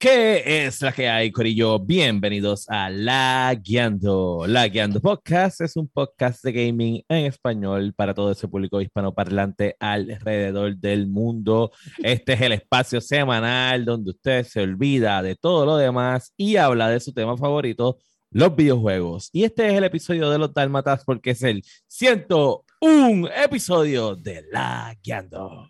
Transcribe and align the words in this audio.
¿Qué 0.00 0.64
es 0.64 0.80
la 0.80 0.92
que 0.92 1.10
hay, 1.10 1.30
Corillo? 1.30 1.78
Bienvenidos 1.78 2.64
a 2.70 2.88
La 2.88 3.54
Guiando. 3.62 4.46
La 4.48 4.66
Guiando 4.66 4.98
Podcast 4.98 5.60
es 5.60 5.76
un 5.76 5.88
podcast 5.88 6.42
de 6.42 6.52
gaming 6.52 7.04
en 7.06 7.26
español 7.26 7.92
para 7.94 8.14
todo 8.14 8.32
ese 8.32 8.48
público 8.48 8.80
hispanoparlante 8.80 9.76
alrededor 9.78 10.74
del 10.78 11.06
mundo. 11.06 11.70
Este 11.98 12.32
es 12.32 12.40
el 12.40 12.52
espacio 12.52 13.02
semanal 13.02 13.84
donde 13.84 14.12
usted 14.12 14.42
se 14.44 14.62
olvida 14.62 15.20
de 15.22 15.36
todo 15.36 15.66
lo 15.66 15.76
demás 15.76 16.32
y 16.34 16.56
habla 16.56 16.88
de 16.88 17.00
su 17.00 17.12
tema 17.12 17.36
favorito, 17.36 17.98
los 18.30 18.56
videojuegos. 18.56 19.28
Y 19.34 19.44
este 19.44 19.68
es 19.68 19.74
el 19.74 19.84
episodio 19.84 20.30
de 20.30 20.38
los 20.38 20.54
Dálmatas 20.54 21.04
porque 21.04 21.32
es 21.32 21.42
el 21.42 21.62
101 21.88 23.28
episodio 23.36 24.16
de 24.16 24.46
La 24.50 24.96
Guiando. 25.02 25.68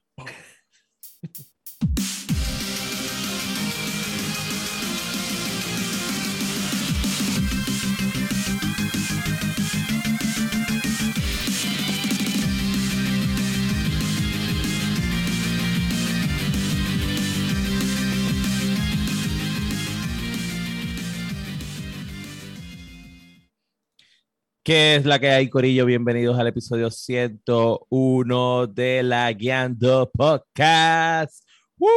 ¿Qué 24.62 24.96
es 24.96 25.06
la 25.06 25.18
que 25.18 25.30
hay, 25.30 25.48
Corillo? 25.48 25.86
Bienvenidos 25.86 26.38
al 26.38 26.46
episodio 26.46 26.90
101 26.90 28.66
de 28.66 29.02
La 29.02 29.32
Guiando 29.32 30.10
Podcast. 30.12 31.48
¡Woo! 31.78 31.88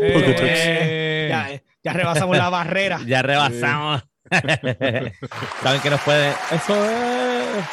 Eh, 0.00 1.26
ya, 1.28 1.62
ya 1.84 1.92
rebasamos 1.92 2.38
la 2.38 2.48
barrera. 2.48 3.00
Ya 3.06 3.20
rebasamos. 3.20 4.02
¿Saben 4.30 5.82
que 5.82 5.90
nos 5.90 6.00
pueden? 6.00 6.32
Eso 6.52 6.86
es. 6.86 7.64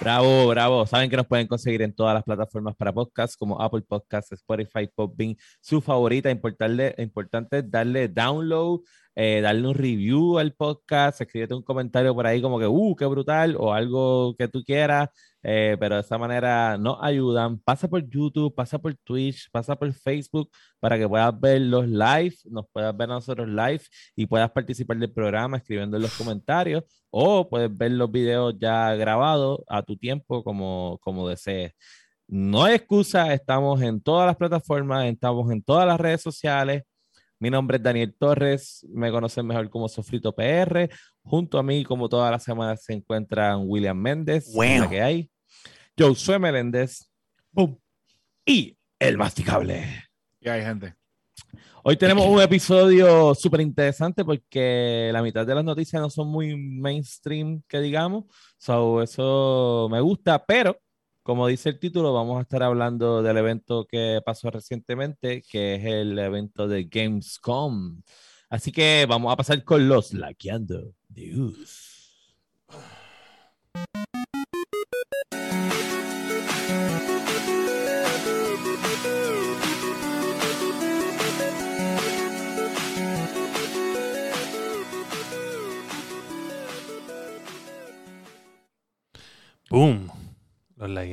Bravo, 0.00 0.48
bravo. 0.48 0.86
Saben 0.86 1.10
que 1.10 1.18
nos 1.18 1.26
pueden 1.26 1.46
conseguir 1.46 1.82
en 1.82 1.94
todas 1.94 2.14
las 2.14 2.24
plataformas 2.24 2.74
para 2.76 2.94
podcast 2.94 3.38
como 3.38 3.60
Apple 3.60 3.82
Podcasts, 3.82 4.32
Spotify, 4.32 4.88
Podbean, 4.92 5.36
su 5.60 5.82
favorita. 5.82 6.30
Importante, 6.30 6.94
importante 6.96 7.62
darle 7.62 8.08
download 8.08 8.80
eh, 9.14 9.40
darle 9.42 9.68
un 9.68 9.74
review 9.74 10.38
al 10.38 10.52
podcast, 10.54 11.20
escríbete 11.20 11.54
un 11.54 11.62
comentario 11.62 12.14
por 12.14 12.26
ahí 12.26 12.40
como 12.40 12.58
que, 12.58 12.66
uh, 12.66 12.96
qué 12.96 13.06
brutal, 13.06 13.56
o 13.58 13.72
algo 13.72 14.34
que 14.36 14.48
tú 14.48 14.64
quieras, 14.64 15.10
eh, 15.42 15.76
pero 15.78 15.96
de 15.96 16.02
esa 16.02 16.18
manera 16.18 16.78
nos 16.78 16.98
ayudan. 17.02 17.58
Pasa 17.58 17.88
por 17.88 18.08
YouTube, 18.08 18.54
pasa 18.54 18.78
por 18.78 18.94
Twitch, 19.04 19.50
pasa 19.50 19.76
por 19.76 19.92
Facebook 19.92 20.50
para 20.80 20.98
que 20.98 21.08
puedas 21.08 21.38
ver 21.40 21.60
los 21.62 21.86
live, 21.88 22.34
nos 22.50 22.66
puedas 22.72 22.96
ver 22.96 23.10
a 23.10 23.14
nosotros 23.14 23.48
live 23.48 23.82
y 24.16 24.26
puedas 24.26 24.50
participar 24.50 24.96
del 24.98 25.12
programa 25.12 25.58
escribiendo 25.58 25.96
en 25.96 26.02
los 26.02 26.16
comentarios 26.16 26.84
o 27.10 27.48
puedes 27.48 27.76
ver 27.76 27.92
los 27.92 28.10
videos 28.10 28.54
ya 28.58 28.94
grabados 28.94 29.60
a 29.68 29.82
tu 29.82 29.96
tiempo 29.96 30.42
como, 30.44 30.98
como 31.02 31.28
desees. 31.28 31.72
No 32.28 32.64
hay 32.64 32.76
excusa, 32.76 33.34
estamos 33.34 33.82
en 33.82 34.00
todas 34.00 34.26
las 34.26 34.36
plataformas, 34.36 35.06
estamos 35.06 35.50
en 35.52 35.62
todas 35.62 35.86
las 35.86 36.00
redes 36.00 36.22
sociales. 36.22 36.82
Mi 37.42 37.50
nombre 37.50 37.76
es 37.76 37.82
Daniel 37.82 38.14
Torres, 38.16 38.86
me 38.88 39.10
conocen 39.10 39.44
mejor 39.44 39.68
como 39.68 39.88
Sofrito 39.88 40.32
PR. 40.32 40.88
Junto 41.24 41.58
a 41.58 41.62
mí, 41.64 41.82
como 41.82 42.08
todas 42.08 42.30
las 42.30 42.44
semanas, 42.44 42.84
se 42.84 42.92
encuentran 42.92 43.64
William 43.66 43.96
Méndez, 43.96 44.52
Bueno. 44.54 44.88
que 44.88 45.02
hay, 45.02 45.28
Josué 45.98 46.38
Meléndez 46.38 47.10
y 48.46 48.78
El 48.96 49.18
Masticable. 49.18 49.84
Y 50.40 50.48
hay 50.48 50.62
gente. 50.62 50.94
Hoy 51.82 51.96
tenemos 51.96 52.28
un 52.28 52.40
episodio 52.40 53.34
súper 53.34 53.62
interesante 53.62 54.24
porque 54.24 55.10
la 55.12 55.20
mitad 55.20 55.44
de 55.44 55.56
las 55.56 55.64
noticias 55.64 56.00
no 56.00 56.10
son 56.10 56.28
muy 56.28 56.56
mainstream, 56.56 57.60
que 57.66 57.80
digamos. 57.80 58.26
So, 58.56 59.02
eso 59.02 59.88
me 59.90 60.00
gusta, 60.00 60.44
pero 60.46 60.78
como 61.22 61.46
dice 61.46 61.68
el 61.68 61.78
título, 61.78 62.12
vamos 62.12 62.38
a 62.38 62.42
estar 62.42 62.62
hablando 62.62 63.22
del 63.22 63.36
evento 63.36 63.86
que 63.86 64.20
pasó 64.24 64.50
recientemente, 64.50 65.42
que 65.42 65.76
es 65.76 65.84
el 65.84 66.18
evento 66.18 66.66
de 66.68 66.84
Gamescom. 66.84 68.02
Así 68.48 68.72
que 68.72 69.06
vamos 69.08 69.32
a 69.32 69.36
pasar 69.36 69.64
con 69.64 69.88
los 69.88 70.12
Laqueando 70.12 70.94
News. 71.08 71.91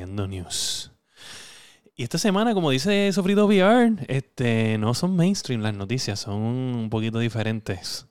News. 0.06 0.92
Y 1.96 2.02
esta 2.02 2.18
semana, 2.18 2.54
como 2.54 2.70
dice 2.70 3.12
Sofrito 3.12 3.46
VR, 3.46 3.92
este, 4.08 4.78
no 4.78 4.94
son 4.94 5.16
mainstream 5.16 5.60
las 5.60 5.74
noticias, 5.74 6.20
son 6.20 6.36
un 6.40 6.88
poquito 6.90 7.18
diferentes. 7.18 8.06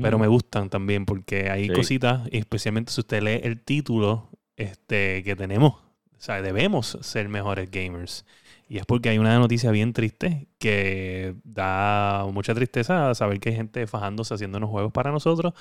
Pero 0.00 0.18
me 0.18 0.26
gustan 0.28 0.70
también 0.70 1.04
porque 1.04 1.50
hay 1.50 1.66
Sí. 1.68 1.74
cositas, 1.74 2.20
y 2.30 2.38
especialmente 2.38 2.92
si 2.92 3.00
usted 3.00 3.20
lee 3.22 3.40
el 3.42 3.60
título 3.60 4.30
este, 4.56 5.22
que 5.22 5.36
tenemos. 5.36 5.74
O 5.74 6.20
sea, 6.20 6.40
debemos 6.40 6.96
ser 7.02 7.28
mejores 7.28 7.70
gamers. 7.70 8.24
Y 8.68 8.78
es 8.78 8.86
porque 8.86 9.10
hay 9.10 9.18
una 9.18 9.38
noticia 9.38 9.70
bien 9.70 9.92
triste 9.92 10.48
que 10.58 11.36
da 11.44 12.26
mucha 12.32 12.52
tristeza 12.54 13.14
saber 13.14 13.38
que 13.38 13.50
hay 13.50 13.54
gente 13.56 13.86
fajándose 13.86 14.34
haciendo 14.34 14.58
unos 14.58 14.70
juegos 14.70 14.92
para 14.92 15.12
nosotros 15.12 15.54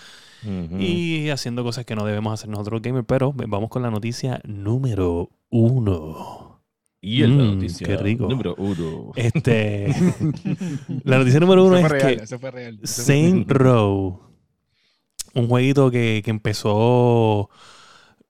y 0.79 1.29
haciendo 1.29 1.63
cosas 1.63 1.85
que 1.85 1.95
no 1.95 2.03
debemos 2.05 2.33
hacer 2.33 2.49
nosotros 2.49 2.81
gamers. 2.81 3.05
Pero 3.07 3.31
vamos 3.33 3.69
con 3.69 3.83
la 3.83 3.91
noticia 3.91 4.41
número 4.43 5.29
uno. 5.49 6.61
Y 6.99 7.21
el 7.21 7.33
Mm, 7.33 7.37
noticia 7.53 7.85
qué 7.85 7.97
rico. 7.97 8.27
número 8.27 8.55
uno. 8.57 9.11
Este, 9.15 9.87
la 11.03 11.19
noticia 11.19 11.39
número 11.39 11.63
uno 11.63 11.77
es 11.77 11.87
real, 11.87 12.27
que 12.27 12.39
fue 12.39 12.49
real. 12.49 12.79
Saint 12.83 13.51
Row, 13.51 14.21
un 15.35 15.47
jueguito 15.47 15.91
que, 15.91 16.23
que 16.25 16.31
empezó, 16.31 17.51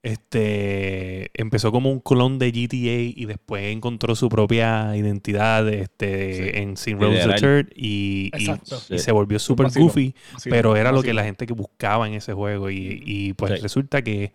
este, 0.05 1.31
empezó 1.33 1.71
como 1.71 1.91
un 1.91 1.99
clon 1.99 2.39
de 2.39 2.51
GTA 2.51 3.19
y 3.19 3.25
después 3.25 3.65
encontró 3.73 4.15
su 4.15 4.29
propia 4.29 4.95
identidad 4.95 5.67
este, 5.69 6.33
Sí. 6.51 6.59
en 6.59 6.77
Saint 6.77 7.01
Row 7.01 7.11
the. 7.13 7.33
Third 7.35 7.69
y, 7.75 8.29
y- 8.33 8.41
Exacto. 8.49 8.77
y 8.89 8.99
se 8.99 9.11
volvió 9.11 9.39
súper 9.39 9.67
goofy, 9.75 10.13
pero 10.49 10.75
era 10.75 10.91
lo 10.91 11.01
que 11.03 11.13
la 11.13 11.23
gente 11.23 11.45
que 11.45 11.53
buscaba 11.53 12.07
en 12.07 12.13
ese 12.13 12.33
juego 12.33 12.69
y, 12.69 13.01
y, 13.05 13.33
pues 13.33 13.53
Sí. 13.53 13.59
resulta 13.61 14.01
que 14.01 14.31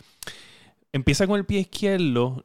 empieza 0.93 1.27
con 1.27 1.39
el 1.39 1.47
pie 1.47 1.61
izquierdo 1.61 2.45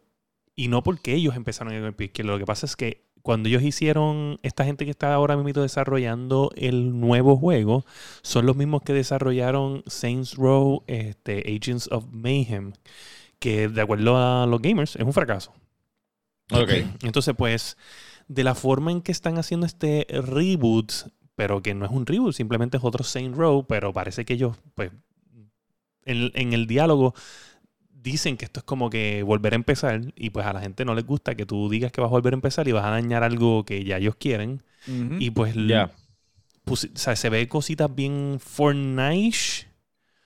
y 0.56 0.68
no 0.68 0.84
porque 0.84 1.14
ellos 1.14 1.36
empezaron 1.36 1.74
con 1.74 1.84
el 1.84 1.94
pie 1.94 2.06
izquierdo, 2.08 2.34
lo 2.34 2.40
que 2.40 2.46
pasa 2.46 2.66
es 2.66 2.76
que 2.76 3.05
cuando 3.26 3.50
ellos 3.50 3.64
hicieron, 3.64 4.40
esta 4.44 4.66
gente 4.66 4.86
que 4.86 4.92
está 4.92 5.12
ahora 5.12 5.36
mismo 5.36 5.60
desarrollando 5.60 6.52
el 6.56 7.00
nuevo 7.00 7.36
juego, 7.36 7.84
son 8.22 8.46
los 8.46 8.56
mismos 8.56 8.84
que 8.84 8.94
desarrollaron 8.94 9.84
Saints 9.88 10.36
Row, 10.36 10.84
este, 10.86 11.40
Agents 11.40 11.90
of 11.92 12.06
Mayhem, 12.12 12.74
que 13.40 13.68
de 13.68 13.82
acuerdo 13.82 14.16
a 14.16 14.46
los 14.46 14.62
gamers 14.62 14.96
es 14.96 15.02
un 15.02 15.12
fracaso. 15.12 15.52
Ok. 16.52 16.70
Entonces, 17.02 17.34
pues, 17.36 17.78
de 18.28 18.44
la 18.44 18.54
forma 18.54 18.92
en 18.92 19.02
que 19.02 19.12
están 19.12 19.40
haciendo 19.40 19.66
este 19.66 20.06
reboot, 20.08 20.92
pero 21.36 21.64
que 21.64 21.74
no 21.74 21.84
es 21.86 21.92
un 21.92 22.06
reboot, 22.06 22.36
simplemente 22.36 22.78
es 22.78 22.84
otro 22.84 23.04
Saint 23.04 23.36
Row, 23.36 23.66
pero 23.66 23.92
parece 23.92 24.24
que 24.24 24.36
ellos, 24.36 24.56
pues, 24.76 24.92
en, 26.04 26.30
en 26.36 26.54
el 26.54 26.68
diálogo 26.68 27.16
dicen 28.06 28.38
que 28.38 28.46
esto 28.46 28.62
es 28.62 28.64
como 28.66 28.90
que 28.92 29.24
volver 29.24 29.54
a 29.54 29.58
empezar 29.58 30.02
y 30.16 30.30
pues 30.32 30.46
a 30.48 30.54
la 30.54 30.62
gente 30.62 30.86
no 30.86 30.96
les 30.96 31.06
gusta 31.06 31.36
que 31.36 31.46
tú 31.46 31.70
digas 31.70 31.92
que 31.92 32.02
vas 32.02 32.10
a 32.10 32.12
volver 32.12 32.34
a 32.34 32.38
empezar 32.38 32.68
y 32.70 32.72
vas 32.74 32.86
a 32.86 32.92
dañar 32.92 33.24
algo 33.24 33.66
que 33.66 33.84
ya 33.86 33.98
ellos 33.98 34.16
quieren. 34.18 34.64
Y 35.20 35.32
pues 35.32 35.56
o 36.96 36.98
sea, 36.98 37.16
se 37.16 37.30
ve 37.30 37.48
cositas 37.48 37.94
bien 37.94 38.40
Fortnite 38.40 39.68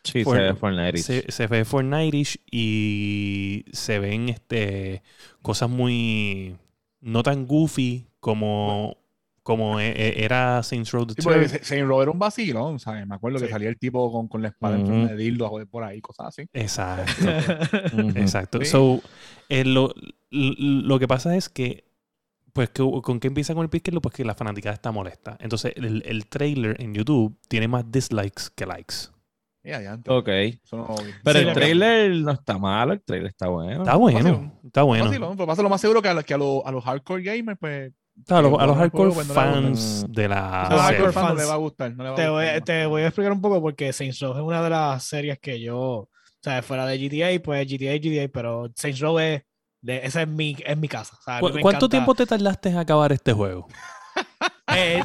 Sí, 0.04 0.24
For- 0.24 0.38
se 0.38 0.44
ve 0.44 0.56
Fortnite. 0.56 0.98
se, 0.98 1.32
se 1.32 1.48
ve 1.48 1.66
Fortnite 1.66 2.42
y 2.52 3.66
se 3.74 4.00
ven 4.00 4.30
este 4.30 5.04
cosas 5.42 5.70
muy 5.70 6.58
no 7.02 7.24
tan 7.24 7.48
goofy 7.48 8.08
como 8.20 8.98
como 9.50 9.80
e- 9.80 9.90
e- 9.90 10.24
era 10.24 10.62
Saints 10.62 10.92
Row 10.92 11.08
the 11.08 11.16
Sí, 11.16 11.22
porque 11.24 11.40
Third. 11.40 11.50
Se- 11.50 11.64
Saint 11.64 11.88
Row 11.88 12.04
era 12.04 12.12
un 12.12 12.20
vacilón, 12.20 12.78
¿sabes? 12.80 13.08
Me 13.08 13.16
acuerdo 13.16 13.40
que 13.40 13.48
salía 13.48 13.68
el 13.68 13.80
tipo 13.80 14.12
con, 14.12 14.28
con 14.28 14.44
la 14.44 14.50
espada 14.50 14.76
en 14.78 14.86
forma 14.86 15.08
de 15.08 15.16
dildo 15.16 15.48
a 15.48 15.50
joder 15.50 15.66
por 15.68 15.84
ahí, 15.84 16.00
cosas 16.02 16.28
así. 16.28 16.44
Exacto. 16.54 17.12
Exacto. 18.16 18.60
Sí. 18.60 18.66
So, 18.66 19.02
eh, 19.50 19.66
lo, 19.66 19.94
lo- 20.30 20.54
lo 20.60 21.00
que 21.00 21.08
pasa 21.08 21.36
es 21.36 21.50
que, 21.50 21.84
pues, 22.54 22.70
que, 22.70 22.84
¿con 23.04 23.20
qué 23.20 23.28
empieza 23.28 23.56
con 23.56 23.64
el 23.64 23.70
pie 23.70 23.78
izquierdo? 23.80 24.02
Pues 24.02 24.14
que 24.14 24.24
la 24.24 24.36
fanaticada 24.36 24.76
está 24.76 24.92
molesta. 24.92 25.36
Entonces, 25.40 25.74
el, 25.76 26.04
el 26.06 26.28
trailer 26.28 26.80
en 26.80 26.94
YouTube 26.94 27.36
tiene 27.48 27.68
más 27.68 27.92
dislikes 27.92 28.44
que 28.56 28.68
likes. 28.68 28.96
Ya, 29.64 29.82
ya, 29.82 29.94
antes. 29.94 30.12
Ok. 30.14 30.30
No- 30.72 30.96
Pero 31.24 31.40
Sí, 31.40 31.46
el 31.48 31.54
trailer 31.54 32.12
no 32.12 32.32
está 32.32 32.58
malo, 32.58 32.94
el 32.94 33.02
trailer 33.02 33.28
está 33.30 33.48
bueno. 33.50 33.84
Está 33.84 33.96
bueno. 33.96 34.54
Está 34.64 34.84
bueno. 34.84 35.10
Pero 35.10 35.46
pasa 35.48 35.62
lo 35.62 35.70
más 35.70 35.82
seguro 35.82 36.02
que 36.02 36.08
a, 36.10 36.24
que 36.24 36.34
a, 36.34 36.38
lo- 36.38 36.66
a 36.66 36.72
los 36.72 36.84
hardcore 36.84 37.24
gamers, 37.24 37.58
pues 37.60 37.92
a 38.28 38.42
los, 38.42 38.60
a 38.60 38.76
hardcore 38.76 39.10
no 39.10 39.24
fans 39.34 40.06
de 40.10 40.26
A 40.26 40.28
la 40.28 40.68
los 40.70 40.80
Ah, 40.80 40.84
hardcore 40.84 41.12
fans 41.14 41.28
no 41.30 41.34
le 41.36 41.40
fans. 41.42 41.50
va 41.50 41.54
a 41.54 41.58
gustar. 41.58 41.96
No 41.96 42.04
le 42.04 42.10
va 42.10 42.16
a 42.16 42.18
Te 42.18 42.30
voy, 42.30 42.44
gustar. 42.46 42.64
te 42.64 42.86
voy 42.86 43.02
a 43.02 43.08
explicar 43.08 43.32
un 43.32 43.42
poco 43.42 43.62
porque 43.62 43.94
Saints 43.94 44.20
Row 44.20 44.34
es 44.36 44.42
una 44.42 44.62
de 44.62 44.70
las 44.70 45.04
series 45.04 45.40
que 45.40 45.60
yo, 45.60 45.78
o 45.80 46.10
sea, 46.42 46.62
fuera 46.62 46.86
de 46.86 46.98
GTA, 46.98 47.42
pues 47.44 47.68
GTA, 47.68 47.98
GTA, 47.98 48.30
pero 48.32 48.70
Saints 48.76 49.00
Row 49.00 49.18
es, 49.20 49.44
de, 49.82 49.98
esa 50.06 50.22
es 50.24 50.28
mi, 50.28 50.56
es 50.66 50.78
mi 50.78 50.88
casa. 50.88 51.16
o 51.20 51.24
sea, 51.24 51.38
a 51.38 51.40
¿Cu- 51.40 51.50
me 51.54 51.62
¿Cuánto 51.62 51.86
encanta- 51.86 51.90
tiempo 51.90 52.16
te 52.16 52.26
tardaste 52.26 52.70
en 52.70 52.78
acabar 52.78 53.12
este 53.12 53.34
juego? 53.34 53.68
Eh, 54.72 55.04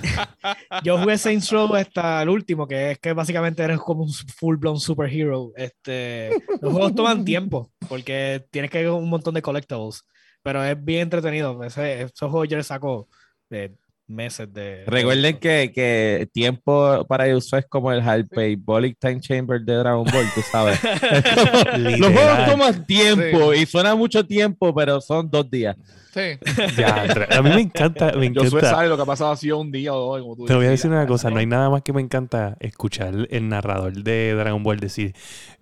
yo 0.82 0.98
jugué 0.98 1.16
Saints 1.16 1.50
Row 1.50 1.74
hasta 1.74 2.20
el 2.22 2.28
último, 2.28 2.66
que 2.68 2.90
es 2.90 2.98
que 2.98 3.14
básicamente 3.14 3.62
eres 3.62 3.78
como 3.78 4.02
un 4.02 4.12
full 4.12 4.56
blown 4.56 4.78
superhero. 4.78 5.52
Este, 5.56 6.30
los 6.60 6.70
juegos 6.70 6.94
toman 6.94 7.24
tiempo 7.24 7.70
porque 7.88 8.44
tienes 8.50 8.70
que 8.70 8.82
ir 8.82 8.90
un 8.90 9.08
montón 9.08 9.32
de 9.32 9.40
collectibles, 9.40 10.04
pero 10.44 10.64
es 10.64 10.82
bien 10.84 11.02
entretenido. 11.02 11.64
Ese- 11.64 12.02
esos 12.04 12.32
les 12.58 12.68
saco 12.68 13.10
de 13.50 13.76
meses 14.06 14.52
de. 14.52 14.60
de 14.60 14.84
Recuerden 14.86 15.38
que, 15.38 15.72
que 15.74 16.28
tiempo 16.32 17.04
para 17.08 17.34
uso 17.36 17.56
es 17.56 17.66
como 17.66 17.92
el 17.92 18.02
Hyperbolic 18.02 18.98
Time 18.98 19.20
Chamber 19.20 19.60
de 19.60 19.74
Dragon 19.74 20.04
Ball, 20.04 20.26
tú 20.34 20.40
sabes. 20.50 20.78
Los 21.98 22.12
juegos 22.12 22.46
toman 22.50 22.86
tiempo 22.86 23.54
y 23.54 23.66
suena 23.66 23.94
mucho 23.94 24.24
tiempo, 24.26 24.74
pero 24.74 25.00
son 25.00 25.30
dos 25.30 25.50
días. 25.50 25.76
Sí. 26.12 26.20
Ya, 26.76 27.06
a 27.30 27.42
mí 27.42 27.50
me 27.50 27.60
encanta, 27.62 28.12
me 28.12 28.30
Yo 28.32 28.42
encanta. 28.42 28.70
saber 28.70 28.88
lo 28.88 28.96
que 28.96 29.02
ha 29.02 29.06
pasado 29.06 29.32
ha 29.32 29.36
sido 29.36 29.58
un 29.58 29.72
día 29.72 29.92
o 29.92 29.98
dos. 29.98 30.22
Como 30.22 30.36
tú 30.36 30.46
Te 30.46 30.54
voy 30.54 30.66
a 30.66 30.70
decir 30.70 30.90
una 30.90 31.06
cosa, 31.06 31.28
no 31.30 31.38
hay 31.38 31.46
nada 31.46 31.70
más 31.70 31.82
que 31.82 31.92
me 31.92 32.00
encanta 32.00 32.56
escuchar 32.60 33.12
el 33.30 33.48
narrador 33.48 33.92
de 33.94 34.32
Dragon 34.34 34.62
Ball 34.62 34.78
decir 34.78 35.12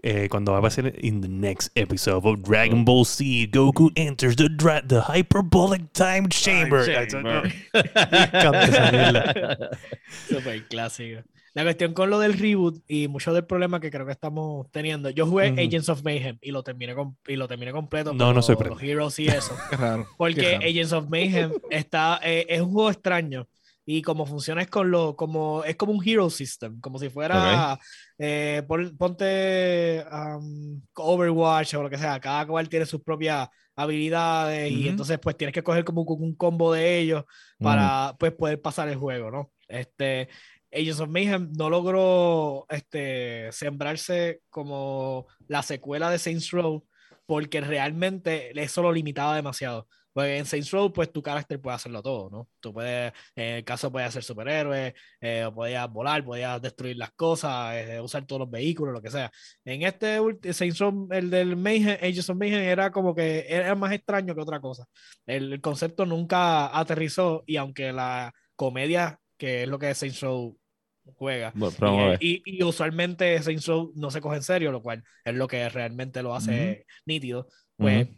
eh, 0.02 0.28
cuando 0.30 0.52
va 0.52 0.58
a 0.58 0.62
pasar 0.62 0.92
in 1.00 1.20
the 1.22 1.28
next 1.28 1.70
episode 1.74 2.20
of 2.24 2.40
Dragon 2.42 2.84
Ball 2.84 3.04
Z, 3.06 3.24
Goku 3.50 3.90
enters 3.94 4.36
the, 4.36 4.48
dra- 4.50 4.82
the 4.86 5.00
hyperbolic 5.00 5.90
time 5.92 6.28
chamber. 6.28 6.84
chamber. 6.84 7.50
Encanta 8.32 8.64
esa 8.64 8.90
mierda. 8.92 9.70
Super 10.28 10.64
clásico. 10.68 11.20
La 11.54 11.64
cuestión 11.64 11.92
con 11.92 12.08
lo 12.08 12.18
del 12.18 12.38
reboot 12.38 12.82
y 12.88 13.08
mucho 13.08 13.34
del 13.34 13.44
problema 13.44 13.78
que 13.78 13.90
creo 13.90 14.06
que 14.06 14.12
estamos 14.12 14.70
teniendo. 14.70 15.10
Yo 15.10 15.26
jugué. 15.26 15.48
Agents 15.48 15.90
of 15.90 16.02
Mayhem 16.02 16.38
y 16.40 16.50
lo 16.50 16.62
terminé, 16.62 16.94
con, 16.94 17.16
y 17.26 17.36
lo 17.36 17.46
terminé 17.46 17.72
completo. 17.72 18.14
No, 18.14 18.26
no 18.28 18.32
los- 18.34 18.46
sorprende. 18.46 18.74
Los 18.76 18.82
Heroes 18.82 19.18
y 19.18 19.26
eso. 19.28 19.54
Qué 19.70 19.76
raro. 19.76 20.08
Porque 20.16 20.40
Qué 20.40 20.52
raro. 20.54 20.64
Agents 20.66 20.92
of 20.94 21.08
Mayhem 21.10 21.52
está, 21.70 22.20
eh, 22.24 22.46
es 22.48 22.60
un 22.62 22.72
juego 22.72 22.90
extraño. 22.90 23.46
Y 23.84 24.00
como 24.00 24.24
funciona 24.26 24.62
es 24.62 24.68
con 24.68 24.92
lo, 24.92 25.16
como, 25.16 25.64
es 25.64 25.74
como 25.74 25.92
un 25.92 26.00
hero 26.08 26.30
system, 26.30 26.80
como 26.80 27.00
si 27.00 27.10
fuera, 27.10 27.76
eh, 28.16 28.62
pon- 28.66 28.96
ponte 28.96 30.04
um, 30.10 30.80
Overwatch 30.94 31.74
o 31.74 31.82
lo 31.82 31.90
que 31.90 31.98
sea, 31.98 32.20
cada 32.20 32.46
cual 32.46 32.68
tiene 32.68 32.86
sus 32.86 33.02
propias 33.02 33.48
habilidades 33.76 34.70
y 34.70 34.88
entonces 34.88 35.18
pues 35.18 35.36
tienes 35.36 35.54
que 35.54 35.62
coger 35.62 35.84
como 35.84 36.02
un 36.02 36.34
combo 36.34 36.72
de 36.72 36.98
ellos 36.98 37.24
para 37.58 38.16
pues 38.18 38.32
poder 38.32 38.60
pasar 38.60 38.88
el 38.88 38.96
juego, 38.96 39.30
¿no? 39.30 39.52
Este, 39.68 40.28
Agents 40.72 41.00
of 41.00 41.08
Mayhem 41.08 41.52
no 41.52 41.70
logró 41.70 42.66
este, 42.68 43.50
sembrarse 43.52 44.40
como 44.50 45.26
la 45.48 45.62
secuela 45.62 46.10
de 46.10 46.18
Saints 46.18 46.50
Row 46.50 46.86
porque 47.26 47.60
realmente 47.60 48.58
eso 48.60 48.82
lo 48.82 48.92
limitaba 48.92 49.36
demasiado. 49.36 49.88
Porque 50.12 50.36
en 50.38 50.44
Saints 50.44 50.70
Row, 50.70 50.92
pues 50.92 51.10
tu 51.10 51.22
carácter 51.22 51.60
puede 51.60 51.74
hacerlo 51.76 52.02
todo, 52.02 52.28
¿no? 52.30 52.48
Tú 52.60 52.72
puedes, 52.72 53.12
en 53.34 53.54
el 53.56 53.64
caso 53.64 53.90
puedes 53.90 54.12
ser 54.12 54.22
superhéroe, 54.22 54.94
eh, 55.20 55.48
podías 55.54 55.90
volar, 55.90 56.22
podías 56.24 56.60
destruir 56.60 56.96
las 56.98 57.12
cosas, 57.12 57.74
eh, 57.76 58.00
usar 58.00 58.26
todos 58.26 58.40
los 58.40 58.50
vehículos, 58.50 58.92
lo 58.92 59.00
que 59.00 59.10
sea. 59.10 59.30
En 59.64 59.82
este 59.82 60.18
Saints 60.52 60.78
Row, 60.78 61.08
el 61.10 61.30
del 61.30 61.56
Mayhem, 61.56 61.96
Agents 62.00 62.28
of 62.30 62.36
Mayhem, 62.36 62.60
era 62.60 62.90
como 62.92 63.14
que 63.14 63.46
era 63.48 63.74
más 63.74 63.92
extraño 63.92 64.34
que 64.34 64.40
otra 64.42 64.60
cosa. 64.60 64.84
El, 65.26 65.52
el 65.54 65.60
concepto 65.60 66.04
nunca 66.04 66.78
aterrizó 66.78 67.42
y 67.46 67.56
aunque 67.56 67.92
la 67.92 68.32
comedia, 68.54 69.18
que 69.38 69.62
es 69.62 69.68
lo 69.68 69.78
que 69.78 69.94
Saints 69.94 70.20
Row 70.20 70.58
juega, 71.16 71.52
Bueno, 71.96 72.12
y, 72.20 72.42
y- 72.44 72.58
y 72.58 72.62
usualmente 72.62 73.42
Saints 73.42 73.66
Row 73.66 73.92
no 73.96 74.10
se 74.10 74.20
coge 74.20 74.36
en 74.36 74.42
serio, 74.42 74.70
lo 74.72 74.82
cual 74.82 75.02
es 75.24 75.34
lo 75.34 75.48
que 75.48 75.68
realmente 75.68 76.22
lo 76.22 76.34
hace 76.34 76.86
nítido. 77.06 77.48
Pues 77.76 78.08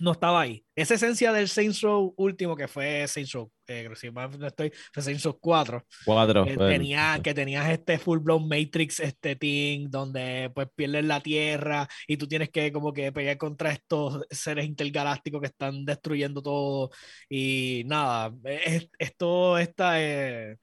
no 0.00 0.12
estaba 0.12 0.40
ahí. 0.40 0.64
Esa 0.74 0.94
esencia 0.94 1.32
del 1.32 1.48
Saints 1.48 1.80
Row 1.80 2.14
último 2.16 2.56
que 2.56 2.68
fue 2.68 3.06
Saints 3.08 3.32
Row, 3.32 3.50
eh, 3.66 3.88
si 3.96 4.10
no 4.10 4.46
estoy, 4.46 4.72
fue 4.92 5.02
Saints 5.02 5.24
Row 5.24 5.38
4, 5.40 5.84
Cuatro. 6.04 6.44
que, 6.44 6.56
tenía, 6.56 7.20
que 7.22 7.34
tenías 7.34 7.68
este 7.70 7.98
full 7.98 8.18
blown 8.18 8.48
Matrix, 8.48 9.00
este 9.00 9.36
thing, 9.36 9.88
donde 9.90 10.50
pues 10.54 10.68
pierdes 10.74 11.04
la 11.04 11.20
Tierra 11.20 11.88
y 12.06 12.16
tú 12.16 12.26
tienes 12.28 12.50
que 12.50 12.72
como 12.72 12.92
que 12.92 13.12
pelear 13.12 13.36
contra 13.36 13.72
estos 13.72 14.24
seres 14.30 14.66
intergalácticos 14.66 15.40
que 15.40 15.48
están 15.48 15.84
destruyendo 15.84 16.42
todo 16.42 16.90
y 17.28 17.82
nada, 17.86 18.32
es, 18.44 18.88
esto 18.98 19.58
está 19.58 20.00
eh, 20.00 20.56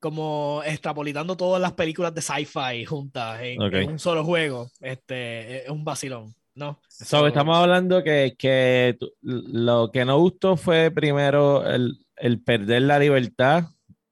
como 0.00 0.62
extrapolitando 0.64 1.36
todas 1.36 1.60
las 1.60 1.72
películas 1.72 2.14
de 2.14 2.22
sci-fi 2.22 2.84
juntas 2.84 3.40
en 3.42 3.88
un 3.88 3.98
solo 3.98 4.24
juego, 4.24 4.70
este, 4.80 5.64
es 5.64 5.70
un 5.70 5.84
vacilón, 5.84 6.34
¿no? 6.58 6.80
So, 6.88 7.26
estamos 7.26 7.56
hablando 7.56 8.02
que, 8.02 8.34
que 8.38 8.98
lo 9.22 9.90
que 9.92 10.04
no 10.04 10.18
gustó 10.18 10.56
fue 10.56 10.90
primero 10.90 11.66
el, 11.66 11.98
el 12.16 12.42
perder 12.42 12.82
la 12.82 12.98
libertad, 12.98 13.64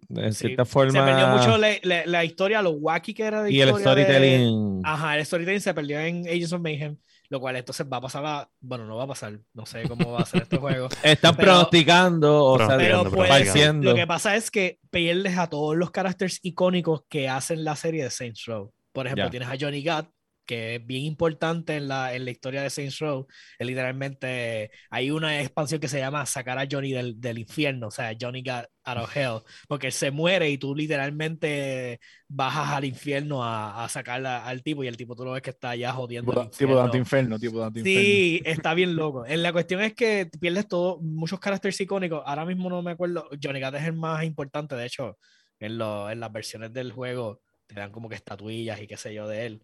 de 0.08 0.32
Sí, 0.32 0.46
cierta 0.46 0.64
Se 0.64 0.70
forma. 0.70 1.04
perdió 1.04 1.26
mucho 1.28 1.58
la, 1.58 1.70
la- 1.82 2.06
la 2.06 2.24
historia, 2.24 2.62
lo 2.62 2.70
wacky 2.70 3.12
que 3.12 3.24
era 3.24 3.42
de 3.42 3.52
y 3.52 3.60
el 3.60 3.72
de- 3.74 3.80
storytelling. 3.80 4.80
Ajá, 4.84 5.18
el 5.18 5.26
storytelling 5.26 5.60
se 5.60 5.74
perdió 5.74 5.98
en 5.98 6.26
Agents 6.28 6.52
of 6.52 6.60
Mayhem, 6.60 6.96
lo 7.28 7.40
cual 7.40 7.56
entonces 7.56 7.84
va 7.92 7.96
a 7.96 8.00
pasar 8.02 8.24
a... 8.24 8.48
Bueno, 8.60 8.86
no 8.86 8.96
va 8.96 9.02
a 9.02 9.08
pasar, 9.08 9.36
no 9.52 9.66
sé 9.66 9.82
cómo 9.88 10.12
va 10.12 10.20
a 10.20 10.24
ser 10.26 10.42
este 10.42 10.58
juego. 10.58 10.88
Están 11.02 11.34
pero- 11.34 11.46
pronosticando, 11.48 12.44
o 12.44 12.56
Pero 12.56 13.02
puede 13.10 13.10
ser- 13.10 13.28
pareciendo. 13.28 13.90
lo 13.90 13.96
que 13.96 14.06
pasa 14.06 14.36
es 14.36 14.52
que 14.52 14.78
pierdes 14.90 15.36
a 15.38 15.48
todos 15.48 15.76
los 15.76 15.90
caracteres 15.90 16.38
icónicos 16.42 17.02
que 17.08 17.28
hacen 17.28 17.64
la 17.64 17.74
serie 17.74 18.04
de 18.04 18.10
Saints 18.10 18.44
Row. 18.46 18.72
Por 18.92 19.06
ejemplo, 19.06 19.28
tienes 19.28 19.48
a 19.48 19.56
Johnny 19.60 19.82
Gat, 19.82 20.06
que 20.46 20.76
es 20.76 20.86
bien 20.86 21.02
importante 21.04 21.76
en 21.76 21.88
la, 21.88 22.14
en 22.14 22.24
la 22.24 22.30
historia 22.30 22.62
de 22.62 22.70
Saints 22.70 22.98
Row. 23.00 23.26
Es 23.58 23.66
literalmente, 23.66 24.70
hay 24.90 25.10
una 25.10 25.40
expansión 25.40 25.80
que 25.80 25.88
se 25.88 25.98
llama 25.98 26.24
sacar 26.26 26.58
a 26.58 26.66
Johnny 26.70 26.92
del, 26.92 27.20
del 27.20 27.38
infierno, 27.38 27.88
o 27.88 27.90
sea, 27.90 28.12
Johnny 28.18 28.42
Gat 28.42 28.68
out 28.84 28.98
of 28.98 29.16
hell, 29.16 29.40
porque 29.68 29.88
él 29.88 29.92
se 29.92 30.10
muere 30.12 30.48
y 30.48 30.58
tú 30.58 30.74
literalmente 30.74 32.00
bajas 32.28 32.70
al 32.70 32.84
infierno 32.84 33.42
a, 33.42 33.84
a 33.84 33.88
sacar 33.88 34.24
al 34.24 34.62
tipo 34.62 34.84
y 34.84 34.86
el 34.88 34.96
tipo 34.96 35.14
tú 35.16 35.24
lo 35.24 35.32
ves 35.32 35.42
que 35.42 35.50
está 35.50 35.70
allá 35.70 35.92
jodiendo. 35.92 36.32
Tipo, 36.32 36.50
tipo 36.50 36.76
de 36.76 36.82
anti-inferno, 36.82 37.38
tipo 37.38 37.58
de 37.58 37.64
anti-inferno. 37.66 38.00
Sí, 38.00 38.42
está 38.44 38.74
bien 38.74 38.94
loco. 38.96 39.24
La 39.28 39.52
cuestión 39.52 39.80
es 39.80 39.94
que 39.94 40.30
pierdes 40.40 40.68
todo, 40.68 41.00
muchos 41.00 41.40
caracteres 41.40 41.80
icónicos. 41.80 42.22
Ahora 42.24 42.44
mismo 42.44 42.70
no 42.70 42.82
me 42.82 42.92
acuerdo. 42.92 43.28
Johnny 43.42 43.60
Gat 43.60 43.74
es 43.74 43.84
el 43.84 43.94
más 43.94 44.22
importante, 44.24 44.74
de 44.76 44.86
hecho, 44.86 45.18
en, 45.58 45.78
lo- 45.78 46.10
en 46.10 46.20
las 46.20 46.32
versiones 46.32 46.72
del 46.72 46.92
juego 46.92 47.40
te 47.66 47.74
dan 47.74 47.90
como 47.90 48.08
que 48.08 48.14
estatuillas 48.14 48.80
y 48.80 48.86
qué 48.86 48.96
sé 48.96 49.12
yo 49.12 49.26
de 49.26 49.46
él. 49.46 49.62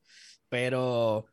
Pero 0.52 1.24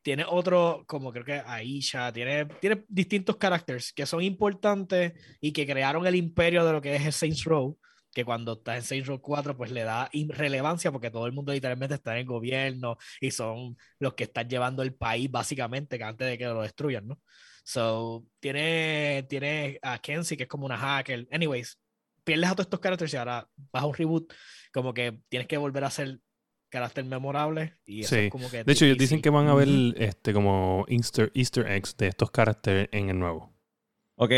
tiene 0.00 0.24
otro, 0.26 0.84
como 0.86 1.12
creo 1.12 1.24
que 1.26 1.42
Aisha, 1.44 2.10
tiene, 2.14 2.46
tiene 2.62 2.82
distintos 2.88 3.36
caracteres 3.36 3.92
que 3.92 4.06
son 4.06 4.22
importantes 4.22 5.12
y 5.38 5.52
que 5.52 5.66
crearon 5.66 6.06
el 6.06 6.14
imperio 6.14 6.64
de 6.64 6.72
lo 6.72 6.80
que 6.80 6.96
es 6.96 7.04
el 7.04 7.12
Saints 7.12 7.44
Row. 7.44 7.78
Que 8.10 8.24
cuando 8.24 8.54
está 8.54 8.76
en 8.76 8.82
Saints 8.82 9.06
Row 9.06 9.20
4, 9.20 9.54
pues 9.54 9.70
le 9.70 9.82
da 9.82 10.08
relevancia 10.30 10.90
porque 10.90 11.10
todo 11.10 11.26
el 11.26 11.32
mundo 11.34 11.52
literalmente 11.52 11.96
está 11.96 12.12
en 12.12 12.20
el 12.20 12.24
gobierno 12.24 12.96
y 13.20 13.30
son 13.32 13.76
los 13.98 14.14
que 14.14 14.24
están 14.24 14.48
llevando 14.48 14.82
el 14.82 14.94
país 14.94 15.30
básicamente 15.30 16.02
antes 16.02 16.26
de 16.26 16.38
que 16.38 16.46
lo 16.46 16.62
destruyan, 16.62 17.06
¿no? 17.06 17.20
So, 17.64 18.24
tiene, 18.40 19.26
tiene 19.28 19.78
a 19.82 19.98
Kenzie, 19.98 20.38
que 20.38 20.44
es 20.44 20.48
como 20.48 20.64
una 20.64 20.78
hacker. 20.78 21.28
Anyways, 21.30 21.78
pierdes 22.24 22.48
a 22.48 22.52
todos 22.52 22.66
estos 22.66 22.80
caracteres 22.80 23.12
y 23.12 23.16
ahora 23.18 23.46
vas 23.72 23.82
a 23.82 23.86
un 23.86 23.94
reboot, 23.94 24.32
como 24.72 24.94
que 24.94 25.20
tienes 25.28 25.48
que 25.48 25.58
volver 25.58 25.84
a 25.84 25.90
ser 25.90 26.18
carácter 26.74 27.04
memorable. 27.04 27.74
Y 27.86 28.02
eso 28.02 28.14
Sí. 28.16 28.20
es 28.22 28.30
como 28.30 28.50
que 28.50 28.64
De 28.64 28.72
hecho, 28.72 28.84
ellos 28.84 28.98
dicen 28.98 29.22
que 29.22 29.30
van 29.30 29.48
a 29.48 29.54
ver 29.54 29.68
este 29.96 30.32
como 30.34 30.84
Easter, 30.88 31.30
Easter 31.34 31.66
eggs 31.70 31.96
de 31.96 32.08
estos 32.08 32.30
caracteres 32.30 32.88
en 32.92 33.08
el 33.10 33.18
nuevo. 33.18 33.54
Ok, 34.16 34.30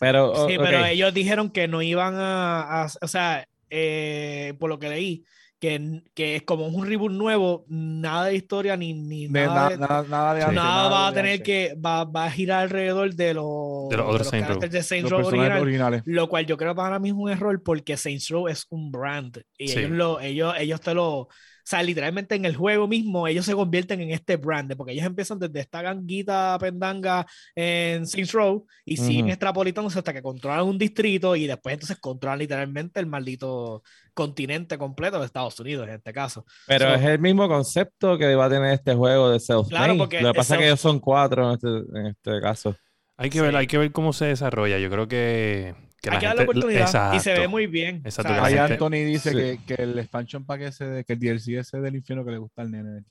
pero. 0.00 0.48
Sí, 0.48 0.56
pero 0.58 0.84
ellos 0.86 1.12
dijeron 1.14 1.50
que 1.50 1.68
no 1.68 1.82
iban 1.82 2.14
a, 2.16 2.82
a- 2.84 2.90
o 3.02 3.08
sea, 3.08 3.46
eh, 3.68 4.54
por 4.58 4.68
lo 4.70 4.78
que 4.80 4.88
leí, 4.88 5.24
que, 5.60 6.02
que 6.14 6.36
es 6.36 6.42
como 6.42 6.66
un 6.66 6.86
reboot 6.86 7.12
nuevo, 7.12 7.64
nada 7.68 8.24
de 8.24 8.34
historia 8.34 8.76
ni, 8.78 8.94
ni 8.94 9.28
De 9.28 9.44
nada, 9.44 9.64
na- 9.64 9.68
de, 9.68 9.78
nada, 9.78 10.02
nada 10.08 10.34
de 10.34 10.42
Sí. 10.46 10.54
nada 10.54 10.88
va 10.88 11.06
a 11.06 11.10
de 11.10 11.16
tener 11.16 11.42
que, 11.42 11.74
va, 11.74 12.04
va 12.04 12.24
a 12.24 12.30
girar 12.30 12.62
alrededor 12.62 13.14
de 13.14 13.34
los, 13.34 13.88
De 13.90 13.96
los 13.98 14.06
otros 14.08 14.28
Saints 14.28 14.48
Row. 14.48 14.58
caracteres 14.58 14.72
de 14.72 14.82
Saints 14.82 15.10
Los 15.10 15.20
Row 15.20 15.28
original, 15.28 15.60
originales. 15.62 16.02
lo 16.06 16.28
cual 16.30 16.46
yo 16.46 16.56
creo 16.56 16.74
para 16.74 16.98
mí 16.98 17.10
es 17.10 17.14
un 17.14 17.30
error 17.30 17.62
porque 17.62 17.96
Saints 17.98 18.28
Row 18.30 18.48
es 18.48 18.66
un 18.70 18.90
brand 18.90 19.42
y 19.58 19.68
Sí. 19.68 19.78
ellos, 19.80 19.90
lo, 19.90 20.18
ellos, 20.20 20.54
ellos 20.58 20.80
te 20.80 20.94
lo, 20.94 21.28
sea, 21.70 21.82
literalmente 21.82 22.34
en 22.34 22.44
el 22.44 22.56
juego 22.56 22.88
mismo 22.88 23.26
ellos 23.28 23.46
se 23.46 23.54
convierten 23.54 24.00
en 24.00 24.10
este 24.10 24.36
brand 24.36 24.74
porque 24.76 24.92
ellos 24.92 25.06
empiezan 25.06 25.38
desde 25.38 25.60
esta 25.60 25.82
ganguita 25.82 26.56
pendanga 26.60 27.26
en 27.54 28.06
Saints 28.06 28.32
Row 28.32 28.66
y 28.84 28.96
siguen 28.96 29.24
Ujú. 29.26 29.30
extrapolitándose 29.32 29.98
hasta 29.98 30.12
que 30.12 30.22
controlan 30.22 30.64
un 30.66 30.76
distrito 30.78 31.36
y 31.36 31.46
después 31.46 31.72
entonces 31.74 31.98
controlan 31.98 32.38
literalmente 32.40 32.98
el 33.00 33.06
maldito 33.06 33.82
continente 34.14 34.76
completo 34.76 35.18
de 35.20 35.26
Estados 35.26 35.58
Unidos 35.60 35.86
en 35.88 35.94
este 35.94 36.12
caso. 36.12 36.44
Pero 36.66 36.86
So- 36.88 36.94
es 36.96 37.02
el 37.04 37.18
mismo 37.20 37.48
concepto 37.48 38.18
que 38.18 38.34
va 38.34 38.46
a 38.46 38.50
tener 38.50 38.72
este 38.74 38.94
juego 38.94 39.30
de 39.30 39.38
self 39.40 39.68
Claro, 39.68 39.96
porque 39.96 40.20
Lo 40.20 40.32
que 40.32 40.36
pasa 40.38 40.54
es 40.54 40.58
que 40.60 40.66
ellos 40.66 40.80
son 40.80 40.98
cuatro 41.00 41.46
en 41.48 41.54
este, 41.54 41.98
en 41.98 42.06
este 42.06 42.40
caso. 42.40 42.76
Hay 43.16 43.30
que 43.30 43.38
Sí. 43.38 43.44
ver, 43.44 43.54
hay 43.56 43.66
que 43.66 43.78
ver 43.78 43.92
cómo 43.92 44.12
se 44.12 44.24
desarrolla. 44.26 44.78
Yo 44.78 44.90
creo 44.90 45.06
que, 45.06 45.74
que 46.02 46.08
Hay 46.10 46.14
la 46.14 46.20
que 46.20 46.26
darle 46.26 46.40
gente- 46.42 46.50
oportunidad 46.58 47.14
y 47.14 47.20
se 47.20 47.30
ve 47.30 47.34
Exacto. 47.36 47.50
muy 47.50 47.66
bien. 47.66 47.96
Exacto, 48.04 48.32
Ahí 48.32 48.54
gente- 48.54 48.72
Anthony 48.74 48.90
dice 49.06 49.30
Sí. 49.30 49.36
que, 49.66 49.74
que 49.76 49.82
el 49.82 49.98
expansion 49.98 50.44
pack 50.46 50.60
ese, 50.62 50.84
de- 50.86 51.04
que 51.04 51.12
el 51.14 51.18
DLC 51.18 51.58
ese 51.58 51.80
del 51.80 51.96
infierno 51.96 52.24
que 52.24 52.30
le 52.32 52.38
gusta 52.38 52.62
al 52.62 52.70
nene. 52.70 53.04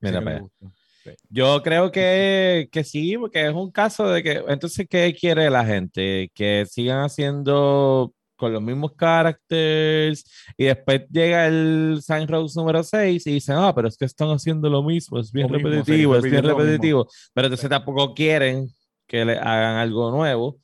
Mira, 0.00 0.22
para. 0.22 0.42
Yo 1.30 1.62
creo 1.62 1.90
que, 1.92 2.68
que 2.72 2.82
sí, 2.82 3.16
porque 3.16 3.46
es 3.46 3.54
un 3.54 3.70
caso 3.70 4.08
de 4.08 4.22
que, 4.24 4.42
entonces, 4.48 4.86
¿qué 4.90 5.14
quiere 5.18 5.48
la 5.50 5.64
gente? 5.64 6.30
Que 6.34 6.66
sigan 6.68 7.04
haciendo 7.04 8.12
con 8.34 8.52
los 8.52 8.60
mismos 8.60 8.92
characters 8.98 10.24
y 10.58 10.64
después 10.64 11.02
llega 11.10 11.46
el 11.46 12.00
Sign 12.02 12.26
Rose 12.28 12.58
número 12.58 12.82
6 12.82 13.26
y 13.26 13.32
dicen, 13.34 13.54
ah, 13.56 13.72
pero 13.74 13.88
es 13.88 13.96
que 13.96 14.04
están 14.04 14.28
haciendo 14.30 14.68
lo 14.68 14.82
mismo, 14.82 15.18
es 15.20 15.30
bien 15.32 15.46
Lo 15.46 15.54
mismo, 15.54 15.70
sí, 15.70 15.76
repetitivo, 15.76 16.16
es 16.16 16.22
bien 16.24 16.34
mismo. 16.44 16.58
repetitivo, 16.58 17.08
pero 17.32 17.46
entonces 17.46 17.70
tampoco 17.70 18.12
quieren 18.12 18.68
que 19.06 19.24
le 19.24 19.38
hagan 19.38 19.76
algo 19.76 20.10
nuevo. 20.10 20.58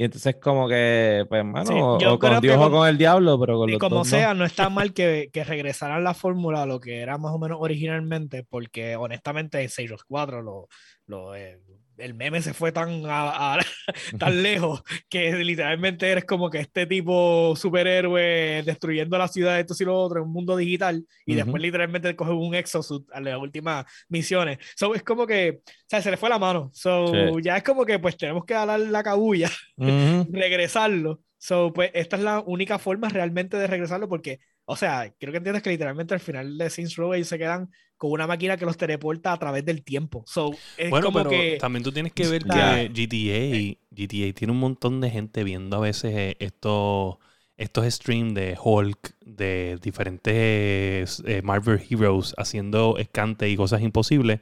Y 0.00 0.04
entonces 0.04 0.36
como 0.36 0.68
que, 0.68 1.26
pues, 1.28 1.44
mano, 1.44 1.98
Sí, 1.98 2.06
o 2.06 2.18
con 2.20 2.40
Dios 2.40 2.56
o 2.56 2.70
con 2.70 2.86
el 2.86 2.96
diablo, 2.96 3.36
pero 3.40 3.58
con 3.58 3.68
Y 3.68 3.72
los 3.72 3.80
como 3.80 3.96
dos 3.96 4.08
sea, 4.08 4.32
no 4.32 4.44
está 4.44 4.70
mal 4.70 4.92
que, 4.92 5.28
que 5.32 5.42
regresaran 5.42 6.04
la 6.04 6.14
fórmula 6.14 6.62
a 6.62 6.66
lo 6.66 6.78
que 6.78 7.00
era 7.00 7.18
más 7.18 7.32
o 7.32 7.38
menos 7.40 7.58
originalmente, 7.60 8.46
porque 8.48 8.94
honestamente 8.94 9.60
en 9.60 9.68
Sailor 9.68 9.98
4 10.06 10.40
lo, 10.40 10.68
lo, 11.06 11.34
eh, 11.34 11.60
el 11.98 12.14
meme 12.14 12.40
se 12.42 12.54
fue 12.54 12.72
tan, 12.72 13.04
a- 13.06 13.54
a- 13.54 13.58
tan 14.18 14.42
lejos 14.42 14.82
que 15.08 15.32
literalmente 15.36 16.08
eres 16.10 16.24
como 16.24 16.50
que 16.50 16.58
este 16.60 16.86
tipo 16.86 17.54
superhéroe 17.56 18.62
destruyendo 18.64 19.18
la 19.18 19.28
ciudad, 19.28 19.58
esto 19.60 19.74
y 19.78 19.84
lo 19.84 19.96
otro, 20.00 20.18
en 20.20 20.26
un 20.26 20.32
mundo 20.32 20.56
digital, 20.56 21.04
y 21.26 21.32
Ujú. 21.32 21.44
después 21.44 21.62
literalmente 21.62 22.14
coge 22.16 22.32
un 22.32 22.54
exosuit 22.54 23.06
a 23.12 23.20
las 23.20 23.38
últimas 23.38 23.84
misiones. 24.08 24.58
So, 24.76 24.94
es 24.94 25.02
como 25.02 25.26
que, 25.26 25.60
o 25.66 25.72
sea, 25.86 26.00
se 26.02 26.10
le 26.10 26.16
fue 26.16 26.28
la 26.28 26.38
mano. 26.38 26.70
So, 26.72 27.08
Sí. 27.08 27.42
ya 27.42 27.56
es 27.56 27.62
como 27.62 27.84
que 27.84 27.98
pues 27.98 28.16
tenemos 28.16 28.44
que 28.44 28.54
dar 28.54 28.78
la 28.80 29.02
cabulla 29.02 29.50
regresarlo. 30.32 31.20
So, 31.38 31.72
pues 31.72 31.90
esta 31.94 32.16
es 32.16 32.22
la 32.22 32.40
única 32.40 32.78
forma 32.78 33.08
realmente 33.08 33.56
de 33.56 33.66
regresarlo 33.66 34.08
porque, 34.08 34.40
o 34.68 34.76
sea, 34.76 35.14
creo 35.18 35.32
que 35.32 35.38
entiendes 35.38 35.62
que 35.62 35.70
literalmente 35.70 36.14
al 36.14 36.20
final 36.20 36.58
de 36.58 36.70
Saints 36.70 36.96
Row 36.96 37.14
ellos 37.14 37.28
se 37.28 37.38
quedan 37.38 37.70
con 37.96 38.12
una 38.12 38.26
máquina 38.26 38.56
que 38.56 38.66
los 38.66 38.76
teleporta 38.76 39.32
a 39.32 39.38
través 39.38 39.64
del 39.64 39.84
tiempo. 39.84 40.24
So, 40.26 40.62
es 40.76 40.96
Bueno, 40.96 41.10
como 41.10 41.24
pero 41.24 41.26
que... 41.26 41.58
también 41.58 41.82
tú 41.82 41.92
tienes 41.92 42.12
que 42.12 42.28
ver 42.28 42.46
que 42.48 42.90
GTA, 42.92 43.78
GTA 43.90 44.34
tiene 44.34 44.52
un 44.52 44.60
montón 44.60 45.00
de 45.00 45.10
gente 45.10 45.42
viendo 45.44 45.76
a 45.76 45.80
veces 45.80 46.12
eh, 46.14 46.36
estos, 46.40 47.16
estos 47.56 47.86
streams 47.94 48.34
de 48.34 48.56
Hulk, 48.62 49.16
de 49.24 49.78
diferentes 49.82 51.22
eh, 51.26 51.40
Marvel 51.42 51.80
Heroes 51.88 52.34
haciendo 52.36 52.98
escante 52.98 53.48
y 53.48 53.56
cosas 53.56 53.80
imposibles, 53.80 54.40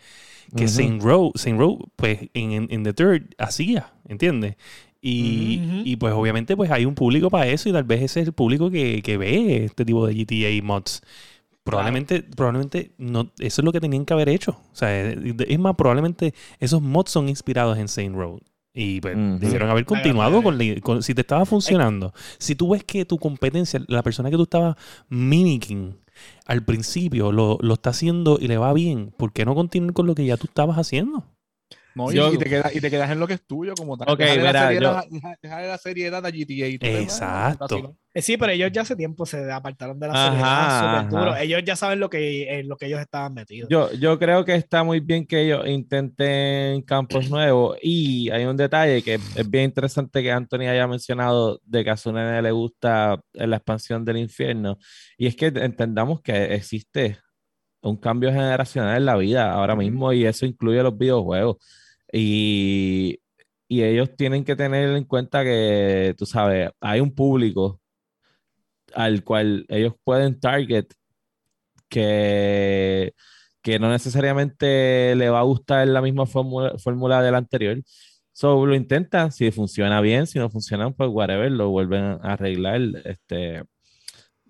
que 0.56 0.66
Ujú. 0.66 0.68
Saint 0.68 1.02
Row, 1.02 1.32
Saint 1.36 1.58
Row, 1.58 1.90
pues 1.96 2.20
en, 2.34 2.52
en- 2.52 2.68
en 2.70 2.84
The 2.84 2.94
Third 2.94 3.34
hacía, 3.38 3.92
¿entiendes? 4.08 4.56
Y, 5.08 5.60
y, 5.84 5.96
pues 5.96 6.12
obviamente 6.14 6.56
pues 6.56 6.70
hay 6.70 6.84
un 6.84 6.94
público 6.94 7.30
para 7.30 7.46
eso 7.46 7.68
y 7.68 7.72
tal 7.72 7.84
vez 7.84 8.02
ese 8.02 8.20
es 8.22 8.26
el 8.28 8.32
público 8.32 8.70
que, 8.70 9.02
que 9.02 9.16
ve 9.16 9.64
este 9.66 9.84
tipo 9.84 10.06
de 10.06 10.14
GTA 10.14 10.64
mods. 10.64 11.02
Probablemente, 11.64 12.22
probablemente 12.22 12.92
no, 12.98 13.32
eso 13.38 13.60
es 13.60 13.64
lo 13.64 13.72
que 13.72 13.80
tenían 13.80 14.04
que 14.04 14.14
haber 14.14 14.28
hecho. 14.28 14.52
O 14.72 14.76
sea, 14.76 15.00
es 15.10 15.16
es 15.48 15.58
más, 15.58 15.74
probablemente 15.76 16.32
esos 16.60 16.80
mods 16.82 17.10
son 17.10 17.28
inspirados 17.28 17.76
en 17.78 17.88
Saint 17.88 18.14
Row. 18.16 18.40
Y 18.74 19.00
pues 19.00 19.16
debieron 19.40 19.70
haber 19.70 19.84
continuado 19.86 20.42
con, 20.42 20.58
con- 20.80 21.02
si 21.02 21.14
te 21.14 21.22
estaba 21.22 21.46
funcionando. 21.46 22.12
Si 22.38 22.54
tú 22.54 22.70
ves 22.70 22.84
que 22.84 23.04
tu 23.04 23.18
competencia, 23.18 23.80
la 23.88 24.02
persona 24.02 24.30
que 24.30 24.36
tú 24.36 24.42
estabas 24.44 24.76
mimicking 25.08 25.96
al 26.46 26.64
principio 26.64 27.32
lo, 27.32 27.58
lo 27.60 27.74
está 27.74 27.90
haciendo 27.90 28.38
y 28.40 28.48
le 28.48 28.58
va 28.58 28.72
bien, 28.72 29.12
¿por 29.16 29.32
qué 29.32 29.44
no 29.44 29.54
continuar 29.54 29.92
con 29.94 30.06
lo 30.06 30.14
que 30.14 30.26
ya 30.26 30.36
tú 30.36 30.46
estabas 30.46 30.76
haciendo? 30.78 31.24
No, 31.96 32.12
y, 32.12 32.16
Yo- 32.16 32.30
y 32.30 32.36
te 32.36 32.44
queda- 32.44 32.70
y 32.74 32.78
te 32.80 32.90
quedas 32.90 33.10
en 33.10 33.18
lo 33.18 33.26
que 33.26 33.32
es 33.34 33.46
tuyo, 33.46 33.74
como 33.74 33.96
tal. 33.96 34.10
Ok, 34.10 34.20
la 34.20 34.52
seriedad- 34.52 35.04
deja- 35.10 35.36
dejarle 35.42 35.68
la 35.68 35.78
seriedad 35.78 36.26
a 36.26 36.30
GTA. 36.30 37.00
Exacto. 37.00 37.96
Eh, 38.12 38.22
Sí, 38.22 38.36
pero 38.36 38.52
ellos 38.52 38.70
ya 38.72 38.82
hace 38.82 38.96
tiempo 38.96 39.24
se 39.26 39.50
apartaron 39.50 39.98
de 39.98 40.06
la 40.08 40.12
Ajá, 40.12 40.26
seriedad 40.30 40.78
súper 40.80 41.00
ajá. 41.00 41.08
duro. 41.32 41.36
Ellos 41.36 41.62
ya 41.64 41.74
saben 41.76 42.00
lo 42.00 42.08
que, 42.10 42.58
en 42.60 42.68
lo 42.68 42.76
que 42.76 42.86
ellos 42.86 43.00
estaban 43.00 43.32
metidos. 43.34 43.68
Yo, 43.70 43.90
yo 43.94 44.18
creo 44.18 44.44
que 44.44 44.54
está 44.54 44.84
muy 44.84 45.00
bien 45.00 45.26
que 45.26 45.42
ellos 45.42 45.66
intenten 45.66 46.82
campos 46.82 47.30
nuevos 47.30 47.78
y 47.82 48.30
hay 48.30 48.44
un 48.44 48.56
detalle 48.56 49.02
que 49.02 49.14
es 49.14 49.50
bien 49.50 49.64
interesante 49.64 50.22
que 50.22 50.32
Anthony 50.32 50.68
haya 50.68 50.86
mencionado 50.86 51.60
de 51.64 51.82
que 51.84 51.90
a 51.90 51.96
su 51.96 52.12
nene 52.12 52.40
le 52.42 52.50
gusta 52.52 53.20
la 53.32 53.56
expansión 53.56 54.04
del 54.04 54.18
infierno 54.18 54.78
y 55.18 55.26
es 55.26 55.36
que 55.36 55.46
entendamos 55.46 56.20
que 56.22 56.54
existe 56.54 57.18
un 57.82 57.96
cambio 57.98 58.30
generacional 58.30 58.96
en 58.96 59.04
la 59.04 59.16
vida 59.16 59.52
ahora 59.52 59.76
mismo 59.76 60.12
y 60.12 60.24
eso 60.26 60.44
incluye 60.46 60.82
los 60.82 60.96
videojuegos 60.96 61.56
y, 62.12 63.20
y 63.68 63.82
ellos 63.82 64.16
tienen 64.16 64.44
que 64.44 64.56
tener 64.56 64.90
en 64.96 65.04
cuenta 65.04 65.44
que, 65.44 66.14
tú 66.18 66.26
sabes, 66.26 66.70
hay 66.80 67.00
un 67.00 67.14
público 67.14 67.80
al 68.94 69.24
cual 69.24 69.66
ellos 69.68 69.94
pueden 70.04 70.40
target 70.40 70.86
que, 71.88 73.14
que 73.62 73.78
no 73.78 73.90
necesariamente 73.90 75.14
le 75.16 75.30
va 75.30 75.40
a 75.40 75.42
gustar 75.42 75.86
la 75.88 76.02
misma 76.02 76.26
fórmula, 76.26 76.78
fórmula 76.78 77.22
del 77.22 77.34
anterior. 77.34 77.82
So, 78.32 78.66
lo 78.66 78.74
intentan, 78.74 79.32
si 79.32 79.50
funciona 79.50 80.00
bien, 80.00 80.26
si 80.26 80.38
no 80.38 80.50
funciona, 80.50 80.90
pues 80.90 81.10
whatever, 81.10 81.50
lo 81.50 81.70
vuelven 81.70 82.04
a 82.04 82.34
arreglar. 82.34 82.80
Este, 83.04 83.64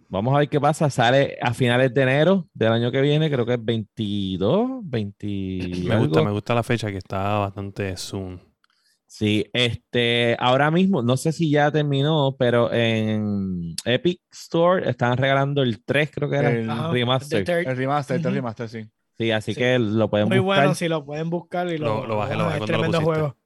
vamos 0.09 0.35
a 0.35 0.39
ver 0.41 0.49
qué 0.49 0.61
pasa. 0.61 0.89
Sale 0.91 1.37
a 1.41 1.53
finales 1.55 1.93
de 1.95 2.03
enero 2.03 2.49
del 2.55 2.73
año 2.73 2.91
que 2.91 3.01
viene, 3.01 3.31
creo 3.31 3.45
que 3.47 3.55
es 3.55 3.65
22, 3.65 4.81
20 4.83 5.27
Me 5.89 5.99
gusta, 5.99 6.23
me 6.23 6.31
gusta 6.31 6.55
la 6.55 6.63
fecha 6.63 6.91
que 6.91 6.99
está 6.99 7.39
bastante 7.39 7.97
soon. 7.97 8.41
Sí, 9.09 9.47
este, 9.53 10.37
ahora 10.39 10.71
mismo, 10.71 11.01
no 11.03 11.17
sé 11.17 11.33
si 11.33 11.49
ya 11.51 11.71
terminó, 11.71 12.35
pero 12.39 12.73
en 12.73 13.75
Epic 13.85 14.21
Store 14.33 14.91
están 14.91 15.17
regalando 15.17 15.63
el 15.63 15.83
3, 15.85 16.11
creo 16.13 16.29
que 16.29 16.37
era, 16.37 16.51
El- 16.51 16.69
remaster. 16.91 17.45
Third. 17.45 17.69
El 17.69 17.77
remaster, 17.77 18.17
el 18.17 18.35
remaster, 18.35 18.69
sí. 18.69 18.85
Sí, 19.17 19.31
así 19.31 19.55
Sí. 19.55 19.59
que 19.61 19.79
lo 19.79 20.11
pueden 20.11 20.29
Muy 20.29 20.41
buscar. 20.41 20.61
bueno 20.63 20.75
si 20.75 20.89
lo 20.89 21.05
pueden 21.05 21.31
buscar 21.31 21.69
y 21.73 21.79
lo, 21.79 22.01
Lo- 22.03 22.07
lo 22.09 22.17
bajé, 22.19 22.35
lo 22.35 22.45
bajé 22.45 22.59
es 22.59 22.65
cuando 22.67 22.77
lo 22.77 22.87
pusiste. 22.89 23.05
juego. 23.05 23.37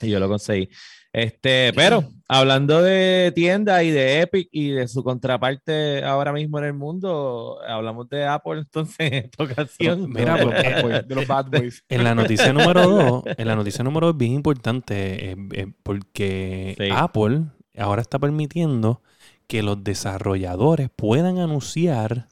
Y 0.00 0.10
yo 0.10 0.20
lo 0.20 0.28
conseguí. 0.28 0.68
Este, 1.12 1.72
pero 1.74 2.04
hablando 2.26 2.80
de 2.80 3.32
tienda 3.34 3.82
y 3.82 3.90
de 3.90 4.22
Epic 4.22 4.48
y 4.50 4.70
de 4.70 4.88
su 4.88 5.04
contraparte 5.04 6.02
ahora 6.04 6.32
mismo 6.32 6.58
en 6.58 6.64
el 6.64 6.72
mundo, 6.72 7.58
hablamos 7.68 8.08
de 8.08 8.24
Apple 8.24 8.60
entonces 8.60 8.96
en 8.98 9.14
esta 9.24 9.44
ocasión. 9.44 10.10
Mira, 10.10 10.36
de, 10.36 10.44
los 10.46 10.54
pues, 10.54 10.62
bad 10.64 10.82
boys, 10.82 11.08
de 11.08 11.14
los 11.14 11.26
bad 11.26 11.46
boys. 11.50 11.84
En 11.90 12.04
la 12.04 12.14
noticia 12.14 12.52
número 12.54 12.88
dos, 12.88 13.24
en 13.26 13.46
la 13.46 13.54
noticia 13.54 13.84
número 13.84 14.06
dos 14.06 14.14
es 14.14 14.18
bien 14.18 14.32
importante 14.32 15.32
eh, 15.32 15.36
eh, 15.52 15.66
porque 15.82 16.74
Sí. 16.78 16.88
Apple 16.90 17.42
ahora 17.76 18.00
está 18.00 18.18
permitiendo 18.18 19.02
que 19.46 19.62
los 19.62 19.84
desarrolladores 19.84 20.88
puedan 20.94 21.38
anunciar 21.38 22.28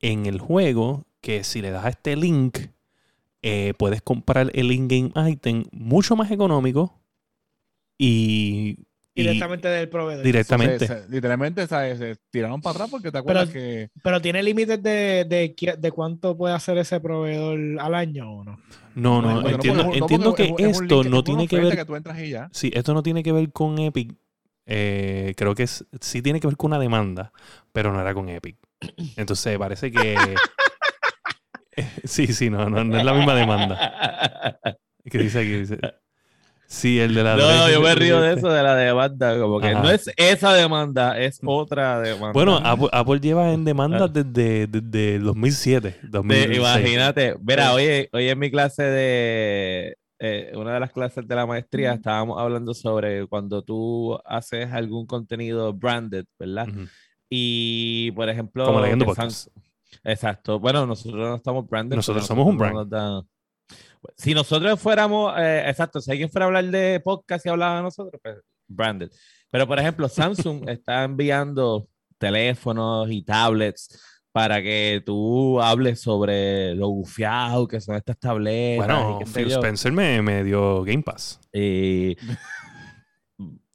en 0.00 0.26
el 0.26 0.40
juego 0.40 1.06
que 1.20 1.44
si 1.44 1.62
le 1.62 1.70
das 1.70 1.84
a 1.84 1.90
este 1.90 2.16
link 2.16 2.58
eh, 3.42 3.74
puedes 3.78 4.02
comprar 4.02 4.50
el 4.54 4.72
in-game 4.72 5.12
item 5.30 5.64
mucho 5.70 6.16
más 6.16 6.32
económico 6.32 6.98
y, 7.98 8.76
y 9.14 9.22
Directamente 9.22 9.68
del 9.68 9.88
proveedor. 9.88 10.24
directamente. 10.24 10.86
Se- 10.86 11.02
se- 11.04 11.08
literalmente 11.08 11.66
¿sabes? 11.66 11.98
se 11.98 12.16
tiraron 12.30 12.60
para 12.60 12.72
atrás 12.72 12.88
porque 12.90 13.10
te 13.10 13.18
acuerdas 13.18 13.48
que 13.48 13.88
Pero 14.02 14.20
tiene 14.20 14.42
límites 14.42 14.82
de, 14.82 15.24
de, 15.24 15.76
de 15.78 15.90
cuánto 15.92 16.36
puede 16.36 16.54
hacer 16.54 16.76
ese 16.78 17.00
proveedor 17.00 17.58
al 17.80 17.94
año 17.94 18.30
o 18.30 18.44
no. 18.44 18.60
No, 18.94 19.20
no, 19.22 19.48
entiendo, 19.48 19.84
no, 19.84 19.92
entiendo 19.94 20.30
porque 20.30 20.42
que 20.42 20.48
es 20.48 20.52
un- 20.52 20.60
es 20.70 20.76
un 20.78 20.84
esto 20.84 21.02
link, 21.02 21.12
no 21.12 21.24
tiene 21.24 21.48
que 21.48 21.58
ver 21.60 21.86
tú 21.86 21.96
entras 21.96 22.18
y 22.20 22.30
ya. 22.30 22.48
Sí, 22.52 22.70
esto 22.74 22.94
no 22.94 23.02
tiene 23.02 23.22
que 23.22 23.32
ver 23.32 23.50
con 23.52 23.78
Epic. 23.78 24.14
Eh, 24.68 25.32
creo 25.36 25.54
que 25.54 25.62
es, 25.62 25.86
sí 26.00 26.22
tiene 26.22 26.40
que 26.40 26.46
ver 26.48 26.56
con 26.56 26.70
una 26.70 26.78
demanda, 26.80 27.32
pero 27.72 27.92
no 27.92 28.00
era 28.00 28.12
con 28.14 28.28
Epic. 28.28 28.56
Entonces 29.16 29.56
parece 29.58 29.90
que... 29.92 30.16
sí, 32.04 32.26
sí, 32.28 32.50
no, 32.50 32.68
no, 32.68 32.84
no 32.84 32.98
es 32.98 33.04
la 33.04 33.14
misma 33.14 33.34
demanda. 33.34 34.58
¿Qué 35.10 35.18
dice 35.18 35.40
aquí? 35.40 35.52
Dice... 35.52 35.78
Sí, 36.68 36.98
el 36.98 37.14
de 37.14 37.22
la... 37.22 37.36
No, 37.36 37.48
no, 37.48 37.70
yo 37.70 37.80
me 37.80 37.94
río 37.94 38.20
de 38.20 38.34
eso, 38.34 38.48
de 38.48 38.62
la 38.62 38.74
demanda, 38.74 39.38
como 39.38 39.60
que 39.60 39.68
Ajá. 39.68 39.82
no 39.82 39.90
es 39.90 40.10
esa 40.16 40.52
demanda, 40.52 41.18
es 41.18 41.40
otra 41.44 42.00
demanda. 42.00 42.32
Bueno, 42.32 42.56
Apple, 42.56 42.88
Apple 42.92 43.20
lleva 43.20 43.52
en 43.52 43.64
demanda 43.64 44.08
desde, 44.08 44.66
desde 44.66 45.18
2007. 45.20 46.00
De- 46.02 46.08
2006. 46.08 46.58
imagínate, 46.58 47.36
verá, 47.40 47.72
hoy, 47.72 48.08
hoy 48.12 48.28
en 48.28 48.38
mi 48.38 48.50
clase 48.50 48.82
de, 48.82 49.96
eh, 50.18 50.52
una 50.56 50.74
de 50.74 50.80
las 50.80 50.92
clases 50.92 51.26
de 51.26 51.34
la 51.34 51.46
maestría, 51.46 51.92
estábamos 51.92 52.40
hablando 52.40 52.74
sobre 52.74 53.26
cuando 53.26 53.62
tú 53.62 54.18
haces 54.24 54.72
algún 54.72 55.06
contenido 55.06 55.72
branded, 55.72 56.24
¿verdad? 56.38 56.66
Y, 57.30 58.10
por 58.12 58.28
ejemplo... 58.28 58.64
Como 58.66 58.80
leyendo 58.80 59.06
Exacto. 60.04 60.60
Bueno, 60.60 60.86
nosotros 60.86 61.28
no 61.28 61.34
estamos 61.36 61.68
branded. 61.68 61.96
Nosotros 61.96 62.26
somos 62.26 62.46
un 62.46 62.56
no 62.56 62.84
dan- 62.84 63.26
Si 64.16 64.34
nosotros 64.34 64.80
fuéramos, 64.80 65.34
eh, 65.38 65.64
exacto, 65.68 66.00
si 66.00 66.10
alguien 66.10 66.30
fuera 66.30 66.44
a 66.44 66.48
hablar 66.48 66.64
de 66.66 67.00
podcast 67.00 67.44
y 67.46 67.48
hablaba 67.48 67.76
de 67.76 67.82
nosotros, 67.82 68.20
pues 68.22 68.36
branded. 68.68 69.10
Pero, 69.50 69.66
por 69.66 69.78
ejemplo, 69.78 70.08
Samsung 70.08 70.68
está 70.68 71.04
enviando 71.04 71.88
teléfonos 72.18 73.10
y 73.10 73.22
tablets 73.22 74.00
para 74.32 74.60
que 74.60 75.02
tú 75.04 75.62
hables 75.62 76.00
sobre 76.00 76.74
lo 76.74 76.90
bufiado 76.90 77.66
que 77.66 77.80
son 77.80 77.96
estas 77.96 78.18
tabletas. 78.18 78.86
Bueno, 78.86 79.18
y 79.20 79.24
qué 79.24 79.30
Phil. 79.30 79.50
Spencer 79.52 79.92
me, 79.92 80.20
me 80.20 80.44
dio 80.44 80.82
Game 80.82 81.02
Pass. 81.02 81.40
Y 81.52 82.16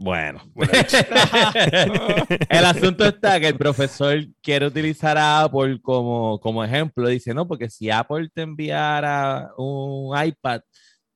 Bueno. 0.01 0.41
Bueno, 0.55 0.71
el 2.49 2.65
asunto 2.65 3.05
está 3.05 3.39
que 3.39 3.49
el 3.49 3.55
profesor 3.55 4.17
quiere 4.41 4.65
utilizar 4.65 5.15
a 5.15 5.43
Apple 5.43 5.79
como, 5.79 6.39
como 6.39 6.63
ejemplo. 6.63 7.07
Dice, 7.07 7.35
no, 7.35 7.47
porque 7.47 7.69
si 7.69 7.91
Apple 7.91 8.29
te 8.33 8.41
enviara 8.41 9.51
un 9.57 10.11
iPad 10.19 10.61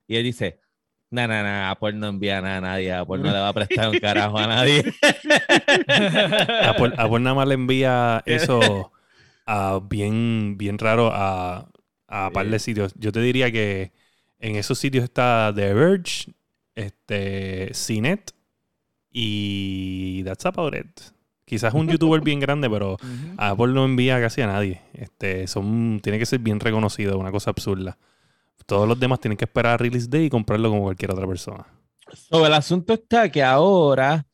y 0.07 0.17
él 0.17 0.23
dice, 0.23 0.59
no, 1.09 1.27
no, 1.27 1.41
no, 1.41 1.67
Apple 1.67 1.93
no 1.93 2.09
envía 2.09 2.41
nada 2.41 2.57
a 2.57 2.61
nadie, 2.61 2.93
Apple 2.93 3.17
no 3.17 3.31
le 3.31 3.39
va 3.39 3.47
a 3.49 3.53
prestar 3.53 3.89
un 3.89 3.97
carajo 3.97 4.37
a 4.37 4.45
nadie. 4.45 4.83
Apple, 6.61 6.93
Apple 6.95 7.19
nada 7.21 7.35
más 7.35 7.47
le 7.47 7.55
envía 7.55 8.21
eso 8.27 8.91
a 9.47 9.79
bien, 9.83 10.57
bien 10.59 10.77
raro 10.77 11.09
a, 11.11 11.71
a 12.07 12.29
par 12.29 12.45
de 12.45 12.59
sitios. 12.59 12.93
Yo 12.99 13.11
te 13.11 13.19
diría 13.19 13.51
que 13.51 13.93
en 14.37 14.57
esos 14.57 14.77
sitios 14.77 15.05
está 15.05 15.51
The 15.55 15.73
Verge, 15.73 16.35
este, 16.75 17.71
CNET 17.73 18.35
y 19.15 20.23
That's 20.25 20.45
About 20.45 20.75
It. 20.75 20.99
Quizás 21.45 21.73
un 21.73 21.87
youtuber 21.89 22.21
bien 22.21 22.41
grande, 22.41 22.69
pero. 22.69 22.97
Apple 23.37 23.67
no 23.67 23.85
envía 23.85 24.19
casi 24.19 24.41
a 24.41 24.47
nadie. 24.47 24.81
Este, 24.93 25.47
son, 25.47 26.01
tiene 26.03 26.19
que 26.19 26.25
ser 26.25 26.39
bien 26.39 26.59
reconocido, 26.59 27.17
una 27.17 27.31
cosa 27.31 27.51
absurda. 27.51 27.97
Todos 28.65 28.87
los 28.87 28.99
demás 28.99 29.19
tienen 29.19 29.37
que 29.37 29.45
esperar 29.45 29.73
a 29.73 29.77
release 29.77 30.07
day 30.09 30.25
y 30.25 30.29
comprarlo 30.29 30.69
como 30.69 30.83
cualquier 30.83 31.11
otra 31.11 31.27
persona. 31.27 31.65
So, 32.13 32.45
el 32.45 32.53
asunto 32.53 32.93
está 32.93 33.29
que 33.29 33.43
ahora 33.43 34.25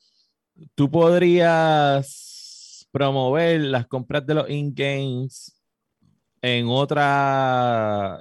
tú 0.73 0.89
podrías 0.89 2.87
promover 2.91 3.61
las 3.61 3.87
compras 3.87 4.25
de 4.25 4.33
los 4.33 4.49
in-games 4.49 5.53
en 6.41 6.67
otra. 6.69 8.19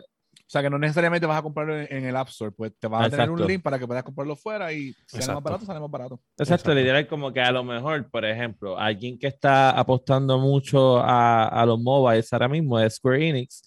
O 0.50 0.52
sea, 0.52 0.62
que 0.62 0.70
no 0.70 0.80
necesariamente 0.80 1.28
vas 1.28 1.38
a 1.38 1.42
comprarlo 1.42 1.78
en, 1.78 1.86
en 1.88 2.04
el 2.06 2.16
App 2.16 2.26
Store, 2.30 2.50
pues 2.50 2.72
te 2.76 2.88
vas 2.88 3.06
a 3.06 3.10
tener 3.10 3.30
un 3.30 3.46
link 3.46 3.62
para 3.62 3.78
que 3.78 3.86
puedas 3.86 4.02
comprarlo 4.02 4.34
fuera 4.34 4.72
y 4.72 4.92
si 5.06 5.18
sale 5.18 5.18
Exacto. 5.22 5.34
más 5.34 5.44
barato, 5.44 5.64
sale 5.64 5.78
más 5.78 5.90
barato. 5.92 6.14
Exacto, 6.16 6.42
Exacto. 6.42 6.74
literal, 6.74 7.06
como 7.06 7.32
que 7.32 7.40
a 7.40 7.52
lo 7.52 7.62
mejor, 7.62 8.10
por 8.10 8.24
ejemplo, 8.24 8.76
alguien 8.76 9.16
que 9.16 9.28
está 9.28 9.70
apostando 9.70 10.40
mucho 10.40 10.98
a, 10.98 11.46
a 11.46 11.64
los 11.64 11.78
mobiles 11.78 12.32
ahora 12.32 12.48
mismo 12.48 12.80
es 12.80 12.96
Square 12.96 13.28
Enix. 13.28 13.62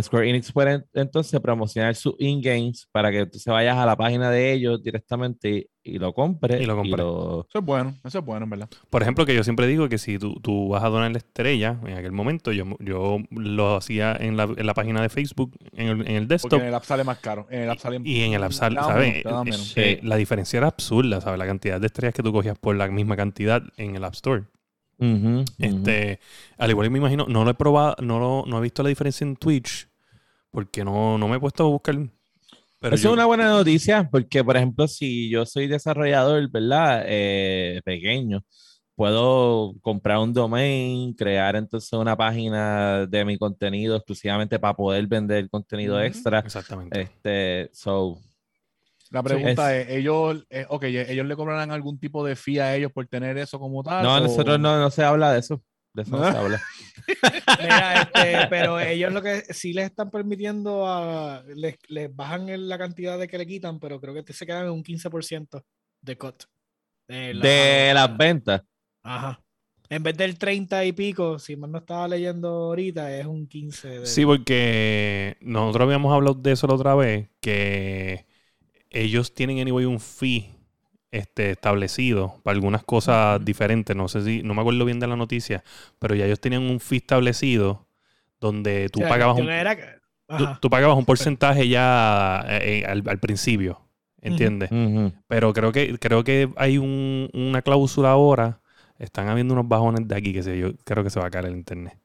Square 0.00 0.28
Enix 0.28 0.52
puede 0.52 0.84
entonces 0.92 1.40
promocionar 1.40 1.94
sus 1.94 2.14
in-games 2.18 2.88
para 2.92 3.10
que 3.10 3.24
tú 3.26 3.38
se 3.38 3.50
vayas 3.50 3.76
a 3.76 3.86
la 3.86 3.96
página 3.96 4.30
de 4.30 4.52
ellos 4.52 4.82
directamente 4.82 5.48
y, 5.48 5.94
y 5.94 5.98
lo 5.98 6.12
compres. 6.12 6.60
Y 6.60 6.66
lo 6.66 6.76
compres. 6.76 7.00
Eso 7.00 7.46
es 7.54 7.64
bueno, 7.64 7.96
eso 8.04 8.18
es 8.18 8.24
bueno, 8.24 8.44
en 8.44 8.50
verdad. 8.50 8.68
Por 8.90 9.02
ejemplo, 9.02 9.24
que 9.24 9.34
yo 9.34 9.42
siempre 9.42 9.66
digo 9.66 9.88
que 9.88 9.96
si 9.96 10.18
tú, 10.18 10.34
tú 10.40 10.68
vas 10.68 10.84
a 10.84 10.88
donar 10.88 11.10
la 11.10 11.18
estrella, 11.18 11.80
en 11.86 11.96
aquel 11.96 12.12
momento 12.12 12.52
yo, 12.52 12.64
yo 12.80 13.18
lo 13.30 13.76
hacía 13.76 14.14
en 14.14 14.36
la, 14.36 14.44
en 14.44 14.66
la 14.66 14.74
página 14.74 15.00
de 15.00 15.08
Facebook, 15.08 15.56
en 15.72 15.88
el, 15.88 16.00
en 16.02 16.16
el 16.16 16.28
Porque 16.28 16.34
desktop, 16.34 16.60
en 16.60 16.66
el 16.66 16.74
app 16.74 16.84
sale 16.84 17.04
más 17.04 17.18
caro. 17.18 17.46
En 17.48 17.62
el 17.62 17.70
app 17.70 17.78
sale 17.78 18.00
y 18.04 18.22
en 18.22 18.34
el 18.34 18.42
app 18.42 18.52
sale, 18.52 18.76
¿sabes? 18.76 19.24
Eh, 19.76 20.00
la 20.02 20.16
diferencia 20.16 20.58
era 20.58 20.66
absurda, 20.66 21.20
¿sabes? 21.22 21.38
La 21.38 21.46
cantidad 21.46 21.80
de 21.80 21.86
estrellas 21.86 22.14
que 22.14 22.22
tú 22.22 22.32
cogías 22.32 22.58
por 22.58 22.76
la 22.76 22.88
misma 22.88 23.16
cantidad 23.16 23.62
en 23.76 23.96
el 23.96 24.04
App 24.04 24.14
Store. 24.14 24.44
Este, 25.58 26.18
al 26.56 26.70
igual 26.70 26.86
que 26.86 26.90
me 26.90 26.98
imagino, 26.98 27.26
no 27.28 27.44
lo 27.44 27.50
he 27.50 27.54
probado, 27.54 27.96
no, 28.00 28.18
lo- 28.18 28.44
no 28.46 28.58
he 28.58 28.62
visto 28.62 28.82
la 28.82 28.88
diferencia 28.88 29.24
en 29.24 29.36
Twitch, 29.36 29.88
porque 30.50 30.84
no, 30.84 31.16
no 31.18 31.28
me 31.28 31.36
he 31.36 31.40
puesto 31.40 31.64
a 31.64 31.68
buscar. 31.68 31.96
Pero 32.80 32.94
Eso 32.94 33.04
yo- 33.04 33.10
es 33.10 33.14
una 33.14 33.26
buena 33.26 33.48
noticia 33.50 34.08
porque, 34.10 34.42
por 34.44 34.56
ejemplo, 34.56 34.86
si 34.88 35.28
yo 35.30 35.44
soy 35.46 35.66
desarrollador, 35.66 36.48
¿verdad? 36.50 37.04
Eh, 37.06 37.80
pequeño, 37.84 38.44
puedo 38.94 39.74
comprar 39.80 40.18
un 40.18 40.32
domain, 40.32 41.12
crear 41.14 41.54
entonces 41.56 41.92
una 41.92 42.16
página 42.16 43.06
de 43.06 43.24
mi 43.24 43.38
contenido 43.38 43.96
exclusivamente 43.96 44.58
para 44.58 44.74
poder 44.74 45.06
vender 45.06 45.48
contenido 45.50 46.00
extra. 46.02 46.40
Exactamente. 46.40 47.00
Este, 47.00 47.70
so, 47.72 48.18
La 49.10 49.22
pregunta 49.22 49.76
es- 49.76 49.88
es, 49.88 49.94
ellos, 49.96 50.44
eh, 50.50 50.66
ok, 50.68 50.84
ellos 50.84 51.26
le 51.26 51.36
cobrarán 51.36 51.70
algún 51.70 51.98
tipo 51.98 52.24
de 52.24 52.36
fee 52.36 52.58
a 52.58 52.74
ellos 52.76 52.92
por 52.92 53.06
tener 53.06 53.38
eso 53.38 53.58
como 53.58 53.82
tal. 53.82 54.02
no, 54.04 54.14
o- 54.16 54.20
nosotros 54.20 54.58
no, 54.60 54.78
no 54.78 54.90
se 54.90 55.02
habla 55.04 55.32
de 55.32 55.40
eso. 55.40 55.62
De 55.94 56.02
eso 56.02 56.12
no 56.16 56.18
No. 56.24 56.30
se 56.32 56.38
habla. 56.38 56.62
Mira, 57.60 58.02
este, 58.02 58.46
pero 58.50 58.78
ellos 58.78 59.12
lo 59.12 59.22
que 59.22 59.42
sí 59.54 59.72
les 59.72 59.86
están 59.86 60.10
permitiendo 60.10 60.86
a. 60.86 61.42
Les, 61.56 61.76
les 61.88 62.14
bajan 62.14 62.68
la 62.68 62.78
cantidad 62.78 63.18
de 63.18 63.26
que 63.28 63.38
le 63.38 63.46
quitan, 63.46 63.80
pero 63.80 64.00
creo 64.00 64.22
que 64.24 64.32
se 64.32 64.46
quedan 64.46 64.66
en 64.66 64.72
un 64.72 64.82
15% 64.84 65.62
de 66.02 66.18
cut. 66.18 66.44
De, 67.08 67.34
la- 67.34 67.48
De 67.48 67.90
las 67.94 68.16
ventas. 68.16 68.62
Ajá. 69.02 69.40
En 69.90 70.02
vez 70.02 70.14
del 70.18 70.36
30 70.36 70.84
y 70.84 70.92
pico, 70.92 71.38
si 71.38 71.56
más 71.56 71.70
no 71.70 71.78
estaba 71.78 72.06
leyendo 72.06 72.48
ahorita, 72.48 73.10
es 73.16 73.24
un 73.24 73.46
15. 73.48 74.00
De... 74.00 74.06
Sí, 74.06 74.26
porque 74.26 75.38
nosotros 75.40 75.86
habíamos 75.86 76.12
hablado 76.12 76.34
de 76.34 76.52
eso 76.52 76.66
la 76.66 76.74
otra 76.74 76.94
vez, 76.94 77.30
que 77.40 78.26
ellos 78.90 79.34
tienen 79.34 79.58
anyway 79.60 79.84
un 79.84 80.00
fee 80.00 80.50
este, 81.10 81.50
establecido 81.52 82.36
para 82.42 82.54
algunas 82.54 82.84
cosas 82.84 83.44
diferentes. 83.44 83.94
No 83.96 84.08
sé 84.08 84.22
si, 84.22 84.42
no 84.42 84.54
me 84.54 84.60
acuerdo 84.60 84.84
bien 84.84 85.00
de 85.00 85.06
la 85.06 85.16
noticia, 85.16 85.64
pero 85.98 86.14
ya 86.14 86.26
ellos 86.26 86.40
tenían 86.40 86.62
un 86.62 86.80
fee 86.80 86.98
establecido 86.98 87.86
donde 88.40 88.88
tú 88.90 89.00
O 89.00 89.02
sea, 89.02 89.08
la 89.08 89.14
pagabas 89.14 89.38
un, 89.38 89.48
era 89.48 89.76
tú, 90.60 90.70
pagabas 90.70 90.96
un 90.96 91.04
porcentaje 91.04 91.68
ya 91.68 92.44
eh, 92.48 92.80
eh, 92.80 92.84
al, 92.86 93.02
al 93.06 93.18
principio, 93.18 93.80
¿entiendes? 94.20 94.70
Pero 95.26 95.52
creo 95.52 95.72
que, 95.72 95.98
creo 95.98 96.24
que 96.24 96.50
hay 96.56 96.78
un- 96.78 97.30
una 97.32 97.62
cláusula 97.62 98.10
ahora. 98.10 98.60
Están 98.98 99.28
habiendo 99.28 99.54
unos 99.54 99.68
bajones 99.68 100.08
de 100.08 100.16
aquí 100.16 100.32
que 100.32 100.42
sé 100.42 100.58
yo. 100.58 100.72
Creo 100.84 101.04
que 101.04 101.10
se 101.10 101.20
va 101.20 101.26
a 101.26 101.30
caer 101.30 101.46
el 101.46 101.54
internet. 101.56 101.98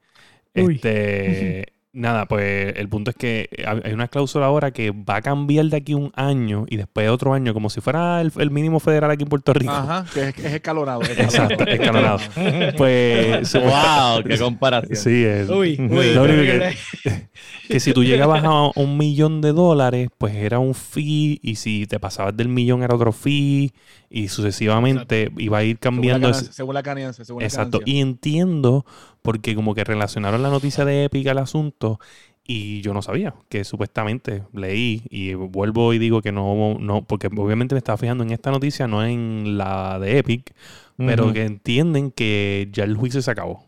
Uy. 0.54 0.76
Este. 0.76 1.73
Nada, 1.94 2.26
pues 2.26 2.74
el 2.76 2.88
punto 2.88 3.10
es 3.12 3.16
que 3.16 3.48
hay 3.84 3.92
una 3.92 4.08
cláusula 4.08 4.46
ahora 4.46 4.72
que 4.72 4.90
va 4.90 5.16
a 5.16 5.22
cambiar 5.22 5.66
de 5.66 5.76
aquí 5.76 5.94
un 5.94 6.12
año 6.16 6.66
y 6.68 6.76
después 6.76 7.08
otro 7.08 7.32
año, 7.32 7.54
como 7.54 7.70
si 7.70 7.80
fuera 7.80 8.20
el, 8.20 8.32
el 8.36 8.50
mínimo 8.50 8.80
federal 8.80 9.10
aquí 9.10 9.22
en 9.22 9.28
Puerto 9.28 9.52
Rico. 9.54 9.72
Ajá, 9.72 10.04
que 10.12 10.28
es, 10.28 10.38
es 10.38 10.52
escalonado. 10.54 11.02
Exacto, 11.02 11.64
escalonado. 11.66 12.18
Pues. 12.76 13.52
¡Wow! 13.54 14.22
¡Qué 14.26 14.36
comparación! 14.38 14.96
Sí, 14.96 15.24
es. 15.24 15.48
Uy, 15.48 15.76
uy, 15.90 16.14
Lo 16.14 16.24
único 16.24 16.42
que- 16.42 16.74
que 17.68 17.80
si 17.80 17.92
tú 17.94 18.04
llegabas 18.04 18.44
a 18.44 18.70
un 18.74 18.98
millón 18.98 19.40
de 19.40 19.52
dólares, 19.52 20.08
pues 20.18 20.34
era 20.34 20.58
un 20.58 20.74
fee, 20.74 21.38
y 21.42 21.54
si 21.54 21.86
te 21.86 21.98
pasabas 22.00 22.36
del 22.36 22.48
millón 22.48 22.82
era 22.82 22.94
otro 22.94 23.12
fee, 23.12 23.72
y 24.10 24.28
sucesivamente 24.28 25.30
iba 25.38 25.58
a 25.58 25.64
ir 25.64 25.78
Según 25.80 25.96
la 25.96 25.96
cambiando. 25.96 26.28
ganancia, 26.28 26.52
según 26.52 26.74
la 26.74 26.82
ganancia, 26.82 27.24
según 27.24 27.40
la 27.40 27.46
Exacto, 27.46 27.78
ganancia. 27.78 27.94
y 27.94 28.00
entiendo 28.00 28.84
porque 29.24 29.54
como 29.54 29.74
que 29.74 29.84
relacionaron 29.84 30.42
la 30.42 30.50
noticia 30.50 30.84
de 30.84 31.04
Epic 31.04 31.26
al 31.28 31.38
asunto 31.38 31.98
y 32.46 32.82
yo 32.82 32.92
no 32.92 33.00
sabía, 33.00 33.34
que 33.48 33.64
supuestamente 33.64 34.42
leí 34.52 35.02
y 35.08 35.32
vuelvo 35.32 35.94
y 35.94 35.98
digo 35.98 36.20
que 36.20 36.30
no, 36.30 36.76
no 36.78 37.06
porque 37.06 37.28
obviamente 37.28 37.74
me 37.74 37.78
estaba 37.78 37.96
fijando 37.96 38.22
en 38.22 38.32
esta 38.32 38.50
noticia, 38.50 38.86
no 38.86 39.02
en 39.02 39.56
la 39.56 39.98
de 39.98 40.18
Epic, 40.18 40.54
pero 40.98 41.32
que 41.32 41.44
entienden 41.44 42.10
que 42.10 42.68
ya 42.70 42.84
el 42.84 42.98
juicio 42.98 43.22
se 43.22 43.30
acabó. 43.30 43.64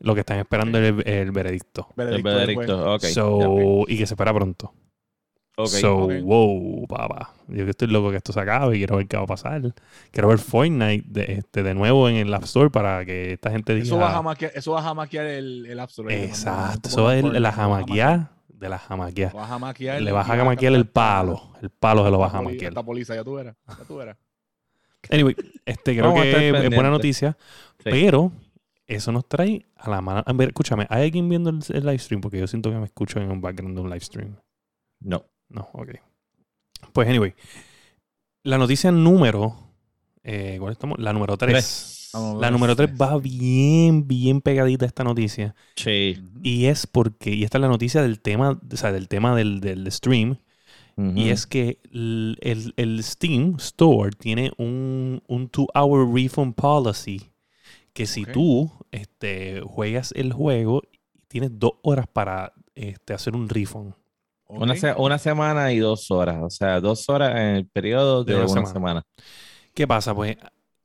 Lo 0.00 0.14
que 0.14 0.20
están 0.20 0.40
esperando 0.40 0.78
es 0.78 0.88
el, 0.88 1.08
el 1.08 1.30
veredicto. 1.30 1.86
El 1.96 2.22
Veredicto 2.22 2.32
juez. 2.32 2.46
veredicto, 2.46 2.94
ok. 2.94 3.04
So, 3.04 3.84
y 3.86 3.96
que 3.96 4.06
se 4.06 4.14
espera 4.14 4.34
pronto. 4.34 4.74
Ok. 5.62 5.68
So, 5.68 5.96
ok. 6.04 6.12
wow, 6.22 6.86
papá. 6.86 7.34
Yo 7.48 7.64
que 7.64 7.70
estoy 7.70 7.88
loco 7.88 8.10
que 8.10 8.16
esto 8.16 8.32
se 8.32 8.40
acabe 8.40 8.76
y 8.76 8.78
quiero 8.80 8.96
ver 8.96 9.06
qué 9.08 9.16
va 9.16 9.24
a 9.24 9.26
pasar. 9.26 9.62
Quiero 10.10 10.28
ver 10.28 10.38
Fortnite 10.38 11.04
de, 11.08 11.32
este, 11.34 11.62
de 11.62 11.74
nuevo 11.74 12.08
en 12.08 12.16
el 12.16 12.32
App 12.34 12.44
Store 12.44 12.70
para 12.70 13.04
que 13.04 13.32
esta 13.32 13.50
gente 13.50 13.74
diga. 13.74 13.84
Eso 13.86 13.98
va 13.98 14.10
a 14.10 14.14
jamaquear, 14.14 14.52
eso 14.54 14.72
va 14.72 14.80
a 14.80 14.82
jamaquear 14.82 15.26
el, 15.26 15.66
el 15.66 15.80
App 15.80 15.90
Store. 15.90 16.24
Exacto. 16.24 16.88
Eso 16.88 17.10
es 17.12 17.22
como- 17.22 17.34
el- 17.34 17.42
la 17.42 17.52
jamaquear 17.52 18.30
de 18.48 18.68
la 18.68 18.78
jamaquear. 18.78 19.32
Vas 19.32 19.44
a 19.44 19.48
jamaquear. 19.48 20.02
Le 20.02 20.12
vas 20.12 20.28
a 20.28 20.36
jamaquear 20.36 20.72
el 20.74 20.86
palo. 20.86 21.52
El 21.62 21.70
palo 21.70 22.04
se 22.04 22.10
lo 22.10 22.18
vas 22.18 22.32
a 22.34 22.36
jamaquear. 22.38 22.72
esta 22.72 22.82
poliza, 22.82 23.14
ya 23.14 23.24
tú 23.24 23.34
verás. 23.34 23.56
Ya 23.66 23.84
tú 23.86 23.96
verás. 23.96 24.16
Anyway, 25.10 25.34
este 25.64 25.92
creo 25.94 26.04
Vamos 26.08 26.20
a 26.20 26.24
que 26.24 26.48
es 26.50 26.74
buena 26.74 26.90
noticia. 26.90 27.36
Sí. 27.78 27.84
Pero 27.90 28.32
eso 28.86 29.12
nos 29.12 29.26
trae 29.26 29.64
a 29.76 29.88
la 29.88 30.00
mano. 30.02 30.22
A 30.26 30.32
ver, 30.34 30.48
escúchame, 30.48 30.86
¿hay 30.90 31.04
alguien 31.04 31.26
viendo 31.28 31.48
el, 31.48 31.60
el 31.70 31.86
live 31.86 31.98
stream? 31.98 32.20
Porque 32.20 32.38
yo 32.38 32.46
siento 32.46 32.70
que 32.70 32.76
me 32.76 32.84
escucho 32.84 33.18
en 33.18 33.30
un 33.30 33.40
background 33.40 33.76
de 33.76 33.80
un 33.82 33.88
live 33.88 34.00
stream. 34.00 34.36
No. 35.00 35.24
No, 35.50 35.68
ok. 35.72 35.90
Pues 36.92 37.08
anyway, 37.08 37.34
la 38.42 38.58
noticia 38.58 38.90
número. 38.90 39.54
Eh, 40.22 40.56
¿Cuál 40.58 40.72
estamos? 40.72 40.98
La 40.98 41.12
número 41.12 41.36
3. 41.36 41.50
Tres. 41.52 42.10
Vamos, 42.12 42.40
La 42.40 42.50
número 42.50 42.74
3 42.74 42.90
va 43.00 43.18
bien, 43.18 44.08
bien 44.08 44.40
pegadita 44.40 44.84
a 44.84 44.88
esta 44.88 45.04
noticia. 45.04 45.54
Sí. 45.76 46.18
Y 46.42 46.66
es 46.66 46.86
porque, 46.86 47.30
y 47.32 47.44
esta 47.44 47.58
es 47.58 47.62
la 47.62 47.68
noticia 47.68 48.02
del 48.02 48.20
tema, 48.20 48.60
o 48.72 48.76
sea, 48.76 48.90
del 48.92 49.06
tema 49.08 49.36
del, 49.36 49.60
del 49.60 49.90
stream. 49.92 50.38
Y 51.14 51.30
es 51.30 51.46
que 51.46 51.78
el, 51.92 52.36
el- 52.42 52.74
el 52.76 53.02
Steam 53.02 53.54
Store 53.56 54.10
tiene 54.10 54.52
un, 54.58 55.22
un 55.28 55.48
two-hour 55.48 56.12
refund 56.12 56.54
policy. 56.54 57.30
Que 57.94 58.04
si 58.04 58.24
Ok. 58.24 58.32
tú 58.32 58.70
este, 58.90 59.62
juegas 59.62 60.12
el 60.14 60.34
juego, 60.34 60.82
tienes 61.28 61.58
dos 61.58 61.72
horas 61.82 62.06
para 62.06 62.52
este, 62.74 63.14
hacer 63.14 63.34
un 63.34 63.48
refund. 63.48 63.94
Una, 64.50 64.76
se- 64.76 64.94
una 64.96 65.18
semana 65.18 65.72
y 65.72 65.78
dos 65.78 66.10
horas. 66.10 66.38
O 66.42 66.50
sea, 66.50 66.80
dos 66.80 67.08
horas 67.08 67.32
en 67.32 67.56
el 67.56 67.66
periodo 67.66 68.24
de, 68.24 68.34
De 68.34 68.38
una 68.40 68.48
semana. 68.48 68.72
semana. 68.72 69.02
¿Qué 69.74 69.86
pasa? 69.86 70.14
Pues 70.14 70.36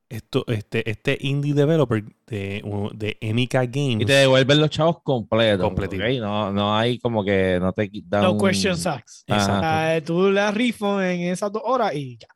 esto, 0.08 0.44
este, 0.46 0.88
este 0.88 1.18
indie 1.20 1.52
developer 1.52 2.04
de, 2.28 2.62
de 2.94 3.18
MK 3.20 3.54
Games. 3.68 4.02
Y 4.02 4.04
te 4.04 4.12
devuelven 4.12 4.60
los 4.60 4.70
chavos 4.70 4.98
completos. 5.02 5.64
Completito. 5.66 6.04
¿ok? 6.04 6.10
No, 6.20 6.52
no 6.52 6.76
hay 6.76 6.98
como 7.00 7.24
que 7.24 7.58
no 7.60 7.72
te 7.72 7.90
dan 8.04 8.22
No 8.22 8.32
un- 8.32 8.38
questions 8.40 8.86
asked. 8.86 9.24
Ah, 9.28 9.98
tú 10.04 10.30
le 10.30 10.40
das 10.40 10.54
refund 10.54 11.02
en 11.02 11.20
esas 11.32 11.50
dos 11.50 11.62
horas 11.64 11.92
y 11.94 12.18
ya. 12.18 12.28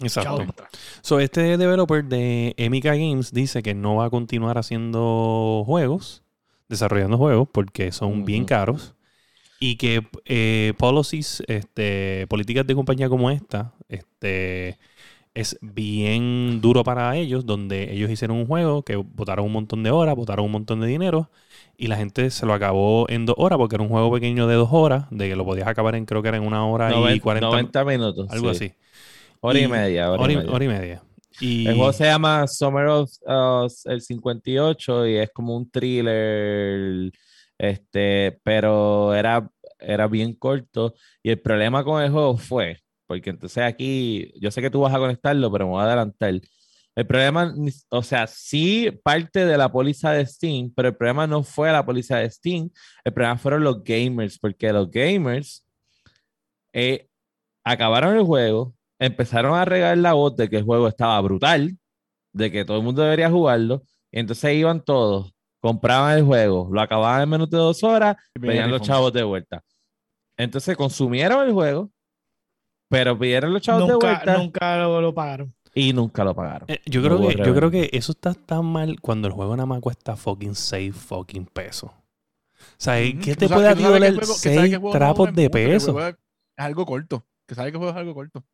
Exacto. 0.00 0.44
Chao. 0.44 0.66
So, 1.02 1.20
este 1.20 1.56
developer 1.56 2.04
de 2.04 2.52
Emika 2.58 2.94
Games 2.96 3.32
dice 3.32 3.62
que 3.62 3.74
no 3.74 3.96
va 3.96 4.06
a 4.06 4.10
continuar 4.10 4.58
haciendo 4.58 5.62
juegos, 5.64 6.24
desarrollando 6.68 7.16
juegos, 7.16 7.48
porque 7.52 7.92
son 7.92 8.24
bien 8.24 8.44
caros. 8.44 8.93
Y 9.60 9.76
que 9.76 10.06
eh, 10.26 10.74
policies, 10.78 11.42
este, 11.46 12.26
políticas 12.28 12.66
de 12.66 12.74
compañía 12.74 13.08
como 13.08 13.30
esta, 13.30 13.72
este, 13.88 14.78
es 15.34 15.58
bien 15.62 16.60
duro 16.60 16.84
para 16.84 17.16
ellos, 17.16 17.46
donde 17.46 17.92
ellos 17.92 18.10
hicieron 18.10 18.36
un 18.38 18.46
juego 18.46 18.82
que 18.84 18.96
votaron 18.96 19.46
un 19.46 19.52
montón 19.52 19.82
de 19.82 19.90
horas, 19.90 20.16
votaron 20.16 20.46
un 20.46 20.52
montón 20.52 20.80
de 20.80 20.86
dinero, 20.88 21.30
y 21.76 21.86
la 21.88 21.96
gente 21.96 22.30
se 22.30 22.46
lo 22.46 22.52
acabó 22.54 23.08
en 23.08 23.26
dos 23.26 23.36
horas, 23.38 23.58
porque 23.58 23.76
era 23.76 23.82
un 23.84 23.88
juego 23.90 24.12
pequeño 24.12 24.46
de 24.46 24.56
dos 24.56 24.68
horas, 24.72 25.06
de 25.10 25.28
que 25.28 25.36
lo 25.36 25.44
podías 25.44 25.68
acabar 25.68 25.94
en 25.94 26.04
creo 26.06 26.22
que 26.22 26.28
era 26.28 26.36
en 26.38 26.44
una 26.46 26.66
hora 26.66 26.90
y 26.90 26.94
Noven- 26.94 27.20
40 27.20 27.46
90 27.48 27.84
minutos. 27.84 28.28
algo 28.30 28.52
sí. 28.54 28.66
así. 28.66 28.74
Hora 29.40 29.58
y, 29.60 29.64
Y- 29.64 29.68
media. 29.68 30.10
Hora, 30.10 30.22
Hora 30.22 30.32
y 30.32 30.34
y, 30.34 30.38
media. 30.38 30.52
hora 30.52 30.64
y 30.64 30.68
media. 30.68 31.02
Y 31.40 31.66
El 31.66 31.76
juego 31.76 31.92
se 31.92 32.04
llama 32.04 32.46
Summer 32.46 32.86
of 32.86 33.10
uh, 33.26 33.68
el 33.86 34.00
58 34.02 35.06
y 35.08 35.16
es 35.16 35.30
como 35.32 35.56
un 35.56 35.68
thriller, 35.70 37.10
este, 37.58 38.38
pero 38.42 39.14
era, 39.14 39.50
era 39.78 40.06
bien 40.08 40.34
corto. 40.34 40.94
Y 41.22 41.30
el 41.30 41.40
problema 41.40 41.84
con 41.84 42.02
el 42.02 42.10
juego 42.10 42.36
fue, 42.36 42.80
porque 43.06 43.30
entonces 43.30 43.64
aquí, 43.64 44.32
yo 44.40 44.50
sé 44.50 44.60
que 44.62 44.70
tú 44.70 44.80
vas 44.80 44.94
a 44.94 44.98
conectarlo, 44.98 45.50
pero 45.52 45.66
me 45.66 45.72
voy 45.72 45.82
a 45.82 45.86
adelantar. 45.86 46.40
El 46.96 47.06
problema, 47.06 47.52
o 47.88 48.02
sea, 48.02 48.26
sí 48.28 48.90
parte 49.02 49.44
de 49.46 49.58
la 49.58 49.70
póliza 49.70 50.12
de 50.12 50.24
Steam, 50.26 50.72
pero 50.74 50.88
el 50.88 50.96
problema 50.96 51.26
no 51.26 51.42
fue 51.42 51.72
la 51.72 51.84
póliza 51.84 52.18
de 52.18 52.30
Steam, 52.30 52.70
el 53.04 53.12
problema 53.12 53.36
fueron 53.36 53.64
los 53.64 53.82
gamers, 53.82 54.38
porque 54.38 54.72
los 54.72 54.90
gamers 54.90 55.66
eh, 56.72 57.08
acabaron 57.64 58.16
el 58.16 58.22
juego, 58.22 58.74
empezaron 59.00 59.54
a 59.56 59.64
regar 59.64 59.98
la 59.98 60.12
voz 60.12 60.36
de 60.36 60.48
que 60.48 60.58
el 60.58 60.64
juego 60.64 60.86
estaba 60.86 61.20
brutal, 61.20 61.76
de 62.32 62.52
que 62.52 62.64
todo 62.64 62.78
el 62.78 62.84
mundo 62.84 63.02
debería 63.02 63.30
jugarlo, 63.30 63.82
y 64.12 64.20
entonces 64.20 64.54
iban 64.54 64.84
todos, 64.84 65.33
compraban 65.64 66.18
el 66.18 66.24
juego, 66.24 66.68
lo 66.70 66.78
acababan 66.82 67.22
en 67.22 67.28
menos 67.30 67.48
de 67.48 67.56
dos 67.56 67.82
horas, 67.82 68.16
venían 68.38 68.70
los 68.70 68.82
chavos 68.82 69.10
de 69.14 69.22
vuelta. 69.22 69.62
Entonces 70.36 70.76
consumieron 70.76 71.46
el 71.46 71.54
juego, 71.54 71.90
pero 72.90 73.18
pidieron 73.18 73.52
los 73.54 73.62
chavos 73.62 73.88
de 73.88 73.94
vuelta 73.94 74.36
nunca 74.36 74.76
lo, 74.76 75.00
lo 75.00 75.14
pagaron. 75.14 75.54
y 75.74 75.94
nunca 75.94 76.22
lo 76.22 76.34
pagaron. 76.34 76.66
Eh, 76.70 76.80
yo, 76.84 77.00
No 77.00 77.16
creo 77.16 77.28
que, 77.28 77.36
yo 77.44 77.54
creo 77.54 77.70
que 77.70 77.88
eso 77.94 78.12
está 78.12 78.34
tan 78.34 78.66
mal 78.66 79.00
cuando 79.00 79.26
el 79.28 79.32
juego 79.32 79.56
nada 79.56 79.64
más 79.66 79.80
cuesta 79.80 80.16
fucking 80.16 80.54
6 80.54 80.94
fucking 80.94 81.46
pesos. 81.46 81.90
O 81.90 81.96
sea, 82.76 82.96
¿qué 82.96 83.18
que 83.18 83.36
te 83.36 83.48
puede 83.48 83.68
a 83.68 83.74
sabes- 83.74 83.78
ti 83.78 83.82
que 83.84 83.88
tú 83.88 83.92
sabes 83.92 84.00
que 84.02 84.06
el 84.06 84.14
doler 84.14 84.14
juego- 84.14 84.20
que 84.20 84.26
sabes 84.26 84.42
que 84.42 84.60
6 84.60 84.72
el 84.74 84.78
juego 84.80 84.94
no 84.94 84.98
trapos 84.98 85.34
de 85.34 85.50
peso? 85.50 86.00
Es 86.08 86.14
algo 86.58 86.84
corto. 86.86 87.26
Que 87.46 87.54
sabes 87.54 87.72
que 87.72 87.76
el 87.76 87.78
juego 87.78 87.90
es 87.92 87.96
algo 87.98 88.14
corto. 88.14 88.44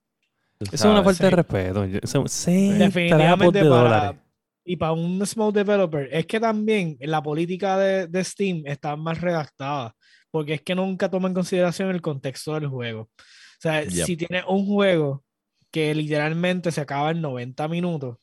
Eso 0.60 0.70
es 0.74 0.84
una 0.84 1.02
falta 1.02 1.24
de 1.24 1.30
respeto. 1.30 1.84
Yo- 1.86 2.00
Son 2.04 2.28
6 2.28 2.68
trapos 2.76 2.94
Definitivamente 2.94 3.58
de 3.58 3.68
para, 3.70 3.82
dólares. 3.82 4.20
Y 4.64 4.76
para 4.76 4.92
un 4.92 5.24
small 5.26 5.52
developer, 5.52 6.08
es 6.12 6.26
que 6.26 6.38
también 6.40 6.96
la 7.00 7.22
política 7.22 7.78
de, 7.78 8.06
de 8.06 8.24
Steam 8.24 8.62
está 8.66 8.96
más 8.96 9.20
redactada, 9.20 9.94
porque 10.30 10.54
es 10.54 10.62
que 10.62 10.74
nunca 10.74 11.10
toma 11.10 11.28
en 11.28 11.34
consideración 11.34 11.90
el 11.90 12.00
contexto 12.02 12.54
del 12.54 12.68
juego. 12.68 13.02
O 13.02 13.60
sea, 13.60 13.82
Yep. 13.84 14.06
si 14.06 14.16
tienes 14.16 14.44
un 14.48 14.66
juego 14.66 15.24
que 15.70 15.94
literalmente 15.94 16.70
se 16.72 16.80
acaba 16.80 17.10
en 17.10 17.20
90 17.20 17.68
minutos, 17.68 18.16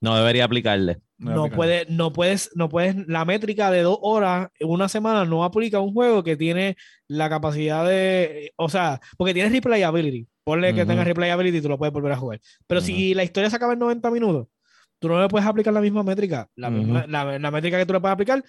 No 0.00 0.16
debería 0.16 0.44
aplicarle. 0.44 0.98
no, 1.18 1.48
puede, 1.50 1.86
no 1.88 2.12
puedes, 2.12 2.50
no 2.54 2.68
puedes, 2.68 2.96
la 3.08 3.24
métrica 3.24 3.70
de 3.70 3.82
dos 3.82 3.98
horas, 4.02 4.48
una 4.60 4.88
semana 4.88 5.24
no 5.24 5.42
aplica 5.44 5.78
a 5.78 5.80
un 5.80 5.92
juego 5.94 6.22
que 6.22 6.36
tiene 6.36 6.76
la 7.08 7.28
capacidad 7.30 7.86
de, 7.86 8.52
o 8.56 8.68
sea, 8.68 9.00
porque 9.16 9.32
tienes 9.34 9.52
replayability. 9.52 10.26
Ponle 10.44 10.74
que 10.74 10.86
tenga 10.86 11.02
replayability 11.04 11.58
y 11.58 11.60
tú 11.62 11.68
lo 11.68 11.76
puedes 11.78 11.92
volver 11.92 12.12
a 12.12 12.16
jugar. 12.16 12.40
Pero 12.68 12.80
si 12.80 13.14
la 13.14 13.24
historia 13.24 13.50
se 13.50 13.56
acaba 13.56 13.72
en 13.72 13.80
90 13.80 14.10
minutos, 14.12 14.46
tú 15.06 15.14
no 15.14 15.20
le 15.22 15.28
puedes 15.28 15.46
aplicar 15.46 15.72
la 15.72 15.80
misma 15.80 16.02
métrica. 16.02 16.48
La, 16.56 16.70
misma- 16.70 17.00
Ujú. 17.00 17.10
la, 17.10 17.38
la 17.38 17.50
métrica 17.50 17.78
que 17.78 17.86
tú 17.86 17.92
le 17.92 18.00
puedes 18.00 18.12
aplicar 18.14 18.42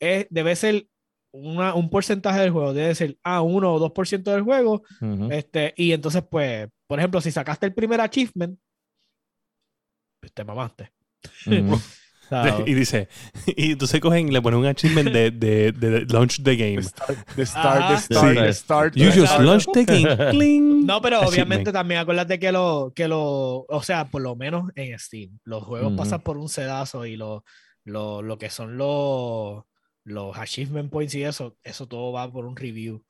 es, 0.00 0.26
debe 0.30 0.54
ser 0.56 0.86
una- 1.32 1.74
un 1.74 1.90
porcentaje 1.90 2.40
del 2.40 2.50
juego, 2.50 2.72
debe 2.72 2.94
ser 2.94 3.18
a 3.24 3.42
1 3.42 3.72
o 3.74 3.78
2% 3.80 4.30
del 4.32 4.42
juego. 4.42 4.82
Este, 5.32 5.74
y 5.76 5.92
entonces, 5.92 6.22
pues, 6.30 6.68
por 6.86 6.98
ejemplo, 6.98 7.20
si 7.20 7.30
sacaste 7.30 7.66
el 7.66 7.74
primer 7.74 8.00
achievement, 8.00 8.58
pues 10.20 10.32
te 10.32 10.44
mamaste. 10.44 10.92
Y 12.66 12.74
dice, 12.74 13.08
y 13.46 13.72
entonces 13.72 14.00
cogen 14.00 14.28
y 14.28 14.32
le 14.32 14.40
ponen 14.42 14.60
un 14.60 14.66
achievement 14.66 15.10
de, 15.10 15.30
de, 15.30 15.72
de 15.72 16.06
launch 16.06 16.42
the 16.42 16.56
game. 16.56 16.76
The 16.76 16.82
start, 16.82 17.18
the 17.36 17.46
start, 17.46 17.82
Ajá. 17.82 17.96
the 17.96 18.02
start, 18.02 18.34
Sí. 18.34 18.40
the 18.46 18.52
start. 18.52 18.94
You 18.96 19.10
just 19.10 19.38
launched 19.38 19.72
the 19.72 19.84
game. 19.84 20.16
Cling. 20.30 20.86
No, 20.86 21.00
pero 21.00 21.16
Achievement. 21.18 21.32
obviamente 21.34 21.72
también 21.72 22.00
acuérdate 22.00 22.38
que 22.38 22.50
lo, 22.52 22.92
que 22.94 23.08
lo, 23.08 23.64
o 23.68 23.82
sea, 23.82 24.06
por 24.06 24.22
lo 24.22 24.36
menos 24.36 24.70
en 24.74 24.98
Steam, 24.98 25.38
los 25.44 25.62
juegos 25.64 25.92
pasan 25.96 26.20
por 26.22 26.38
un 26.38 26.48
sedazo 26.48 27.06
y 27.06 27.16
lo, 27.16 27.44
lo, 27.84 28.22
lo 28.22 28.38
que 28.38 28.50
son 28.50 28.76
los, 28.76 29.64
los 30.04 30.36
achievement 30.36 30.90
points 30.90 31.14
y 31.14 31.22
eso, 31.24 31.56
eso 31.62 31.86
todo 31.86 32.12
va 32.12 32.30
por 32.30 32.44
un 32.46 32.56
review. 32.56 33.04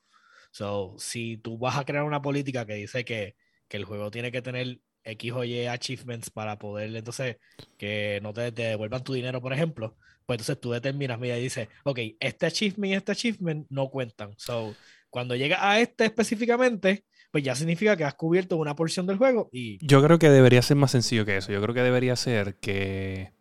So, 0.51 0.95
si 0.97 1.37
tú 1.37 1.57
vas 1.57 1.77
a 1.77 1.83
crear 1.83 2.03
una 2.03 2.21
política 2.21 2.65
que 2.65 2.75
dice 2.75 3.03
que, 3.03 3.35
que 3.67 3.77
el 3.77 3.83
juego 3.85 4.09
tiene 4.11 4.31
que 4.31 4.41
tener 4.41 4.79
X 5.05 5.31
o 5.33 5.43
Y 5.43 5.65
achievements 5.67 6.29
para 6.29 6.57
poder 6.59 6.95
entonces 6.95 7.37
que 7.77 8.19
no 8.23 8.33
te, 8.33 8.51
te 8.51 8.63
devuelvan 8.63 9.03
tu 9.03 9.13
dinero, 9.13 9.41
por 9.41 9.53
ejemplo, 9.53 9.95
pues 10.25 10.37
entonces 10.37 10.59
tú 10.59 10.71
determinas, 10.71 11.19
mira, 11.19 11.37
y 11.37 11.43
dices, 11.43 11.67
ok, 11.83 11.99
este 12.19 12.47
achievement 12.47 12.91
y 12.91 12.95
este 12.95 13.11
achievement 13.11 13.67
no 13.69 13.89
cuentan. 13.89 14.33
So, 14.37 14.75
cuando 15.09 15.35
llega 15.35 15.69
a 15.69 15.79
este 15.79 16.05
específicamente, 16.05 17.05
pues 17.31 17.43
ya 17.43 17.55
significa 17.55 17.95
que 17.95 18.03
has 18.03 18.15
cubierto 18.15 18.57
una 18.57 18.75
porción 18.75 19.05
del 19.07 19.17
juego 19.17 19.49
y 19.51 19.77
Yo 19.85 20.01
creo 20.03 20.17
que 20.19 20.29
debería 20.29 20.61
ser 20.61 20.77
más 20.77 20.91
sencillo 20.91 21.25
que 21.25 21.37
eso. 21.37 21.51
Yo 21.51 21.61
creo 21.61 21.73
que 21.75 21.81
debería 21.81 22.15
ser 22.15 22.55
que, 22.55 23.31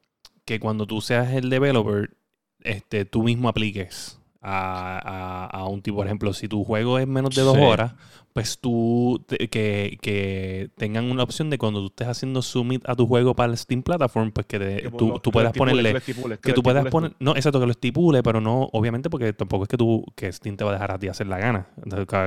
que 0.44 0.61
cuando 0.61 0.87
tú 0.87 1.00
seas 1.00 1.33
el 1.33 1.48
developer, 1.50 2.11
este, 2.61 3.05
tú 3.05 3.22
mismo 3.22 3.48
apliques 3.48 4.18
a, 4.40 4.98
a- 4.98 5.46
a 5.46 5.68
un 5.68 5.81
tipo. 5.83 5.96
Por 5.98 6.07
ejemplo, 6.07 6.33
si 6.33 6.48
tu 6.48 6.64
juego 6.64 6.98
es 6.98 7.07
menos 7.07 7.35
de 7.35 7.42
dos 7.42 7.55
Sí. 7.57 7.62
horas, 7.62 7.94
pues 8.35 8.59
tú 8.59 9.25
te- 9.29 9.49
que, 9.49 9.97
que 10.03 10.68
tengan 10.77 11.09
una 11.09 11.23
opción 11.23 11.51
de 11.51 11.57
cuando 11.57 11.79
tú 11.81 11.87
estés 11.87 12.09
haciendo 12.09 12.42
submit 12.42 12.83
a 12.88 12.97
tu 12.97 13.07
juego 13.07 13.35
para 13.37 13.53
el 13.53 13.57
Steam 13.57 13.85
Platform, 13.85 14.33
pues 14.33 14.44
que 14.47 14.59
te- 14.59 14.83
Que 14.83 14.90
tú, 14.90 15.09
lo- 15.11 15.20
tú 15.20 15.31
puedas 15.31 15.53
ponerle. 15.53 15.94
Que 16.42 16.53
tú 16.53 16.62
puedas 16.62 16.85
poner, 16.87 17.12
no, 17.20 17.37
exacto, 17.37 17.61
que 17.61 17.66
lo 17.66 17.70
estipule, 17.73 18.25
pero 18.25 18.40
no, 18.40 18.68
obviamente, 18.73 19.09
porque 19.09 19.33
tampoco 19.33 19.62
es 19.62 19.68
que 19.68 19.77
tú, 19.77 20.05
que 20.16 20.33
Steam 20.33 20.57
te 20.57 20.64
va 20.64 20.70
a 20.70 20.75
dejar 20.75 20.90
a 20.90 20.99
ti 20.99 21.07
hacer 21.07 21.29
la 21.29 21.38
gana, 21.38 21.68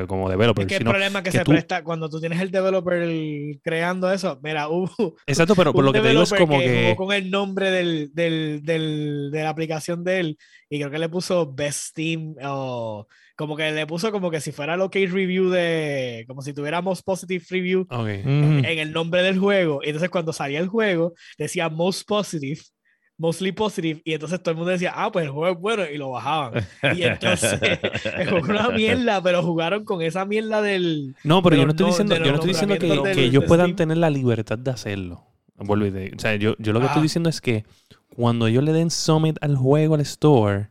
como 0.08 0.30
developer, 0.30 0.64
es 0.64 0.68
que 0.70 0.76
el 0.76 0.80
sino, 0.80 0.92
problema 0.92 1.22
que, 1.22 1.30
que 1.30 1.38
se 1.40 1.44
tú- 1.44 1.52
presta 1.52 1.84
cuando 1.84 2.10
tú 2.10 2.22
tienes 2.22 2.40
el 2.40 2.52
developer 2.52 3.06
creando 3.62 4.10
eso, 4.12 4.40
mira, 4.42 4.70
hubo 4.70 5.16
exacto, 5.26 5.56
pero 5.56 5.74
por 5.74 5.84
lo 5.84 5.92
que 5.92 6.00
te 6.00 6.10
digo 6.10 6.24
es 6.24 6.34
como 6.34 6.58
que, 6.58 6.94
jugó 6.94 7.06
con 7.08 7.16
el 7.16 7.30
nombre 7.30 7.70
del, 7.70 8.12
del, 8.14 8.62
del- 8.64 9.30
de 9.30 9.44
la 9.44 9.50
aplicación 9.50 10.06
de 10.06 10.20
él 10.22 10.38
y 10.70 10.80
creo 10.80 10.90
que 10.90 11.00
le 11.00 11.10
puso 11.10 11.52
Best 11.54 11.90
Steam 11.90 12.36
o 12.46 13.08
como 13.38 13.56
que 13.56 13.72
le 13.72 13.86
puso 13.88 14.12
como 14.12 14.30
que 14.32 14.42
si 14.42 14.52
fuera 14.52 14.74
el 14.74 14.82
OK 14.82 14.96
Review 14.96 15.50
de, 15.50 16.26
como 16.28 16.42
si 16.42 16.54
tuviéramos 16.54 17.04
Positive 17.04 17.46
Review 17.50 17.88
en 17.92 18.66
el 18.80 18.92
nombre 18.92 19.22
del 19.22 19.38
juego. 19.40 19.80
Y 19.84 19.88
entonces 19.88 20.10
cuando 20.10 20.34
salía 20.34 20.60
el 20.60 20.68
juego, 20.68 21.14
decía 21.38 21.70
Most 21.70 22.08
Positive, 22.08 22.60
Mostly 23.20 23.52
Positive, 23.52 24.02
y 24.04 24.14
entonces 24.14 24.42
todo 24.42 24.52
el 24.52 24.58
mundo 24.58 24.72
decía, 24.72 24.92
ah, 24.96 25.12
pues 25.12 25.26
el 25.26 25.32
juego 25.32 25.54
es 25.56 25.60
bueno, 25.60 25.84
y 25.92 25.98
lo 25.98 26.10
bajaban. 26.12 26.66
Y 26.96 27.04
entonces 27.04 27.60
el 28.18 28.30
juego 28.30 28.46
era 28.52 28.68
una 28.68 28.70
mierda, 28.78 29.22
pero 29.24 29.42
jugaron 29.44 29.86
con 29.86 30.02
esa 30.02 30.26
mierda 30.26 30.62
del... 30.62 31.16
No, 31.24 31.42
pero 31.42 31.56
yo 31.56 31.66
no 31.66 31.72
estoy 31.72 31.88
diciendo, 31.88 32.16
yo 32.18 32.26
no 32.26 32.36
estoy 32.36 32.50
diciendo 32.50 32.78
que, 32.78 33.14
que 33.14 33.24
ellos 33.24 33.44
puedan 33.46 33.68
Steam. 33.68 33.76
tener 33.76 33.98
la 33.98 34.10
libertad 34.10 34.58
de 34.58 34.72
hacerlo. 34.72 35.24
Vuelvo 35.56 35.88
y 35.88 36.10
o 36.16 36.20
sea, 36.20 36.36
yo, 36.36 36.56
yo 36.60 36.74
lo 36.74 36.80
que 36.80 36.86
Ah. 36.86 36.90
estoy 36.90 37.04
diciendo 37.04 37.30
es 37.30 37.42
que 37.42 37.66
cuando 38.10 38.46
ellos 38.48 38.64
le 38.64 38.74
den 38.74 38.92
summit 38.92 39.38
al 39.42 39.56
juego, 39.56 39.96
al 39.96 40.02
store, 40.02 40.70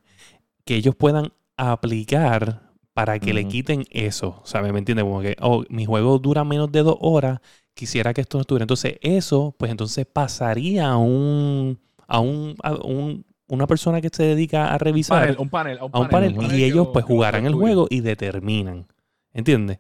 que 0.65 0.77
ellos 0.77 0.95
puedan 0.95 1.33
aplicar 1.57 2.63
para 2.95 3.19
que 3.21 3.35
le 3.35 3.47
quiten 3.47 3.85
eso. 3.91 4.41
¿Sabes? 4.45 4.73
¿Me 4.73 4.79
entiendes? 4.79 5.05
Como 5.05 5.21
que, 5.21 5.37
oh, 5.41 5.65
mi 5.69 5.85
juego 5.87 6.19
dura 6.19 6.45
menos 6.45 6.73
de 6.73 6.83
dos 6.83 6.97
horas, 7.01 7.41
quisiera 7.75 8.15
que 8.15 8.23
esto 8.23 8.39
no 8.39 8.43
estuviera. 8.43 8.65
Entonces, 8.65 8.97
eso, 9.03 9.55
pues 9.59 9.71
entonces 9.71 10.07
pasaría 10.07 10.89
a 10.91 10.97
un, 10.97 11.79
a 12.09 12.21
un, 12.21 12.57
a 12.63 12.73
un- 12.75 13.27
una 13.49 13.67
persona 13.67 14.01
que 14.01 14.09
se 14.13 14.25
dedica 14.25 14.73
a 14.75 14.79
revisar 14.79 15.21
panel, 15.21 15.37
un 15.39 15.51
panel, 15.51 15.79
a 15.79 15.85
un 15.85 15.93
panel, 16.09 16.35
un 16.37 16.51
y 16.51 16.65
ellos 16.65 16.89
pues 16.93 17.05
jugarán 17.05 17.47
el 17.47 17.55
juego 17.55 17.87
y 17.91 18.01
determinan. 18.01 18.87
¿Entiendes? 19.33 19.79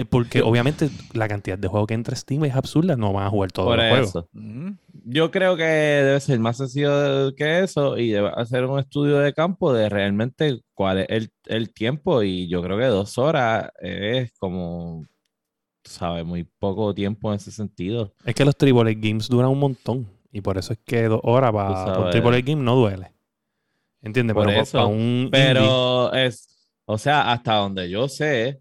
Eh, 0.00 0.04
Porque 0.04 0.42
obviamente 0.42 0.88
la 1.12 1.28
cantidad 1.28 1.58
de 1.58 1.68
juegos 1.68 1.86
que 1.88 1.94
entra 1.94 2.14
Steam 2.16 2.44
es 2.44 2.54
absurda, 2.54 2.96
no 2.96 3.12
van 3.12 3.26
a 3.26 3.30
jugar 3.30 3.52
todos 3.52 3.68
Por 3.68 3.76
los 3.78 3.88
juegos. 3.88 4.08
eso. 4.08 4.28
Ujú. 4.34 4.76
Yo 5.04 5.30
creo 5.30 5.56
que 5.56 5.62
debe 5.64 6.20
ser 6.20 6.38
más 6.40 6.56
sencillo 6.58 7.34
que 7.34 7.60
eso 7.60 7.96
y 7.98 8.10
debe 8.10 8.30
hacer 8.36 8.64
un 8.66 8.78
estudio 8.78 9.18
de 9.18 9.32
campo 9.32 9.72
de 9.72 9.88
realmente 9.88 10.60
cuál 10.74 10.98
es 11.00 11.06
el, 11.08 11.32
el 11.46 11.72
tiempo 11.72 12.22
y 12.22 12.48
yo 12.48 12.62
creo 12.62 12.78
que 12.78 12.84
dos 12.84 13.16
horas 13.18 13.70
es 13.80 14.32
como, 14.38 15.04
¿sabes? 15.84 16.24
Muy 16.24 16.44
poco 16.44 16.94
tiempo 16.94 17.30
en 17.30 17.36
ese 17.36 17.50
sentido. 17.50 18.12
Es 18.24 18.34
que 18.34 18.44
los 18.44 18.54
AAA 18.60 18.92
games 18.96 19.28
duran 19.28 19.50
un 19.50 19.58
montón 19.58 20.06
y 20.32 20.40
por 20.42 20.58
eso 20.58 20.72
es 20.74 20.78
que 20.84 21.04
dos 21.04 21.20
horas 21.24 21.52
para 21.52 21.98
un. 21.98 22.06
AAA 22.14 22.40
game 22.42 22.62
no 22.62 22.76
duele. 22.76 23.12
¿Entiendes? 24.02 24.34
Por 24.34 24.46
Pero 24.46 24.60
eso, 24.62 24.78
pa' 24.78 24.86
un 24.86 24.98
indie- 24.98 25.30
Pero 25.30 26.12
es, 26.14 26.70
o 26.86 26.96
sea, 26.98 27.32
hasta 27.32 27.54
donde 27.56 27.90
yo 27.90 28.08
sé, 28.08 28.60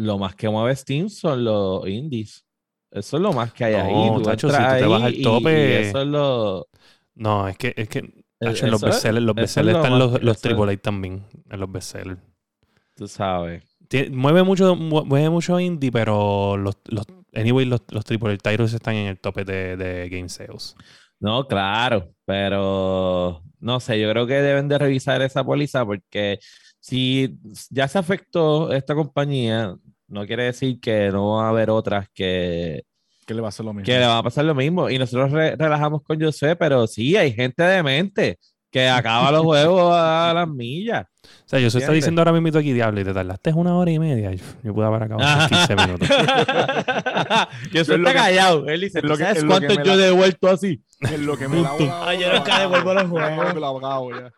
lo 0.00 0.18
más 0.18 0.34
que 0.34 0.48
mueve 0.48 0.74
Steam 0.76 1.08
son 1.08 1.44
los 1.44 1.86
indies. 1.88 2.44
Eso 2.90 3.16
es 3.18 3.22
lo 3.22 3.32
más 3.32 3.52
que 3.52 3.64
hay 3.64 3.74
ahí. 3.74 3.92
No, 3.92 4.16
Tú 4.18 4.22
tacho, 4.24 4.50
si 4.50 4.56
tú 4.56 4.62
te 4.62 4.86
vas 4.86 5.02
al 5.02 5.14
tope- 5.14 5.68
y 5.68 5.72
eso 5.88 6.00
es 6.00 6.06
lo. 6.08 6.66
No, 7.14 7.46
es 7.48 7.56
que, 7.56 7.72
es 7.76 7.88
que 7.88 8.02
tacho, 8.38 8.64
en 8.64 8.70
los 8.72 8.80
bestsellers, 8.80 9.24
los 9.24 9.36
es 9.36 9.42
bestsellers 9.42 9.72
lo 9.74 9.82
están 9.84 9.98
los, 9.98 10.18
que- 10.18 10.24
los 10.24 10.36
es- 10.44 10.52
AAA 10.52 10.76
también, 10.78 11.24
en 11.50 11.60
los 11.60 11.70
bestsellers. 11.70 12.18
Tú 12.96 13.06
sabes. 13.06 13.62
Mueve 14.10 14.42
mucho, 14.42 14.74
mu- 14.76 15.04
mueve 15.04 15.30
mucho 15.30 15.58
indie, 15.58 15.90
pero 15.90 16.56
los, 16.56 16.76
los, 16.86 17.04
anyway, 17.34 17.64
los, 17.64 17.82
los 17.90 18.04
AAA 18.04 18.36
titles 18.38 18.72
están 18.72 18.94
en 18.94 19.08
el 19.08 19.18
tope 19.18 19.44
de, 19.44 19.76
de 19.76 20.08
game 20.08 20.28
sales. 20.28 20.74
No, 21.18 21.46
claro, 21.46 22.08
pero 22.24 23.42
no 23.58 23.80
sé, 23.80 24.00
yo 24.00 24.10
creo 24.10 24.26
que 24.26 24.34
deben 24.34 24.68
de 24.68 24.78
revisar 24.78 25.20
esa 25.22 25.44
póliza 25.44 25.84
porque 25.84 26.38
si 26.78 27.36
ya 27.68 27.88
se 27.88 27.98
afectó 27.98 28.72
esta 28.72 28.94
compañía, 28.94 29.76
no 30.10 30.26
quiere 30.26 30.44
decir 30.44 30.78
que 30.80 31.08
no 31.10 31.36
va 31.36 31.46
a 31.46 31.48
haber 31.50 31.70
otras 31.70 32.08
que, 32.14 32.82
¿Qué 33.26 33.34
le 33.34 33.40
va 33.40 33.48
a 33.48 33.50
hacer 33.50 33.64
lo 33.64 33.72
mismo? 33.72 33.86
que 33.86 33.98
le 33.98 34.06
va 34.06 34.18
a 34.18 34.22
pasar 34.22 34.44
lo 34.44 34.54
mismo. 34.54 34.90
Y 34.90 34.98
nosotros 34.98 35.30
re- 35.32 35.56
relajamos 35.56 36.02
con 36.02 36.20
José, 36.20 36.56
pero 36.56 36.86
sí, 36.86 37.16
hay 37.16 37.32
gente 37.32 37.62
demente 37.62 38.38
que 38.72 38.88
acaba 38.88 39.32
los 39.32 39.42
juegos 39.42 39.92
a 39.94 40.32
las 40.34 40.48
millas. 40.48 41.04
O 41.24 41.48
sea, 41.50 41.58
yo 41.58 41.70
se 41.70 41.78
está 41.78 41.92
diciendo 41.92 42.20
ahora 42.20 42.32
mismo 42.32 42.56
aquí, 42.58 42.72
diablo, 42.72 43.00
y 43.00 43.04
te 43.04 43.12
tardaste 43.12 43.52
una 43.52 43.76
hora 43.76 43.90
y 43.90 43.98
media. 43.98 44.32
Yo, 44.32 44.44
yo 44.62 44.72
pude 44.74 44.86
haber 44.86 45.02
acabado 45.04 45.42
en 45.42 45.48
15 45.48 45.76
minutos. 45.86 46.08
José 47.72 47.94
está 47.94 47.96
que- 48.12 48.14
callado. 48.18 48.66
Él 48.68 48.80
dice, 48.80 49.02
lo 49.02 49.08
¿tú 49.14 49.18
que- 49.18 49.24
sabes 49.24 49.40
que 49.42 49.46
cuánto 49.48 49.74
yo 49.74 49.84
la- 49.84 49.94
he 49.94 49.96
devuelto 50.06 50.48
así? 50.48 50.82
En 51.00 51.26
lo 51.26 51.36
que 51.36 51.48
me 51.48 51.60
la 51.62 51.70
Ah, 52.02 52.14
yo 52.14 52.32
nunca 52.32 52.60
devuelvo 52.60 52.94
los 52.94 53.04
me 53.04 53.10
juegos. 53.10 53.54
la 53.60 53.68
acabo 53.70 54.10
ya. 54.12 54.30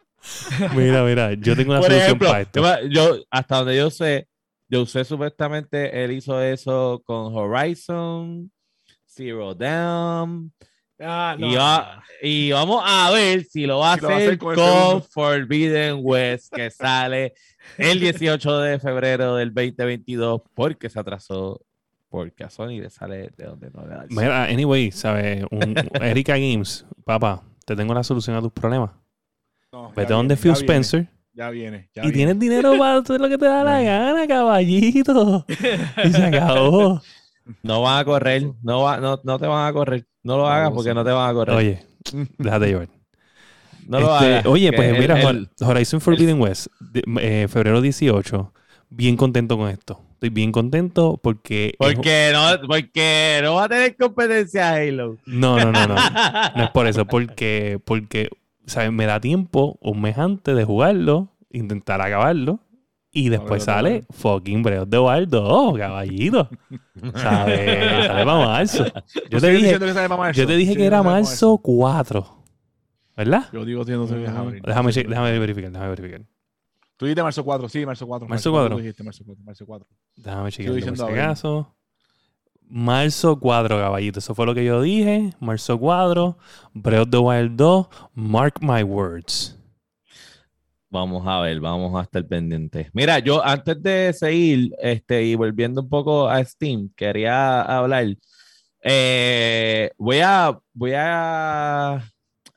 Mira, 0.75 1.03
mira, 1.03 1.33
yo 1.35 1.57
tengo 1.57 1.73
una 1.73 1.81
Por 1.81 1.89
solución 1.91 2.07
ejemplo, 2.07 2.29
para 2.29 2.41
esto. 2.43 2.61
yo, 2.89 2.89
yo- 3.17 3.25
hasta 3.31 3.57
donde 3.57 3.77
yo 3.77 3.91
sé, 3.91 4.29
yo 4.73 4.87
sé 4.87 5.05
supuestamente 5.05 6.03
él 6.03 6.13
hizo 6.13 6.41
eso 6.41 7.03
con 7.05 7.35
Horizon, 7.37 8.51
Zero 9.07 9.55
Dawn, 9.55 10.51
Ah, 11.05 11.35
no, 11.39 11.51
y, 11.51 11.57
va- 11.57 12.03
y 12.23 12.53
vamos 12.53 12.83
a 12.87 13.11
ver 13.11 13.45
si 13.45 13.67
lo 13.67 13.81
va 13.81 13.95
a 13.95 13.97
Si 13.97 14.03
lo 14.03 14.09
va 14.09 14.15
a 14.15 14.17
hacer 14.19 14.39
con. 14.39 15.03
Forbidden 15.03 15.99
West, 16.01 16.55
que 16.55 16.71
sale 16.71 17.35
el 17.77 17.99
18 17.99 18.61
de 18.61 18.79
febrero 18.79 19.35
del 19.35 19.53
2022, 19.53 20.43
porque 20.55 20.89
se 20.89 21.01
atrasó, 21.01 21.61
porque 22.09 22.45
a 22.45 22.51
Sony 22.51 22.81
le 22.81 22.89
sale 22.89 23.31
de 23.37 23.45
donde 23.47 23.71
no 23.73 23.83
le 23.83 23.95
da. 23.95 24.07
Mira, 24.11 24.45
anyway, 24.45 24.93
¿sabes? 24.93 25.45
Un, 25.51 25.75
Erika 26.01 26.35
Games, 26.39 26.87
papá, 27.05 27.43
te 27.67 27.75
tengo 27.75 27.93
la 27.95 28.05
solución 28.05 28.37
a 28.37 28.41
tus 28.41 28.53
problemas. 28.53 28.93
No, 29.73 29.91
Vete 29.93 30.13
donde 30.13 30.37
Phil 30.37 30.53
Spencer 30.53 31.09
Ya 31.35 31.51
viene. 31.51 31.89
Ya 31.95 32.03
y 32.03 32.11
viene. 32.11 32.17
tienes 32.35 32.39
dinero 32.39 32.77
para 32.79 32.97
hacer 32.99 33.21
lo 33.21 33.29
que 33.29 33.39
te 33.39 33.47
da 33.47 33.65
la 33.65 33.81
gana, 33.83 34.27
caballito. 34.27 35.47
Y 36.05 36.13
se 36.13 36.23
acabó. 36.25 37.01
No 37.63 37.83
van 37.83 37.99
a 38.01 38.05
correr, 38.05 38.45
no, 38.63 38.83
va, 38.83 38.99
no, 38.99 39.21
no 39.25 39.39
te 39.39 39.47
van 39.47 39.67
a 39.67 39.73
correr. 39.73 40.07
No 40.23 40.37
lo 40.37 40.47
hagas 40.47 40.71
porque 40.73 40.95
no 40.95 41.05
te 41.05 41.11
van 41.11 41.31
a 41.31 41.33
correr. 41.35 41.57
Oye, 41.57 41.85
déjate 42.39 42.67
llevar. 42.67 42.89
no 43.89 43.99
lo 44.01 44.15
Este, 44.15 44.27
hagas, 44.27 44.47
oye, 44.47 44.71
que 44.71 44.77
pues 44.77 44.89
el- 44.93 44.99
mira, 45.01 45.21
el- 45.31 45.49
Horizon 45.61 46.01
Forbidden 46.01 46.41
West, 46.41 46.69
de- 46.79 47.03
eh, 47.21 47.49
febrero 47.49 47.81
18, 47.81 48.53
bien 48.91 49.17
contento 49.17 49.57
con 49.59 49.69
esto. 49.71 50.01
Estoy 50.13 50.29
bien 50.31 50.53
contento 50.53 51.19
porque... 51.21 51.69
es- 51.71 51.95
Porque 51.95 52.31
no, 52.33 52.69
porque 52.69 53.41
no 53.43 53.55
va 53.57 53.65
a 53.65 53.69
tener 53.69 53.97
competencia 53.97 54.75
Halo. 54.75 55.17
No, 55.27 55.57
no, 55.59 55.73
no, 55.73 55.87
no. 55.89 55.95
No 56.57 56.63
es 56.65 56.71
por 56.71 56.87
eso, 56.87 57.05
porque, 57.07 57.81
porque 57.85 58.29
¿sabes? 58.67 58.93
me 58.93 59.07
da 59.07 59.21
tiempo 59.21 59.79
un 59.81 60.01
mes 60.01 60.19
antes 60.19 60.55
de 60.57 60.65
jugarlo, 60.65 61.29
intentar 61.51 62.01
acabarlo, 62.01 62.61
y 63.11 63.29
después 63.29 63.63
sale 63.65 64.05
fucking 64.11 64.67
of 64.67 64.89
the 64.89 64.99
Wild 64.99 65.29
2, 65.29 65.79
caballito. 65.79 66.49
¿Sabes? 67.15 68.07
sale 68.07 68.07
para 68.25 68.47
marzo. 68.47 68.85
Yo 69.31 69.41
te 69.41 69.51
dije, 69.51 69.79
que 69.79 69.93
sale 69.93 70.09
para 70.09 70.17
marzo. 70.17 70.41
yo 70.41 70.47
te 70.47 70.57
dije 70.57 70.73
Sigue 70.73 70.83
que 70.83 70.87
era 70.87 71.03
marzo 71.03 71.59
4. 71.59 72.39
¿Verdad? 73.17 73.45
Yo 73.53 73.65
digo 73.65 73.85
que 73.85 73.93
es 73.93 74.29
abril. 74.31 74.63
Déjame, 74.65 74.93
che- 74.93 75.05
déjame 75.05 75.39
verificar, 75.39 75.71
déjame 75.71 75.91
verificar. 75.91 76.23
Tú 76.97 77.07
dijiste 77.07 77.23
marzo 77.23 77.45
4, 77.45 77.69
sí, 77.69 77.85
marzo 77.85 78.07
4. 78.07 78.29
¿Marzo 78.29 78.51
4? 78.51 78.77
Tú 78.77 78.81
dijiste 78.81 79.03
marzo 79.03 79.25
4, 79.27 79.45
marzo 79.45 79.67
4. 79.67 79.89
Déjame 80.17 80.51
chequear 80.53 80.97
si 80.97 81.03
abril. 81.03 81.21
acaso. 81.21 81.75
Marzo 82.69 83.39
4, 83.39 83.79
caballito. 83.79 84.19
Eso 84.19 84.35
fue 84.35 84.47
lo 84.47 84.55
que 84.55 84.65
yo 84.65 84.81
dije. 84.83 85.33
Marzo 85.41 85.79
4. 85.79 86.37
Breath 86.75 87.03
of 87.03 87.11
the 87.11 87.19
Wild 87.19 87.57
2. 87.57 87.87
Mark 88.15 88.55
my 88.61 88.83
words. 88.83 89.59
Vamos 90.91 91.27
a 91.27 91.41
ver, 91.41 91.59
vamos 91.59 91.99
a 91.99 92.03
estar 92.05 92.27
pendientes. 92.27 92.89
Mira, 92.93 93.19
yo 93.19 93.43
antes 93.43 93.83
de 93.83 94.13
seguir, 94.13 94.73
este, 94.79 95.23
y 95.25 95.35
volviendo 95.35 95.81
un 95.81 95.89
poco 95.89 96.29
a 96.29 96.45
Steam, 96.45 96.91
quería 96.95 97.63
hablar. 97.63 98.15
eh, 98.85 99.91
voy 99.97 100.19
a, 100.23 100.59
voy 100.75 100.93
a 100.95 102.03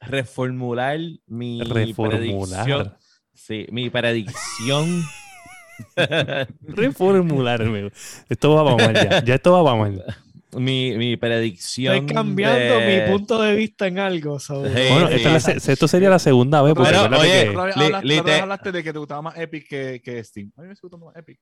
reformular 0.01 0.99
mi 1.27 1.61
predicción. 1.63 2.93
Sí, 3.33 3.67
mi 3.71 3.89
predicción. 3.89 5.01
Reformular. 6.61 7.61
amigo. 7.61 7.89
Esto 8.29 8.53
va 8.55 8.75
para 8.75 8.93
mal 8.93 9.09
ya. 9.09 9.23
Ya 9.23 9.35
esto 9.35 9.51
va 9.53 9.63
para 9.63 9.75
mal. 9.77 10.03
mi, 10.53 10.95
mi 10.97 11.17
predicción. 11.17 11.95
Estoy 11.95 12.13
cambiando 12.15 12.79
de- 12.79 13.05
mi 13.05 13.11
punto 13.11 13.41
de 13.41 13.55
vista 13.55 13.87
en 13.87 13.99
algo. 13.99 14.39
Sí, 14.39 14.53
Bueno, 14.53 15.07
sí. 15.09 15.13
esta 15.15 15.35
es 15.35 15.47
la 15.47 15.59
se- 15.59 15.73
esto 15.73 15.87
sería 15.87 16.09
la 16.09 16.19
segunda 16.19 16.61
vez. 16.61 16.73
Porque 16.73 16.95
oye, 16.95 17.43
que- 17.45 17.49
li- 17.51 17.57
hablaste, 17.57 18.07
li- 18.07 18.21
te- 18.21 18.39
hablaste 18.39 18.71
de 18.71 18.83
que 18.83 18.93
te 18.93 18.99
gustaba 18.99 19.21
más 19.21 19.37
Epic 19.37 19.67
que, 19.67 20.01
que 20.03 20.23
Steam. 20.23 20.51
A 20.57 20.61
mí 20.61 20.67
me 20.69 20.75
gusta 20.81 20.97
más 20.97 21.15
Epic. 21.15 21.39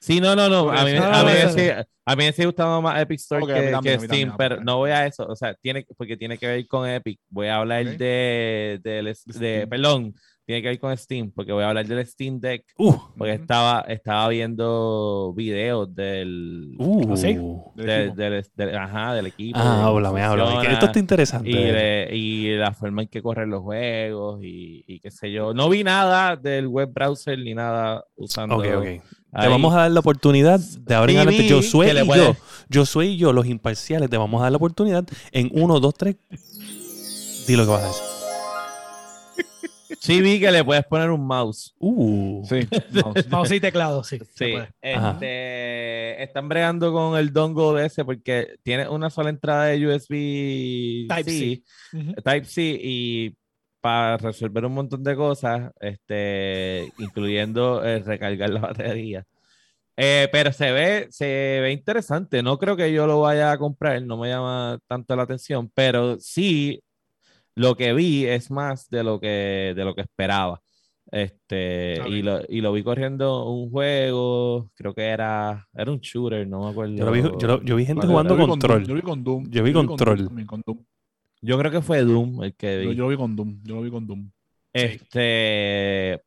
Sí, 0.00 0.20
no, 0.20 0.36
no, 0.36 0.48
no. 0.48 0.70
A 0.70 0.84
mí, 0.84 0.92
a 0.96 1.24
mí 1.24 1.30
sigue- 1.52 1.84
a 2.04 2.16
mí 2.16 2.24
me 2.24 2.32
sigue 2.32 2.46
gustando 2.46 2.80
más 2.80 3.02
Epic 3.02 3.18
Store 3.18 3.42
Ok, 3.42 3.50
a 3.50 3.54
mí 3.54 3.60
que, 3.66 3.70
también, 3.72 3.96
que 4.00 4.06
mí 4.08 4.14
Steam, 4.14 4.34
pero 4.38 4.62
no 4.62 4.76
voy 4.76 4.92
a 4.92 5.04
eso. 5.06 5.26
O 5.26 5.34
sea, 5.34 5.54
tiene, 5.54 5.84
porque 5.96 6.16
tiene 6.16 6.38
que 6.38 6.46
ver 6.46 6.66
con 6.68 6.88
Epic. 6.88 7.18
Voy 7.28 7.48
a 7.48 7.56
hablar 7.56 7.82
Ok. 7.82 7.92
de, 7.94 8.80
del- 8.82 9.04
de, 9.06 9.14
Steam. 9.14 9.68
perdón, 9.68 10.14
tiene 10.48 10.62
que 10.62 10.68
ver 10.68 10.78
con 10.80 10.96
Steam, 10.96 11.30
porque 11.30 11.52
voy 11.52 11.62
a 11.62 11.68
hablar 11.68 11.86
del 11.86 12.06
Steam 12.06 12.40
Deck, 12.40 12.64
Uh, 12.78 12.94
porque 13.18 13.34
estaba, 13.34 13.82
estaba 13.82 14.26
viendo 14.28 15.34
videos 15.36 15.94
del, 15.94 16.74
uh. 16.78 17.12
¿Ah, 17.12 17.16
sí? 17.18 17.34
Del 17.34 17.86
del, 17.86 18.00
equipo. 18.06 18.14
del- 18.16 18.44
del- 18.56 18.76
ajá, 18.78 19.12
del 19.14 19.26
equipo. 19.26 19.58
Ah, 19.60 19.84
háblame, 19.84 20.22
háblame. 20.22 20.66
que 20.66 20.72
Esto 20.72 20.86
está 20.86 20.98
interesante. 20.98 21.50
y, 21.50 21.52
de- 21.54 22.08
y 22.16 22.56
la 22.56 22.72
forma 22.72 23.02
en 23.02 23.08
que 23.08 23.20
corren 23.20 23.50
los 23.50 23.62
juegos 23.62 24.40
y, 24.42 24.84
y 24.86 25.00
qué 25.00 25.10
sé 25.10 25.30
yo. 25.30 25.52
No 25.52 25.68
vi 25.68 25.84
nada 25.84 26.34
del 26.36 26.66
web 26.66 26.90
browser 26.94 27.38
ni 27.38 27.52
nada 27.52 28.02
usando. 28.16 28.56
Ok, 28.56 28.64
ok. 28.78 28.84
Te 29.42 29.48
vamos 29.48 29.74
a 29.74 29.80
dar 29.80 29.90
la 29.90 30.00
oportunidad 30.00 30.58
de 30.58 30.94
ahora 30.94 31.12
en 31.12 31.18
Sí 31.18 31.22
adelante. 31.28 31.54
Josué 31.56 31.92
y 32.02 32.06
puede- 32.06 32.34
yo, 32.70 32.80
Josué 32.80 33.06
y 33.08 33.16
yo, 33.18 33.34
los 33.34 33.44
imparciales, 33.46 34.08
te 34.08 34.16
vamos 34.16 34.40
a 34.40 34.44
dar 34.44 34.52
la 34.52 34.56
oportunidad 34.56 35.04
en 35.30 35.50
uno, 35.52 35.78
dos, 35.78 35.92
tres. 35.92 36.16
Di 37.46 37.54
lo 37.54 37.64
que 37.66 37.70
vas 37.70 37.82
a 37.84 37.86
decir. 37.88 38.07
Sí 40.00 40.20
vi 40.20 40.40
que 40.40 40.50
le 40.50 40.64
puedes 40.64 40.84
poner 40.84 41.10
un 41.10 41.26
mouse. 41.26 41.74
Uh. 41.78 42.44
Sí. 42.44 42.66
mouse. 43.04 43.28
Mouse 43.28 43.52
y 43.52 43.60
teclado, 43.60 44.04
sí. 44.04 44.18
Sí, 44.34 44.54
este, 44.80 46.22
están 46.22 46.48
bregando 46.48 46.92
con 46.92 47.18
el 47.18 47.32
dongle 47.32 47.80
de 47.80 47.86
ese 47.86 48.04
porque 48.04 48.56
tiene 48.62 48.88
una 48.88 49.10
sola 49.10 49.30
entrada 49.30 49.64
de 49.64 49.86
USB 49.86 51.08
Type-C. 51.08 51.62
C, 51.90 51.96
Ujú. 51.96 52.12
Type-C 52.22 52.62
y 52.80 53.36
para 53.80 54.16
resolver 54.16 54.64
un 54.64 54.74
montón 54.74 55.04
de 55.04 55.16
cosas, 55.16 55.70
este, 55.80 56.92
incluyendo 56.98 57.84
eh, 57.84 58.00
recargar 58.00 58.50
la 58.50 58.60
batería. 58.60 59.24
Eh, 59.96 60.28
pero 60.30 60.52
se 60.52 60.70
ve, 60.70 61.08
se 61.10 61.58
ve 61.60 61.72
interesante. 61.72 62.42
No 62.42 62.56
creo 62.58 62.76
que 62.76 62.92
yo 62.92 63.06
lo 63.06 63.20
vaya 63.20 63.50
a 63.50 63.58
comprar, 63.58 64.00
no 64.02 64.16
me 64.16 64.28
llama 64.28 64.78
tanto 64.86 65.16
la 65.16 65.24
atención, 65.24 65.70
pero 65.74 66.18
sí 66.20 66.80
lo 67.58 67.76
que 67.76 67.92
vi 67.92 68.24
es 68.24 68.50
más 68.50 68.88
de 68.88 69.02
lo 69.04 69.20
que, 69.20 69.72
de 69.76 69.84
lo 69.84 69.94
que 69.94 70.02
esperaba. 70.02 70.60
Este, 71.10 72.00
Ok. 72.02 72.08
y, 72.10 72.22
lo, 72.22 72.40
y 72.48 72.60
lo 72.60 72.72
vi 72.72 72.82
corriendo 72.82 73.46
un 73.50 73.70
juego, 73.70 74.70
creo 74.74 74.94
que 74.94 75.04
era, 75.06 75.66
era 75.74 75.90
un 75.90 76.00
shooter, 76.00 76.46
no 76.46 76.64
me 76.64 76.70
acuerdo. 76.70 76.94
Yo, 76.96 77.04
lo 77.06 77.12
vi, 77.12 77.22
yo, 77.22 77.46
lo- 77.48 77.62
yo 77.62 77.76
vi 77.76 77.86
gente 77.86 78.00
Vale, 78.00 78.10
jugando 78.12 78.34
yo 78.34 78.36
vi 78.36 78.40
con 78.42 78.50
control. 78.50 78.78
Doom, 78.82 78.88
Yo 78.88 78.94
vi 78.94 79.02
con 79.02 79.24
Doom. 79.24 79.50
Yo 79.50 79.62
vi 79.64 79.72
control. 79.72 80.24
también, 80.26 80.46
con 80.46 80.62
Doom. 80.66 80.84
Yo 81.40 81.58
creo 81.58 81.70
que 81.70 81.80
fue 81.82 82.02
Doom 82.04 82.42
el 82.44 82.54
que 82.54 82.78
vi. 82.78 82.84
Yo, 82.86 82.92
yo 82.92 83.02
lo 83.04 83.08
vi 83.10 83.16
con 83.16 83.36
Doom. 83.36 83.60
Yo 83.64 83.74
lo 83.76 83.82
vi 83.82 83.90
con 83.90 84.06
Doom. 84.06 84.30
Este, 84.72 86.20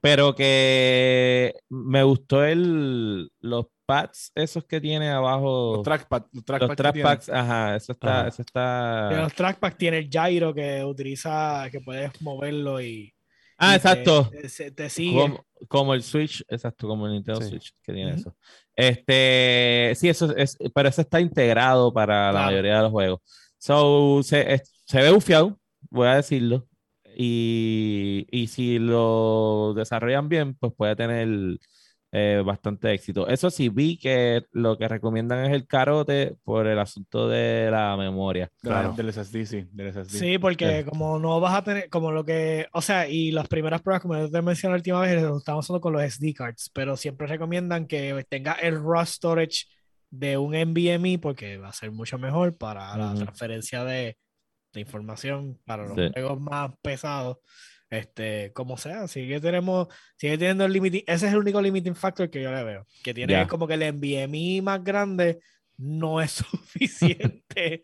pero 0.00 0.34
que 0.34 1.54
me 1.70 2.02
gustó 2.04 2.44
el, 2.44 3.30
los 3.40 3.66
pads 3.88 4.30
esos 4.34 4.64
que 4.66 4.80
tiene 4.82 5.08
abajo. 5.08 5.76
Los 5.76 5.82
trackpad. 5.82 6.24
Los 6.32 6.44
trackpads, 6.76 7.28
ajá, 7.30 7.74
eso 7.76 7.92
está, 7.92 8.20
Ajá. 8.20 8.28
eso 8.28 8.42
está. 8.42 9.08
en 9.12 9.22
los 9.22 9.32
trackpads 9.32 9.78
tiene 9.78 9.98
el 9.98 10.10
gyro 10.10 10.52
que 10.52 10.84
utiliza, 10.84 11.68
que 11.72 11.80
puedes 11.80 12.20
moverlo 12.20 12.80
y. 12.82 13.14
Ah, 13.56 13.72
y 13.72 13.76
exacto. 13.76 14.28
Te, 14.30 14.48
se- 14.50 14.70
te 14.72 14.90
sigue. 14.90 15.18
Como, 15.20 15.46
como 15.68 15.94
el 15.94 16.02
Switch, 16.02 16.44
exacto, 16.48 16.86
como 16.86 17.06
el 17.06 17.14
Nintendo 17.14 17.40
Sí. 17.40 17.48
Switch 17.48 17.72
que 17.82 17.92
tiene 17.94 18.12
Ujú. 18.12 18.20
eso. 18.20 18.36
Este, 18.76 19.94
sí, 19.96 20.08
eso 20.08 20.36
es, 20.36 20.56
pero 20.74 20.88
eso 20.90 21.00
está 21.00 21.18
integrado 21.20 21.92
para 21.92 22.26
la 22.26 22.30
Claro. 22.32 22.46
mayoría 22.46 22.76
de 22.76 22.82
los 22.82 22.90
juegos. 22.92 23.20
So, 23.58 24.20
se, 24.22 24.52
es- 24.54 24.72
se 24.84 25.00
ve 25.00 25.10
bufiado, 25.10 25.58
voy 25.90 26.08
a 26.08 26.16
decirlo. 26.16 26.68
Y, 27.16 28.26
y 28.30 28.46
si 28.46 28.78
lo 28.78 29.72
desarrollan 29.74 30.28
bien, 30.28 30.54
pues 30.54 30.72
puede 30.76 30.94
tener 30.94 31.58
eh, 32.12 32.42
bastante 32.44 32.92
éxito. 32.92 33.28
Eso 33.28 33.50
sí, 33.50 33.68
vi 33.68 33.98
que 33.98 34.44
lo 34.52 34.78
que 34.78 34.88
recomiendan 34.88 35.44
es 35.44 35.52
el 35.52 35.66
carote 35.66 36.36
por 36.42 36.66
el 36.66 36.78
asunto 36.78 37.28
de 37.28 37.70
la 37.70 37.96
memoria. 37.96 38.50
Claro. 38.62 38.92
Del 38.94 39.12
SSD, 39.12 39.44
sí. 39.44 39.68
Del 39.72 39.92
SSD. 39.92 40.18
Sí, 40.18 40.38
porque 40.38 40.84
como 40.88 41.18
no 41.18 41.38
vas 41.40 41.54
a 41.54 41.62
tener, 41.64 41.88
como 41.90 42.10
lo 42.12 42.24
que, 42.24 42.66
o 42.72 42.80
sea, 42.80 43.08
y 43.08 43.30
las 43.30 43.46
primeras 43.48 43.82
pruebas, 43.82 44.00
como 44.02 44.16
yo 44.16 44.30
te 44.30 44.40
mencioné 44.42 44.72
la 44.72 44.76
última 44.78 45.00
vez, 45.00 45.22
lo 45.22 45.36
estamos 45.38 45.64
haciendo 45.66 45.80
con 45.80 45.92
los 45.92 46.02
SD 46.02 46.32
cards, 46.34 46.70
pero 46.72 46.96
siempre 46.96 47.26
recomiendan 47.26 47.86
que 47.86 48.24
tenga 48.28 48.52
el 48.54 48.82
raw 48.82 49.04
storage 49.04 49.66
de 50.10 50.38
un 50.38 50.54
NVMe 50.54 51.18
porque 51.18 51.58
va 51.58 51.68
a 51.68 51.72
ser 51.74 51.90
mucho 51.92 52.16
mejor 52.18 52.56
para 52.56 52.96
la 52.96 53.08
Ujú. 53.12 53.18
transferencia 53.24 53.84
de, 53.84 54.16
de 54.72 54.80
información 54.80 55.58
para 55.66 55.86
los 55.86 55.94
Sí. 55.94 56.08
juegos 56.14 56.40
más 56.40 56.70
pesados. 56.80 57.36
Este, 57.90 58.52
como 58.52 58.76
sea, 58.76 59.08
sigue 59.08 59.40
tenemos, 59.40 59.88
sigue 60.16 60.36
teniendo 60.36 60.64
el 60.66 60.72
limiting, 60.72 61.04
ese 61.06 61.26
es 61.26 61.32
el 61.32 61.38
único 61.38 61.62
limiting 61.62 61.94
factor 61.96 62.28
que 62.28 62.42
yo 62.42 62.52
le 62.52 62.62
veo, 62.62 62.86
que 63.02 63.14
tiene 63.14 63.32
Ya. 63.32 63.46
como 63.48 63.66
que 63.66 63.74
el 63.74 63.82
NVMe 63.94 64.60
más 64.62 64.84
grande 64.84 65.38
no 65.78 66.20
es 66.20 66.32
suficiente 66.50 67.82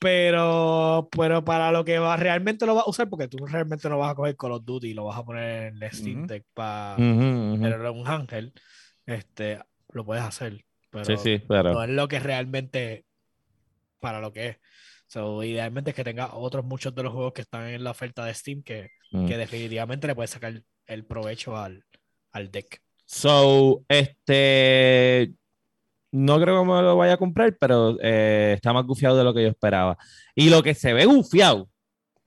pero, 0.00 1.08
pero 1.16 1.44
para 1.44 1.70
lo 1.70 1.84
que 1.84 1.98
va, 2.00 2.16
realmente 2.16 2.66
lo 2.66 2.74
vas 2.74 2.84
a 2.86 2.90
usar, 2.90 3.08
porque 3.08 3.28
tú 3.28 3.46
realmente 3.46 3.88
no 3.88 3.98
vas 3.98 4.10
a 4.10 4.14
coger 4.16 4.36
Call 4.36 4.52
of 4.52 4.64
Duty 4.64 4.88
y 4.88 4.94
lo 4.94 5.04
vas 5.04 5.18
a 5.18 5.24
poner 5.24 5.68
en 5.74 5.82
el 5.82 5.92
Steam. 5.92 6.26
Deck 6.26 6.44
para 6.54 6.96
ujú. 6.96 7.58
pero 7.62 7.92
un 7.92 8.08
ángel, 8.08 8.52
este, 9.06 9.60
lo 9.92 10.04
puedes 10.04 10.24
hacer, 10.24 10.64
pero 10.90 11.04
Sí, 11.04 11.16
sí, 11.16 11.42
pero. 11.46 11.72
no 11.72 11.84
es 11.84 11.90
lo 11.90 12.08
que 12.08 12.18
realmente 12.18 13.04
para 14.00 14.20
lo 14.20 14.32
que 14.32 14.48
es. 14.48 14.56
So, 15.06 15.44
idealmente 15.44 15.90
es 15.90 15.96
que 15.96 16.04
tenga 16.04 16.34
otros 16.34 16.64
muchos 16.64 16.94
de 16.94 17.02
los 17.04 17.12
juegos 17.12 17.34
que 17.34 17.42
están 17.42 17.68
en 17.68 17.84
la 17.84 17.90
oferta 17.92 18.24
de 18.24 18.34
Steam 18.34 18.62
que, 18.62 18.88
mm. 19.12 19.26
que 19.26 19.36
definitivamente 19.36 20.06
le 20.06 20.14
puedes 20.14 20.30
sacar 20.30 20.62
el 20.86 21.04
provecho 21.04 21.56
al, 21.56 21.84
al 22.32 22.50
deck. 22.50 22.82
So, 23.06 23.84
este. 23.88 25.32
No 26.14 26.38
creo 26.38 26.60
que 26.60 26.68
me 26.68 26.82
lo 26.82 26.96
vaya 26.96 27.14
a 27.14 27.18
comprar, 27.18 27.56
pero 27.58 27.96
eh, 28.02 28.52
está 28.56 28.74
más 28.74 28.84
gufiado 28.84 29.16
de 29.16 29.24
lo 29.24 29.32
que 29.32 29.42
yo 29.42 29.48
esperaba. 29.48 29.96
Y 30.34 30.50
lo 30.50 30.62
que 30.62 30.74
se 30.74 30.92
ve 30.92 31.06
gufiado 31.06 31.70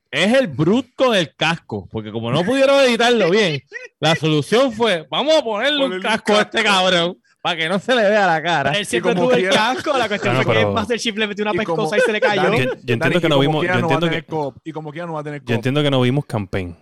es 0.10 0.34
el 0.34 0.48
Brute 0.48 0.92
con 0.96 1.16
el 1.16 1.36
casco, 1.36 1.88
porque 1.92 2.12
como 2.12 2.32
no 2.32 2.44
pudieron 2.44 2.80
editarlo 2.80 3.30
bien, 3.30 3.62
la 4.00 4.16
solución 4.16 4.72
fue: 4.72 5.06
vamos 5.12 5.36
a 5.36 5.44
ponerle 5.44 5.84
un 5.84 5.92
Ponerle 5.92 5.96
un 5.98 6.02
casco 6.02 6.34
a 6.34 6.42
este 6.42 6.64
casco. 6.64 6.78
cabrón 6.78 7.18
para 7.46 7.58
que 7.58 7.70
no 7.70 7.78
se 7.78 7.94
le 7.94 8.02
vea 8.10 8.26
la 8.26 8.42
cara. 8.42 8.72
Él 8.72 8.88
siempre 8.88 9.14
tuvo 9.14 9.32
el 9.32 9.48
casco, 9.50 9.96
la 9.96 10.08
cuestión 10.08 10.36
fue 10.38 10.46
que 10.46 10.52
pero- 10.62 10.74
Master 10.74 11.00
Chief 11.00 11.16
le 11.16 11.28
metió 11.28 11.44
una 11.44 11.52
Y 11.54 11.64
como- 11.64 11.84
pescosa 11.84 11.98
y 11.98 12.02
se 12.02 12.12
le 12.12 12.20
cayó. 12.20 12.42
Yo, 12.42 12.58
yo 12.58 12.72
entiendo 12.72 13.06
Dani, 13.06 13.22
que 13.22 13.30
no 13.30 13.38
vimos, 13.38 13.64
yo 13.64 13.72
entiendo 13.72 14.10
que, 14.10 14.26
y 14.64 14.72
como 14.72 14.90
quiera 14.92 15.06
no 15.06 15.14
va 15.14 15.20
a 15.20 15.24
tener 15.24 15.42
yo 15.42 15.46
co-op. 15.46 15.56
entiendo 15.56 15.84
que 15.84 15.92
no 15.92 16.02
vimos 16.02 16.26
campaign 16.26 16.76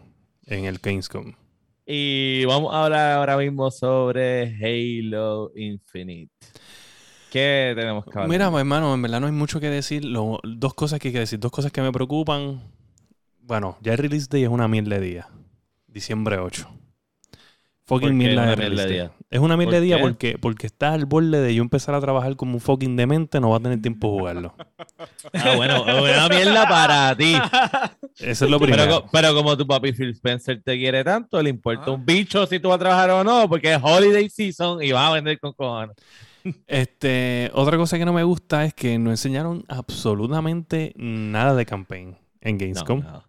en 0.45 0.63
el 0.63 0.77
Gamescom. 0.77 1.33
Y 1.85 2.45
vamos 2.45 2.73
a 2.73 2.85
hablar 2.85 3.11
ahora 3.17 3.35
mismo 3.35 3.69
sobre 3.71 4.55
Halo 4.55 5.51
Infinite. 5.53 6.31
¿Qué 7.29 7.73
tenemos 7.75 8.05
que 8.05 8.11
hablar? 8.11 8.29
Mira, 8.29 8.49
pues, 8.49 8.61
hermano, 8.61 8.93
en 8.93 9.01
verdad 9.01 9.19
no 9.19 9.25
hay 9.27 9.33
mucho 9.33 9.59
que 9.59 9.69
decir. 9.69 10.05
Lo- 10.05 10.39
dos 10.45 10.73
cosas 10.75 10.97
que 11.01 11.09
hay 11.09 11.13
que 11.13 11.19
decir, 11.19 11.39
dos 11.41 11.51
cosas 11.51 11.73
que 11.73 11.81
me 11.81 11.91
preocupan. 11.91 12.61
Bueno, 13.41 13.77
ya 13.81 13.91
el 13.91 13.97
release 13.97 14.27
day 14.31 14.43
es 14.43 14.49
una 14.49 14.69
mierda 14.69 14.95
de 14.97 15.01
día. 15.01 15.27
Diciembre 15.87 16.37
8. 16.37 16.69
¿Por 17.85 17.99
Fucking 17.99 18.17
mierda 18.17 18.43
una 18.43 18.55
de 18.55 18.87
día? 18.87 19.11
Es 19.29 19.39
una 19.39 19.57
mierda 19.57 19.73
de 19.73 19.79
¿Por 19.79 19.85
día 19.85 19.99
porque, 19.99 20.37
porque 20.39 20.67
está 20.67 20.93
al 20.93 21.05
borde 21.05 21.41
de 21.41 21.53
yo 21.53 21.61
empezar 21.61 21.93
a 21.95 21.99
trabajar 21.99 22.35
como 22.37 22.53
un 22.53 22.61
fucking 22.61 22.95
demente, 22.95 23.39
no 23.41 23.49
va 23.49 23.57
a 23.57 23.59
tener 23.59 23.81
tiempo 23.81 24.07
de 24.13 24.19
jugarlo. 24.19 24.55
Ah, 25.33 25.53
bueno, 25.55 25.83
una 25.83 26.29
mierda 26.29 26.67
para 26.67 27.15
ti. 27.17 27.33
Eso 28.19 28.45
es 28.45 28.51
lo 28.51 28.59
primero. 28.59 29.05
pero 29.11 29.33
como 29.33 29.57
tu 29.57 29.65
papi 29.67 29.91
Phil 29.91 30.11
Spencer 30.11 30.61
te 30.63 30.77
quiere 30.77 31.03
tanto, 31.03 31.41
le 31.41 31.49
importa 31.49 31.85
Ah. 31.87 31.91
un 31.91 32.05
bicho 32.05 32.45
si 32.45 32.59
tú 32.59 32.69
vas 32.69 32.75
a 32.75 32.79
trabajar 32.79 33.09
o 33.11 33.23
no, 33.23 33.49
porque 33.49 33.73
es 33.73 33.79
holiday 33.81 34.29
season 34.29 34.81
y 34.83 34.91
vas 34.91 35.09
a 35.09 35.13
vender 35.13 35.39
con 35.39 35.53
cojones. 35.53 35.95
Este, 36.67 37.49
otra 37.53 37.77
cosa 37.77 37.97
que 37.97 38.05
no 38.05 38.11
me 38.13 38.23
gusta 38.23 38.65
es 38.65 38.73
que 38.73 38.99
no 38.99 39.11
enseñaron 39.11 39.63
absolutamente 39.69 40.93
nada 40.97 41.55
de 41.55 41.65
campaign 41.65 42.17
en 42.41 42.57
No, 42.57 42.59
Gamescom. 42.59 42.99
no. 43.01 43.23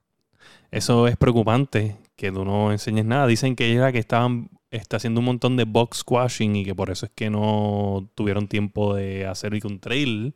Eso 0.71 1.07
es 1.07 1.17
preocupante, 1.17 1.97
que 2.17 2.31
tú 2.33 2.45
no 2.45 2.73
enseñes 2.73 3.05
nada. 3.05 3.27
Dicen 3.27 3.57
que 3.57 3.73
ella 3.73 3.93
que 3.93 3.99
estaban 3.99 4.51
está 4.71 4.97
haciendo 4.97 5.21
un 5.21 5.27
montón 5.27 5.57
de 5.57 5.65
box 5.65 5.99
squashing 5.99 6.57
y 6.57 6.65
que 6.65 6.75
por 6.75 6.91
eso 6.91 7.07
es 7.07 7.13
que 7.15 7.31
no 7.31 8.11
tuvieron 8.17 8.49
tiempo 8.49 8.95
de 8.95 9.27
hacer 9.27 9.53
un 9.65 9.79
trail. 9.81 10.35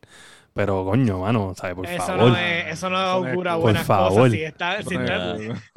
Pero 0.54 0.84
coño, 0.84 1.20
mano, 1.20 1.54
¿sabes? 1.56 1.76
Por 1.76 1.86
Eso 1.86 2.02
favor. 2.04 2.30
no, 2.30 2.36
es, 2.36 2.66
eso 2.72 2.90
no 2.90 2.96
augura 2.98 3.52
cool. 3.52 3.62
buenas 3.62 3.82
Por 3.86 3.96
favor. 3.96 4.12
cosas. 4.22 4.32
Si 4.32 4.42
está, 4.42 4.82
si 4.82 4.96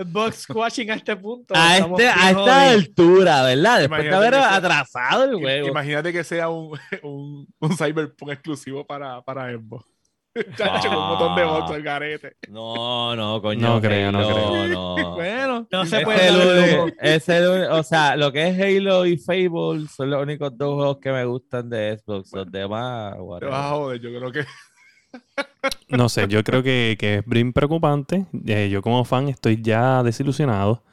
box 0.05 0.35
squashing 0.43 0.89
a 0.89 0.95
este 0.95 1.15
punto. 1.17 1.53
A, 1.55 1.77
este, 1.77 2.07
a 2.07 2.31
esta 2.31 2.71
altura, 2.71 3.43
¿verdad? 3.43 3.79
Después 3.79 4.03
de 4.03 4.09
haber 4.15 4.33
sea- 4.33 4.55
atrasado 4.55 5.25
el 5.25 5.35
juego. 5.35 5.67
Imagínate 5.67 6.11
que 6.11 6.23
sea 6.23 6.49
un, 6.49 6.79
un, 7.03 7.47
un 7.59 7.77
Cyberpunk 7.77 8.31
exclusivo 8.31 8.83
para, 8.85 9.21
para 9.21 9.51
Xbox. 9.51 9.85
Chacho, 10.57 10.89
un 10.89 11.09
botón 11.09 11.35
de 11.35 11.43
box 11.43 11.71
al 11.71 11.83
garete. 11.83 12.35
No, 12.49 13.15
no, 13.15 13.41
coño. 13.41 13.59
No 13.67 13.81
creo, 13.81 14.11
no 14.11 14.19
creo. 14.27 14.67
no. 14.67 15.15
Bueno, 15.15 15.67
No 15.71 15.85
se 15.85 15.97
Ese 15.97 16.05
puede 16.05 16.27
ese 17.01 17.15
es 17.15 17.29
el 17.29 17.47
único- 17.47 17.75
o 17.75 17.83
sea, 17.83 18.15
lo 18.15 18.31
que 18.31 18.47
es 18.47 18.59
Halo 18.59 19.05
y 19.05 19.17
Fable 19.17 19.87
son 19.87 20.09
los 20.09 20.21
únicos 20.21 20.57
dos 20.57 20.75
juegos 20.75 20.97
que 20.99 21.11
me 21.11 21.25
gustan 21.25 21.69
de 21.69 21.97
Xbox. 21.97 22.31
Los 22.33 22.51
demás, 22.51 23.15
te 23.39 23.45
vas 23.45 23.65
a 23.65 23.69
joder. 23.71 23.99
Yo 24.01 24.09
creo 24.17 24.31
que 24.31 24.45
No 25.89 26.07
sé, 26.09 26.27
yo 26.29 26.43
creo 26.43 26.63
que, 26.63 26.95
que 26.99 27.15
es 27.15 27.25
bien 27.25 27.51
preocupante. 27.53 28.25
Eh, 28.47 28.69
yo 28.71 28.81
como 28.81 29.03
fan 29.03 29.27
estoy 29.27 29.61
ya 29.61 30.01
desilusionado 30.03 30.83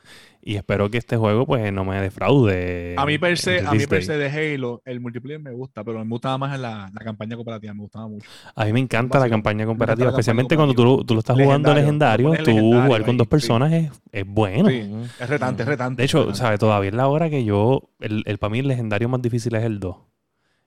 y 0.42 0.54
espero 0.56 0.90
que 0.90 0.98
este 0.98 1.16
juego 1.16 1.44
pues 1.46 1.72
no 1.72 1.84
me 1.84 2.00
defraude. 2.00 2.94
a 2.96 3.04
mí 3.06 3.18
per 3.18 3.36
se, 3.38 3.60
a 3.60 3.72
mí 3.72 3.86
per 3.86 4.02
se 4.04 4.16
de 4.16 4.54
Halo, 4.54 4.80
el 4.84 5.00
multiplayer 5.00 5.40
me 5.40 5.52
gusta, 5.52 5.84
pero 5.84 6.02
me 6.04 6.10
gustaba 6.10 6.38
más 6.38 6.58
la, 6.58 6.90
la 6.92 7.00
campaña 7.04 7.36
cooperativa, 7.36 7.74
me 7.74 7.80
gustaba 7.82 8.08
mucho. 8.08 8.28
A 8.54 8.64
mí 8.64 8.72
me 8.72 8.80
encanta 8.80 9.18
la 9.18 9.28
campaña 9.28 9.66
la 9.66 9.72
especialmente 9.72 10.56
campaña 10.56 10.56
cuando 10.56 10.74
tú, 10.74 10.84
lo- 10.84 11.04
tú 11.04 11.14
lo 11.14 11.20
estás 11.20 11.36
jugando 11.36 11.74
Legendario, 11.74 12.26
Tú 12.28 12.32
legendario 12.52 12.82
jugar 12.84 13.00
con 13.02 13.10
ahí, 13.10 13.16
dos 13.18 13.26
sí. 13.26 13.30
personas 13.30 13.72
es, 13.72 13.90
es 14.12 14.24
bueno. 14.26 14.68
Sí. 14.68 14.90
Es 15.20 15.28
retante, 15.28 15.62
es 15.62 15.68
retante. 15.68 16.02
De 16.02 16.04
hecho, 16.06 16.18
retante. 16.20 16.38
¿sabes? 16.38 16.60
Todavía 16.60 16.90
es 16.90 16.96
la 16.96 17.08
hora 17.08 17.28
que 17.30 17.44
yo. 17.44 17.90
El, 18.00 18.22
el 18.26 18.38
para 18.38 18.50
mí 18.50 18.60
el 18.60 18.68
legendario 18.68 19.08
más 19.08 19.20
difícil 19.22 19.54
es 19.54 19.64
el 19.64 19.80
2. 19.80 19.96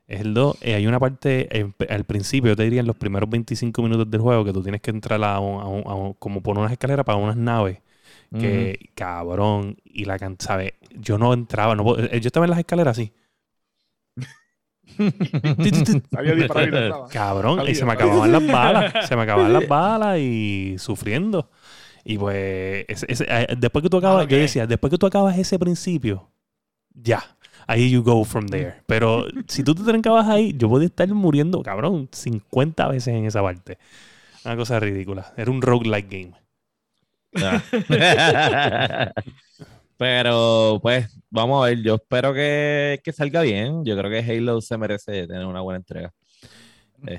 Es 0.08 0.22
el 0.22 0.34
2. 0.34 0.58
eh, 0.62 0.76
hay 0.76 0.86
una 0.88 1.00
parte 1.00 1.58
en- 1.58 1.74
al 1.90 2.04
principio, 2.04 2.52
yo 2.52 2.56
te 2.56 2.64
diría 2.64 2.82
en 2.82 2.88
los 2.88 2.98
primeros 2.98 3.30
25 3.30 3.82
minutos 3.82 4.12
del 4.12 4.20
juego, 4.22 4.44
que 4.44 4.52
tú 4.54 4.62
tienes 4.62 4.82
que 4.82 4.92
entrar 4.92 5.24
a, 5.24 5.40
un- 5.40 5.62
a 5.62 5.66
un- 5.68 5.84
a 5.88 5.96
un- 5.96 6.14
como 6.14 6.42
por 6.42 6.58
unas 6.58 6.72
escaleras 6.72 7.06
para 7.06 7.18
unas 7.18 7.38
naves. 7.38 7.80
Que 8.40 8.90
cabrón. 8.96 9.78
Y 9.84 10.06
la 10.06 10.18
can 10.18 10.38
¿sabes? 10.40 10.74
Yo 10.96 11.18
no 11.18 11.34
entraba. 11.34 11.76
No, 11.76 11.98
eh, 11.98 12.20
yo 12.22 12.28
estaba 12.28 12.46
en 12.46 12.52
las 12.52 12.60
escaleras 12.60 12.98
así. 12.98 13.12
Y. 14.98 15.02
Cabrón, 17.12 17.60
y 17.68 17.76
se 17.76 17.86
me 17.86 17.94
acababan 17.94 18.32
las 18.32 18.48
balas. 18.48 19.08
Se 19.08 19.16
me 19.16 19.22
acababan 19.24 19.54
las 19.54 19.68
balas 19.68 20.20
y 20.20 20.76
sufriendo. 20.78 21.50
Y 22.04 22.18
pues, 22.18 22.86
ese- 22.88 23.06
ese- 23.10 23.26
eh, 23.30 23.48
después 23.58 23.84
que 23.84 23.90
tú 23.90 23.98
acabas, 23.98 24.26
Ah, 24.26 24.30
yo 24.30 24.38
decía, 24.38 24.66
después 24.68 24.90
que 24.92 24.98
tú 24.98 25.06
acabas 25.06 25.38
ese 25.38 25.60
principio, 25.60 26.30
ya, 26.94 27.38
ahí 27.68 27.92
you 27.92 28.02
go 28.04 28.24
from 28.26 28.48
there. 28.48 28.82
Pero 28.88 29.26
si 29.48 29.64
tú 29.64 29.76
te 29.76 29.84
trancabas 29.84 30.28
ahí, 30.28 30.54
yo 30.58 30.68
podía 30.68 30.88
estar 30.88 31.08
muriendo, 31.10 31.62
cabrón, 31.62 32.10
50 32.12 32.88
veces 32.88 33.10
en 33.14 33.26
esa 33.26 33.42
parte. 33.44 33.78
Una 34.44 34.56
cosa 34.56 34.80
ridícula. 34.80 35.32
Era 35.38 35.52
un 35.52 35.62
roguelike 35.62 36.10
game. 36.10 36.32
Ah. 37.36 37.62
Pero 39.98 40.80
pues 40.82 41.16
vamos 41.30 41.64
a 41.64 41.70
ver, 41.70 41.84
yo 41.84 41.96
espero 41.96 42.34
que, 42.34 43.00
que 43.04 43.14
salga 43.14 43.42
bien. 43.42 43.86
Yo 43.86 43.96
creo 43.96 44.10
que 44.10 44.20
Halo 44.20 44.60
se 44.62 44.78
merece 44.78 45.28
tener 45.28 45.46
una 45.46 45.62
buena 45.62 45.78
entrega. 45.78 46.12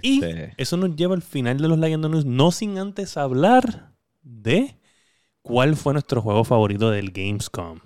Y 0.02 0.22
Este, 0.22 0.54
eso 0.56 0.76
nos 0.76 0.94
lleva 0.96 1.14
al 1.14 1.22
final 1.22 1.58
de 1.58 1.68
los 1.68 1.78
Legend 1.78 2.06
News, 2.06 2.24
no 2.24 2.50
sin 2.50 2.78
antes 2.78 3.16
hablar 3.16 3.92
de 4.22 4.76
cuál 5.42 5.76
fue 5.76 5.92
nuestro 5.92 6.22
juego 6.22 6.44
favorito 6.44 6.90
del 6.90 7.10
Gamescom. 7.10 7.80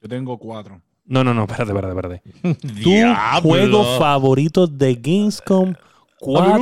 Yo 0.00 0.08
tengo 0.08 0.38
cuatro. 0.38 0.80
No, 1.04 1.24
no, 1.24 1.34
no, 1.34 1.42
espérate, 1.42 1.72
espérate, 1.72 2.22
espérate. 2.42 2.82
Tu 2.82 3.42
juego 3.42 3.98
favorito 3.98 4.66
de 4.66 4.94
Gamescom 4.94 5.74
A 6.38 6.58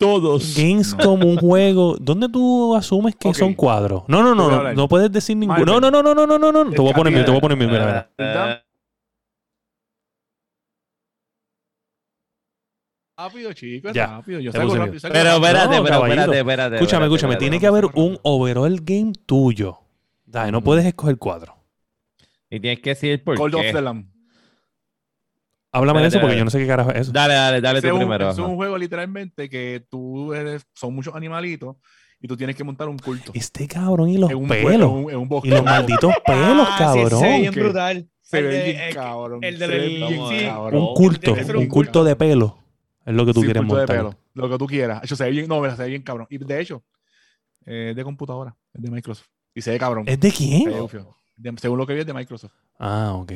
mí 0.00 0.06
me 0.06 0.12
4 0.12 0.20
gustaron 0.20 0.22
todos. 0.22 0.56
Gamescom 0.56 1.24
un 1.24 1.36
juego 1.38 1.96
¿dónde 1.98 2.28
tú 2.28 2.74
asumes 2.76 3.14
que 3.16 3.32
son 3.34 3.54
cuadros? 3.54 4.04
No, 4.08 4.22
no, 4.22 4.34
no, 4.34 4.50
no, 4.50 4.72
no 4.72 4.88
puedes 4.88 5.10
decir 5.10 5.36
ninguno. 5.36 5.64
No, 5.64 5.80
no, 5.80 5.90
no, 5.90 6.02
no, 6.02 6.14
no, 6.14 6.26
no, 6.26 6.38
no, 6.38 6.64
no. 6.64 6.70
Te 6.70 6.80
voy 6.80 6.90
a 6.90 6.94
poner 6.94 7.12
mute, 7.12 7.24
te 7.24 7.30
voy 7.30 7.38
a 7.38 7.40
poner 7.40 7.56
mute, 7.58 7.70
mira, 7.70 7.86
mira. 7.86 8.10
¿Verdad? 8.18 8.62
Rápido, 13.18 13.52
chicos, 13.54 13.94
Ya. 13.94 14.06
rápido. 14.08 14.40
Yo 14.40 14.52
salgo 14.52 14.76
rápido. 14.76 15.00
Pero 15.10 15.30
espérate, 15.36 15.76
No, 15.76 15.84
pero 15.84 16.06
espérate, 16.06 16.38
espérate. 16.38 16.74
Escúchame, 16.76 17.06
escúchame, 17.06 17.32
espérate. 17.32 17.38
tiene 17.38 17.60
que 17.60 17.66
haber 17.66 17.86
un 17.94 18.18
overall 18.22 18.78
game 18.82 19.12
tuyo. 19.24 19.78
Dale, 20.26 20.52
no 20.52 20.60
puedes 20.62 20.84
escoger 20.84 21.16
cuatro. 21.16 21.56
Y 22.50 22.60
tienes 22.60 22.80
que 22.80 22.90
decir 22.90 23.24
por 23.24 23.36
Call 23.38 23.54
of 23.54 23.62
qué. 23.62 23.72
the 23.72 23.80
Lamb. 23.80 24.06
Háblame 25.76 26.00
de 26.02 26.08
eso 26.08 26.20
porque 26.20 26.34
espérate. 26.34 26.38
yo 26.38 26.44
no 26.44 26.50
sé 26.50 26.58
qué 26.58 26.66
carajo 26.66 26.90
es 26.92 27.00
eso. 27.02 27.12
Dale, 27.12 27.34
dale, 27.34 27.60
dale 27.60 27.80
tú 27.80 27.86
es 27.88 27.92
un- 27.92 27.98
primero. 28.00 28.30
Es 28.30 28.38
ajá. 28.38 28.46
un 28.48 28.56
juego 28.56 28.78
literalmente 28.78 29.48
que 29.48 29.84
tú 29.90 30.32
eres, 30.32 30.66
son 30.74 30.94
muchos 30.94 31.14
animalitos 31.14 31.76
y 32.20 32.26
tú 32.28 32.36
tienes 32.36 32.56
que 32.56 32.64
montar 32.64 32.88
un 32.88 32.98
culto. 32.98 33.32
Este 33.34 33.66
cabrón 33.68 34.08
y 34.08 34.18
los 34.18 34.30
en 34.30 34.36
un, 34.38 34.48
pelos. 34.48 34.74
en 34.74 34.82
un, 34.84 35.10
en 35.10 35.16
un 35.16 35.28
bosque. 35.28 35.48
Y 35.48 35.50
los 35.52 35.62
malditos 35.64 36.12
pelos, 36.24 36.66
Ah, 36.70 36.92
sí, 36.94 37.00
cabrón. 37.00 37.20
se 37.20 37.26
ve 37.28 37.40
bien 37.40 37.52
brutal. 37.54 38.08
Se 38.22 38.38
El 38.38 38.44
ve 38.44 38.50
de- 38.54 38.64
bien 38.72 38.92
cabrón. 38.94 39.38
el 39.44 39.58
se 39.58 39.68
del- 39.68 39.80
ve 39.80 39.88
bien 39.88 40.28
sí. 40.40 40.44
cabrón. 40.46 40.82
Un 40.82 40.94
culto, 40.94 41.32
un 41.34 41.56
un 41.56 41.66
culto 41.68 42.02
de 42.04 42.16
pelo. 42.16 42.58
Es 43.04 43.14
lo 43.14 43.24
que 43.24 43.32
tú 43.32 43.40
Sí, 43.40 43.46
quieres 43.46 43.60
punto 43.60 43.76
de 43.76 43.80
montar. 43.82 43.96
pelo, 43.96 44.14
lo 44.34 44.50
que 44.50 44.58
tú 44.58 44.66
quieras. 44.66 45.00
Eso 45.04 45.14
se 45.14 45.24
ve 45.24 45.30
bien, 45.30 45.46
no, 45.46 45.62
se 45.76 45.82
ve 45.82 45.88
bien 45.90 46.02
cabrón. 46.02 46.26
Y 46.28 46.38
de 46.38 46.60
hecho, 46.60 46.82
eh, 47.64 47.88
es 47.90 47.96
de 47.96 48.02
computadora, 48.02 48.56
es 48.74 48.82
de 48.82 48.90
Microsoft. 48.90 49.28
Y 49.54 49.60
se 49.62 49.70
ve 49.70 49.78
cabrón. 49.78 50.04
¿Es 50.08 50.18
de 50.18 50.30
Se 50.30 50.36
quién? 50.36 50.64
ve. 50.64 50.88
De- 51.36 51.54
según 51.58 51.78
lo 51.78 51.86
que 51.86 51.94
vi 51.94 52.00
es 52.00 52.06
de 52.06 52.14
Microsoft. 52.14 52.52
Ah, 52.80 53.12
ok. 53.14 53.32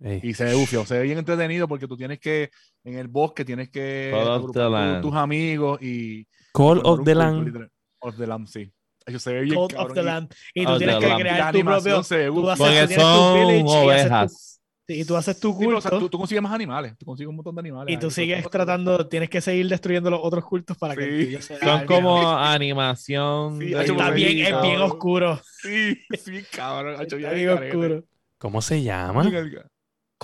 Ey. 0.00 0.20
Y 0.22 0.34
se 0.34 0.44
ve 0.44 0.54
ufio, 0.54 0.84
se 0.84 0.98
ve 0.98 1.02
bien 1.04 1.18
entretenido 1.18 1.66
porque 1.68 1.86
tú 1.88 1.96
tienes 1.96 2.18
que, 2.18 2.50
en 2.84 2.98
el 2.98 3.08
bosque, 3.08 3.44
tienes 3.44 3.70
que 3.70 4.10
Call 4.12 4.72
Land. 4.72 5.00
tus 5.02 5.14
amigos 5.14 5.80
y... 5.82 6.26
Call 6.52 6.78
of 6.84 6.98
the 7.04 7.12
culto, 7.12 7.14
Land. 7.14 7.44
literal. 7.46 7.70
Of 8.00 8.16
the 8.18 8.26
Lamb, 8.26 8.46
sí. 8.46 8.70
Eso 9.06 9.18
se 9.18 9.32
ve 9.32 9.40
bien 9.42 9.54
cabrón. 9.68 9.86
of 9.86 9.94
the 9.94 10.00
y- 10.00 10.04
Land. 10.04 10.34
Y 10.54 10.66
tú 10.66 10.78
tienes 10.78 10.96
que 10.96 11.14
crear 11.16 11.38
tu 11.52 11.58
animación 11.58 12.02
propio. 12.04 12.26
tú 12.34 12.56
Porque 12.58 12.88
tú 12.94 13.00
son 13.00 13.66
ovejas. 13.68 14.52
Y 14.88 15.04
tú 15.04 15.16
haces 15.16 15.40
tu 15.40 15.50
Sí, 15.52 15.58
pero, 15.64 15.78
o 15.78 15.80
sea, 15.80 15.90
culto. 15.90 16.04
tú, 16.06 16.10
tú 16.10 16.18
consigues 16.18 16.42
más 16.42 16.52
animales, 16.52 16.96
tú 16.96 17.04
consigues 17.06 17.28
un 17.28 17.34
montón 17.36 17.56
de 17.56 17.60
animales. 17.60 17.92
y 17.92 17.98
tú 17.98 18.06
ahí, 18.06 18.12
sigues 18.12 18.36
cosas- 18.38 18.50
tratando, 18.52 19.08
tienes 19.08 19.28
que 19.30 19.40
seguir 19.40 19.68
destruyendo 19.68 20.10
los 20.10 20.20
otros 20.22 20.44
cultos 20.44 20.76
para 20.78 20.94
que 20.94 21.02
el 21.04 21.18
Sí. 21.20 21.24
tuyo 21.26 21.42
sea 21.42 21.58
Son 21.58 21.86
como 21.86 22.30
animación. 22.38 23.58
Sí, 23.58 23.66
de- 23.70 23.80
Está 23.84 24.08
Sí, 24.08 24.14
bien, 24.14 24.46
es 24.54 24.62
bien 24.62 24.80
oscuro. 24.80 25.40
Sí, 25.62 25.98
sí, 26.24 26.42
cabrón. 26.52 27.00
Está 27.00 27.18
ya 27.18 27.30
bien 27.32 27.48
oscuro. 27.48 28.04
¿Cómo 28.38 28.60
se 28.62 28.82
llama? 28.82 29.24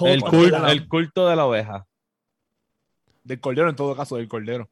El, 0.01 0.20
cul- 0.22 0.70
el 0.70 0.88
culto 0.88 1.28
de 1.28 1.36
la 1.36 1.47
oveja. 1.47 1.86
Del 3.24 3.40
cordero, 3.40 3.68
en 3.70 3.76
todo 3.76 3.95
caso, 3.97 4.16
del 4.16 4.28
cordero. 4.28 4.68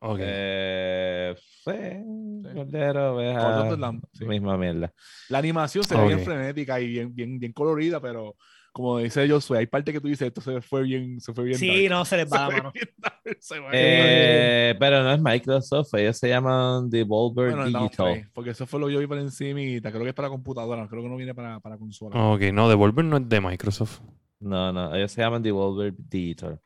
Ok. 0.00 0.18
Eh, 0.22 1.34
sí, 1.36 2.52
cordero, 2.54 3.14
oveja. 3.16 3.68
the 3.68 3.76
Lamb, 3.76 4.02
sí. 4.12 4.24
Misma 4.24 4.56
mierda. 4.56 4.92
La 5.28 5.38
animación 5.38 5.84
se 5.84 5.94
ve 5.96 6.06
bien 6.06 6.20
frenética 6.20 6.80
y 6.80 6.88
bien, 6.88 7.14
bien, 7.14 7.38
bien 7.38 7.52
colorida, 7.52 8.00
pero 8.00 8.34
como 8.72 8.98
dice 8.98 9.28
Josué, 9.28 9.58
hay 9.58 9.66
parte 9.66 9.92
que 9.92 10.00
tú 10.00 10.08
dices, 10.08 10.28
esto 10.28 10.40
se 10.40 10.60
fue 10.62 10.82
bien, 10.84 11.20
se 11.20 11.34
fue 11.34 11.44
bien 11.44 11.58
Sí, 11.58 11.88
dark. 11.88 11.90
no 11.90 12.04
se 12.04 12.16
les 12.18 12.28
Se 12.30 12.34
va 12.36 12.48
la 12.48 12.56
mano. 12.56 12.72
dark, 12.98 13.36
se 13.40 13.56
Eh, 13.72 14.76
pero 14.78 15.02
no 15.02 15.12
es 15.12 15.20
Microsoft, 15.20 15.92
ellos 15.94 16.16
se 16.18 16.28
llaman 16.28 16.88
Devolver 16.88 17.54
Bueno, 17.56 17.66
Digital. 17.66 18.06
ahí, 18.06 18.24
porque 18.32 18.50
eso 18.50 18.66
fue 18.66 18.78
lo 18.80 18.86
que 18.86 18.92
yo 18.94 19.00
vi 19.00 19.06
por 19.06 19.18
encima 19.18 19.60
y 19.60 19.80
creo 19.80 20.02
que 20.02 20.08
es 20.10 20.14
para 20.14 20.28
computadora, 20.28 20.86
creo 20.88 21.02
que 21.02 21.08
no 21.08 21.16
viene 21.16 21.34
para, 21.34 21.60
para 21.60 21.76
consola. 21.76 22.32
Ok, 22.32 22.42
no, 22.52 22.68
Devolver 22.68 23.04
no 23.04 23.16
es 23.16 23.28
de 23.28 23.40
Microsoft. 23.40 24.00
No, 24.40 24.72
no, 24.72 24.94
ellos 24.94 25.12
se 25.12 25.20
llaman 25.20 25.42
Devolver 25.42 25.94
Digital. 25.96 26.58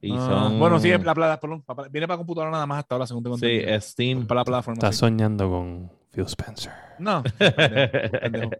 Y 0.00 0.12
Ah, 0.12 0.26
son. 0.48 0.58
Bueno, 0.60 0.78
sí, 0.78 0.90
es 0.90 1.02
la, 1.02 1.14
plata- 1.14 1.40
perdón, 1.40 1.62
pa- 1.62 1.74
pa- 1.74 1.88
viene 1.88 2.06
para 2.06 2.18
computadora 2.18 2.50
nada 2.52 2.66
más 2.66 2.78
hasta 2.80 2.94
ahora, 2.94 3.06
según 3.06 3.22
tengo 3.24 3.36
Sí, 3.38 3.46
entendido. 3.46 3.80
Steam. 3.80 4.26
para 4.26 4.40
la 4.40 4.44
plataforma. 4.44 4.74
Estás 4.74 4.94
sí. 4.94 5.00
soñando 5.00 5.50
con 5.50 5.90
Phil 6.12 6.24
Spencer. 6.26 6.72
No, 7.00 7.22
pendejo, 7.38 8.18
pendejo. 8.20 8.50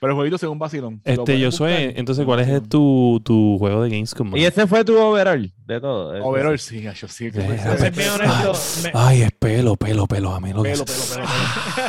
Pero 0.00 0.12
el 0.12 0.16
jueguito 0.16 0.38
según 0.38 0.58
vacilón. 0.58 1.00
Este, 1.04 1.44
Josué, 1.44 1.70
buscar, 1.86 1.98
entonces, 2.00 2.24
¿cuál 2.24 2.40
es 2.40 2.68
tu, 2.68 3.20
tu 3.24 3.56
juego 3.58 3.82
de 3.82 3.90
Gamescom? 3.90 4.34
Y 4.36 4.44
ese 4.46 4.66
fue 4.66 4.84
tu 4.84 4.96
overall 4.98 5.52
de 5.66 5.80
todo. 5.80 6.14
ese. 6.16 6.24
Overall, 6.26 6.58
sí, 6.58 6.80
yo 6.82 7.08
sí. 7.08 7.30
que 7.30 7.38
Eh, 7.38 7.90
bien 7.94 8.08
honesto, 8.10 8.52
me- 8.84 8.90
Ay, 8.94 9.22
es 9.22 9.32
pelo, 9.32 9.76
pelo, 9.76 10.06
pelo. 10.08 10.32
A 10.34 10.40
mí 10.40 10.52
lo 10.52 10.62
que 10.64 10.70
Pelo, 10.70 10.84
es- 10.84 11.14
pelo, 11.14 11.26
pelo, 11.26 11.28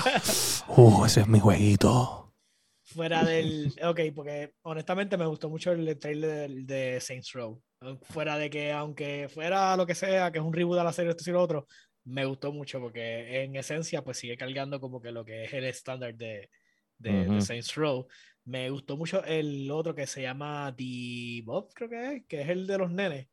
pelo. 0.06 0.22
Uh, 1.00 1.06
ese 1.06 1.22
es 1.22 1.28
mi 1.28 1.40
jueguito. 1.40 2.23
Fuera 2.94 3.24
del. 3.24 3.74
Ok, 3.84 4.00
porque 4.16 4.54
honestamente 4.62 5.18
me 5.18 5.26
gustó 5.26 5.50
mucho 5.50 5.72
el 5.72 5.98
trailer 6.00 6.50
de, 6.50 6.92
de 6.94 7.00
Saints 7.00 7.32
Row. 7.34 7.62
Fuera 8.04 8.38
de 8.38 8.50
que, 8.50 8.72
aunque 8.72 9.28
fuera 9.30 9.76
lo 9.76 9.86
que 9.86 9.96
sea, 9.96 10.32
que 10.32 10.40
es 10.40 10.44
un 10.44 10.54
reboot 10.54 10.78
de 10.78 10.84
la 10.84 10.94
serie, 10.94 11.12
esto 11.12 11.30
y 11.30 11.34
lo 11.34 11.42
otro, 11.42 11.68
me 12.06 12.26
gustó 12.26 12.52
mucho 12.52 12.80
porque 12.80 13.44
en 13.44 13.56
esencia, 13.56 14.04
pues 14.04 14.18
sigue 14.18 14.38
cargando 14.38 14.80
como 14.80 15.02
que 15.02 15.12
lo 15.12 15.26
que 15.26 15.46
es 15.46 15.54
el 15.54 15.66
estándar 15.66 16.16
de, 16.16 16.50
de. 16.98 17.42
Saints 17.42 17.76
Row. 17.76 18.08
Me 18.46 18.70
gustó 18.70 18.98
mucho 18.98 19.24
el 19.24 19.70
otro 19.72 19.96
que 19.96 20.06
se 20.06 20.22
llama 20.22 20.74
The 20.76 21.42
Bob, 21.46 21.74
creo 21.74 21.90
que 21.90 22.16
es, 22.16 22.26
que 22.28 22.42
es 22.42 22.50
el 22.50 22.68
de 22.68 22.78
los 22.78 22.92
nenes. 22.92 23.28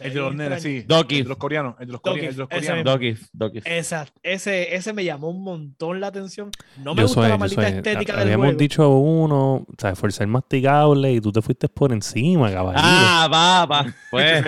El 0.00 0.12
de 0.12 0.20
los 0.20 0.34
nenes, 0.34 0.62
sí. 0.62 0.82
Doki. 0.86 1.16
El 1.18 1.22
de 1.24 1.28
los 1.30 1.38
coreanos. 1.38 1.74
El 1.80 1.86
de 1.86 1.92
los, 1.92 2.02
Doki, 2.02 2.10
coreanos, 2.18 2.30
el 2.30 2.36
de 2.36 2.42
los 2.42 2.48
ese 2.50 2.66
coreanos. 2.66 3.64
Exacto, 3.64 4.20
ese, 4.22 4.74
ese 4.74 4.92
me 4.92 5.04
llamó 5.04 5.30
un 5.30 5.42
montón 5.42 6.00
la 6.00 6.08
atención. 6.08 6.50
No 6.82 6.94
me 6.94 7.00
Yo 7.00 7.06
gusta 7.06 7.22
soy, 7.22 7.28
la 7.30 7.38
maldita 7.38 7.62
soy. 7.62 7.72
estética 7.76 8.12
del 8.14 8.22
Habíamos 8.22 8.44
juego. 8.46 8.58
dicho 8.58 8.88
uno, 8.90 9.54
o 9.54 9.66
sea, 9.78 9.94
fuerza 9.96 10.22
el 10.24 10.28
masticable 10.28 11.12
y 11.12 11.20
tú 11.20 11.32
te 11.32 11.40
fuiste 11.40 11.68
por 11.68 11.92
encima, 11.92 12.52
caballero. 12.52 12.82
Ah, 12.84 13.28
va, 13.32 13.64
va. 13.66 13.94
Pues. 14.10 14.44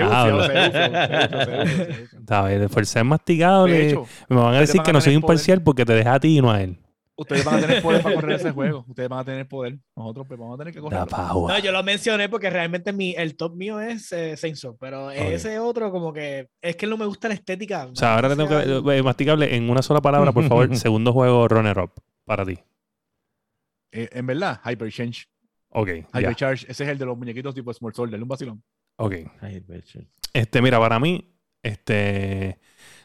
¿Sabes? 2.29 2.61
El 2.61 2.69
De 2.69 3.05
masticable. 3.05 3.89
hecho, 3.91 4.07
me 4.29 4.37
van 4.37 4.55
a 4.55 4.61
decir 4.61 4.77
van 4.77 4.87
que 4.87 4.93
no 4.93 5.01
soy 5.01 5.15
imparcial 5.15 5.63
porque 5.63 5.85
te 5.85 5.95
deja 5.95 6.15
a 6.15 6.21
ti 6.21 6.39
y 6.39 6.43
no 6.43 6.51
a 6.51 6.63
él. 6.63 6.79
Ustedes 7.19 7.45
van 7.45 7.57
a 7.57 7.61
tener 7.61 7.83
poder 7.83 8.03
para 8.03 8.15
correr 8.15 8.37
ese 8.37 8.51
juego. 8.53 8.85
Ustedes 8.89 9.09
van 9.09 9.19
a 9.19 9.25
tener 9.25 9.49
poder. 9.49 9.79
Nosotros 9.97 10.27
pues, 10.27 10.41
vamos 10.41 10.55
a 10.55 10.59
tener 10.59 10.73
que 10.73 10.81
correr. 10.81 11.01
No, 11.11 11.59
yo 11.59 11.73
lo 11.73 11.83
mencioné 11.83 12.29
porque 12.29 12.49
realmente 12.49 12.93
mi, 12.93 13.15
el 13.17 13.37
top 13.37 13.55
mío 13.55 13.81
es 13.81 14.13
eh, 14.13 14.37
Row, 14.63 14.77
pero 14.79 15.11
ese 15.11 15.59
otro 15.59 15.91
como 15.91 16.13
que 16.13 16.49
es 16.63 16.77
que 16.77 16.87
no 16.87 16.97
me 16.97 17.07
gusta 17.07 17.29
la 17.29 17.35
estética. 17.35 17.87
O 17.87 17.97
sea, 17.97 18.15
ahora 18.15 18.29
te 18.29 18.37
tengo 18.37 18.49
que. 18.49 18.97
eh, 18.97 19.03
masticable 19.03 19.55
en 19.55 19.69
una 19.69 19.83
sola 19.83 20.01
palabra, 20.01 20.33
por 20.33 20.47
favor. 20.49 20.75
segundo 20.77 21.13
juego, 21.13 21.49
runner 21.49 21.79
up. 21.79 21.93
Para 22.25 22.45
ti. 22.45 22.59
Eh, 23.91 24.09
en 24.13 24.27
verdad, 24.27 24.61
Hyperchange. 24.65 25.27
Ok. 25.71 25.89
Hypercharge, 26.15 26.67
ese 26.71 26.85
es 26.85 26.89
el 26.91 26.99
de 26.99 27.05
los 27.05 27.19
muñequitos 27.19 27.55
tipo 27.55 27.73
Small 27.73 27.95
Soldier, 27.95 28.23
un 28.23 28.29
vacilón. 28.29 28.63
Ok. 28.97 29.15
Este, 30.33 30.63
mira, 30.63 30.79
para 30.79 31.01
mí, 31.01 31.35
este. 31.63 32.59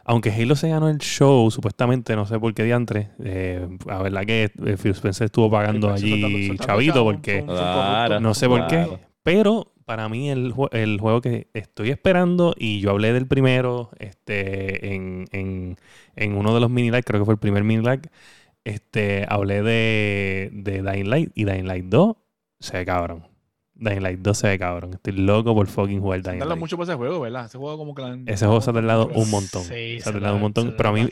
Aunque 0.05 0.31
Halo 0.31 0.55
se 0.55 0.69
ganó 0.69 0.89
el 0.89 0.97
show, 0.97 1.49
supuestamente, 1.49 2.15
no 2.15 2.25
sé 2.25 2.39
por 2.39 2.53
qué 2.53 2.63
diantre, 2.63 3.09
eh, 3.23 3.67
la 3.85 4.01
verdad 4.01 4.25
que 4.25 4.43
eh, 4.65 4.77
Phil 4.81 4.91
Spencer 4.91 5.25
estuvo 5.25 5.49
pagando 5.49 5.89
allí 5.89 6.47
soltando 6.47 6.65
chavito 6.65 7.03
porque 7.03 7.43
Claro. 7.45 8.19
no 8.19 8.33
sé 8.33 8.47
por 8.47 8.67
qué. 8.67 8.99
Pero 9.23 9.71
para 9.85 10.09
mí 10.09 10.29
el, 10.29 10.53
el 10.71 10.99
juego 10.99 11.21
que 11.21 11.47
estoy 11.53 11.89
esperando, 11.89 12.53
y 12.57 12.79
yo 12.81 12.91
hablé 12.91 13.13
del 13.13 13.27
primero 13.27 13.91
este, 13.99 14.93
en, 14.93 15.25
en, 15.31 15.77
en 16.15 16.35
uno 16.35 16.53
de 16.53 16.59
los 16.59 16.69
mini 16.69 16.89
creo 17.01 17.21
que 17.21 17.25
fue 17.25 17.33
el 17.35 17.39
primer 17.39 17.63
mini 17.63 17.83
light, 17.83 18.07
este, 18.65 19.25
hablé 19.27 19.61
de, 19.61 20.49
de 20.53 20.81
Dying 20.81 21.09
Light 21.09 21.31
y 21.35 21.45
Dying 21.45 21.67
Light 21.67 21.85
2 21.85 22.15
se 22.59 22.85
cabrón. 22.85 23.32
Dying 23.83 24.01
Light 24.01 24.19
2 24.19 24.37
se 24.37 24.47
ve 24.47 24.59
cabrón. 24.59 24.93
Estoy 24.93 25.13
loco 25.13 25.53
por 25.53 25.67
fucking 25.67 25.99
jugar 25.99 26.21
Dying 26.21 26.39
Light. 26.39 26.57
mucho 26.59 26.77
por 26.77 26.83
ese 26.85 26.95
juego, 26.95 27.19
¿verdad? 27.19 27.45
Ese 27.45 27.57
juego 27.57 27.77
como 27.77 27.93
que 27.95 28.01
la 28.01 28.07
han- 28.09 28.23
Ese 28.27 28.45
juego 28.45 28.61
se 28.61 28.69
ha 28.69 28.73
tardado 28.73 29.07
un 29.13 29.29
montón. 29.29 29.63
Sí, 29.63 29.99
se 29.99 30.09
ha 30.09 30.11
tardado 30.13 30.35
un 30.35 30.41
montón. 30.41 30.73
Pero 30.77 30.89
a 30.89 30.91
mí, 30.93 31.07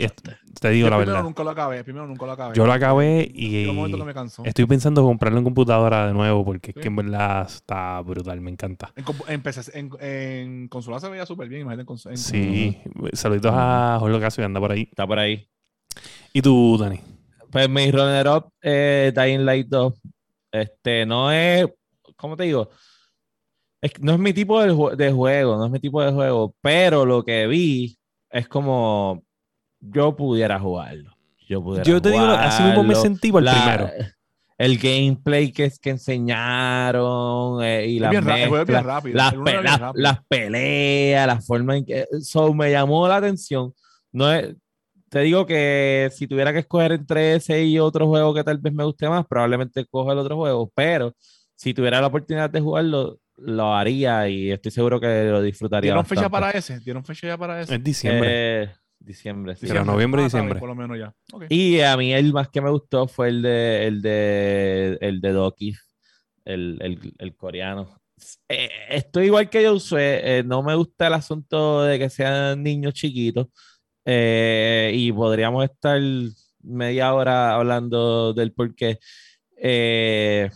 te 0.60 0.70
digo 0.70 0.90
la 0.90 0.98
primero 0.98 1.12
verdad. 1.14 1.24
nunca 1.24 1.44
lo 1.44 1.50
acabé, 1.50 1.78
el 1.80 1.84
primero 1.84 2.08
nunca 2.08 2.26
lo 2.26 2.32
acabé. 2.32 2.56
Yo 2.56 2.66
lo 2.66 2.74
acabé 2.74 3.30
y 3.34 3.66
momento 3.68 3.98
que 3.98 4.04
me 4.04 4.14
cansó. 4.14 4.44
estoy 4.46 4.66
pensando 4.66 5.04
comprarlo 5.04 5.38
en 5.40 5.44
computadora 5.44 6.08
de 6.08 6.14
nuevo 6.14 6.44
porque 6.46 6.72
es 6.72 6.78
que 6.82 6.88
en 6.88 6.96
verdad 6.96 7.46
está 7.48 8.02
brutal. 8.02 8.42
Me 8.42 8.52
encanta. 8.52 8.92
En, 8.96 9.06
en, 9.28 9.42
PC 9.42 9.78
en, 9.78 9.90
en 10.00 10.68
consola 10.68 11.00
se 11.00 11.10
veía 11.10 11.26
súper 11.26 11.48
bien, 11.50 11.62
imagínate 11.62 11.86
en. 12.10 12.18
Sí. 12.18 12.78
Saluditos 13.14 13.52
a 13.54 13.98
Jorge 14.00 14.20
Caso 14.20 14.38
que 14.38 14.46
anda 14.46 14.60
por 14.60 14.72
ahí. 14.72 14.84
Está 14.84 15.06
por 15.08 15.20
ahí. 15.20 15.48
¿Y 16.34 16.42
tú, 16.42 16.78
Dani? 16.80 17.00
Pues 17.52 17.70
mi 17.70 17.92
runner-up, 17.92 18.50
eh, 18.62 19.12
Dying 19.14 19.46
Light 19.46 19.68
2, 19.68 19.94
este, 20.54 21.06
no 21.06 21.32
es, 21.32 21.66
¿cómo 22.22 22.38
te 22.38 22.44
digo? 22.44 22.70
Es, 23.82 24.00
no 24.00 24.14
es 24.14 24.20
mi 24.20 24.32
tipo 24.32 24.62
de, 24.62 24.96
de 24.96 25.12
juego, 25.12 25.58
no 25.58 25.66
es 25.66 25.72
mi 25.72 25.80
tipo 25.80 26.02
de 26.04 26.12
juego, 26.12 26.54
pero 26.62 27.06
lo 27.06 27.24
que 27.24 27.48
vi 27.48 27.98
es 28.30 28.48
como 28.48 29.24
yo 29.80 30.16
pudiera 30.16 30.60
jugarlo. 30.60 31.12
Yo, 31.50 31.62
pudiera 31.64 31.84
Yo 31.84 32.02
te 32.02 32.12
digo, 32.12 32.24
así 32.24 32.62
mismo 32.64 32.84
me 32.84 32.94
jugarlo. 32.94 33.02
sentí 33.02 33.32
por 33.32 33.42
el 33.42 33.46
La- 33.46 33.52
primero. 33.78 33.90
El 34.58 34.78
gameplay 34.78 35.52
que, 35.52 35.72
que 35.82 35.90
enseñaron 35.90 37.64
eh, 37.64 37.88
y 37.88 38.00
las 38.00 38.12
mezclas, 38.24 38.84
rápido. 38.86 39.18
las, 39.18 39.34
pe- 39.34 39.62
las 39.96 40.26
peleas, 40.28 41.28
la 41.28 41.42
forma 41.42 41.78
en 41.78 41.86
que... 41.86 42.06
So, 42.22 42.54
me 42.54 42.70
llamó 42.72 43.08
la 43.08 43.16
atención. 43.18 43.74
No 44.12 44.32
es, 44.32 44.56
te 45.10 45.22
digo 45.22 45.48
que 45.48 46.10
si 46.14 46.28
tuviera 46.28 46.54
que 46.54 46.60
escoger 46.60 46.92
entre 46.92 47.36
ese 47.36 47.64
y 47.64 47.80
otro 47.80 48.08
juego 48.08 48.36
que 48.36 48.44
tal 48.44 48.60
vez 48.60 48.72
me 48.72 48.84
guste 48.84 49.10
más, 49.10 49.26
probablemente 49.26 49.84
cojo 49.88 50.12
el 50.12 50.20
otro 50.20 50.36
juego, 50.36 50.72
pero 50.76 51.12
si 51.62 51.76
tuviera 51.76 52.02
la 52.02 52.08
oportunidad 52.08 52.50
de 52.50 52.60
jugarlo, 52.60 53.20
lo 53.38 53.76
haría 53.76 54.28
y 54.28 54.50
estoy 54.50 54.72
seguro 54.72 55.00
que 55.00 55.26
lo 55.26 55.44
disfrutaría 55.44 55.90
¿Dieron 55.92 56.06
fecha 56.08 56.28
para 56.28 56.50
ese? 56.50 56.80
¿Dieron 56.80 57.06
fecha 57.06 57.28
ya 57.28 57.38
para 57.38 57.62
ese? 57.62 57.76
Es 57.76 57.84
diciembre. 57.84 58.64
Eh, 58.64 58.70
diciembre, 58.98 59.56
sí. 59.56 59.68
Pero 59.68 59.86
noviembre, 59.86 60.22
Ah, 60.22 60.26
diciembre. 60.26 60.60
Por 60.60 60.70
lo 60.70 60.74
menos 60.76 60.98
ya. 60.98 61.14
Y 61.50 61.82
a 61.82 61.96
mí 61.98 62.14
el 62.16 62.34
más 62.34 62.50
que 62.50 62.62
me 62.62 62.72
gustó 62.72 63.08
fue 63.08 63.30
el 63.30 63.44
de 63.44 63.86
el 63.86 64.02
de 64.02 64.98
el 65.02 65.22
de 65.22 65.32
Doki, 65.34 65.76
el, 66.46 66.80
el, 66.82 67.14
el 67.20 67.36
coreano. 67.36 68.02
Eh, 68.50 68.70
estoy 68.90 69.26
igual 69.28 69.48
que 69.48 69.62
yo 69.62 69.78
eh, 70.00 70.42
no 70.44 70.64
me 70.64 70.74
gusta 70.74 71.06
el 71.08 71.14
asunto 71.14 71.84
de 71.84 72.00
que 72.00 72.10
sean 72.10 72.64
niños 72.64 72.96
chiquitos. 72.96 73.48
eh, 74.04 74.92
y 74.96 75.12
podríamos 75.12 75.64
estar 75.64 76.02
media 76.64 77.14
hora 77.14 77.54
hablando 77.54 78.34
del 78.34 78.52
por 78.52 78.74
qué. 78.74 78.98
Eh, 79.58 80.50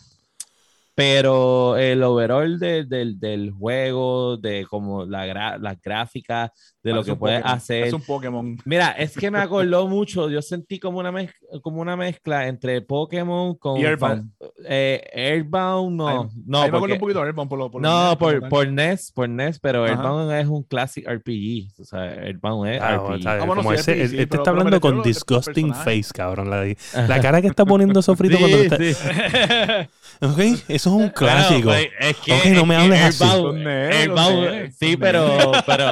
pero 0.95 1.75
el 1.77 2.01
overall 2.03 2.57
de- 2.57 2.85
del, 2.85 3.19
del 3.19 3.51
juego, 3.51 4.37
de 4.37 4.65
como 4.65 5.05
la 5.05 5.27
gra- 5.27 5.59
las 5.59 5.79
gráficas, 5.81 6.51
de 6.81 6.93
lo 6.93 7.03
que 7.03 7.15
puedes 7.15 7.39
Pokémon, 7.41 7.57
hacer. 7.57 7.83
Es 7.87 7.93
un 7.93 8.01
Pokémon. 8.01 8.57
Mira, 8.63 8.91
es 8.91 9.17
que 9.17 9.29
me 9.29 9.39
acordó 9.39 9.87
mucho, 9.87 10.29
yo 10.29 10.41
sentí 10.41 10.79
como 10.79 10.99
una, 10.99 11.11
mezcla, 11.11 11.35
como 11.61 11.81
una 11.81 11.97
mezcla 11.97 12.47
entre 12.47 12.81
Pokémon 12.81 13.55
con 13.55 13.77
Y. 13.81 13.83
Fan- 13.97 14.31
eh, 14.65 15.03
Airbound 15.13 15.97
no. 15.97 16.07
Ahí- 16.07 16.15
no, 16.45 16.61
Ahí 16.61 16.71
me 16.71 16.77
acuerdo 16.77 16.79
porque- 16.79 16.93
un 16.93 16.99
poquito 16.99 17.19
de 17.19 17.25
Airbound 17.25 17.49
por 17.49 17.59
lo 17.59 17.71
por 17.71 17.81
no, 17.81 18.17
por, 18.17 18.47
por 18.49 18.67
NES, 18.67 19.11
por 19.11 19.27
NES, 19.27 19.59
pero 19.59 19.83
Ajá. 19.83 19.93
Airbound 19.95 20.31
es 20.31 20.47
un 20.47 20.63
classic 20.63 21.05
RPG. 21.07 21.81
O 21.81 21.83
sea, 21.83 22.03
Airbound 22.03 22.69
es 22.69 22.81
Ah, 22.81 22.95
RPG. 22.97 23.15
está 23.17 23.33
Ah, 23.33 23.37
bueno, 23.45 23.55
como 23.63 23.71
sí, 23.71 23.75
ese- 23.79 23.93
sí, 23.95 24.01
él- 24.01 24.09
sí, 24.09 24.15
él 24.17 24.21
te 24.21 24.27
pero- 24.27 24.43
está 24.43 24.51
pero 24.51 24.61
hablando 24.61 24.79
con 24.79 25.01
disgusting 25.03 25.73
face, 25.73 26.09
cabrón. 26.13 26.49
La, 26.49 26.63
la 27.09 27.19
cara 27.19 27.41
que 27.41 27.47
está 27.47 27.65
poniendo 27.65 28.01
Sofrito 28.01 28.37
cuando 28.37 28.57
Sí, 28.59 28.63
está. 28.65 28.77
sí. 28.77 29.89
Ok, 30.22 30.39
eso 30.39 30.63
es 30.70 30.86
un 30.88 31.09
clásico. 31.09 31.70
Pues, 31.70 31.88
es 31.99 32.18
que, 32.18 32.34
Ok, 32.34 32.45
no 32.47 32.61
es 32.61 32.68
me 32.68 32.76
hables 32.76 33.01
así. 33.01 33.24
Airbound- 33.24 34.72
sí, 34.72 34.97
pero, 34.97 35.51
pero 35.66 35.91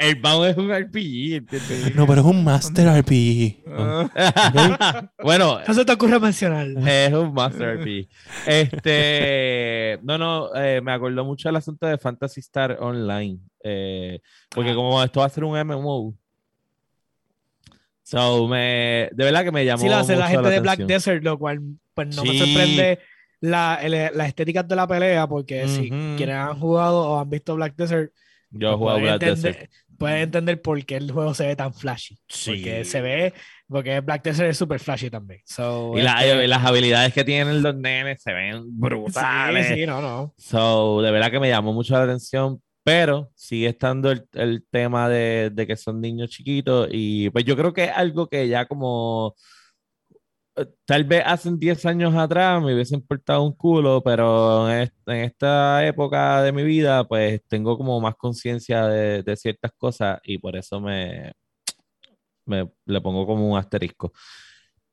Airbound 0.00 0.50
es 0.50 0.56
un 0.56 0.70
RPG. 0.72 1.34
¿entiendes? 1.36 1.94
no, 1.94 2.06
pero 2.06 2.20
es 2.20 2.26
un 2.26 2.42
Master 2.44 2.88
RPG. 2.88 3.62
Ah, 3.68 5.10
bueno, 5.22 5.60
No 5.66 5.74
se 5.74 5.84
te 5.84 5.92
ocurre 5.92 6.18
mencionar. 6.18 6.66
es 6.86 7.12
un 7.12 7.32
Master 7.32 7.76
RPG. 7.78 8.08
Este, 8.46 9.98
no, 10.02 10.18
no, 10.18 10.54
eh, 10.54 10.80
me 10.82 10.92
acordó 10.92 11.24
mucho 11.24 11.48
el 11.48 11.56
asunto 11.56 11.86
de 11.86 11.98
Fantasy 11.98 12.40
Star 12.40 12.76
Online. 12.80 13.38
eh, 13.62 14.20
porque 14.48 14.74
como 14.74 15.02
esto 15.02 15.20
va 15.20 15.26
a 15.26 15.30
ser 15.30 15.44
un 15.44 15.56
MMO. 15.58 16.14
So, 18.02 18.48
me, 18.48 19.08
de 19.12 19.24
verdad 19.24 19.44
que 19.44 19.52
me 19.52 19.64
llamó 19.64 19.82
Sí, 19.82 19.88
lo 19.88 19.96
hace 19.96 20.16
la 20.16 20.26
gente 20.28 20.48
de 20.50 20.58
Black. 20.60 20.80
Desert, 20.80 21.22
lo 21.22 21.38
cual 21.38 21.60
pues 21.94 22.16
no 22.16 22.24
me 22.24 22.30
Sí. 22.32 22.38
La, 23.40 23.80
las 24.14 24.28
estéticas 24.28 24.66
de 24.68 24.76
la 24.76 24.86
pelea, 24.86 25.26
porque 25.26 25.66
si 25.68 25.88
Ujú. 25.88 26.16
quienes 26.16 26.36
han 26.36 26.58
jugado 26.58 27.00
o 27.10 27.18
han 27.20 27.30
visto 27.30 27.54
Black 27.54 27.74
Desert, 27.76 28.12
Yo 28.50 28.72
he 28.72 28.76
jugado 28.76 29.00
Black 29.00 29.22
entender, 29.22 29.54
Desert. 29.54 29.70
pueden 29.98 30.18
entender 30.22 30.62
por 30.62 30.84
qué 30.84 30.96
el 30.96 31.10
juego 31.10 31.34
se 31.34 31.46
ve 31.46 31.56
tan 31.56 31.72
flashy. 31.72 32.18
Porque 32.46 32.84
se 32.84 33.00
ve, 33.00 33.34
porque 33.68 34.00
Black 34.00 34.24
Desert 34.24 34.50
es 34.50 34.58
súper 34.58 34.80
flashy 34.80 35.10
también. 35.10 35.40
So, 35.44 35.92
Y, 35.96 36.02
la- 36.02 36.24
este, 36.24 36.44
y 36.44 36.48
las 36.48 36.64
habilidades 36.64 37.12
que 37.14 37.24
tienen 37.24 37.62
los 37.62 37.74
nenes 37.76 38.22
se 38.22 38.32
ven 38.32 38.62
brutales. 38.78 39.68
Sí, 39.68 39.74
sí, 39.76 39.86
no, 39.86 40.00
no. 40.00 40.34
So, 40.36 41.02
de 41.02 41.10
verdad 41.10 41.30
que 41.30 41.40
me 41.40 41.48
llamó 41.48 41.72
mucho 41.72 41.94
la 41.94 42.04
atención, 42.04 42.62
pero 42.82 43.30
sigue 43.34 43.68
estando 43.68 44.10
el, 44.10 44.26
el 44.32 44.64
tema 44.70 45.08
de, 45.08 45.50
de 45.52 45.66
que 45.66 45.76
son 45.76 46.00
niños 46.00 46.30
chiquitos 46.30 46.88
y 46.90 47.30
pues 47.30 47.44
yo 47.44 47.56
creo 47.56 47.72
que 47.72 47.84
es 47.84 47.90
algo 47.94 48.28
que 48.28 48.48
ya 48.48 48.66
como 48.66 49.34
tal 50.84 51.04
vez 51.04 51.22
hace 51.26 51.50
10 51.56 51.84
años 51.86 52.14
atrás 52.14 52.62
me 52.62 52.74
hubiese 52.74 52.94
importado 52.94 53.42
un 53.42 53.52
culo, 53.54 54.02
pero 54.02 54.68
en, 54.70 54.80
est- 54.82 54.94
en 55.08 55.16
esta 55.24 55.86
época 55.86 56.42
de 56.42 56.52
mi 56.52 56.62
vida 56.64 57.04
pues 57.04 57.40
tengo 57.48 57.76
como 57.76 58.00
más 58.00 58.14
conciencia 58.16 58.86
de, 58.86 59.22
de 59.22 59.36
ciertas 59.36 59.72
cosas 59.76 60.18
y 60.24 60.38
por 60.38 60.56
eso 60.56 60.80
me, 60.80 61.32
me 62.46 62.70
le 62.86 63.00
pongo 63.00 63.26
como 63.26 63.50
un 63.52 63.58
asterisco. 63.58 64.12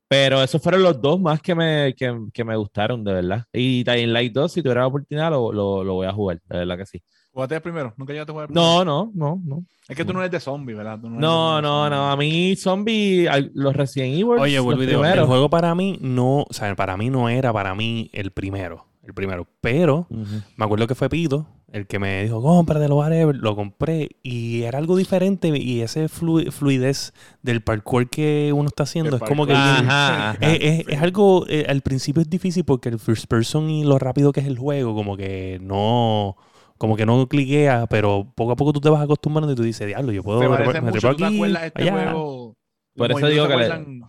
Pero 0.08 0.42
esos 0.42 0.62
fueron 0.62 0.82
los 0.84 1.00
dos 1.02 1.20
más 1.20 1.42
que 1.42 1.54
me, 1.54 1.94
que, 1.96 2.16
que 2.32 2.44
me 2.44 2.56
gustaron, 2.56 3.04
de 3.04 3.14
verdad. 3.14 3.44
Y 3.52 3.84
Dying 3.84 4.12
Light 4.12 4.32
2, 4.34 4.52
si 4.52 4.62
tuviera 4.62 4.82
la 4.82 4.88
oportunidad, 4.88 5.30
lo, 5.30 5.52
lo, 5.52 5.84
lo 5.84 5.94
voy 5.94 6.06
a 6.06 6.12
jugar, 6.12 6.40
de 6.46 6.58
verdad 6.60 6.78
que 6.78 6.86
sí. 6.86 7.02
¿Jugaste 7.38 7.54
el 7.54 7.62
primero? 7.62 7.94
¿Nunca 7.96 8.12
llegaste 8.12 8.32
a 8.32 8.34
jugar 8.34 8.48
el 8.48 8.52
primero? 8.52 8.68
No, 8.68 8.84
no, 8.84 9.12
no, 9.14 9.40
no. 9.44 9.62
Es 9.88 9.96
que 9.96 10.04
tú 10.04 10.12
no 10.12 10.18
eres 10.18 10.32
de 10.32 10.40
zombie, 10.40 10.74
¿verdad? 10.74 10.98
Tú 11.00 11.08
No, 11.08 11.62
no, 11.62 11.84
zombie. 11.84 11.96
no. 11.96 12.10
A 12.10 12.16
mí, 12.16 12.56
zombie, 12.56 13.28
los 13.54 13.76
Resident 13.76 14.14
Evil. 14.14 14.40
Oye, 14.40 14.56
los 14.56 14.80
digo, 14.80 15.04
el 15.04 15.24
juego 15.24 15.48
para 15.48 15.72
mí 15.76 15.98
no, 16.00 16.38
o 16.40 16.46
sea, 16.52 16.74
para 16.74 16.96
mí 16.96 17.10
no 17.10 17.28
era 17.28 17.52
para 17.52 17.76
mí 17.76 18.10
el 18.12 18.32
primero, 18.32 18.86
el 19.04 19.14
primero, 19.14 19.46
pero 19.60 20.08
Ujú. 20.10 20.24
me 20.56 20.64
acuerdo 20.64 20.88
que 20.88 20.96
fue 20.96 21.08
Pito 21.08 21.46
el 21.72 21.86
que 21.86 22.00
me 22.00 22.24
dijo, 22.24 22.42
cómpratelo, 22.42 22.96
whatever, 22.96 23.36
lo 23.36 23.54
compré 23.54 24.08
y 24.24 24.62
era 24.62 24.78
algo 24.78 24.96
diferente 24.96 25.46
y 25.56 25.80
ese 25.82 26.06
flu- 26.08 26.50
fluidez 26.50 27.12
del 27.42 27.62
parkour 27.62 28.08
que 28.10 28.52
uno 28.52 28.66
está 28.68 28.82
haciendo 28.82 29.10
El 29.14 29.22
es 29.22 29.28
como 29.28 29.46
que 29.46 29.52
parkour. 29.52 29.74
bien- 29.74 29.86
Ajá, 29.88 30.30
ajá. 30.30 30.38
es, 30.40 30.58
es- 30.80 30.88
es 30.88 31.02
algo, 31.02 31.44
eh, 31.48 31.66
al 31.68 31.82
principio 31.82 32.20
es 32.22 32.28
difícil 32.28 32.64
porque 32.64 32.88
el 32.88 32.98
first 32.98 33.26
person 33.26 33.70
y 33.70 33.84
lo 33.84 33.96
rápido 34.00 34.32
que 34.32 34.40
es 34.40 34.46
el 34.48 34.58
juego, 34.58 34.94
como 34.96 35.16
que 35.16 35.58
no, 35.62 36.36
como 36.78 36.96
que 36.96 37.04
no 37.06 37.26
cliquea, 37.28 37.86
pero 37.88 38.32
poco 38.34 38.52
a 38.52 38.56
poco 38.56 38.72
tú 38.72 38.80
te 38.80 38.88
vas 38.88 39.02
acostumbrando 39.02 39.52
y 39.52 39.56
tú 39.56 39.62
dices, 39.62 39.86
diablo, 39.86 40.12
yo 40.12 40.22
puedo 40.22 40.40
me 40.40 40.48
parece 40.48 40.70
trepo- 40.70 40.82
me 40.82 40.90
mucho, 40.90 41.00
trepo 41.00 41.16
¿tú 41.16 41.18
te 41.22 41.26
aquí, 41.26 41.44
este 41.66 41.82
allá. 41.82 41.92
juego? 41.92 42.56
Por 42.96 43.10
eso 43.12 43.26
digo 43.26 43.46
que 43.48 43.52
se 43.64 43.68
le- 43.68 44.00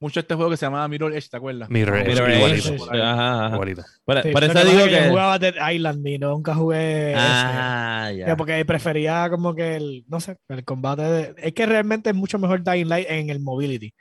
mucho 0.00 0.20
este 0.20 0.34
juego 0.34 0.50
que 0.50 0.56
se 0.58 0.66
llama 0.66 0.86
Mirror 0.88 1.14
Edge, 1.14 1.30
¿te 1.30 1.36
acuerdas? 1.38 1.70
Mirror 1.70 1.96
Edge, 2.00 2.08
Mirror 2.08 2.30
igualito. 2.32 2.68
Edge, 2.68 2.82
ajá, 3.00 3.46
ajá. 3.46 3.54
Igualito. 3.54 3.82
Por, 4.04 4.22
Sí, 4.22 4.28
por 4.32 4.44
eso 4.44 4.52
que 4.52 4.64
digo 4.64 4.78
es 4.80 4.84
que 4.88 5.02
yo 5.04 5.08
jugaba 5.10 5.38
Dead 5.38 5.70
Island 5.72 6.06
y 6.06 6.18
nunca 6.18 6.54
jugué 6.54 7.12
ese. 7.12 7.20
Ah, 7.20 8.10
ya. 8.14 8.26
Ya, 8.26 8.36
porque 8.36 8.62
prefería 8.66 9.30
como 9.30 9.54
que 9.54 9.76
el, 9.76 10.04
no 10.08 10.20
sé, 10.20 10.36
el 10.48 10.64
combate 10.64 11.02
de- 11.02 11.34
es 11.38 11.52
que 11.54 11.64
realmente 11.64 12.10
es 12.10 12.16
mucho 12.16 12.38
mejor 12.38 12.62
Dying 12.62 12.88
Light 12.88 13.06
en 13.08 13.30
el 13.30 13.40
mobility, 13.40 13.94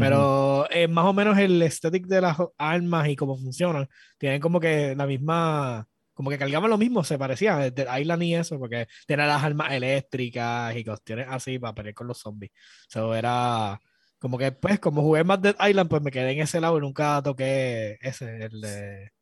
pero 0.00 0.66
eh, 0.70 0.86
más 0.88 1.04
o 1.04 1.12
menos 1.12 1.36
el 1.36 1.60
aesthetic 1.60 2.06
de 2.06 2.20
las 2.22 2.36
armas 2.56 3.08
y 3.08 3.16
cómo 3.16 3.36
funcionan, 3.36 3.86
tienen 4.18 4.40
como 4.40 4.60
que 4.60 4.94
la 4.96 5.04
misma, 5.06 5.86
como 6.20 6.28
que 6.28 6.36
cargaban 6.36 6.68
lo 6.68 6.76
mismo, 6.76 7.02
se 7.02 7.16
parecían, 7.16 7.62
el 7.62 7.74
Dead 7.74 7.98
Island 7.98 8.22
y 8.24 8.34
eso, 8.34 8.58
porque 8.58 8.86
tienen 9.06 9.26
las 9.26 9.42
armas 9.42 9.72
eléctricas 9.72 10.76
y 10.76 10.84
cuestiones 10.84 11.26
así 11.30 11.58
para 11.58 11.74
pelear 11.74 11.94
con 11.94 12.08
los 12.08 12.18
zombies. 12.18 12.52
So 12.88 13.14
era 13.14 13.80
como 14.18 14.36
que 14.36 14.52
pues 14.52 14.78
como 14.80 15.00
jugué 15.00 15.24
más 15.24 15.40
Dead 15.40 15.56
Island, 15.66 15.88
pues 15.88 16.02
me 16.02 16.10
quedé 16.10 16.32
en 16.32 16.40
ese 16.40 16.60
lado 16.60 16.76
y 16.76 16.82
nunca 16.82 17.22
toqué 17.24 17.96
ese, 18.02 18.36
el 18.36 18.60
de... 18.60 19.12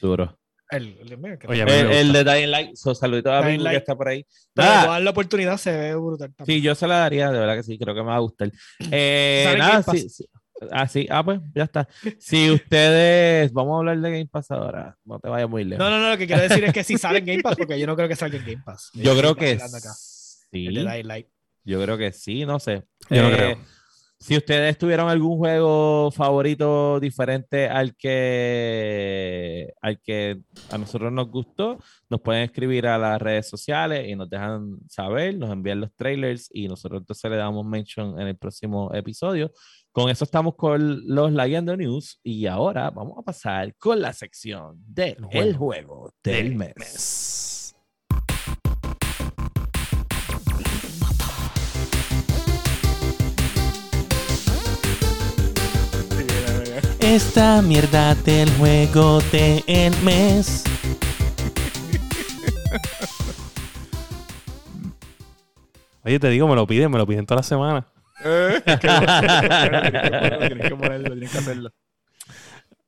Duro. 0.00 0.38
El, 0.70 0.96
el, 1.00 1.38
que 1.40 1.48
Oye, 1.48 1.62
El, 1.62 1.90
el 1.90 2.12
de 2.12 2.22
Dying 2.22 2.50
Light. 2.52 2.76
So, 2.76 2.94
saludito 2.94 3.32
a 3.32 3.40
Dying 3.40 3.54
Bingo 3.54 3.64
que 3.64 3.70
Light. 3.70 3.78
está 3.78 3.96
por 3.96 4.06
ahí. 4.06 4.24
pero 4.54 4.68
Nada, 4.68 4.86
dar 4.86 5.02
la 5.02 5.10
oportunidad 5.10 5.56
se 5.56 5.72
ve 5.76 5.96
brutal 5.96 6.32
también. 6.36 6.60
Sí, 6.60 6.62
yo 6.62 6.76
se 6.76 6.86
la 6.86 6.98
daría, 6.98 7.32
de 7.32 7.40
verdad 7.40 7.56
que 7.56 7.64
sí, 7.64 7.76
creo 7.76 7.96
que 7.96 8.02
me 8.02 8.10
va 8.10 8.16
a 8.16 8.20
gustar. 8.20 8.52
Eh, 8.92 9.56
nada, 9.58 9.82
sí, 9.82 10.08
sí. 10.08 10.24
Ah, 10.72 10.88
sí, 10.88 11.06
ah, 11.10 11.24
pues 11.24 11.40
ya 11.54 11.64
está. 11.64 11.88
Si 12.18 12.50
ustedes, 12.50 13.52
vamos 13.52 13.74
a 13.74 13.78
hablar 13.78 13.98
de 14.00 14.10
Game 14.10 14.26
Pass 14.26 14.50
ahora, 14.50 14.96
no 15.04 15.18
te 15.20 15.28
vayas 15.28 15.48
muy 15.48 15.64
lejos. 15.64 15.84
No, 15.84 15.90
no, 15.90 16.00
no, 16.00 16.10
lo 16.10 16.18
que 16.18 16.26
quiero 16.26 16.42
decir 16.42 16.64
es 16.64 16.72
que 16.72 16.82
si 16.84 16.98
sale 16.98 17.18
en 17.20 17.26
Game 17.26 17.42
Pass, 17.42 17.56
porque 17.56 17.78
yo 17.78 17.86
no 17.86 17.94
creo 17.96 18.08
que 18.08 18.16
salga 18.16 18.38
en 18.38 18.44
Game 18.44 18.62
Pass. 18.64 18.90
Yo 18.94 19.16
creo 19.16 19.34
que 19.34 19.58
sí, 20.50 20.68
yo 21.64 21.82
creo 21.82 21.98
que 21.98 22.12
sí, 22.12 22.46
no 22.46 22.58
sé. 22.58 22.82
Yo 23.10 23.22
no 23.22 23.28
Eh, 23.28 23.36
creo. 23.36 23.58
Si 24.20 24.36
ustedes 24.36 24.76
tuvieron 24.76 25.08
algún 25.08 25.36
juego 25.38 26.10
favorito 26.10 26.98
diferente 26.98 27.68
al 27.68 27.94
que, 27.96 29.72
al 29.80 30.00
que 30.00 30.40
a 30.70 30.78
nosotros 30.78 31.12
nos 31.12 31.30
gustó, 31.30 31.78
nos 32.10 32.20
pueden 32.20 32.42
escribir 32.42 32.88
a 32.88 32.98
las 32.98 33.22
redes 33.22 33.48
sociales 33.48 34.08
y 34.08 34.16
nos 34.16 34.28
dejan 34.28 34.78
saber, 34.88 35.36
nos 35.36 35.52
envían 35.52 35.80
los 35.80 35.94
trailers 35.94 36.50
y 36.52 36.66
nosotros 36.66 37.02
entonces 37.02 37.30
le 37.30 37.36
damos 37.36 37.64
mention 37.64 38.18
en 38.20 38.26
el 38.26 38.36
próximo 38.36 38.92
episodio. 38.92 39.52
Con 39.98 40.10
eso 40.10 40.22
estamos 40.22 40.54
con 40.54 41.02
los 41.12 41.32
Leyendo 41.32 41.76
News 41.76 42.20
y 42.22 42.46
ahora 42.46 42.88
vamos 42.90 43.18
a 43.18 43.22
pasar 43.22 43.74
con 43.74 44.00
la 44.00 44.12
sección 44.12 44.80
de 44.86 45.08
El 45.08 45.24
El 45.32 45.56
juego 45.56 45.58
juego 45.58 46.12
del 46.22 46.50
del 46.50 46.54
mes. 46.54 46.74
mes. 46.76 47.76
Esta 57.00 57.60
mierda 57.60 58.14
del 58.14 58.48
juego 58.52 59.18
del 59.32 59.92
mes. 60.04 60.62
Oye, 66.04 66.20
te 66.20 66.28
digo, 66.28 66.46
me 66.46 66.54
lo 66.54 66.68
piden, 66.68 66.88
me 66.88 66.98
lo 66.98 67.06
piden 67.06 67.26
toda 67.26 67.38
la 67.38 67.42
semana. 67.42 67.97
Eh, 68.24 68.60
qué 68.80 68.88
bueno. 68.88 70.38
Tienes 70.48 70.68
que 70.68 70.76
ponerlo, 70.76 71.10
tienes 71.10 71.30
que 71.32 71.38
hacerlo. 71.38 71.70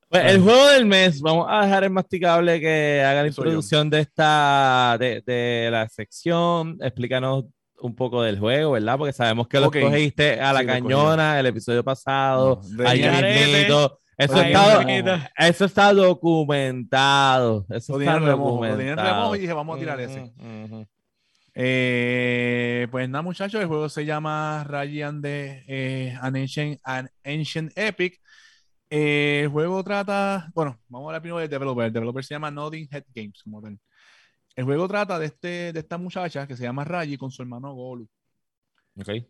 Pues, 0.08 0.24
el 0.24 0.40
juego 0.40 0.66
del 0.70 0.86
mes, 0.86 1.20
vamos 1.20 1.46
a 1.48 1.64
dejar 1.64 1.84
el 1.84 1.90
masticable 1.90 2.58
que 2.60 3.02
haga 3.04 3.22
la 3.22 3.28
introducción 3.28 3.88
de 3.90 4.00
esta, 4.00 4.96
de, 4.98 5.22
de 5.24 5.68
la 5.70 5.88
sección. 5.88 6.78
Explícanos 6.80 7.44
un 7.78 7.94
poco 7.94 8.22
del 8.22 8.38
juego, 8.38 8.72
¿verdad? 8.72 8.98
Porque 8.98 9.12
sabemos 9.12 9.46
que 9.46 9.58
Ok. 9.58 9.76
lo 9.76 9.80
cogiste 9.82 10.40
a 10.40 10.52
la 10.52 10.60
Sí, 10.60 10.66
lo 10.66 10.72
cañona 10.72 11.38
el 11.38 11.46
episodio 11.46 11.84
pasado. 11.84 12.60
No, 12.70 12.88
ahí 12.88 13.00
mismito. 13.02 13.98
Eso, 14.18 14.34
Ahí 14.36 14.52
está, 14.52 15.30
eso 15.38 15.64
está 15.64 15.92
documentado. 15.94 17.64
Eso 17.70 17.94
Lo 17.94 18.00
está 18.00 18.18
lo 18.18 18.26
documentado. 18.36 19.08
remojo 19.08 19.36
y 19.36 19.38
dije, 19.38 19.52
vamos 19.54 19.76
a 19.76 19.80
tirar 19.80 19.98
ese. 20.00 20.20
Ujú, 20.20 20.64
ujú. 20.76 20.86
Eh, 21.62 22.88
pues 22.90 23.06
nada, 23.10 23.20
muchachos, 23.20 23.60
el 23.60 23.66
juego 23.66 23.90
se 23.90 24.06
llama 24.06 24.64
Ryan 24.64 25.20
de 25.20 25.62
eh, 25.68 26.16
An, 26.22 26.34
Ancient, 26.36 26.80
An 26.84 27.10
Ancient 27.22 27.70
Epic. 27.76 28.18
Eh, 28.88 29.42
el 29.42 29.48
juego 29.48 29.84
trata, 29.84 30.50
bueno, 30.54 30.80
vamos 30.88 31.06
a 31.06 31.08
hablar 31.10 31.20
primero 31.20 31.38
del 31.38 31.50
developer. 31.50 31.84
El 31.84 31.92
developer 31.92 32.24
se 32.24 32.32
llama 32.34 32.50
Nodding 32.50 32.88
Head 32.90 33.04
Games. 33.14 33.42
como 33.42 33.60
tal. 33.60 33.78
El 34.56 34.64
juego 34.64 34.88
trata 34.88 35.18
de, 35.18 35.26
este, 35.26 35.72
de 35.74 35.80
esta 35.80 35.98
muchacha 35.98 36.46
que 36.46 36.56
se 36.56 36.62
llama 36.62 36.82
Rayi 36.84 37.18
con 37.18 37.30
su 37.30 37.42
hermano 37.42 37.74
Golu. 37.74 38.08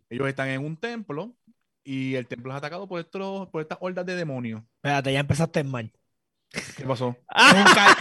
Ellos 0.09 0.27
están 0.27 0.47
en 0.47 0.63
un 0.65 0.77
templo 0.77 1.35
y 1.83 2.15
el 2.15 2.27
templo 2.27 2.51
es 2.51 2.57
atacado 2.57 2.87
por, 2.87 3.01
estos, 3.01 3.49
por 3.49 3.61
estas 3.61 3.77
hordas 3.81 4.05
de 4.05 4.15
demonios. 4.15 4.63
Espérate, 4.77 5.11
ya 5.11 5.19
empezaste 5.19 5.65
mal. 5.65 5.91
¿Qué 6.77 6.85
pasó? 6.85 7.09
Es 7.35 7.53
un, 7.53 7.63
car- 7.73 7.97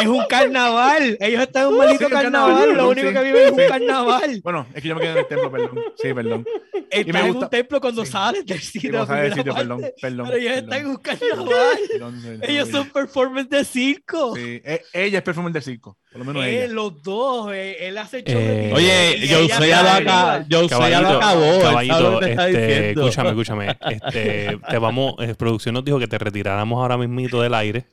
es 0.00 0.06
un 0.06 0.24
carnaval. 0.28 1.16
Ellos 1.20 1.42
están 1.42 1.62
en 1.64 1.68
un 1.72 1.78
maldito 1.78 2.06
Sí, 2.06 2.10
carnaval. 2.12 2.50
carnaval, 2.54 2.76
Lo 2.76 2.82
sí. 2.94 3.00
único 3.00 3.12
que 3.20 3.24
viven 3.26 3.42
es 3.46 3.50
un 3.52 3.68
carnaval. 3.68 4.40
Bueno, 4.42 4.66
es 4.74 4.82
que 4.82 4.88
yo 4.88 4.94
me 4.94 5.00
quedé 5.00 5.10
en 5.12 5.18
el 5.18 5.26
templo, 5.26 5.50
perdón. 5.50 5.80
Sí, 5.96 6.14
perdón. 6.14 6.46
Está 6.90 7.20
en 7.20 7.26
gusta- 7.28 7.46
un 7.46 7.50
templo 7.50 7.80
cuando 7.80 8.04
sí. 8.04 8.12
sales 8.12 8.46
del 8.46 8.60
Sí, 8.60 8.80
sitio. 8.80 9.02
el 9.02 9.34
sitio, 9.34 9.52
parte, 9.54 9.68
perdón, 9.68 9.80
perdón. 10.00 10.26
Pero 10.26 10.38
ellos 10.38 10.52
perdón. 10.52 10.64
están 10.64 10.80
en 10.80 10.86
un 10.86 10.96
carnaval. 10.96 11.46
Perdón, 11.90 12.22
perdón, 12.22 12.40
Ellos 12.50 12.68
son 12.68 12.88
performers 12.90 13.48
de 13.50 13.64
circo. 13.64 14.34
Sí, 14.36 14.60
e- 14.64 14.82
ella 14.92 15.18
es 15.18 15.24
performer 15.24 15.52
del 15.52 15.62
circo, 15.62 15.98
por 16.10 16.18
lo 16.20 16.24
menos 16.24 16.44
Eh, 16.44 16.64
ella. 16.64 16.72
los 16.74 17.02
dos, 17.02 17.52
eh, 17.52 17.88
él 17.88 17.98
hace 17.98 18.22
show 18.22 18.38
Eh, 18.38 18.44
de 18.68 18.72
Oye, 18.74 19.26
yo 19.26 19.38
ella 19.38 19.58
ya 19.66 19.82
lo 19.82 19.88
arriba. 19.90 20.44
yo 20.48 20.66
ya 20.68 21.00
lo 21.00 21.08
acabó. 21.08 21.60
caballito, 21.60 22.20
que 22.20 22.32
este, 22.32 22.90
escúchame, 22.90 23.28
escúchame. 23.30 23.76
Este, 23.90 24.58
te 24.68 24.78
vamos, 24.78 25.14
eh, 25.20 25.34
producción 25.34 25.74
nos 25.74 25.84
dijo 25.84 25.98
que 25.98 26.06
te 26.08 26.18
retiráramos 26.18 26.80
ahora 26.80 26.96
mismito 26.96 27.40
del 27.42 27.54
aire. 27.54 27.86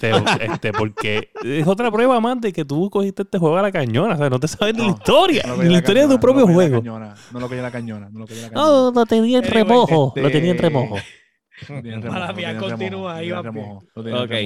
Te- 0.00 0.12
este, 0.40 0.72
porque 0.72 1.30
es 1.44 1.66
otra 1.66 1.90
prueba 1.90 2.20
más 2.20 2.40
de 2.40 2.52
que 2.52 2.64
tú 2.64 2.88
cogiste 2.90 3.22
este 3.22 3.38
juego 3.38 3.56
a 3.58 3.62
la 3.62 3.72
cañona. 3.72 4.14
O 4.14 4.18
sea, 4.18 4.30
no 4.30 4.40
te 4.40 4.48
sabes 4.48 4.74
ni 4.74 4.82
la 4.86 4.90
historia, 4.92 5.42
No 5.46 5.56
ni 5.56 5.70
la 5.70 5.78
historia 5.78 6.06
de 6.06 6.14
tu 6.14 6.20
propio 6.20 6.42
no 6.46 6.48
lo 6.48 6.54
cogí 6.54 6.56
la 6.56 6.68
juego. 6.68 6.82
cañona, 6.82 7.14
No 7.32 7.40
lo 7.40 7.46
en 7.56 7.62
la 7.62 7.70
cañona, 7.70 8.08
no 8.12 8.18
lo 8.20 8.26
la. 8.42 8.48
No, 8.50 8.90
lo 8.92 9.06
tenía 9.06 9.38
en 9.38 9.44
remojo. 9.44 10.12
Lo 10.16 10.26
este, 10.26 10.38
tenía 10.38 10.52
en 10.52 10.58
remojo. 10.58 10.96
Lo 11.68 11.76
tenía 11.76 11.94
en 11.94 12.00
Mala 12.04 12.26
remojo, 12.26 12.28
lo 12.28 12.34
mía, 12.34 12.34
tenía 12.34 12.50
en 12.50 12.58
continúa, 12.58 13.22
en 13.22 13.32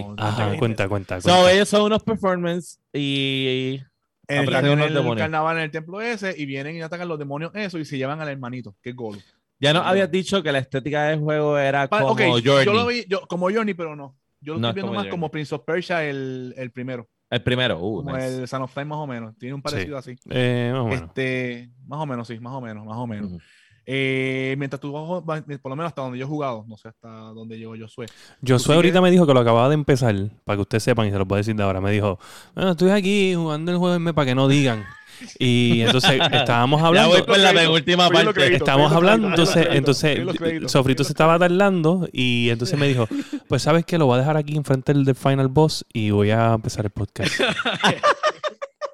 Ok. 0.08 0.14
Ajá, 0.18 0.56
cuenta, 0.58 0.88
cuenta. 0.88 1.20
So, 1.20 1.28
cuenta. 1.28 1.52
ellos 1.52 1.68
son 1.68 1.82
unos 1.82 2.04
performance 2.04 2.78
y 2.92 3.80
En 4.28 4.38
el, 4.44 4.50
carnaval 5.16 5.56
en 5.56 5.62
el 5.64 5.70
templo 5.72 6.00
ese 6.00 6.32
y 6.38 6.46
vienen 6.46 6.76
y 6.76 6.82
atacan 6.82 7.08
los 7.08 7.18
demonios 7.18 7.50
eso 7.54 7.78
y 7.78 7.84
se 7.84 7.98
llevan 7.98 8.20
al 8.20 8.28
hermanito, 8.28 8.76
que 8.80 8.90
es 8.90 8.96
Golo. 8.96 9.18
ya 9.58 9.72
nos 9.72 9.84
habías 9.84 10.08
dicho 10.08 10.40
que 10.40 10.52
la 10.52 10.60
estética 10.60 11.04
del 11.08 11.18
juego 11.18 11.58
era 11.58 11.88
Pa- 11.88 11.98
como 12.00 12.12
ok, 12.12 12.20
Journey. 12.44 12.64
yo 12.64 12.72
lo 12.72 12.86
vi 12.86 13.04
yo, 13.08 13.22
como 13.26 13.50
Journey, 13.50 13.74
pero 13.74 13.96
no. 13.96 14.16
Yo 14.40 14.54
lo 14.54 14.60
No 14.60 14.68
estoy 14.68 14.70
es 14.70 14.74
viendo 14.76 14.86
como 14.86 14.94
más 14.94 15.02
Journey. 15.02 15.10
como 15.10 15.30
Prince 15.32 15.54
of 15.54 15.62
Persia, 15.64 16.04
el, 16.04 16.54
el 16.56 16.70
primero. 16.70 17.08
El 17.28 17.42
primero, 17.42 17.78
uh, 17.80 18.04
Como 18.04 18.16
nice. 18.16 18.40
el 18.42 18.48
Son 18.48 18.62
of 18.62 18.72
Time 18.72 18.86
más 18.86 18.98
o 18.98 19.06
menos. 19.08 19.36
Tiene 19.36 19.54
un 19.54 19.62
parecido 19.62 19.98
así. 19.98 20.16
Eh, 20.30 20.70
más 20.72 20.80
o 20.82 20.86
menos. 20.86 21.02
Este, 21.08 21.70
más 21.86 22.00
o 22.00 22.06
menos, 22.06 22.26
sí, 22.28 22.38
más 22.40 22.52
o 22.52 22.60
menos, 22.60 22.84
más 22.86 22.96
o 22.96 23.06
menos. 23.06 23.32
Eh, 23.86 24.54
mientras 24.58 24.80
tú 24.80 24.92
vas- 24.92 25.42
por 25.60 25.70
lo 25.70 25.76
menos 25.76 25.88
hasta 25.90 26.02
donde 26.02 26.18
yo 26.18 26.24
he 26.24 26.28
jugado, 26.28 26.64
no 26.68 26.76
sé 26.76 26.88
hasta 26.88 27.08
dónde 27.08 27.58
llegó 27.58 27.74
Josué. 27.80 28.06
Josué 28.46 28.74
ahorita 28.76 29.00
me 29.00 29.10
dijo 29.10 29.26
que 29.26 29.34
lo 29.34 29.40
acababa 29.40 29.68
de 29.68 29.74
empezar, 29.74 30.14
para 30.44 30.56
que 30.56 30.62
ustedes 30.62 30.82
sepan 30.84 31.06
y 31.08 31.10
se 31.10 31.18
lo 31.18 31.26
puedo 31.26 31.38
decir 31.38 31.56
de 31.56 31.62
ahora. 31.62 31.80
Me 31.80 31.90
dijo, 31.90 32.18
bueno, 32.54 32.72
estoy 32.72 32.90
aquí 32.90 33.34
jugando 33.34 33.72
el 33.72 33.78
juego 33.78 33.94
M 33.96 34.14
para 34.14 34.26
que 34.26 34.34
no 34.34 34.46
digan. 34.48 34.84
Y 35.38 35.82
entonces 35.82 36.12
estábamos 36.32 36.80
Ya 36.80 36.86
hablando. 36.86 37.10
voy 37.10 37.22
por 37.22 37.38
la 37.38 37.52
penúltima 37.52 38.08
parte. 38.08 38.58
los 38.58 38.92
hablando, 38.92 39.28
entonces, 39.28 39.66
entonces 39.72 40.18
Sofrito 40.66 41.04
se 41.04 41.12
estaba 41.12 41.38
tardando 41.38 42.08
y 42.12 42.48
entonces 42.50 42.78
me 42.78 42.86
dijo, 42.88 43.06
pues 43.48 43.62
sabes 43.62 43.84
que 43.84 43.98
lo 43.98 44.06
voy 44.06 44.16
a 44.16 44.18
dejar 44.20 44.36
aquí 44.36 44.56
enfrente 44.56 44.92
del, 44.94 45.04
del 45.04 45.14
final 45.16 45.48
boss 45.48 45.84
y 45.92 46.10
voy 46.10 46.30
a 46.30 46.54
empezar 46.54 46.84
el 46.86 46.90
podcast. 46.90 47.32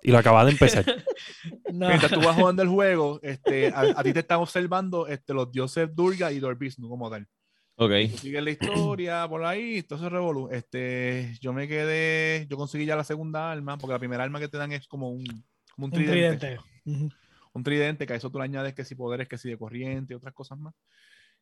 y 0.06 0.10
lo 0.12 0.18
acaba 0.18 0.44
de 0.44 0.52
empezar. 0.52 0.84
No. 1.72 1.88
Mientras 1.88 2.10
tú 2.10 2.20
vas 2.20 2.34
jugando 2.36 2.62
el 2.62 2.68
juego, 2.68 3.20
este, 3.22 3.68
a, 3.68 3.80
a 3.96 4.02
ti 4.02 4.12
te 4.12 4.20
están 4.20 4.38
observando 4.38 5.06
este, 5.06 5.34
los 5.34 5.52
dioses 5.52 5.94
Durga 5.94 6.32
y 6.32 6.38
Dorbisnu 6.38 6.88
como 6.88 7.10
tal. 7.10 7.26
Ok. 7.74 7.90
Tú 8.12 8.18
sigues 8.18 8.42
la 8.42 8.50
historia 8.50 9.28
por 9.28 9.44
ahí, 9.44 9.78
entonces 9.78 10.10
revolú. 10.10 10.48
Este, 10.50 11.36
yo 11.40 11.52
me 11.52 11.68
quedé, 11.68 12.46
yo 12.48 12.56
conseguí 12.56 12.86
ya 12.86 12.96
la 12.96 13.04
segunda 13.04 13.50
arma, 13.52 13.76
porque 13.76 13.92
la 13.92 13.98
primera 13.98 14.24
arma 14.24 14.40
que 14.40 14.48
te 14.48 14.56
dan 14.56 14.72
es 14.72 14.86
como 14.88 15.10
un, 15.10 15.24
como 15.74 15.86
un 15.86 15.92
Un 15.92 15.92
tridente. 15.92 16.58
tridente. 16.84 17.14
Un 17.52 17.62
tridente, 17.62 18.06
que 18.06 18.12
a 18.14 18.16
eso 18.16 18.30
tú 18.30 18.38
le 18.38 18.44
añades 18.44 18.74
que 18.74 18.84
si 18.84 18.94
poderes, 18.94 19.28
que 19.28 19.36
si 19.38 19.50
de 19.50 19.58
corriente 19.58 20.14
y 20.14 20.16
otras 20.16 20.32
cosas 20.32 20.58
más. 20.58 20.74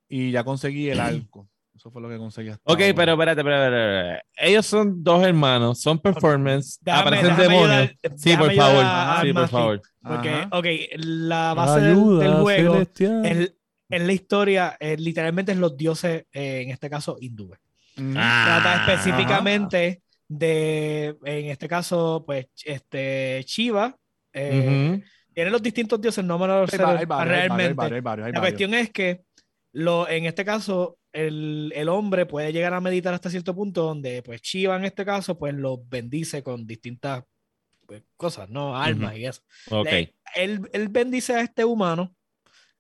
Y 0.08 0.32
ya 0.32 0.42
conseguí 0.42 0.88
el 0.88 1.00
arco. 1.00 1.48
Eso 1.74 1.90
fue 1.90 2.00
lo 2.00 2.08
que 2.08 2.16
conseguí 2.18 2.50
hasta 2.50 2.62
Ok, 2.72 2.80
ahora. 2.80 2.94
pero 2.94 3.12
espérate, 3.12 3.40
espérate. 3.40 4.22
Ellos 4.36 4.64
son 4.66 5.02
dos 5.02 5.24
hermanos, 5.24 5.80
son 5.80 5.98
performance, 5.98 6.78
Déjame- 6.80 7.00
aparecen 7.00 7.26
déjame 7.26 7.42
demonios. 7.42 7.70
ayudar- 7.70 8.18
sí, 8.18 8.36
por 8.36 8.54
favor. 8.54 8.84
a- 8.86 9.18
sí, 9.22 9.32
por 9.32 9.48
favor. 9.48 9.82
Porque, 10.02 10.28
Ajá. 10.30 10.48
ok, 10.52 10.66
la 10.98 11.54
base 11.54 11.80
del, 11.80 11.90
Ayuda 11.90 12.24
del 12.24 12.34
juego 12.34 12.76
es, 12.80 13.52
es 13.90 14.02
la 14.06 14.12
historia, 14.12 14.76
eh, 14.78 14.96
literalmente 14.98 15.52
es 15.52 15.58
los 15.58 15.76
dioses, 15.76 16.24
eh, 16.32 16.62
en 16.62 16.70
este 16.70 16.88
caso, 16.88 17.16
hindúes. 17.20 17.58
Mm. 17.96 18.14
Ah, 18.18 18.60
Trata 18.62 18.92
específicamente 18.92 20.02
de, 20.28 21.16
en 21.24 21.46
este 21.50 21.68
caso, 21.68 22.22
pues, 22.24 22.46
este, 22.64 23.42
Shiva. 23.46 23.96
eh, 24.32 24.94
Ujú. 24.96 25.04
Tiene 25.34 25.50
los 25.50 25.62
distintos 25.62 26.00
dioses, 26.00 26.24
no 26.24 26.38
me 26.38 26.46
lo 26.46 26.66
sé 26.68 26.76
realmente. 26.78 28.00
La 28.00 28.40
cuestión 28.40 28.72
es 28.74 28.90
que 28.90 29.22
lo, 29.72 30.08
en 30.08 30.26
este 30.26 30.44
caso 30.44 30.98
el, 31.14 31.72
el 31.74 31.88
hombre 31.88 32.26
puede 32.26 32.52
llegar 32.52 32.74
a 32.74 32.80
meditar 32.80 33.14
hasta 33.14 33.30
cierto 33.30 33.54
punto 33.54 33.82
donde 33.84 34.22
pues 34.22 34.42
Shiva 34.42 34.76
en 34.76 34.84
este 34.84 35.04
caso 35.04 35.38
pues 35.38 35.54
lo 35.54 35.80
bendice 35.88 36.42
con 36.42 36.66
distintas 36.66 37.24
pues, 37.86 38.02
cosas, 38.16 38.50
¿no? 38.50 38.76
Almas 38.76 39.16
y 39.16 39.24
eso. 39.26 39.40
Ok. 39.70 39.84
Le- 39.86 40.14
él, 40.34 40.60
él 40.72 40.88
bendice 40.88 41.34
a 41.34 41.40
este 41.42 41.64
humano, 41.64 42.14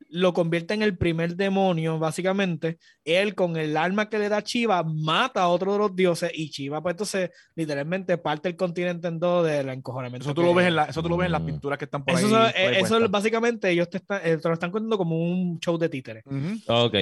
lo 0.08 0.32
convierte 0.32 0.74
en 0.74 0.82
el 0.82 0.96
primer 0.98 1.36
demonio 1.36 1.98
básicamente. 1.98 2.78
Él 3.04 3.34
con 3.34 3.56
el 3.56 3.76
alma 3.76 4.08
que 4.08 4.18
le 4.18 4.28
da 4.28 4.40
Shiva 4.40 4.82
mata 4.82 5.42
a 5.42 5.48
otro 5.48 5.72
de 5.72 5.78
los 5.78 5.94
dioses 5.94 6.30
y 6.34 6.48
Shiva 6.48 6.82
pues 6.82 6.94
entonces 6.94 7.30
literalmente 7.54 8.18
parte 8.18 8.48
el 8.48 8.56
continente 8.56 9.08
en 9.08 9.18
dos 9.20 9.46
del 9.46 9.68
encojonamiento. 9.68 10.26
Eso 10.26 10.34
tú 10.34 10.40
que- 10.42 10.46
lo 10.48 10.54
ves 10.54 10.66
en 10.66 10.74
la, 10.76 10.84
eso 10.86 11.02
tú 11.02 11.08
lo 11.08 11.16
ves 11.16 11.26
en 11.26 11.32
las 11.32 11.42
pinturas 11.42 11.78
que 11.78 11.84
están 11.84 12.04
por 12.04 12.14
Eso, 12.18 12.26
ahí. 12.26 12.32
son- 12.32 12.40
por 12.40 12.46
ahí 12.46 12.52
eh, 12.66 12.70
eso 12.80 12.88
puestas. 12.88 13.10
básicamente 13.10 13.70
ellos 13.70 13.88
te, 13.90 13.98
están, 13.98 14.20
eh, 14.24 14.36
te 14.38 14.48
lo 14.48 14.54
están 14.54 14.70
contando 14.72 14.98
como 14.98 15.16
un 15.18 15.58
show 15.60 15.78
de 15.78 15.88
títeres 15.88 16.24
Ujú. 16.26 16.60
Ok. 16.66 16.94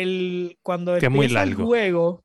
El, 0.00 0.58
cuando 0.62 0.96
Que 0.98 1.06
es 1.06 1.10
muy 1.12 1.26
empieza 1.26 1.42
el 1.42 1.48
largo. 1.50 1.66
juego, 1.66 2.24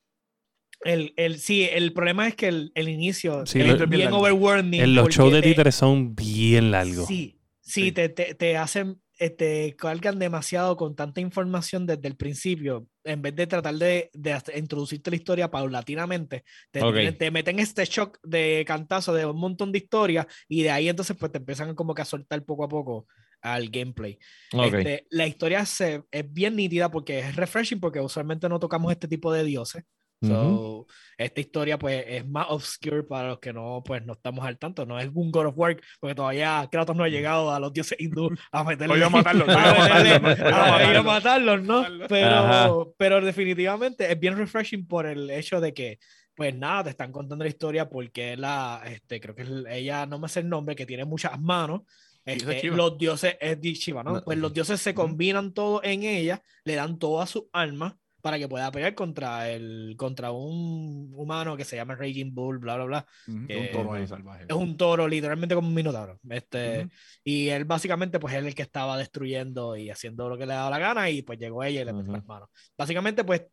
el, 0.82 1.14
el, 1.18 1.40
sí, 1.40 1.68
el 1.72 1.92
problema 1.94 2.28
es 2.28 2.36
que 2.36 2.48
el, 2.48 2.72
el 2.76 2.88
inicio 2.90 3.46
Sí, 3.46 3.60
es 3.62 3.68
lo- 3.68 3.78
bien, 3.78 3.90
bien 3.90 4.02
largo. 4.12 4.20
overwhelming. 4.20 4.82
En 4.82 4.96
los 4.96 5.10
shows 5.10 5.34
de 5.34 5.42
te- 5.42 5.50
títeres 5.50 5.76
son 5.76 6.16
bien 6.16 6.72
largos. 6.72 7.08
Sí, 7.08 7.40
sí, 7.62 7.86
Sí. 7.86 7.92
Te, 7.92 8.10
te, 8.10 8.36
te 8.36 8.56
hacen, 8.58 9.02
eh, 9.20 9.32
te 9.32 9.76
cargan 9.76 10.20
demasiado 10.20 10.78
con 10.78 10.96
tanta 10.96 11.20
información 11.20 11.86
desde 11.88 12.08
el 12.08 12.16
principio. 12.16 12.88
En 13.04 13.22
vez 13.24 13.36
de 13.36 13.48
tratar 13.48 13.74
de, 13.76 14.12
de 14.14 14.40
introducirte 14.56 15.10
la 15.10 15.16
historia 15.16 15.50
paulatinamente, 15.50 16.44
te, 16.72 16.84
Ok. 16.84 16.94
tienen- 16.94 17.18
te 17.18 17.32
meten 17.32 17.60
este 17.60 17.84
shock 17.86 18.20
de 18.24 18.64
cantazo 18.68 19.14
de 19.14 19.26
un 19.26 19.40
montón 19.40 19.72
de 19.72 19.80
historias 19.80 20.28
y 20.48 20.62
de 20.64 20.70
ahí 20.70 20.88
entonces 20.90 21.18
pues 21.20 21.32
te 21.32 21.40
empiezan 21.40 21.74
como 21.74 21.96
que 21.96 22.04
a 22.04 22.06
soltar 22.06 22.44
poco 22.46 22.64
a 22.64 22.70
poco 22.70 23.08
al 23.42 23.70
gameplay. 23.70 24.18
Ok. 24.54 24.74
Este, 24.74 25.08
la 25.10 25.28
historia 25.28 25.66
se, 25.66 26.04
es 26.12 26.34
bien 26.34 26.56
nítida 26.56 26.90
porque 26.90 27.20
es 27.20 27.36
refreshing 27.36 27.80
porque 27.80 28.00
usualmente 28.00 28.50
no 28.50 28.60
tocamos 28.60 28.92
este 28.92 29.08
tipo 29.08 29.32
de 29.32 29.44
dioses. 29.44 29.84
So, 30.20 30.88
esta 31.16 31.42
historia 31.42 31.78
pues 31.78 32.04
es 32.08 32.28
más 32.28 32.48
obscure 32.50 33.04
para 33.04 33.28
los 33.28 33.40
que 33.40 33.54
no 33.54 33.84
pues 33.86 34.04
no 34.04 34.14
estamos 34.14 34.44
al 34.48 34.58
tanto, 34.58 34.84
no 34.84 35.00
es 35.00 35.12
un 35.14 35.30
God 35.30 35.48
of 35.48 35.54
War 35.56 35.80
porque 36.00 36.16
todavía 36.16 36.68
Kratos 36.72 36.96
no 36.96 37.04
ha 37.04 37.08
llegado 37.08 37.54
a 37.54 37.60
los 37.60 37.72
dioses 37.72 38.00
hindú 38.00 38.32
a 38.52 38.64
meterle 38.64 38.96
Hoy 38.96 39.04
a 39.04 39.10
matarlos, 39.12 39.48
a 39.48 41.04
matarlos, 41.04 41.62
¿no? 41.64 41.82
Ajá. 41.82 42.08
Pero, 42.10 42.96
pero 42.98 43.22
definitivamente 43.24 44.12
es 44.12 44.20
bien 44.20 44.36
refreshing 44.36 44.88
por 44.88 45.06
el 45.06 45.30
hecho 45.30 45.62
de 45.62 45.76
que 45.76 46.00
pues 46.38 46.56
nada, 46.56 46.84
te 46.84 46.90
están 46.92 47.12
contando 47.12 47.44
la 47.44 47.50
historia 47.50 47.90
porque 47.90 48.38
la, 48.38 48.84
este, 48.86 49.20
creo 49.20 49.34
que 49.34 49.44
ella, 49.70 50.06
no 50.06 50.20
me 50.20 50.30
sé 50.30 50.42
el 50.42 50.50
nombre, 50.50 50.76
que 50.76 50.86
tiene 50.86 51.04
muchas 51.04 51.40
manos. 51.42 51.82
Este, 52.28 52.60
Shiva. 52.60 52.76
los 52.76 52.98
dioses 52.98 53.38
es 53.40 53.62
de 53.62 53.74
Shiva, 53.74 54.04
¿no? 54.04 54.14
No. 54.16 54.24
Pues 54.24 54.38
los 54.38 54.54
dioses 54.54 54.82
se 54.82 54.94
combinan 54.94 55.54
todos 55.54 55.82
en 55.84 56.04
ella, 56.04 56.42
le 56.66 56.76
dan 56.76 57.00
todas 57.00 57.30
sus 57.30 57.46
almas 57.54 57.96
para 58.22 58.38
que 58.38 58.48
pueda 58.50 58.70
pelear 58.72 58.94
contra 58.96 59.50
el 59.50 59.96
contra 59.98 60.32
un 60.32 61.12
humano 61.16 61.56
que 61.56 61.64
se 61.64 61.78
llama 61.78 61.96
Raging 61.96 62.34
Bull, 62.34 62.58
bla, 62.58 62.76
bla, 62.76 62.86
bla. 62.86 63.08
Ujú, 63.28 63.46
Eh, 63.48 63.58
Un 63.58 63.72
toro 63.72 63.94
ahí 63.94 64.08
salvaje. 64.08 64.46
Es 64.50 64.56
un 64.56 64.76
toro, 64.76 65.08
literalmente 65.08 65.56
como 65.56 65.68
un 65.70 65.74
minotauro. 65.74 66.20
Este, 66.30 66.80
Ujú. 66.82 66.90
Y 67.24 67.50
él 67.50 67.64
básicamente, 67.64 68.20
pues, 68.20 68.34
es 68.34 68.44
el 68.44 68.54
que 68.56 68.64
estaba 68.64 68.98
destruyendo 68.98 69.78
y 69.78 69.90
haciendo 69.90 70.28
lo 70.28 70.38
que 70.38 70.46
le 70.46 70.54
daba 70.54 70.70
la 70.70 70.80
gana, 70.80 71.10
y 71.10 71.22
pues 71.22 71.40
llegó 71.40 71.64
ella 71.64 71.82
y 71.82 71.86
le 71.86 71.94
metió 71.94 72.12
Ujú. 72.12 72.18
las 72.18 72.26
manos. 72.26 72.50
Básicamente, 72.78 73.24
pues, 73.24 73.44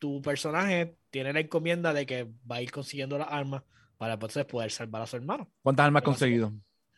tu 0.00 0.20
personaje 0.20 0.96
tiene 1.10 1.32
la 1.32 1.40
encomienda 1.40 1.92
de 1.92 2.04
que 2.04 2.24
va 2.50 2.56
a 2.56 2.62
ir 2.62 2.72
consiguiendo 2.72 3.16
las 3.16 3.28
armas 3.30 3.62
para 3.96 4.14
entonces 4.14 4.44
poder 4.44 4.70
salvar 4.72 5.02
a 5.02 5.06
su 5.06 5.16
hermano. 5.16 5.52
¿Cuántas 5.62 5.86
armas 5.86 6.00
has 6.02 6.04
conseguido? 6.06 6.52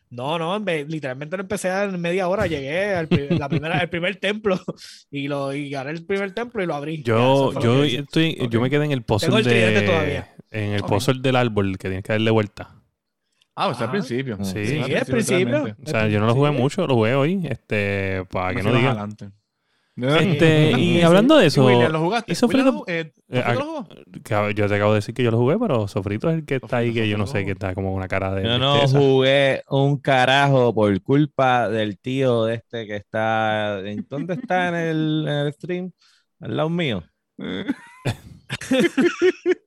No, 0.09 0.39
no, 0.39 0.55
en 0.55 0.63
vez- 0.65 0.87
literalmente 0.87 1.35
lo 1.37 1.41
empecé 1.43 1.69
en 1.69 1.99
media 1.99 2.27
hora, 2.29 2.47
llegué 2.47 2.95
al 2.95 3.09
la 3.31 3.49
primera, 3.49 3.77
el 3.79 3.89
primer 3.89 4.15
templo 4.17 4.57
y 5.11 5.27
lo 5.27 5.53
y 5.53 5.69
gané 5.69 5.91
el 5.91 6.05
primer 6.05 6.31
templo 6.33 6.63
y 6.63 6.65
lo 6.65 6.75
abrí. 6.75 6.97
Ya, 6.99 7.13
Yo, 7.15 7.59
yo 7.59 7.83
estoy, 7.83 8.37
yo 8.49 8.61
me 8.61 8.69
quedé 8.69 8.85
en 8.85 8.91
el 8.91 9.01
puzzle 9.03 9.27
Tengo 9.27 9.39
el 9.39 9.43
tridente 9.45 9.81
de, 9.81 9.87
todavía. 9.87 10.35
en 10.51 10.73
el 10.73 10.81
Ok. 10.81 10.87
puzzle 10.89 11.19
del 11.21 11.35
árbol 11.35 11.77
que 11.77 11.89
tienes 11.89 12.03
que 12.03 12.13
darle 12.13 12.31
vuelta. 12.31 12.73
Ah, 13.59 13.65
pues 13.67 13.77
al 13.79 13.85
Ajá. 13.85 13.91
principio. 13.93 14.37
Sí. 14.43 14.65
Sí, 14.67 14.93
al 14.93 15.05
principio. 15.05 15.75
O 15.83 15.89
sea, 15.89 16.07
yo 16.07 16.19
no 16.19 16.27
lo 16.27 16.35
jugué 16.35 16.51
mucho, 16.51 16.85
lo 16.85 16.93
jugué 16.95 17.15
hoy, 17.15 17.41
este, 17.49 18.23
para 18.31 18.53
que 18.55 18.61
no 18.63 18.69
digan. 18.71 18.91
adelante. 18.91 19.29
Este, 19.97 20.71
y 20.79 21.01
hablando 21.01 21.37
de 21.37 21.45
¿Y 21.45 21.47
eso, 21.47 21.65
William, 21.65 21.91
¿lo 21.91 21.99
jugaste? 22.01 22.31
¿y 22.31 22.35
Sofrito- 22.35 22.83
William, 22.87 22.87
eh, 22.87 23.11
Eh, 23.29 23.41
¿Sofrito 23.41 23.59
lo 23.59 23.65
jugó? 23.65 23.87
que 24.23 24.53
yo 24.53 24.67
te 24.67 24.75
acabo 24.75 24.91
de 24.93 24.97
decir 24.99 25.15
que 25.15 25.23
yo 25.23 25.31
lo 25.31 25.37
jugué, 25.39 25.57
pero 25.59 25.87
Sofrito 25.87 26.29
es 26.29 26.35
el 26.37 26.45
que 26.45 26.55
está 26.55 26.77
ahí, 26.77 26.93
que 26.93 27.07
yo 27.09 27.17
no 27.17 27.25
sé, 27.27 27.45
que 27.45 27.51
está 27.51 27.73
como 27.73 27.93
una 27.93 28.07
cara 28.07 28.33
de 28.35 28.43
Yo 28.43 28.59
no 28.59 28.73
tristeza. 28.79 28.99
jugué 28.99 29.63
un 29.69 29.97
carajo 29.97 30.73
por 30.73 31.01
culpa 31.01 31.67
del 31.69 31.97
tío 31.97 32.45
de 32.45 32.55
este 32.55 32.85
que 32.85 32.95
está. 32.97 33.79
¿En 33.79 34.05
dónde 34.09 34.35
está 34.35 34.69
en 34.69 34.75
el, 34.75 35.25
en 35.27 35.33
el 35.33 35.53
stream? 35.53 35.91
Al 36.41 36.57
lado 36.57 36.69
mío. 36.69 37.03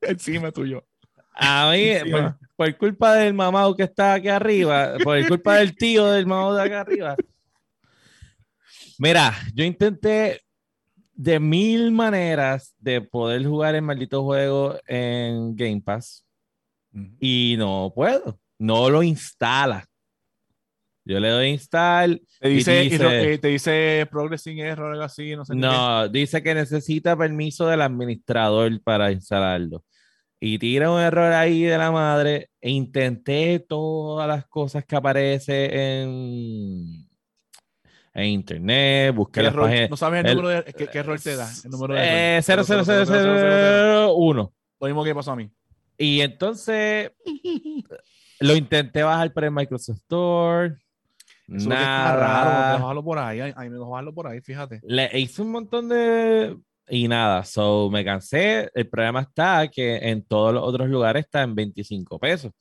Encima 0.02 0.50
tuyo. 0.52 0.84
A 1.34 1.70
mí, 1.72 1.92
por, 2.10 2.36
por 2.56 2.76
culpa 2.76 3.14
del 3.14 3.34
mamado 3.34 3.74
que 3.74 3.84
está 3.84 4.14
aquí 4.14 4.28
arriba, 4.28 4.94
por 5.02 5.26
culpa 5.26 5.56
del 5.56 5.74
tío 5.76 6.06
del 6.06 6.26
mamado 6.26 6.54
de 6.54 6.62
acá 6.62 6.80
arriba, 6.82 7.16
Mira, 9.03 9.34
yo 9.55 9.64
intenté 9.64 10.42
de 11.14 11.40
mil 11.40 11.90
maneras 11.90 12.74
de 12.78 13.01
poder 13.01 13.46
jugar 13.46 13.74
el 13.74 13.80
maldito 13.80 14.22
juego 14.22 14.76
en 14.86 15.57
Game 15.57 15.80
Pass 15.80 16.22
y 17.18 17.55
no 17.59 17.90
puedo. 17.94 18.38
No 18.59 18.90
lo 18.90 19.03
instala. 19.03 19.86
Yo 21.07 21.18
le 21.18 21.30
doy 21.30 21.48
install. 21.48 22.20
Te 22.40 22.51
y 22.51 22.55
dice, 22.57 22.84
y 22.84 22.98
ro- 22.98 23.11
eh, 23.11 23.38
te 23.38 23.48
dice 23.48 24.07
progressing 24.11 24.59
error, 24.59 24.92
algo 24.92 25.05
así, 25.05 25.34
no 25.34 25.46
sé. 25.46 25.55
qué. 25.55 25.61
No, 25.61 26.07
dice 26.09 26.42
que 26.42 26.55
necesita 26.55 27.16
permiso 27.16 27.66
del 27.68 27.80
administrador 27.80 28.82
para 28.82 29.11
instalarlo. 29.12 29.82
Y 30.38 30.59
tira 30.59 30.90
un 30.90 31.01
error 31.01 31.32
ahí 31.32 31.62
de 31.62 31.78
la 31.78 31.90
madre. 31.90 32.51
E 32.61 32.68
intenté 32.68 33.61
todas 33.61 34.28
las 34.28 34.46
cosas 34.46 34.84
que 34.84 34.94
aparece 34.96 36.03
en, 36.03 37.09
en 38.14 38.24
internet, 38.26 39.14
busqué 39.14 39.40
¿Qué 39.40 39.42
las 39.44 39.54
páginas. 39.54 39.90
no 39.90 39.96
sabes 39.96 40.20
el, 40.24 40.30
el- 40.30 40.36
número 40.36 40.62
de, 40.62 40.72
¿qué, 40.72 40.86
qué 40.88 40.98
error 40.98 41.20
te 41.20 41.36
da. 41.36 41.48
El 41.64 41.70
número 41.70 41.94
de 41.94 42.00
Eh, 42.00 42.36
error. 42.46 42.64
00001. 42.64 44.52
Lo 44.80 44.86
mismo 44.86 45.04
que 45.04 45.14
pasó 45.14 45.32
a 45.32 45.36
mí. 45.36 45.50
Y 45.98 46.20
entonces 46.22 47.12
lo 48.40 48.56
intenté 48.56 49.02
bajar 49.02 49.32
por 49.32 49.44
el 49.44 49.50
Microsoft 49.50 49.98
Store. 49.98 50.76
Eso 51.48 51.68
está 51.68 52.16
raro, 52.16 52.50
Nada. 52.50 52.78
bajarlo 52.78 53.04
por 53.04 53.18
ahí. 53.18 53.40
A 53.40 53.46
mí 53.46 53.68
me 53.68 53.76
dejó 53.76 53.90
bajarlo 53.90 54.14
por 54.14 54.26
ahí, 54.28 54.40
fíjate. 54.40 54.80
Le 54.84 55.11
hice 55.18 55.42
un 55.42 55.50
montón 55.50 55.88
de. 55.88 56.56
Y 56.88 57.06
nada, 57.06 57.44
so 57.44 57.90
me 57.90 58.04
cansé. 58.04 58.70
El 58.74 58.88
problema 58.88 59.20
está 59.20 59.68
que 59.68 59.96
en 59.96 60.22
todos 60.24 60.54
los 60.54 60.62
otros 60.64 60.88
lugares 60.88 61.24
está 61.24 61.42
en 61.42 61.54
25 61.54 62.18
pesos. 62.18 62.52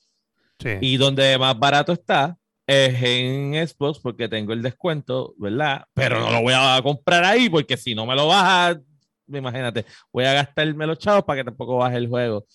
Sí. 0.60 0.72
Y 0.82 0.98
donde 0.98 1.38
más 1.38 1.58
barato 1.58 1.94
está 1.94 2.36
es 2.70 3.02
en 3.04 3.68
Xbox 3.68 4.00
porque 4.00 4.30
tengo 4.30 4.54
el 4.54 4.62
descuento, 4.62 5.34
¿verdad? 5.38 5.86
Pero 5.94 6.20
no 6.20 6.32
lo 6.32 6.42
voy 6.42 6.54
a 6.56 6.80
comprar 6.84 7.24
ahí 7.24 7.50
porque 7.50 7.76
si 7.78 7.96
no 7.96 8.06
me 8.06 8.16
lo 8.16 8.28
baja, 8.28 8.80
imagínate, 9.28 9.86
voy 10.14 10.26
a 10.26 10.34
gastarme 10.34 10.86
los 10.86 11.00
chavos 11.00 11.24
para 11.24 11.40
que 11.42 11.46
tampoco 11.46 11.78
baje 11.78 11.98
el 11.98 12.08
juego. 12.08 12.46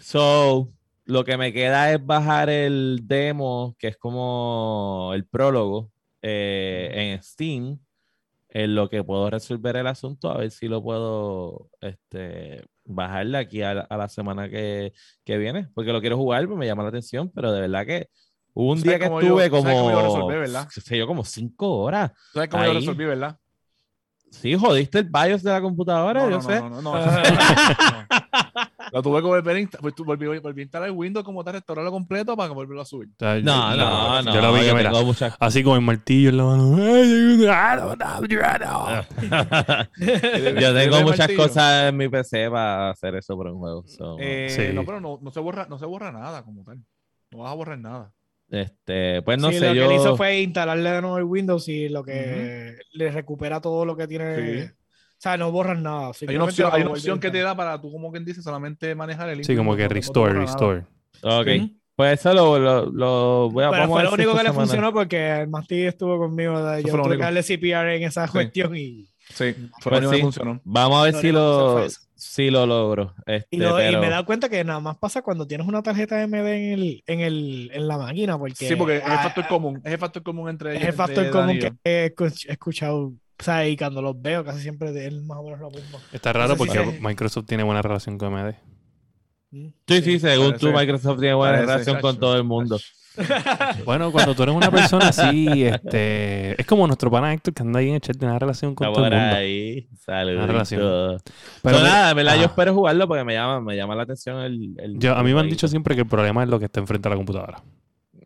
So, 0.00 0.70
lo 1.04 1.24
que 1.24 1.36
me 1.36 1.52
queda 1.52 1.92
es 1.92 2.04
bajar 2.04 2.50
el 2.50 3.00
demo, 3.02 3.74
que 3.78 3.88
es 3.88 3.96
como 3.96 5.10
el 5.14 5.26
prólogo 5.26 5.90
eh, 6.22 6.90
en 7.14 7.22
Steam, 7.22 7.78
en 8.50 8.74
lo 8.74 8.88
que 8.88 9.02
puedo 9.04 9.28
resolver 9.28 9.76
el 9.76 9.86
asunto, 9.86 10.30
a 10.30 10.38
ver 10.38 10.50
si 10.50 10.68
lo 10.68 10.82
puedo 10.82 11.68
este, 11.80 12.64
bajar 12.84 13.26
de 13.26 13.38
aquí 13.38 13.62
a, 13.62 13.74
la- 13.74 13.80
a 13.82 13.96
la 13.96 14.08
semana 14.08 14.48
que, 14.48 14.92
que 15.24 15.36
viene, 15.36 15.68
porque 15.74 15.92
lo 15.92 16.00
quiero 16.00 16.16
jugar, 16.16 16.46
pues 16.46 16.58
me 16.58 16.66
llama 16.66 16.82
la 16.84 16.88
atención, 16.90 17.30
pero 17.34 17.52
de 17.52 17.60
verdad 17.62 17.84
que 17.86 18.08
hubo 18.60 18.72
un 18.72 18.78
¿Sabes 18.78 18.84
día 18.84 18.98
que 18.98 19.04
estuve 19.04 19.20
yo- 19.20 19.36
sabes 19.36 19.50
cómo 19.50 19.90
yo 19.90 19.96
como, 19.96 20.02
resolví, 20.02 20.38
verdad? 20.40 20.68
sé 20.70 20.98
yo, 20.98 21.06
como 21.06 21.24
cinco 21.24 21.76
horas. 21.78 22.12
¿Sabes 22.34 22.48
cómo 22.48 22.64
yo 22.64 22.72
lo 22.74 22.80
resolví, 22.80 23.04
verdad? 23.04 23.38
Sí, 24.30 24.54
jodiste 24.54 24.98
el 24.98 25.04
BIOS 25.08 25.42
de 25.42 25.50
la 25.52 25.60
computadora, 25.62 26.20
No, 26.24 26.28
yo 26.30 26.36
no, 26.36 26.42
sé. 26.42 26.60
no, 26.60 26.68
no, 26.68 26.82
no. 26.82 28.06
Lo 28.92 29.02
tuve 29.02 29.20
que 29.20 29.26
volver 29.26 29.56
a 29.56 29.60
instalar. 29.60 29.92
Volví, 29.96 30.38
volví 30.38 30.60
a 30.60 30.64
instalar 30.64 30.88
el 30.90 30.94
Windows 30.94 31.24
como 31.24 31.42
tal, 31.44 31.54
restaurarlo 31.54 31.90
completo 31.90 32.36
para 32.36 32.52
volverlo 32.52 32.82
a 32.82 32.84
subir. 32.84 33.08
No, 33.18 33.74
no, 33.76 34.22
no. 34.22 34.34
Yo 34.34 34.40
lo 34.42 34.52
vi 34.52 34.60
que, 34.60 34.74
mira, 34.74 34.90
tengo 34.90 35.04
muchas 35.06 35.34
así 35.40 35.62
con 35.62 35.76
el 35.76 35.80
martillo 35.82 36.28
en 36.28 36.36
la 36.36 36.44
mano. 36.44 36.76
"Ah, 37.50 37.76
Yo 39.98 40.74
tengo 40.74 40.74
¿Tienes 40.74 41.02
muchas 41.04 41.18
martillo? 41.20 41.42
cosas 41.42 41.88
en 41.88 41.96
mi 41.96 42.08
PC 42.08 42.50
para 42.50 42.90
hacer 42.90 43.14
eso 43.16 43.36
por 43.36 43.46
un 43.48 43.58
juego. 43.58 43.84
so, 43.86 44.16
Eh, 44.18 44.46
Sí. 44.50 44.74
No, 44.74 44.84
pero 44.84 45.00
no, 45.00 45.18
no, 45.22 45.30
se 45.30 45.40
borra, 45.40 45.66
no 45.68 45.78
se 45.78 45.86
borra 45.86 46.12
nada 46.12 46.42
como 46.42 46.64
tal. 46.64 46.78
No 47.30 47.38
vas 47.38 47.52
a 47.52 47.54
borrar 47.54 47.78
nada. 47.78 48.12
Este, 48.50 49.22
pues 49.22 49.38
no 49.38 49.50
Sí, 49.50 49.58
sé, 49.58 49.68
lo 49.68 49.74
yo. 49.74 49.88
que 49.88 49.94
él 49.94 50.00
hizo 50.00 50.16
fue 50.16 50.40
instalarle 50.40 50.90
de 50.90 51.00
nuevo 51.02 51.18
el 51.18 51.24
Windows 51.24 51.68
y 51.68 51.88
lo 51.88 52.02
que 52.02 52.76
le 52.92 53.10
recupera 53.10 53.60
todo 53.60 53.84
lo 53.84 53.96
que 53.96 54.06
tiene. 54.08 54.36
Sí. 54.66 54.70
O 54.70 55.20
sea, 55.20 55.36
no 55.36 55.50
borran 55.50 55.82
nada. 55.82 56.12
Hay 56.26 56.36
una 56.36 56.44
opción, 56.44 56.70
hay 56.72 56.82
una 56.82 56.92
opción 56.92 57.18
que 57.18 57.30
te 57.30 57.40
da 57.40 57.56
para 57.56 57.80
tú, 57.80 57.90
como 57.90 58.10
quien 58.12 58.24
dice, 58.24 58.40
solamente 58.40 58.94
manejar 58.94 59.28
el 59.30 59.44
Sí, 59.44 59.56
como 59.56 59.74
que 59.76 59.82
no- 59.84 59.88
restore, 59.88 60.32
borra 60.34 60.44
nada. 60.44 60.52
restore. 60.52 60.84
Ok. 61.22 61.62
Ujú. 61.64 61.78
Pues 61.96 62.20
eso 62.20 62.32
lo, 62.32 62.58
lo, 62.60 62.86
lo 62.92 63.50
voy 63.50 63.64
a 63.64 63.70
Pero 63.70 63.88
fue 63.88 64.04
lo 64.04 64.12
único 64.12 64.30
que 64.30 64.36
le 64.36 64.50
semana- 64.50 64.54
funcionó 64.54 64.92
porque 64.92 65.40
el 65.40 65.48
Masti 65.48 65.82
estuvo 65.82 66.16
conmigo. 66.16 66.62
de- 66.64 66.84
Yo 66.84 66.92
tuve 67.02 67.16
que 67.16 67.22
darle 67.24 67.42
CPR 67.42 67.96
en 67.96 68.04
esa 68.04 68.26
Sí. 68.28 68.32
cuestión 68.32 68.76
y, 68.76 69.08
Sí, 69.34 69.54
fue 69.80 69.90
Pues 69.90 70.02
lo 70.02 70.08
único 70.08 70.10
sí. 70.12 70.16
que 70.16 70.22
funcionó. 70.22 70.60
Vamos 70.64 70.98
a 71.00 71.02
ver 71.04 71.14
si 71.16 71.30
lo, 71.32 71.86
si 72.14 72.50
lo 72.50 72.66
logro. 72.66 73.14
Este, 73.26 73.48
y, 73.56 73.58
lo- 73.58 73.78
y 73.78 73.84
pero- 73.84 74.00
me 74.00 74.06
he 74.06 74.10
dado 74.10 74.24
cuenta 74.26 74.48
que 74.48 74.64
nada 74.64 74.80
más 74.80 74.96
pasa 74.96 75.22
cuando 75.22 75.46
tienes 75.46 75.66
una 75.66 75.82
tarjeta 75.82 76.26
MD 76.26 76.46
en, 76.48 76.72
el, 76.72 77.02
en, 77.06 77.20
el, 77.20 77.70
en 77.72 77.88
la 77.88 77.98
máquina. 77.98 78.38
Porque, 78.38 78.54
Sí, 78.68 78.74
porque 78.76 78.96
es 78.98 79.04
el 79.04 79.12
ah, 79.12 79.22
factor 79.22 79.46
común. 79.46 79.80
Es 79.84 79.92
el 79.92 79.98
factor 79.98 80.22
común 80.22 80.48
entre 80.48 80.70
Es 80.70 80.76
ellos. 80.78 80.88
el 80.88 80.94
factor 80.94 81.24
entre 81.26 81.40
común 81.40 81.58
que 81.58 81.72
he 81.84 82.14
escuch- 82.14 82.46
he 82.48 82.52
escuchado. 82.52 82.98
O 83.40 83.44
sea, 83.44 83.68
y 83.68 83.76
cuando 83.76 84.02
los 84.02 84.20
veo, 84.20 84.44
casi 84.44 84.60
siempre 84.62 84.90
de 84.92 85.06
él 85.06 85.22
más 85.22 85.38
o 85.38 85.44
menos 85.44 85.60
lo 85.60 85.70
mismo. 85.70 86.00
Está 86.12 86.32
raro 86.32 86.48
No 86.48 86.56
sé 86.56 86.70
si 86.70 86.76
porque 86.78 86.98
Microsoft 87.00 87.46
tiene 87.46 87.62
buena 87.62 87.82
relación 87.82 88.18
con 88.18 88.32
MD. 88.32 88.54
Mm, 89.50 89.68
Sí, 89.86 90.02
sí, 90.02 90.18
según 90.20 90.56
tú, 90.58 90.72
Microsoft 90.72 91.20
tiene 91.20 91.34
buena 91.34 91.52
parece, 91.54 91.72
relación 91.72 92.00
con 92.00 92.18
todo 92.18 92.36
el 92.36 92.44
mundo. 92.44 92.78
Bueno, 93.84 94.12
cuando 94.12 94.34
tú 94.34 94.42
eres 94.42 94.54
una 94.54 94.70
persona 94.70 95.08
así, 95.08 95.64
este, 95.64 96.60
es 96.60 96.66
como 96.66 96.86
nuestro 96.86 97.10
pana 97.10 97.32
Héctor 97.32 97.54
que 97.54 97.62
anda 97.62 97.80
ahí 97.80 97.88
en 97.88 97.96
el 97.96 98.00
chat, 98.00 98.16
tiene 98.16 98.32
una 98.32 98.38
relación 98.38 98.74
con 98.74 98.92
todo 98.92 99.04
el 99.06 99.12
mundo. 99.12 99.36
ahí. 99.36 99.88
Saludos. 99.98 100.38
Una 100.38 100.46
relación. 100.46 100.80
Pero 100.80 101.18
Pero 101.62 101.80
nada, 101.80 102.14
verdad, 102.14 102.34
yo 102.34 102.40
ajá. 102.40 102.48
espero 102.48 102.74
jugarlo 102.74 103.08
porque 103.08 103.24
me 103.24 103.34
llama, 103.34 103.60
me 103.60 103.76
llama 103.76 103.94
la 103.94 104.02
atención 104.04 104.40
el. 104.40 104.74
el 104.78 104.98
Yo, 104.98 105.14
a 105.14 105.22
mí 105.22 105.34
me 105.34 105.40
han 105.40 105.48
dicho 105.48 105.68
siempre 105.68 105.94
que 105.94 106.02
el 106.02 106.08
problema 106.08 106.42
es 106.42 106.48
lo 106.48 106.58
que 106.58 106.66
está 106.66 106.80
enfrente 106.80 107.08
de 107.08 107.14
la 107.14 107.16
computadora. 107.16 107.62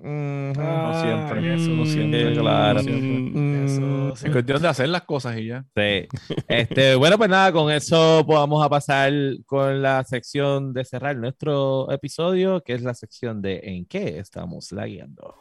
No 0.05 1.01
siempre, 1.01 1.55
eso 1.55 1.71
no 1.71 1.87
siempre. 1.87 2.33
claro. 2.35 2.83
no 2.83 2.83
siempre. 2.83 3.65
Eso, 3.65 4.17
sí. 4.17 4.27
Es 4.27 4.33
cuestión 4.33 4.61
de 4.61 4.69
hacer 4.69 4.89
las 4.89 5.03
cosas 5.03 5.39
y 5.39 5.47
ya. 5.47 5.65
Sí. 5.77 6.09
Este, 6.49 6.97
bueno, 6.97 7.17
pues 7.17 7.31
nada, 7.31 7.53
con 7.53 7.71
eso 7.71 8.25
pues 8.27 8.37
vamos 8.37 8.65
a 8.65 8.69
pasar 8.69 9.13
con 9.47 9.81
la 9.81 10.03
sección 10.03 10.73
de 10.73 10.85
cerrar 10.85 11.17
nuestro 11.17 11.91
episodio, 11.93 12.63
que 12.63 12.75
es 12.75 12.83
la 12.83 12.95
sección 12.95 13.41
de 13.41 13.61
¿En 13.63 13.87
qué 13.87 14.19
estamos 14.19 14.73
lagueando? 14.73 15.37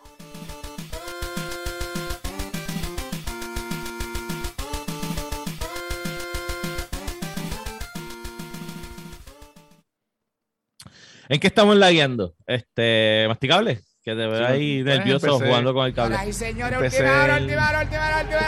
¿En 11.29 11.39
qué 11.39 11.47
estamos 11.47 11.77
lagueando? 11.77 12.35
Este, 12.45 13.25
masticable, 13.27 13.79
que 14.03 14.11
te 14.11 14.27
veo 14.27 14.37
Sí, 14.37 14.43
ahí 14.43 14.83
nervioso 14.83 15.39
jugando 15.39 15.73
con 15.73 15.85
el 15.85 15.93
cable. 15.93 16.15
Ay, 16.19 16.33
señores, 16.33 16.79
última 16.81 17.23
hora, 17.23 17.37
última 17.37 17.69
hora, 17.69 17.79
última 17.81 18.07
hora, 18.07 18.21
última. 18.21 18.39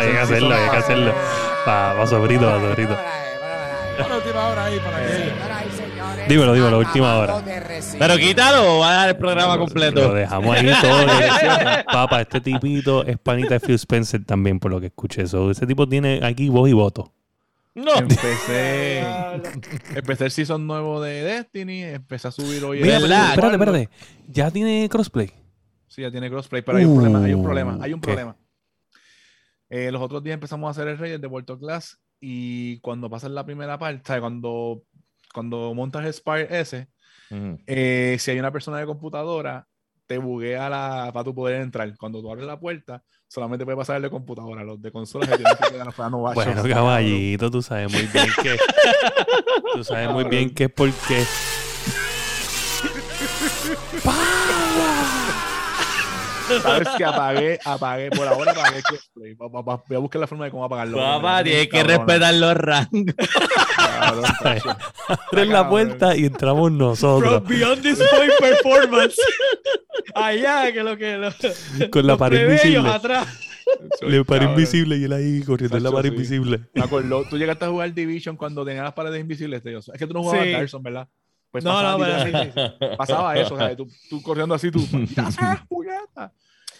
Hay 0.00 0.10
que 0.12 0.18
hacerlo, 0.18 0.54
hay 0.54 0.70
que 0.70 0.76
hacerlo. 0.76 1.14
Pa, 1.64 1.94
pa 1.96 2.06
sobrito, 2.06 2.46
pa 2.50 2.60
sobrito. 2.60 2.96
Bueno, 3.98 4.16
última 4.16 4.48
hora 4.48 4.64
ahí 4.64 4.78
para 4.78 4.98
que 4.98 5.06
señores, 5.76 6.28
Dímelo, 6.28 6.52
dímelo, 6.54 6.78
última 6.78 7.18
hora. 7.18 7.42
Pero 7.98 8.16
quítalo, 8.16 8.78
va 8.78 8.90
a 8.90 8.94
dar 8.94 9.08
el 9.10 9.16
programa 9.16 9.54
Lo 9.54 9.60
completo. 9.60 10.14
dejamos 10.14 10.56
ahí 10.56 10.70
todo. 10.80 11.06
que- 11.06 11.84
Papá, 11.92 12.20
este 12.20 12.40
tipito 12.40 13.04
es 13.04 13.18
panita 13.18 13.54
de 13.54 13.60
Phil 13.60 13.74
Spencer 13.74 14.24
también, 14.24 14.58
por 14.60 14.70
lo 14.70 14.80
que 14.80 14.86
escuché. 14.86 15.22
eso. 15.22 15.50
ese 15.50 15.66
tipo 15.66 15.88
tiene 15.88 16.20
aquí 16.22 16.48
voz 16.48 16.68
y 16.68 16.72
voto. 16.72 17.12
No. 17.74 17.96
Empecé, 17.96 19.00
empecé 19.94 20.24
el 20.24 20.30
season 20.30 20.66
nuevo 20.66 21.00
de 21.00 21.22
Destiny, 21.22 21.82
empecé 21.84 22.28
a 22.28 22.30
subir 22.30 22.64
hoy. 22.64 22.80
Mira, 22.82 22.96
espérate, 22.96 23.52
espérate. 23.52 23.88
¿Ya 24.28 24.50
tiene 24.50 24.88
crossplay? 24.88 25.30
Sí, 25.86 26.02
ya 26.02 26.10
tiene 26.10 26.30
crossplay, 26.30 26.62
pero 26.62 26.78
hay 26.78 26.84
un 26.84 26.96
problema, 26.96 27.24
hay 27.24 27.32
un 27.34 27.40
Uh, 27.40 27.44
problema, 27.44 27.78
hay 27.80 27.92
un 27.92 28.00
¿qué? 28.00 28.06
problema. 28.06 28.36
Eh, 29.68 29.92
los 29.92 30.02
otros 30.02 30.22
días 30.22 30.34
empezamos 30.34 30.66
a 30.66 30.70
hacer 30.72 30.88
el 30.88 30.98
Reyes 30.98 31.20
de 31.20 31.26
Vuelto 31.28 31.58
Class 31.58 32.00
y 32.20 32.80
cuando 32.80 33.08
pasas 33.08 33.30
la 33.30 33.44
primera 33.46 33.78
parte, 33.78 34.02
¿sabes? 34.04 34.20
Cuando, 34.20 34.82
cuando 35.32 35.72
montas 35.74 36.04
el 36.04 36.12
Spire 36.12 36.48
S, 36.60 36.88
eh, 37.66 38.16
si 38.18 38.30
hay 38.32 38.38
una 38.40 38.52
persona 38.52 38.78
de 38.78 38.86
computadora, 38.86 39.66
te 40.06 40.18
buguea 40.18 40.68
la, 40.68 41.10
para 41.12 41.24
tu 41.24 41.34
poder 41.34 41.60
entrar. 41.60 41.96
Cuando 41.96 42.20
tú 42.20 42.30
abres 42.32 42.46
la 42.46 42.58
puerta, 42.58 43.04
solamente 43.30 43.64
puede 43.64 43.76
pasar 43.78 43.96
el 43.96 44.02
de 44.02 44.10
computadora. 44.10 44.64
Los 44.64 44.82
de 44.82 44.90
consolas 44.90 45.28
se 45.28 45.36
tienen 45.36 45.54
que 45.62 45.70
quedar 45.70 45.88
afuera. 45.88 46.10
No, 46.10 46.18
Bueno, 46.18 46.54
macho, 46.62 46.68
caballito, 46.68 47.50
tú 47.50 47.62
sabes 47.62 47.90
muy 47.92 48.02
bien 48.06 48.26
que. 48.42 48.58
Tú 49.74 49.84
sabes 49.84 50.10
muy 50.10 50.24
bien 50.24 50.50
que 50.52 50.64
es 50.64 50.70
porque. 50.72 51.24
Sabes 56.62 56.88
que 56.98 57.04
apagué, 57.04 57.58
apagué, 57.64 58.10
por 58.10 58.26
ahora 58.26 58.50
apagué 58.50 58.82
el. 59.22 59.36
Va- 59.40 59.46
va- 59.48 59.62
va- 59.62 59.84
Voy 59.86 59.96
a 59.96 60.00
buscar 60.00 60.20
la 60.20 60.26
forma 60.26 60.46
de 60.46 60.50
cómo 60.50 60.64
apagarlo. 60.64 60.96
Papá, 60.98 61.44
tienes 61.44 61.68
que 61.68 61.82
respetar 61.84 62.34
los 62.34 62.54
rangos. 62.56 62.90
Cabrón. 64.00 64.24
Abres 65.32 65.48
la 65.48 65.68
puerta 65.68 66.16
y 66.16 66.24
entramos 66.26 66.72
nosotros. 66.72 67.30
From 67.42 67.46
Beyond 67.48 67.82
This 67.82 67.98
Point 68.10 68.32
Performance. 68.40 69.16
Allá, 70.14 70.72
que 70.72 70.82
lo 70.82 70.96
que. 70.96 71.16
Lo, 71.16 71.30
Con 71.90 72.06
la 72.06 72.16
pared 72.16 72.42
invisible. 72.48 72.88
atrás. 72.90 73.28
Le 74.02 74.24
pared 74.24 74.48
invisible 74.48 74.96
y 74.96 75.04
él 75.04 75.12
ahí 75.12 75.42
corriendo 75.42 75.76
en 75.76 75.82
la 75.84 75.92
pared 75.92 76.10
sí. 76.10 76.14
invisible. 76.16 76.60
Me 76.74 76.82
acuerdo, 76.82 77.24
tú 77.28 77.38
llegaste 77.38 77.64
a 77.66 77.68
jugar 77.68 77.94
Division 77.94 78.36
cuando 78.36 78.64
tenías 78.64 78.82
las 78.84 78.94
paredes 78.94 79.20
invisibles, 79.20 79.62
tío. 79.62 79.78
Es 79.78 79.86
que 79.96 80.06
tú 80.06 80.14
no 80.14 80.22
jugabas 80.22 80.44
Sí. 80.46 80.52
Dark 80.52 80.68
Souls, 80.68 80.82
¿verdad? 80.82 81.08
Pues 81.52 81.64
No, 81.64 81.70
pasaba, 81.72 81.92
no, 81.92 81.98
pero 82.04 82.24
sí, 82.24 82.50
sí, 82.52 82.52
sí. 82.54 82.86
pasaba 82.96 83.36
eso, 83.36 83.54
o 83.54 83.58
sea, 83.58 83.76
tú, 83.76 83.88
tú 84.08 84.22
corriendo 84.22 84.54
así, 84.54 84.70
tú, 84.70 84.80
"Maldita 84.92 85.30
sea, 85.32 85.64
puñeta". 85.68 86.32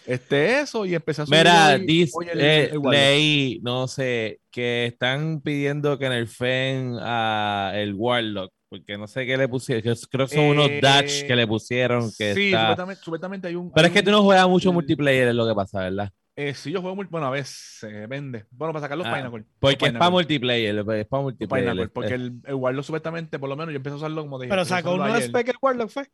Este, 0.05 0.59
eso, 0.61 0.85
y 0.85 0.95
empecé 0.95 1.21
a 1.21 1.25
subir 1.25 1.39
Mira, 1.39 1.75
hoy- 1.75 1.85
dis- 1.85 2.11
hoy 2.13 2.27
el- 2.31 2.41
eh, 2.41 2.71
el 2.73 2.81
leí, 2.81 3.59
no 3.63 3.87
sé, 3.87 4.39
que 4.49 4.85
están 4.87 5.41
pidiendo 5.41 5.97
que 5.99 6.09
nerfen 6.09 6.95
a 7.01 7.71
el 7.75 7.93
Warlock, 7.93 8.51
porque 8.69 8.97
no 8.97 9.07
sé 9.07 9.25
qué 9.25 9.37
le 9.37 9.47
pusieron, 9.47 9.95
creo 10.09 10.27
que 10.27 10.35
son 10.35 10.45
unos 10.45 10.69
Eh, 10.69 10.79
dash 10.81 11.23
que 11.27 11.35
le 11.35 11.45
pusieron 11.45 12.09
que 12.17 12.33
Sí, 12.33 12.45
está- 12.47 12.61
supuestamente, 12.61 13.03
supuestamente 13.03 13.47
hay 13.47 13.55
un. 13.55 13.71
Pero 13.71 13.85
hay 13.85 13.89
es 13.89 13.93
que 13.93 14.03
tú 14.03 14.11
no 14.11 14.23
juegas 14.23 14.47
mucho 14.47 14.69
el- 14.69 14.75
multiplayer, 14.75 15.27
es 15.29 15.35
lo 15.35 15.47
que 15.47 15.53
pasa, 15.55 15.79
¿verdad? 15.81 16.11
Eh, 16.35 16.53
sí, 16.55 16.71
yo 16.71 16.79
juego 16.81 16.95
muy. 16.95 17.05
Bueno, 17.07 17.27
a 17.27 17.31
veces, 17.31 17.83
eh, 17.83 17.87
depende. 17.91 18.45
Bueno, 18.51 18.71
para 18.73 18.85
sacar 18.85 18.97
los 18.97 19.05
Ah, 19.05 19.13
Pinnacle. 19.15 19.43
Porque 19.59 19.85
es 19.87 19.91
para 19.91 20.09
multiplayer, 20.09 20.77
es 20.79 21.05
para 21.07 21.21
multiplayer. 21.21 21.89
Porque 21.91 22.13
eh. 22.13 22.15
el, 22.15 22.33
el 22.45 22.55
Warlock 22.55 22.85
supuestamente, 22.85 23.37
por 23.37 23.49
lo 23.49 23.55
menos 23.57 23.71
yo 23.73 23.75
empecé 23.77 23.93
a 23.93 23.97
usarlo 23.97 24.21
como 24.23 24.39
dije. 24.39 24.49
Pero 24.49 24.63
sacó 24.65 24.91
un 24.91 25.01
usarlo 25.01 25.03
nuevo 25.03 25.15
ayer. 25.17 25.27
spec 25.29 25.49
el 25.49 25.55
Warlock, 25.61 25.89
¿fue? 25.89 26.07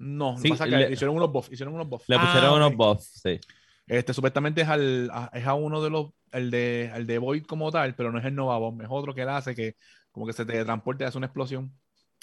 No, 0.00 0.36
Sí, 0.38 0.48
pasa 0.50 0.64
que 0.66 0.70
le- 0.76 0.92
hicieron 0.92 1.16
unos 1.16 1.30
buffs, 1.32 1.50
hicieron 1.52 1.74
unos 1.74 1.88
buffs. 1.88 2.04
Le 2.08 2.16
Ah, 2.16 2.20
pusieron 2.24 2.54
unos 2.54 2.68
ok. 2.72 2.76
buffs, 2.76 3.20
sí. 3.22 3.40
Este, 3.86 4.12
supuestamente 4.14 4.60
es 4.62 4.68
al, 4.68 5.10
a, 5.12 5.30
es 5.32 5.46
a 5.46 5.54
uno 5.54 5.82
de 5.82 5.90
los, 5.90 6.10
el 6.32 6.50
de, 6.50 6.90
el 6.94 7.06
de 7.06 7.18
Void 7.18 7.44
como 7.46 7.70
tal, 7.72 7.94
pero 7.94 8.12
no 8.12 8.18
es 8.18 8.24
el 8.24 8.34
Nova 8.34 8.58
Bomb, 8.58 8.80
es 8.82 8.88
otro 8.90 9.14
que 9.14 9.22
él 9.22 9.28
hace 9.30 9.54
que 9.54 9.76
como 10.12 10.26
que 10.26 10.32
se 10.32 10.44
te 10.44 10.64
transporte 10.64 11.04
y 11.04 11.06
hace 11.06 11.18
una 11.18 11.26
explosión. 11.26 11.72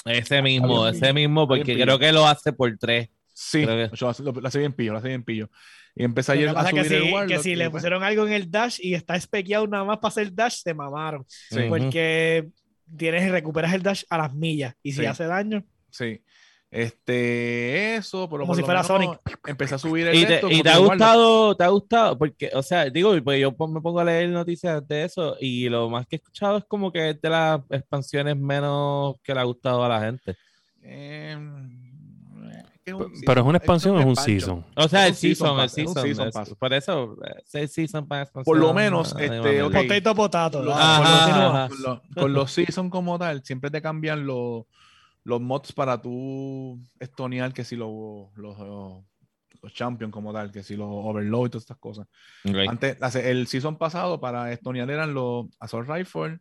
Ese 0.06 0.42
mismo, 0.42 0.88
ese 0.88 1.12
mismo, 1.14 1.48
porque 1.48 1.74
creo 1.82 1.98
que 2.00 2.12
lo 2.12 2.28
hace 2.28 2.54
por 2.54 2.76
tres. 2.78 3.10
Sí, 3.34 3.66
que- 3.66 3.90
lo, 4.00 4.10
hace- 4.10 4.24
lo- 4.24 4.32
lo 4.32 4.48
hace 4.48 4.60
bien 4.60 4.74
pillo, 4.74 4.94
lo 4.94 5.00
hace 5.00 5.08
bien 5.10 5.24
pillo. 5.24 5.50
Y 5.96 6.04
empecé 6.04 6.34
ayer 6.34 6.50
a 6.50 6.62
es 6.62 6.74
que 6.74 6.84
subir 6.84 6.94
el 6.98 7.04
si, 7.08 7.14
Warlock. 7.14 7.30
que 7.38 7.40
si 7.44 7.52
y 7.52 7.56
le 7.56 7.70
pues, 7.70 7.82
pusieron 7.82 8.04
algo 8.04 8.28
en 8.28 8.34
el 8.34 8.52
dash 8.52 8.80
y 8.82 8.94
está 8.94 9.16
espequeado 9.16 9.66
nada 9.68 9.84
más 9.86 9.98
para 9.98 10.10
hacer 10.10 10.34
dash, 10.34 10.62
se 10.62 10.74
mamaron. 10.74 11.26
Sí. 11.28 11.62
Porque 11.68 12.50
tienes 12.96 13.32
recuperas 13.32 13.74
el 13.74 13.82
dash 13.82 14.04
a 14.10 14.18
las 14.20 14.34
millas. 14.34 14.76
Y 14.84 14.92
si 14.92 15.00
Sí. 15.02 15.06
hace 15.06 15.26
daño, 15.26 15.64
Sí. 15.90 16.22
Este, 16.72 17.96
eso, 17.96 18.28
pero 18.30 18.42
Como 18.42 18.48
por 18.48 18.56
si 18.56 18.62
lo 18.62 18.66
fuera 18.66 18.84
menos 19.00 19.18
Empecé 19.46 19.76
a 19.76 19.78
subir 19.78 20.08
el 20.08 20.16
¿Y 20.16 20.26
te, 20.26 20.38
y 20.38 20.42
como 20.42 20.64
te 20.64 20.70
ha 20.70 20.78
gustado? 20.78 21.56
¿Te 21.56 21.64
ha 21.64 21.68
gustado? 21.70 22.18
Porque, 22.18 22.52
o 22.54 22.62
sea, 22.64 22.86
digo, 22.90 23.14
pues 23.24 23.40
yo 23.40 23.52
me 23.52 23.82
pongo 23.82 24.00
a 24.00 24.04
leer 24.04 24.30
noticias 24.30 24.86
de 24.88 25.06
eso 25.06 25.38
y 25.40 25.70
lo 25.70 25.90
más 25.90 26.06
que 26.08 26.16
he 26.16 26.18
escuchado 26.18 26.58
es 26.58 26.66
como 26.66 26.92
que 26.92 27.12
es 27.12 27.22
de 27.22 27.30
las 27.30 27.62
expansiones 27.70 28.36
menos 28.36 29.16
que 29.24 29.34
le 29.34 29.40
ha 29.40 29.44
gustado 29.44 29.84
a 29.86 29.90
la 29.90 30.02
gente. 30.02 30.36
Em, 30.82 31.86
es 32.84 32.94
un 32.94 33.00
season, 33.08 33.24
Pero 33.26 33.42
es 33.42 33.48
una 33.48 33.58
expansión 33.58 33.96
o 33.96 34.00
es 34.00 34.06
un 34.06 34.16
season. 34.16 34.66
O 34.76 34.88
sea, 34.88 35.08
el 35.08 35.16
season 35.16 35.48
season, 35.48 35.60
el 35.62 35.70
season. 35.70 36.04
season 36.04 36.28
es- 36.28 36.34
pass. 36.34 36.56
por 36.60 36.74
eso, 36.74 37.18
eh, 37.26 37.42
es 37.54 37.72
season 37.74 38.08
para 38.08 38.24
expansión. 38.24 38.54
Por 38.54 38.58
lo 38.62 38.74
menos, 38.74 39.16
este, 39.18 39.50
digo, 39.54 39.68
ok. 39.68 39.74
potato, 39.74 40.16
potato. 40.16 40.62
Los- 40.64 40.76
Ajá, 40.78 41.26
continúa. 41.26 41.48
ajá. 41.48 41.68
Con, 41.70 41.82
los- 41.84 42.00
con 42.16 42.34
los 42.34 42.52
season 42.52 42.90
como 42.90 43.18
tal, 43.18 43.44
siempre 43.44 43.72
te 43.72 43.82
cambian 43.82 44.26
los, 44.28 44.66
los 45.26 45.42
mods 45.42 45.74
para 45.74 46.02
tú 46.02 46.80
estonear 47.00 47.52
que 47.52 47.66
si 47.66 47.76
los, 47.76 48.32
los, 48.36 48.58
los 49.62 49.74
champions 49.74 50.14
como 50.14 50.32
tal, 50.32 50.52
que 50.52 50.64
si 50.64 50.78
los 50.78 50.88
overload 50.90 51.48
y 51.48 51.50
todas 51.50 51.64
estas 51.64 51.78
cosas. 51.78 52.08
Antes, 52.68 52.98
el 53.16 53.48
season 53.48 53.78
pasado 53.78 54.20
para 54.22 54.54
estonear 54.54 54.90
eran 54.90 55.14
los 55.14 55.48
Assault 55.60 55.90
Rifle, 55.90 56.40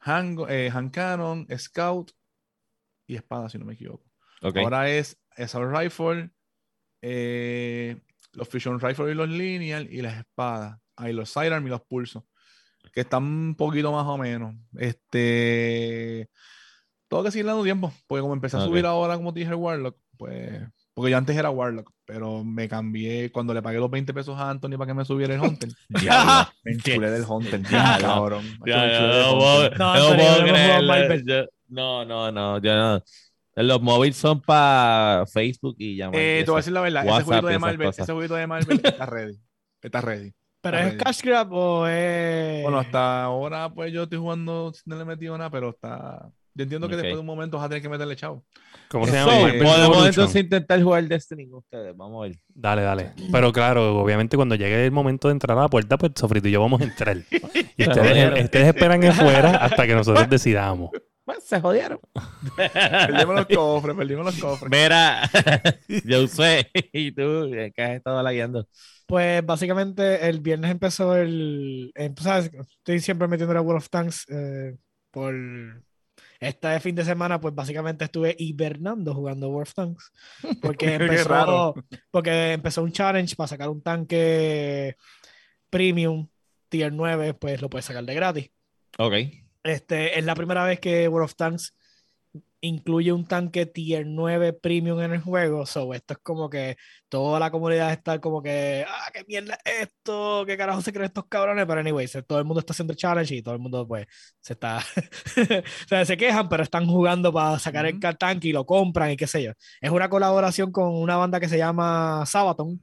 Hand, 0.00 0.40
eh, 0.48 0.70
hand 0.72 0.90
Cannon, 0.90 1.46
Scout 1.56 2.10
y 3.06 3.14
Espada, 3.14 3.48
si 3.48 3.56
no 3.56 3.64
me 3.64 3.74
equivoco. 3.74 4.04
Ahora 4.42 4.90
es 4.90 5.16
Assault 5.36 5.74
Rifle, 5.74 6.30
eh, 7.00 8.00
los 8.32 8.48
Fusion 8.48 8.80
Rifle 8.80 9.12
y 9.12 9.14
los 9.14 9.28
Lineal 9.28 9.88
y 9.92 10.02
las 10.02 10.18
espadas. 10.18 10.76
Ahí 10.96 11.12
los 11.12 11.30
Sidearm 11.30 11.64
y 11.66 11.70
los 11.70 11.82
Pulsos. 11.82 12.24
Que 12.92 13.02
están 13.02 13.22
un 13.22 13.54
poquito 13.54 13.92
más 13.92 14.06
o 14.06 14.18
menos. 14.18 14.56
Este. 14.76 16.28
Todo 17.08 17.24
que 17.24 17.30
seguir 17.30 17.46
dando 17.46 17.62
tiempo. 17.64 17.92
Porque 18.06 18.20
como 18.22 18.34
empecé 18.34 18.56
a 18.58 18.60
subir 18.60 18.84
ahora, 18.86 19.16
como 19.16 19.32
te 19.32 19.40
dije, 19.40 19.50
el 19.52 19.56
Warlock, 19.56 19.96
pues. 20.16 20.62
Porque 20.94 21.10
yo 21.12 21.16
antes 21.16 21.36
era 21.36 21.50
Warlock, 21.50 21.90
pero 22.04 22.42
me 22.44 22.68
cambié 22.68 23.30
cuando 23.30 23.54
le 23.54 23.62
pagué 23.62 23.78
los 23.78 23.90
20 23.90 24.12
pesos 24.12 24.36
a 24.38 24.50
Anthony 24.50 24.72
para 24.76 24.86
que 24.86 24.94
me 24.94 25.04
subiera 25.04 25.32
el 25.34 25.40
Hunter. 25.40 25.70
Diablo. 25.88 26.50
Me 26.64 26.72
enchulé 26.72 27.10
del 27.10 27.24
Hunter, 27.28 27.62
cabrón. 27.62 28.44
Ya, 28.66 28.86
ya, 28.86 29.06
del 29.06 29.26
no, 29.26 29.70
No, 29.70 29.94
no 29.96 30.82
no. 30.92 31.18
Yo- 31.24 31.46
No, 31.68 32.04
no, 32.04 32.32
no, 32.32 32.60
no. 32.60 33.02
Los 33.54 33.82
móviles 33.82 34.16
son 34.16 34.40
para 34.40 35.24
Facebook 35.26 35.74
y 35.78 35.96
ya. 35.96 36.10
Eh, 36.12 36.42
te 36.44 36.50
voy 36.50 36.58
a 36.58 36.60
decir 36.60 36.72
la 36.72 36.80
verdad, 36.80 37.02
ese 37.02 37.10
WhatsApp 37.10 37.26
jueguito 37.26 37.46
y 37.46 37.50
de 37.50 37.54
esas 37.56 37.60
Marvel, 37.60 37.86
cosas. 37.88 38.02
ese 38.04 38.12
jueguito 38.12 38.34
de 38.36 38.46
Marvel 38.46 38.80
está 38.84 39.06
ready. 39.06 39.38
Está 39.82 40.00
ready. 40.00 40.32
¿Pero 40.60 40.76
Está 40.76 40.86
es 40.88 40.92
ready. 40.94 41.04
cash 41.04 41.22
grab 41.22 41.52
o 41.52 41.86
es...? 41.86 42.62
Bueno, 42.62 42.78
hasta 42.78 43.22
ahora, 43.24 43.68
pues 43.72 43.92
yo 43.92 44.04
estoy 44.04 44.18
jugando 44.18 44.72
sin 44.72 44.94
le 44.96 45.02
he 45.02 45.04
metido 45.04 45.36
nada, 45.38 45.50
pero 45.50 45.70
está. 45.70 46.28
Yo 46.58 46.64
entiendo 46.64 46.88
que 46.88 46.96
después 46.96 47.14
de 47.14 47.20
un 47.20 47.26
momento 47.26 47.56
vas 47.56 47.66
a 47.66 47.68
tener 47.68 47.80
que 47.80 47.88
meterle 47.88 48.16
chavo. 48.16 48.44
¿Cómo 48.88 49.06
se 49.06 49.12
llama? 49.12 49.30
Podemos 49.32 50.08
entonces 50.08 50.42
intentar 50.42 50.82
jugar 50.82 51.04
Destiny 51.04 51.48
con 51.48 51.60
ustedes. 51.60 51.96
Vamos 51.96 52.18
a 52.18 52.26
ver. 52.26 52.36
Dale, 52.48 52.82
dale. 52.82 53.12
Pero 53.30 53.52
claro, 53.52 53.96
obviamente 54.00 54.34
cuando 54.36 54.56
llegue 54.56 54.84
el 54.84 54.90
momento 54.90 55.28
de 55.28 55.32
entrar 55.34 55.56
a 55.56 55.62
la 55.62 55.68
puerta, 55.68 55.96
pues 55.96 56.10
Sofrito 56.16 56.48
y 56.48 56.50
yo 56.50 56.60
vamos 56.60 56.80
a 56.80 56.84
entrar. 56.84 57.16
Y 57.76 57.82
ustedes, 57.88 58.44
ustedes 58.44 58.66
esperan 58.66 59.04
afuera 59.04 59.50
hasta 59.58 59.86
que 59.86 59.94
nosotros 59.94 60.28
decidamos. 60.30 60.90
Pues 61.24 61.44
se 61.44 61.60
jodieron. 61.60 62.00
Perdimos 62.56 63.36
los 63.36 63.46
cofres, 63.46 63.96
perdimos 63.96 64.24
los 64.24 64.38
cofres. 64.40 64.68
Mira, 64.68 65.30
yo 66.04 66.26
sé. 66.26 66.68
Y 66.92 67.12
tú, 67.12 67.50
que 67.72 67.82
has 67.82 67.90
estado 67.90 68.20
lagueando. 68.20 68.66
Pues 69.06 69.46
básicamente 69.46 70.28
el 70.28 70.40
viernes 70.40 70.72
empezó 70.72 71.14
el... 71.14 71.92
em- 71.94 72.16
¿sabes? 72.16 72.50
Estoy 72.78 72.98
siempre 72.98 73.28
metiendo 73.28 73.56
a 73.56 73.60
World 73.60 73.82
of 73.82 73.90
Tanks 73.90 74.26
eh, 74.28 74.74
por... 75.12 75.36
Este 76.40 76.78
fin 76.80 76.94
de 76.94 77.04
semana, 77.04 77.40
pues 77.40 77.54
básicamente 77.54 78.04
estuve 78.04 78.36
hibernando 78.38 79.12
jugando 79.14 79.48
World 79.48 79.68
of 79.68 79.74
Tanks. 79.74 80.12
Empezó, 80.80 81.74
porque 82.10 82.52
empezó 82.52 82.82
un 82.82 82.92
challenge 82.92 83.34
para 83.34 83.48
sacar 83.48 83.68
un 83.68 83.82
tanque 83.82 84.96
premium 85.68 86.28
tier 86.68 86.92
9, 86.92 87.34
pues 87.34 87.60
lo 87.60 87.68
puedes 87.68 87.86
sacar 87.86 88.04
de 88.04 88.14
gratis. 88.14 88.50
Ok. 88.98 89.14
Este, 89.64 90.18
es 90.18 90.24
la 90.24 90.34
primera 90.34 90.64
vez 90.64 90.78
que 90.78 91.08
World 91.08 91.24
of 91.24 91.34
Tanks 91.34 91.74
incluye 92.60 93.12
un 93.12 93.26
tanque 93.26 93.66
tier 93.66 94.06
9 94.06 94.52
premium 94.52 95.00
en 95.00 95.12
el 95.12 95.20
juego. 95.20 95.66
So, 95.66 95.94
esto 95.94 96.14
es 96.14 96.18
como 96.22 96.50
que 96.50 96.76
toda 97.08 97.38
la 97.40 97.50
comunidad 97.50 97.92
está 97.92 98.20
como 98.20 98.42
que, 98.42 98.84
ah, 98.88 99.10
qué 99.12 99.24
mierda 99.28 99.58
es 99.64 99.82
esto, 99.88 100.44
qué 100.46 100.56
carajo 100.56 100.80
se 100.82 100.92
creen 100.92 101.06
estos 101.06 101.26
cabrones. 101.28 101.66
Pero, 101.66 101.80
anyways, 101.80 102.18
todo 102.26 102.38
el 102.38 102.44
mundo 102.44 102.60
está 102.60 102.72
haciendo 102.72 102.94
challenge 102.94 103.34
y 103.36 103.42
todo 103.42 103.54
el 103.54 103.60
mundo, 103.60 103.86
pues, 103.86 104.06
se 104.40 104.54
está. 104.54 104.78
o 105.86 105.88
sea, 105.88 106.04
se 106.04 106.16
quejan, 106.16 106.48
pero 106.48 106.62
están 106.62 106.86
jugando 106.86 107.32
para 107.32 107.58
sacar 107.58 107.86
el 107.86 107.98
tanque 108.18 108.48
y 108.48 108.52
lo 108.52 108.64
compran 108.66 109.10
y 109.12 109.16
qué 109.16 109.26
sé 109.26 109.42
yo. 109.42 109.52
Es 109.80 109.90
una 109.90 110.08
colaboración 110.08 110.72
con 110.72 110.94
una 110.94 111.16
banda 111.16 111.40
que 111.40 111.48
se 111.48 111.58
llama 111.58 112.24
Sabaton. 112.26 112.80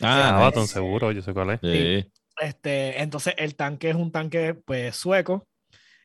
Ah, 0.00 0.32
Ah, 0.36 0.40
Baton, 0.40 0.66
seguro, 0.68 1.12
yo 1.12 1.22
sé 1.22 1.32
cuál 1.34 1.50
es. 1.50 1.60
sí. 1.62 2.12
Este, 2.40 3.02
entonces 3.02 3.34
el 3.36 3.56
tanque 3.56 3.90
es 3.90 3.96
un 3.96 4.12
tanque 4.12 4.54
pues 4.54 4.94
sueco, 4.94 5.48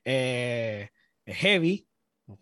eh, 0.03 0.89
heavy, 1.25 1.87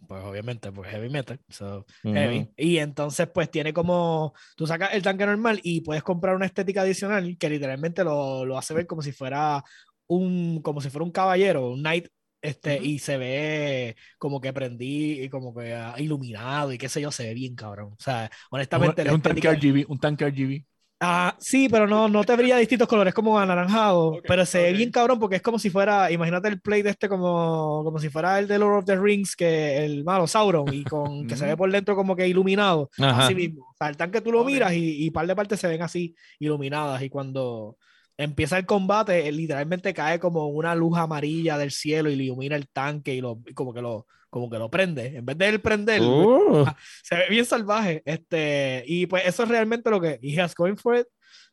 pues 0.08 0.24
obviamente 0.24 0.72
pues 0.72 0.90
heavy 0.90 1.10
metal, 1.10 1.40
so, 1.50 1.86
heavy. 2.04 2.40
Ujú. 2.40 2.54
Y 2.58 2.78
entonces 2.78 3.28
pues 3.34 3.50
tiene 3.52 3.74
como, 3.74 4.34
tú 4.56 4.68
sacas 4.68 4.94
el 4.94 5.02
tanque 5.04 5.26
normal 5.26 5.60
y 5.64 5.82
puedes 5.82 6.04
comprar 6.04 6.36
una 6.36 6.46
estética 6.46 6.82
adicional 6.82 7.38
que 7.38 7.50
literalmente 7.50 8.04
lo, 8.04 8.46
lo 8.46 8.58
hace 8.58 8.74
ver 8.74 8.88
como 8.88 9.02
si 9.02 9.12
fuera 9.12 9.64
un, 10.08 10.62
como 10.62 10.82
si 10.82 10.90
fuera 10.90 11.06
un 11.06 11.12
caballero, 11.12 11.70
un 11.70 11.82
knight. 11.82 12.08
Este, 12.44 12.78
Ujú. 12.78 12.86
y 12.86 12.98
se 13.00 13.18
ve 13.20 13.96
como 14.18 14.42
que 14.42 14.52
prendí 14.52 15.22
y 15.22 15.30
como 15.30 15.54
que 15.54 15.76
ah, 15.76 15.94
iluminado 16.00 16.74
y 16.74 16.80
qué 16.80 16.90
sé 16.90 17.00
yo, 17.00 17.12
se 17.12 17.26
ve 17.26 17.34
bien 17.36 17.54
cabrón. 17.54 17.94
O 17.94 18.02
sea, 18.02 18.32
honestamente, 18.50 19.04
es 19.04 19.12
un 19.12 19.22
tanque 19.22 19.48
RGB, 19.48 19.86
un 19.88 20.00
tanque 20.00 20.26
RGB. 20.26 20.66
Ah, 21.04 21.36
sí, 21.40 21.68
pero 21.68 21.88
no, 21.88 22.08
no 22.08 22.24
te 22.24 22.36
brilla 22.36 22.58
distintos 22.58 22.88
colores, 22.88 23.12
como 23.16 23.40
anaranjado, 23.40 24.22
pero 24.28 24.46
se 24.46 24.62
ve 24.62 24.72
ok. 24.72 24.78
bien 24.78 24.92
cabrón 24.92 25.20
porque 25.20 25.38
es 25.38 25.42
como 25.42 25.58
si 25.58 25.72
fuera, 25.72 26.12
imagínate 26.12 26.48
el 26.48 26.62
play 26.62 26.84
de 26.84 26.92
este 26.92 27.10
como, 27.10 27.82
como 27.84 27.98
si 27.98 28.10
fuera 28.10 28.38
el 28.38 28.48
de 28.48 28.60
Lord 28.60 28.78
of 28.80 28.86
the 28.86 28.96
Rings, 28.98 29.36
que 29.36 29.84
el 29.84 30.04
malo 30.04 30.28
Sauron, 30.28 30.72
y 30.72 30.86
con 30.86 31.26
que 31.26 31.36
se 31.36 31.46
ve 31.46 31.54
Ujú. 31.54 31.58
por 31.58 31.72
dentro 31.72 31.96
como 31.96 32.16
que 32.16 32.28
iluminado, 32.28 32.92
Ajá. 33.00 33.26
así 33.26 33.34
mismo. 33.34 33.64
O 33.72 33.76
sea, 33.76 33.90
el 33.90 33.98
tanque 33.98 34.22
tú 34.22 34.32
lo 34.32 34.42
Ok. 34.42 34.48
miras 34.52 34.74
y, 34.74 35.06
y 35.08 35.10
par 35.10 35.26
de 35.26 35.36
partes 35.36 35.60
se 35.60 35.68
ven 35.68 35.82
así 35.82 36.16
iluminadas, 36.38 37.02
y 37.02 37.10
cuando 37.10 37.78
empieza 38.16 38.60
el 38.60 38.68
combate, 38.68 39.28
eh, 39.28 39.32
literalmente 39.32 39.96
cae 39.96 40.20
como 40.20 40.50
una 40.50 40.76
luz 40.76 40.96
amarilla 41.00 41.58
del 41.58 41.72
cielo 41.72 42.12
y 42.12 42.16
le 42.16 42.26
ilumina 42.26 42.56
el 42.56 42.70
tanque 42.70 43.16
y, 43.16 43.22
lo, 43.22 43.40
y 43.48 43.56
como 43.56 43.74
que 43.74 43.82
lo 43.82 44.06
como 44.32 44.50
que 44.50 44.58
lo 44.58 44.72
prende, 44.72 45.18
en 45.18 45.26
vez 45.26 45.38
de 45.38 45.50
él 45.50 45.62
prender, 45.62 46.02
Uh, 46.02 46.66
se 47.04 47.16
ve 47.16 47.26
bien 47.30 47.46
salvaje. 47.46 48.02
Este, 48.06 48.84
y 48.88 49.06
pues 49.06 49.26
eso 49.28 49.44
es 49.44 49.50
realmente 49.50 49.92
lo 49.92 50.02
que. 50.02 50.18
Y 50.24 50.40
has 50.40 50.56
going 50.56 50.76
for 50.78 50.98
it. 50.98 51.06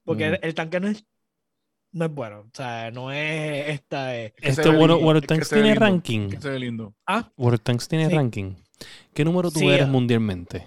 Porque 0.05 0.31
Mm. 0.31 0.35
el, 0.35 0.41
el 0.43 0.55
tanque 0.55 0.81
no 0.81 0.89
es, 0.89 1.05
no 1.93 2.05
es 2.07 2.11
bueno. 2.13 2.41
O 2.41 2.51
sea, 2.55 2.91
no 2.91 3.13
es 3.13 3.69
esta. 3.69 4.17
eh, 4.17 4.33
es 4.41 4.57
que 4.57 4.63
Tanks 5.27 5.49
se 5.49 5.55
ve 5.57 5.61
tiene 5.63 5.69
lindo, 5.75 5.81
ranking. 5.81 6.29
Que 6.31 6.41
se 6.41 6.49
ve 6.51 6.59
lindo. 6.59 6.95
Ah, 7.07 7.31
World 7.37 7.61
Tanks 7.63 7.89
tiene 7.89 8.09
Sí. 8.09 8.15
ranking. 8.15 8.55
¿Qué 9.13 9.25
número 9.25 9.51
tú 9.51 9.59
Sí, 9.59 9.69
eres 9.69 9.83
ah. 9.87 9.91
mundialmente? 9.91 10.65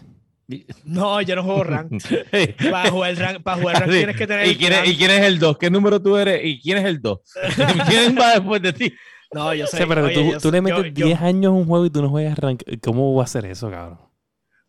no, 0.84 1.22
yo 1.22 1.36
no 1.38 1.44
juego 1.44 1.64
rank. 1.64 1.92
para 2.72 2.92
jugar 2.92 3.16
rank, 3.16 3.42
para 3.42 3.62
jugar 3.62 3.80
rank 3.80 3.92
Sí. 3.92 3.98
tienes 4.00 4.18
que 4.18 4.28
tener. 4.28 4.48
¿Y 4.48 4.58
quién, 4.58 4.74
es, 4.74 4.80
rank. 4.80 4.88
¿Y 4.90 4.98
quién 4.98 5.12
es 5.12 5.22
el 5.22 5.40
2? 5.40 5.58
¿Qué 5.58 5.70
número 5.70 6.02
tú 6.02 6.18
eres? 6.18 6.42
¿Y 6.44 6.60
quién 6.62 6.78
es 6.80 6.86
el 6.86 7.02
2? 7.02 7.20
¿Quién 7.88 8.18
va 8.20 8.32
después 8.34 8.62
de 8.62 8.74
ti? 8.74 8.94
No, 9.34 9.54
yo 9.54 9.64
O 9.66 9.68
sé. 9.68 9.78
sea, 9.78 9.88
pero 9.88 10.04
oye, 10.06 10.14
tú, 10.14 10.22
yo 10.32 10.42
tú 10.42 10.50
sé- 10.50 10.52
le 10.52 10.62
metes 10.62 10.94
yo- 10.94 11.06
10 11.06 11.22
años 11.22 11.52
a 11.52 11.56
un 11.56 11.66
juego 11.66 11.86
y 11.86 11.90
tú 11.90 12.02
no 12.02 12.10
juegas 12.10 12.38
rank. 12.38 12.64
¿Cómo 12.84 13.16
va 13.16 13.24
a 13.24 13.28
ser 13.28 13.46
eso, 13.46 13.70
cabrón? 13.72 14.00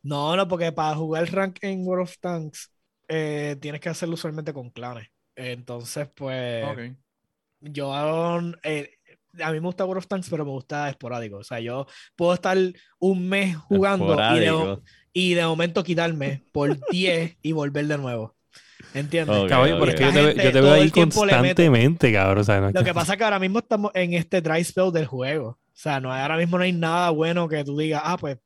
No, 0.03 0.37
no, 0.37 0.49
porque 0.49 0.73
para 0.73 0.97
jugar 0.97 1.31
rank 1.33 1.59
en 1.63 1.87
World 1.87 2.05
of 2.05 2.19
Tanks 2.21 2.73
eh, 3.09 3.57
tienes 3.61 3.81
que 3.81 3.89
hacerlo 3.89 4.15
usualmente 4.15 4.53
con 4.53 4.71
clanes. 4.71 5.09
Entonces, 5.37 6.09
pues, 6.15 6.65
Ok. 6.65 6.97
yo 7.61 7.93
eh, 8.65 8.91
a 9.41 9.53
mí 9.53 9.61
me 9.61 9.67
gusta 9.67 9.85
World 9.85 9.99
of 9.99 10.09
Tanks, 10.09 10.29
pero 10.31 10.45
me 10.45 10.51
gusta 10.53 10.89
esporádico. 10.91 11.39
O 11.39 11.45
sea, 11.45 11.61
yo 11.61 11.87
puedo 12.17 12.35
estar 12.35 12.57
un 12.99 13.29
mes 13.29 13.57
jugando 13.57 14.23
y 14.27 14.39
de, 14.41 14.47
Esporádico. 14.47 14.83
y 15.13 15.35
de 15.35 15.45
momento 15.47 15.85
quitarme 15.85 16.45
por 16.53 16.79
10 16.91 17.39
y 17.43 17.53
volver 17.53 17.87
de 17.87 17.99
nuevo. 17.99 18.37
¿Entiendes? 18.95 19.37
Ok, 19.37 19.49
Caballo, 19.49 19.79
pero 19.81 19.91
es 19.93 19.95
que 19.97 20.05
yo 20.05 20.13
te, 20.13 20.23
gente 20.23 20.45
yo 20.45 20.53
te 20.53 20.61
veo 20.61 20.73
ahí 20.73 20.91
constantemente, 20.91 22.13
cabrón. 22.13 22.39
O 22.39 22.45
sea, 22.45 22.61
no 22.61 22.69
es 22.69 22.75
Lo 22.75 22.85
que- 22.85 22.93
pasa 22.95 23.13
es 23.13 23.19
que 23.19 23.25
ahora 23.25 23.39
mismo 23.39 23.59
estamos 23.61 23.91
en 23.95 24.13
este 24.15 24.41
dry 24.43 24.63
spell 24.65 24.93
del 24.93 25.07
juego. 25.07 25.49
O 25.49 25.59
sea, 25.75 26.01
no 26.01 26.13
ahora 26.13 26.37
mismo 26.37 26.59
no 26.59 26.65
hay 26.65 26.73
nada 26.73 27.11
bueno 27.11 27.49
que 27.49 27.65
tú 27.65 27.77
digas, 27.77 28.03
ah, 28.05 28.17
pues, 28.19 28.37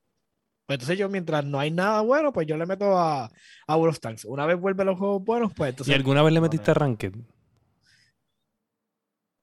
pues 0.66 0.76
entonces 0.76 0.98
yo 0.98 1.08
mientras 1.08 1.44
no 1.44 1.58
hay 1.58 1.70
nada 1.70 2.00
bueno, 2.00 2.32
pues 2.32 2.46
yo 2.46 2.56
le 2.56 2.66
meto 2.66 2.96
a, 2.96 3.30
a 3.66 3.76
World 3.76 3.94
of 3.94 4.00
Tanks. 4.00 4.24
Una 4.24 4.46
vez 4.46 4.58
vuelve 4.58 4.84
los 4.84 4.98
juegos 4.98 5.24
buenos, 5.24 5.52
pues 5.54 5.68
¿Y 5.68 5.70
entonces... 5.70 5.94
alguna 5.94 6.22
vez 6.22 6.32
le 6.32 6.40
metiste 6.40 6.70
a 6.70 6.74
Ranked? 6.74 7.12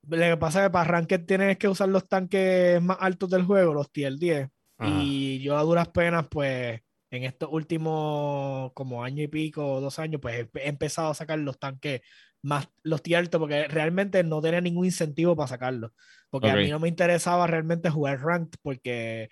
Lo 0.07 0.17
que 0.17 0.37
pasa 0.37 0.59
es 0.61 0.65
que 0.67 0.71
para 0.71 0.83
Ranked 0.85 1.25
tienes 1.25 1.57
que 1.57 1.67
usar 1.67 1.87
los 1.89 2.07
tanques 2.07 2.81
más 2.81 2.97
altos 2.99 3.29
del 3.29 3.43
juego, 3.43 3.73
los 3.73 3.89
tier 3.91 4.17
10. 4.17 4.49
Ajá. 4.77 4.89
Y 5.01 5.39
yo 5.39 5.57
a 5.57 5.63
duras 5.63 5.87
penas, 5.89 6.25
pues, 6.29 6.81
en 7.17 7.23
estos 7.23 7.49
últimos 7.51 8.71
como 8.73 9.03
año 9.03 9.23
y 9.23 9.27
pico, 9.27 9.79
dos 9.81 9.99
años, 9.99 10.21
pues 10.21 10.47
he 10.53 10.59
he 10.65 10.69
empezado 10.69 11.09
a 11.11 11.13
sacar 11.13 11.39
los 11.39 11.59
tanques 11.59 12.01
más, 12.41 12.67
los 12.83 13.01
tier 13.03 13.19
altos, 13.19 13.39
porque 13.39 13.67
realmente 13.67 14.23
no 14.23 14.41
tenía 14.41 14.61
ningún 14.61 14.85
incentivo 14.85 15.35
para 15.35 15.47
sacarlos. 15.47 15.91
Porque 16.29 16.49
a 16.51 16.55
Ok. 16.55 16.57
mí 16.57 16.69
no 16.69 16.79
me 16.79 16.89
interesaba 16.89 17.47
realmente 17.47 17.89
jugar 17.89 18.21
Ranked, 18.21 18.59
porque 18.61 19.29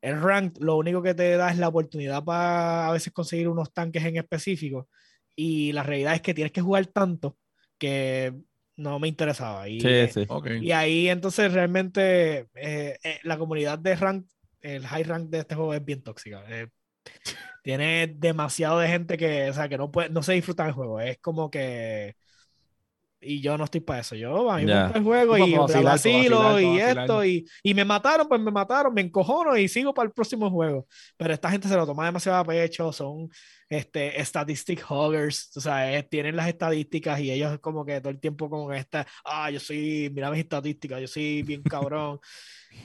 el 0.00 0.20
Ranked 0.20 0.62
lo 0.62 0.76
único 0.76 1.02
que 1.02 1.14
te 1.14 1.36
da 1.36 1.50
es 1.50 1.58
la 1.58 1.68
oportunidad 1.68 2.24
para 2.24 2.88
a 2.88 2.92
veces 2.92 3.12
conseguir 3.12 3.48
unos 3.48 3.72
tanques 3.72 4.04
en 4.04 4.16
específico. 4.16 4.88
Y 5.36 5.72
la 5.72 5.82
realidad 5.82 6.14
es 6.14 6.22
que 6.22 6.34
tienes 6.34 6.52
que 6.52 6.60
jugar 6.62 6.86
tanto 6.86 7.38
que 7.78 8.34
no 8.76 8.98
me 8.98 9.08
interesaba. 9.08 9.68
Y, 9.68 9.80
Sí, 9.82 10.08
sí. 10.08 10.24
Ok. 10.28 10.48
y 10.60 10.72
ahí 10.72 11.08
entonces 11.08 11.52
realmente 11.52 12.48
eh, 12.54 12.98
eh, 13.02 13.20
la 13.24 13.38
comunidad 13.38 13.78
de 13.78 13.96
rank, 13.96 14.26
el 14.60 14.86
high 14.86 15.04
rank 15.04 15.30
de 15.30 15.38
este 15.40 15.54
juego 15.54 15.74
es 15.74 15.84
bien 15.84 16.02
tóxica. 16.02 16.44
Eh, 16.48 16.68
tiene 17.62 18.08
demasiado 18.16 18.78
de 18.78 18.88
gente 18.88 19.16
que, 19.16 19.50
o 19.50 19.52
sea, 19.54 19.68
que 19.68 19.78
no 19.78 19.90
puede, 19.90 20.10
no 20.10 20.22
se 20.22 20.32
disfruta 20.34 20.64
del 20.64 20.72
juego. 20.72 21.00
Es 21.00 21.18
como 21.18 21.50
que 21.50 22.16
y 23.20 23.40
yo 23.40 23.56
no 23.56 23.64
estoy 23.64 23.80
para 23.80 24.00
eso. 24.00 24.16
Yo 24.16 24.50
a 24.50 24.56
mí 24.58 24.66
me 24.66 24.72
Ya. 24.72 24.82
gusta 24.84 24.98
el 24.98 25.04
juego 25.04 25.38
y 25.38 25.54
vacilo 25.84 26.58
y 26.60 26.80
esto 26.80 27.24
y, 27.24 27.46
y 27.62 27.74
me 27.74 27.84
mataron, 27.84 28.28
pues 28.28 28.40
me 28.40 28.50
mataron, 28.50 28.92
me 28.92 29.00
encojono 29.00 29.56
y 29.56 29.68
sigo 29.68 29.94
para 29.94 30.06
el 30.08 30.12
próximo 30.12 30.50
juego. 30.50 30.86
Pero 31.16 31.32
esta 31.32 31.48
gente 31.50 31.68
se 31.68 31.76
lo 31.76 31.86
toma 31.86 32.06
demasiado 32.06 32.38
a 32.38 32.44
pecho, 32.44 32.92
son 32.92 33.28
este 33.74 34.22
statistic 34.24 34.84
hoggers, 34.88 35.56
o 35.56 35.60
sea, 35.60 35.96
eh, 35.96 36.02
tienen 36.04 36.36
las 36.36 36.48
estadísticas 36.48 37.20
y 37.20 37.30
ellos 37.30 37.58
como 37.60 37.84
que 37.84 38.00
todo 38.00 38.10
el 38.10 38.20
tiempo 38.20 38.48
con 38.50 38.74
esta, 38.74 39.06
ah, 39.24 39.50
yo 39.50 39.60
soy, 39.60 40.10
mira 40.14 40.30
mis 40.30 40.40
estadísticas, 40.40 41.00
yo 41.00 41.08
soy 41.08 41.42
bien 41.42 41.64
cabrón. 41.66 42.18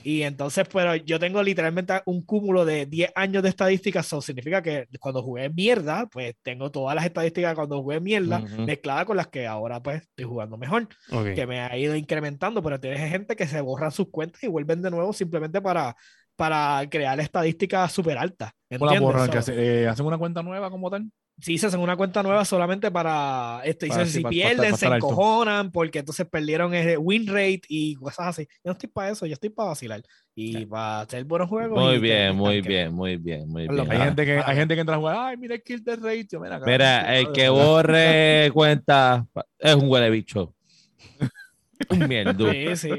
Y 0.00 0.22
entonces, 0.22 0.66
pero 0.72 0.94
yo 0.94 1.18
tengo 1.18 1.42
literalmente 1.42 2.00
un 2.06 2.22
cúmulo 2.24 2.64
de 2.64 2.86
10 2.86 3.10
años 3.16 3.42
de 3.42 3.48
estadísticas, 3.48 4.06
eso 4.06 4.22
significa 4.22 4.62
que 4.62 4.86
cuando 5.00 5.22
jugué 5.22 5.50
mierda, 5.50 6.06
pues 6.06 6.34
tengo 6.42 6.70
todas 6.70 6.94
las 6.94 7.04
estadísticas 7.04 7.54
cuando 7.56 7.82
jugué 7.82 8.00
mierda 8.00 8.38
Ujú. 8.44 8.62
mezcladas 8.62 9.04
con 9.06 9.16
las 9.16 9.26
que 9.28 9.46
ahora 9.46 9.82
pues 9.82 10.02
estoy 10.02 10.24
jugando 10.24 10.56
mejor, 10.56 10.88
Ok. 11.12 11.34
que 11.34 11.46
me 11.46 11.60
ha 11.60 11.76
ido 11.76 11.96
incrementando, 11.96 12.62
pero 12.62 12.78
tienes 12.80 13.10
gente 13.10 13.34
que 13.34 13.46
se 13.46 13.60
borran 13.60 13.90
sus 13.90 14.08
cuentas 14.10 14.42
y 14.44 14.46
vuelven 14.46 14.82
de 14.82 14.90
nuevo 14.90 15.12
simplemente 15.12 15.60
para, 15.60 15.96
para 16.38 16.88
crear 16.88 17.18
estadísticas 17.18 17.90
súper 17.92 18.16
altas. 18.16 18.52
¿Cómo 18.78 18.86
la 18.86 18.92
¿entiendes? 18.92 19.00
borran? 19.00 19.26
So, 19.26 19.32
¿Que 19.32 19.38
hace- 19.38 19.82
eh, 19.82 19.88
¿Hacen 19.88 20.06
una 20.06 20.18
cuenta 20.18 20.40
nueva 20.40 20.70
como 20.70 20.88
tal? 20.88 21.10
Sí, 21.40 21.56
se 21.58 21.66
hacen 21.66 21.80
una 21.80 21.96
cuenta 21.96 22.22
nueva 22.22 22.44
solamente 22.44 22.90
para 22.92 23.60
esto. 23.64 23.86
Para 23.88 24.02
así, 24.02 24.12
si 24.12 24.20
para- 24.22 24.30
pierden, 24.30 24.56
para 24.70 24.76
se 24.76 24.86
alto. 24.86 24.96
encojonan 24.96 25.70
porque 25.72 25.98
entonces 26.00 26.26
perdieron 26.30 26.74
el 26.74 26.98
win 26.98 27.26
rate 27.26 27.62
y 27.68 27.94
cosas 27.96 28.28
así. 28.28 28.42
Yo 28.44 28.60
no 28.66 28.72
estoy 28.72 28.88
para 28.88 29.10
eso, 29.10 29.26
yo 29.26 29.32
estoy 29.34 29.50
para 29.50 29.70
vacilar 29.70 30.00
y 30.34 30.64
para 30.66 31.00
hacer 31.00 31.24
buenos 31.24 31.48
juegos. 31.48 31.80
Muy 31.80 31.94
y 31.94 31.98
bien, 31.98 32.36
muy 32.36 32.60
bien, 32.60 32.92
muy 32.94 33.16
bien, 33.16 33.48
muy 33.48 33.66
bien. 33.68 33.90
Hay 33.90 33.98
Ah, 34.00 34.04
gente 34.06 34.24
que 34.24 34.38
ah. 34.38 34.44
hay 34.46 34.56
gente 34.56 34.74
que 34.74 34.80
entra 34.80 34.94
a 34.94 34.98
jugar, 34.98 35.16
ay, 35.18 35.36
mira 35.36 35.54
el 35.56 35.62
kill 35.62 35.82
de 35.82 35.96
ratio, 35.96 36.40
mira. 36.40 36.60
Mira, 36.60 37.16
el 37.18 37.32
que 37.32 37.48
borre 37.48 38.50
cuenta 38.52 39.26
es 39.58 39.74
un 39.74 39.88
huele 39.88 40.10
bicho. 40.10 40.54
Un 41.90 42.08
mierdo. 42.08 42.50
Sí, 42.52 42.76
sí. 42.76 42.90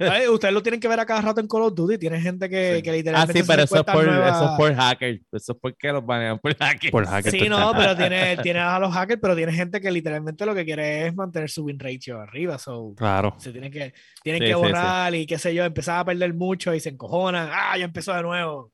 Ay, 0.00 0.28
Ustedes 0.28 0.54
lo 0.54 0.62
tienen 0.62 0.80
que 0.80 0.88
ver 0.88 0.98
a 1.00 1.06
cada 1.06 1.20
rato 1.20 1.40
en 1.40 1.46
Call 1.48 1.62
of 1.62 1.74
Duty. 1.74 1.98
Tiene 1.98 2.20
gente 2.20 2.48
que, 2.48 2.76
Sí. 2.76 2.82
que 2.82 2.90
Ah, 2.90 2.92
literalmente. 2.94 3.40
sí, 3.42 3.44
pero 3.46 3.62
eso 3.62 3.76
es, 3.76 3.82
por, 3.84 4.06
nuevas- 4.06 4.36
eso 4.36 4.44
es 4.52 4.56
por 4.56 4.74
hackers. 4.74 5.20
Eso 5.32 5.52
es 5.52 5.58
porque 5.60 5.92
los 5.92 6.04
banean 6.04 6.38
por 6.38 6.56
hackers. 6.56 6.90
Por 6.90 7.06
hacker. 7.06 7.30
Sí, 7.32 7.48
no, 7.48 7.72
pero 7.76 7.94
tiene, 7.96 8.36
tiene 8.38 8.60
a 8.60 8.78
los 8.78 8.92
hackers, 8.92 9.20
pero 9.20 9.36
tiene 9.36 9.52
gente 9.52 9.80
que 9.80 9.90
literalmente 9.90 10.46
lo 10.46 10.54
que 10.54 10.64
quiere 10.64 11.06
es 11.06 11.14
mantener 11.14 11.50
su 11.50 11.64
win 11.64 11.78
ratio 11.78 12.20
arriba. 12.20 12.58
So, 12.58 12.94
Claro. 12.96 13.34
se 13.38 13.52
tienen 13.52 13.70
que, 13.70 13.92
tienen 14.22 14.40
Sí, 14.42 14.48
que 14.48 14.54
sí, 14.54 14.58
borrar 14.60 15.14
y 15.14 15.26
qué 15.26 15.38
sé 15.38 15.54
yo, 15.54 15.64
empezar 15.64 16.00
a 16.00 16.04
perder 16.04 16.34
mucho 16.34 16.74
y 16.74 16.80
se 16.80 16.88
encojonan. 16.90 17.48
Ah, 17.52 17.76
ya 17.78 17.84
empezó 17.84 18.12
de 18.14 18.22
nuevo. 18.22 18.72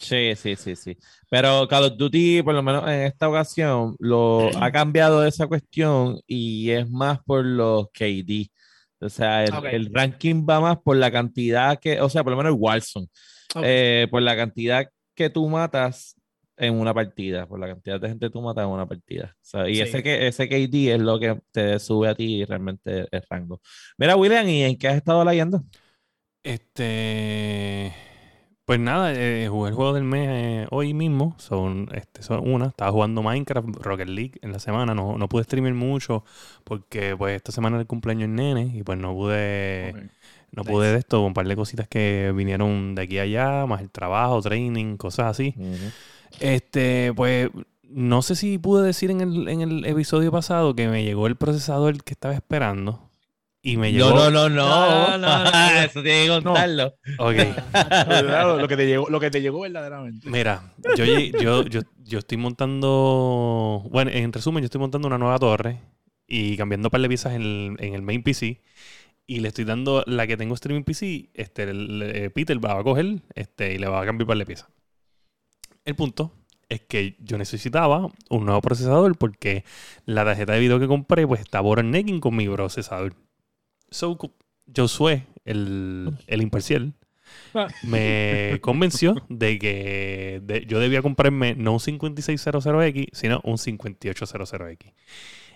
Sí, 0.00 0.34
sí, 0.34 0.56
sí, 0.56 0.76
sí. 0.76 0.96
Pero 1.28 1.68
Call 1.68 1.84
of 1.84 1.96
Duty, 1.96 2.42
por 2.42 2.54
lo 2.54 2.62
menos 2.62 2.84
en 2.84 3.02
esta 3.02 3.28
ocasión, 3.28 3.96
lo 3.98 4.48
ha 4.58 4.72
cambiado 4.72 5.24
esa 5.26 5.46
cuestión 5.46 6.18
y 6.26 6.70
es 6.70 6.88
más 6.88 7.18
por 7.22 7.44
los 7.44 7.88
KD. 7.92 8.50
O 9.02 9.08
sea, 9.08 9.44
el, 9.44 9.90
ranking 9.92 10.44
va 10.48 10.60
más 10.60 10.78
por 10.78 10.96
la 10.96 11.10
cantidad 11.10 11.78
que, 11.78 12.00
o 12.00 12.08
sea, 12.08 12.22
por 12.24 12.32
lo 12.32 12.36
menos 12.38 12.52
el 12.52 12.58
Warzone, 12.60 13.06
Ok. 13.54 13.62
eh, 13.64 14.08
por 14.10 14.22
la 14.22 14.36
cantidad 14.36 14.88
que 15.14 15.30
tú 15.30 15.48
matas 15.48 16.16
en 16.56 16.74
una 16.74 16.92
partida, 16.92 17.46
por 17.46 17.58
la 17.58 17.68
cantidad 17.68 18.00
de 18.00 18.08
gente 18.08 18.26
que 18.26 18.30
tú 18.30 18.42
matas 18.42 18.64
en 18.64 18.70
una 18.70 18.86
partida. 18.86 19.34
O 19.36 19.44
sea, 19.44 19.68
y 19.68 19.76
Sí. 19.76 19.82
ese, 19.82 20.02
que, 20.02 20.26
ese 20.26 20.48
KD 20.48 20.94
es 20.94 21.00
lo 21.00 21.18
que 21.18 21.38
te 21.50 21.78
sube 21.78 22.08
a 22.08 22.14
ti 22.14 22.44
realmente 22.44 23.06
el 23.10 23.22
rango. 23.28 23.60
Mira, 23.98 24.16
William, 24.16 24.46
¿y 24.48 24.62
en 24.62 24.76
qué 24.78 24.88
has 24.88 24.96
estado 24.96 25.24
leyendo? 25.24 25.62
Este. 26.42 27.94
Pues 28.70 28.78
nada, 28.78 29.12
eh, 29.12 29.48
jugué 29.50 29.70
el 29.70 29.74
juego 29.74 29.92
del 29.94 30.04
mes 30.04 30.28
eh, 30.30 30.66
hoy 30.70 30.94
mismo. 30.94 31.34
Son, 31.38 31.88
este, 31.92 32.22
son 32.22 32.48
una. 32.48 32.66
Estaba 32.66 32.92
jugando 32.92 33.20
Minecraft, 33.20 33.66
Rocket 33.82 34.08
League 34.08 34.34
en 34.42 34.52
la 34.52 34.60
semana. 34.60 34.94
No, 34.94 35.18
no 35.18 35.28
pude 35.28 35.42
streamer 35.42 35.74
mucho 35.74 36.22
porque 36.62 37.16
pues 37.16 37.34
esta 37.34 37.50
semana 37.50 37.78
era 37.78 37.80
el 37.80 37.88
cumpleaños 37.88 38.28
del 38.28 38.36
nene 38.36 38.70
y 38.72 38.84
pues 38.84 38.96
no 38.96 39.12
pude, 39.12 39.92
no 40.52 40.62
Nice. 40.62 40.70
pude 40.70 40.92
de 40.92 40.98
esto, 41.00 41.20
un 41.22 41.34
par 41.34 41.48
de 41.48 41.56
cositas 41.56 41.88
que 41.88 42.32
vinieron 42.32 42.94
de 42.94 43.02
aquí 43.02 43.18
a 43.18 43.22
allá, 43.22 43.66
más 43.66 43.80
el 43.80 43.90
trabajo, 43.90 44.40
training, 44.40 44.96
cosas 44.98 45.26
así. 45.26 45.52
Este, 46.38 47.12
pues 47.16 47.50
no 47.88 48.22
sé 48.22 48.36
si 48.36 48.58
pude 48.58 48.86
decir 48.86 49.10
en 49.10 49.20
el, 49.20 49.48
en 49.48 49.62
el 49.62 49.84
episodio 49.84 50.30
pasado 50.30 50.76
que 50.76 50.86
me 50.86 51.02
llegó 51.02 51.26
el 51.26 51.34
procesador 51.34 52.04
que 52.04 52.12
estaba 52.12 52.34
esperando. 52.34 53.09
Y 53.62 53.76
me 53.76 53.92
llegó. 53.92 54.10
No, 54.10 54.30
no, 54.30 54.48
no, 54.48 54.48
no. 54.48 54.68
No, 54.68 55.18
no, 55.18 55.18
no, 55.18 55.44
no. 55.44 55.80
Eso 55.84 56.02
tiene 56.02 56.22
que 56.24 56.28
contarlo. 56.28 56.94
Ok. 57.18 57.36
Lo 58.60 58.68
que 58.68 58.76
te 58.76 58.86
llegó, 58.86 59.08
lo 59.10 59.20
que 59.20 59.30
te 59.30 59.42
llegó 59.42 59.60
verdaderamente. 59.60 60.28
Mira, 60.30 60.72
yo, 60.96 61.04
yo, 61.04 61.64
yo, 61.64 61.80
yo 62.02 62.18
estoy 62.20 62.38
montando, 62.38 63.86
bueno, 63.90 64.10
en 64.10 64.32
resumen, 64.32 64.62
yo 64.62 64.66
estoy 64.66 64.80
montando 64.80 65.08
una 65.08 65.18
nueva 65.18 65.38
torre 65.38 65.78
y 66.26 66.56
cambiando 66.56 66.88
un 66.88 66.90
par 66.90 67.00
de 67.02 67.08
piezas 67.08 67.34
en 67.34 67.42
el, 67.42 67.76
en 67.80 67.94
el 67.94 68.02
main 68.02 68.22
PC 68.22 68.60
y 69.26 69.40
le 69.40 69.48
estoy 69.48 69.64
dando 69.64 70.02
la 70.06 70.26
que 70.26 70.36
tengo 70.36 70.54
streaming 70.54 70.82
PC, 70.84 71.30
este, 71.34 71.64
el- 71.64 72.02
eh, 72.02 72.30
Peter 72.30 72.62
va 72.64 72.78
a 72.78 72.82
coger 72.82 73.20
este, 73.34 73.74
y 73.74 73.78
le 73.78 73.88
va 73.88 74.00
a 74.00 74.06
cambiar 74.06 74.24
un 74.24 74.28
par 74.28 74.38
de 74.38 74.46
piezas. 74.46 74.68
El 75.84 75.94
punto 75.96 76.32
es 76.68 76.80
que 76.82 77.16
yo 77.20 77.36
necesitaba 77.38 78.08
un 78.28 78.44
nuevo 78.44 78.60
procesador 78.60 79.16
porque 79.18 79.64
la 80.06 80.24
tarjeta 80.24 80.52
de 80.52 80.60
video 80.60 80.78
que 80.78 80.86
compré 80.88 81.26
pues 81.26 81.40
está 81.40 81.60
bottlenecking 81.60 82.20
con 82.20 82.36
mi 82.36 82.48
procesador. 82.48 83.14
So, 83.90 84.16
Josué, 84.74 85.26
el, 85.44 86.12
el 86.26 86.42
imparcial, 86.42 86.94
me 87.82 88.58
convenció 88.62 89.14
de 89.28 89.58
que 89.58 90.40
de- 90.44 90.64
yo 90.66 90.78
debía 90.78 91.02
comprarme 91.02 91.54
no 91.54 91.72
un 91.72 91.78
5600X, 91.78 93.08
sino 93.12 93.40
un 93.44 93.56
5800X. 93.56 94.92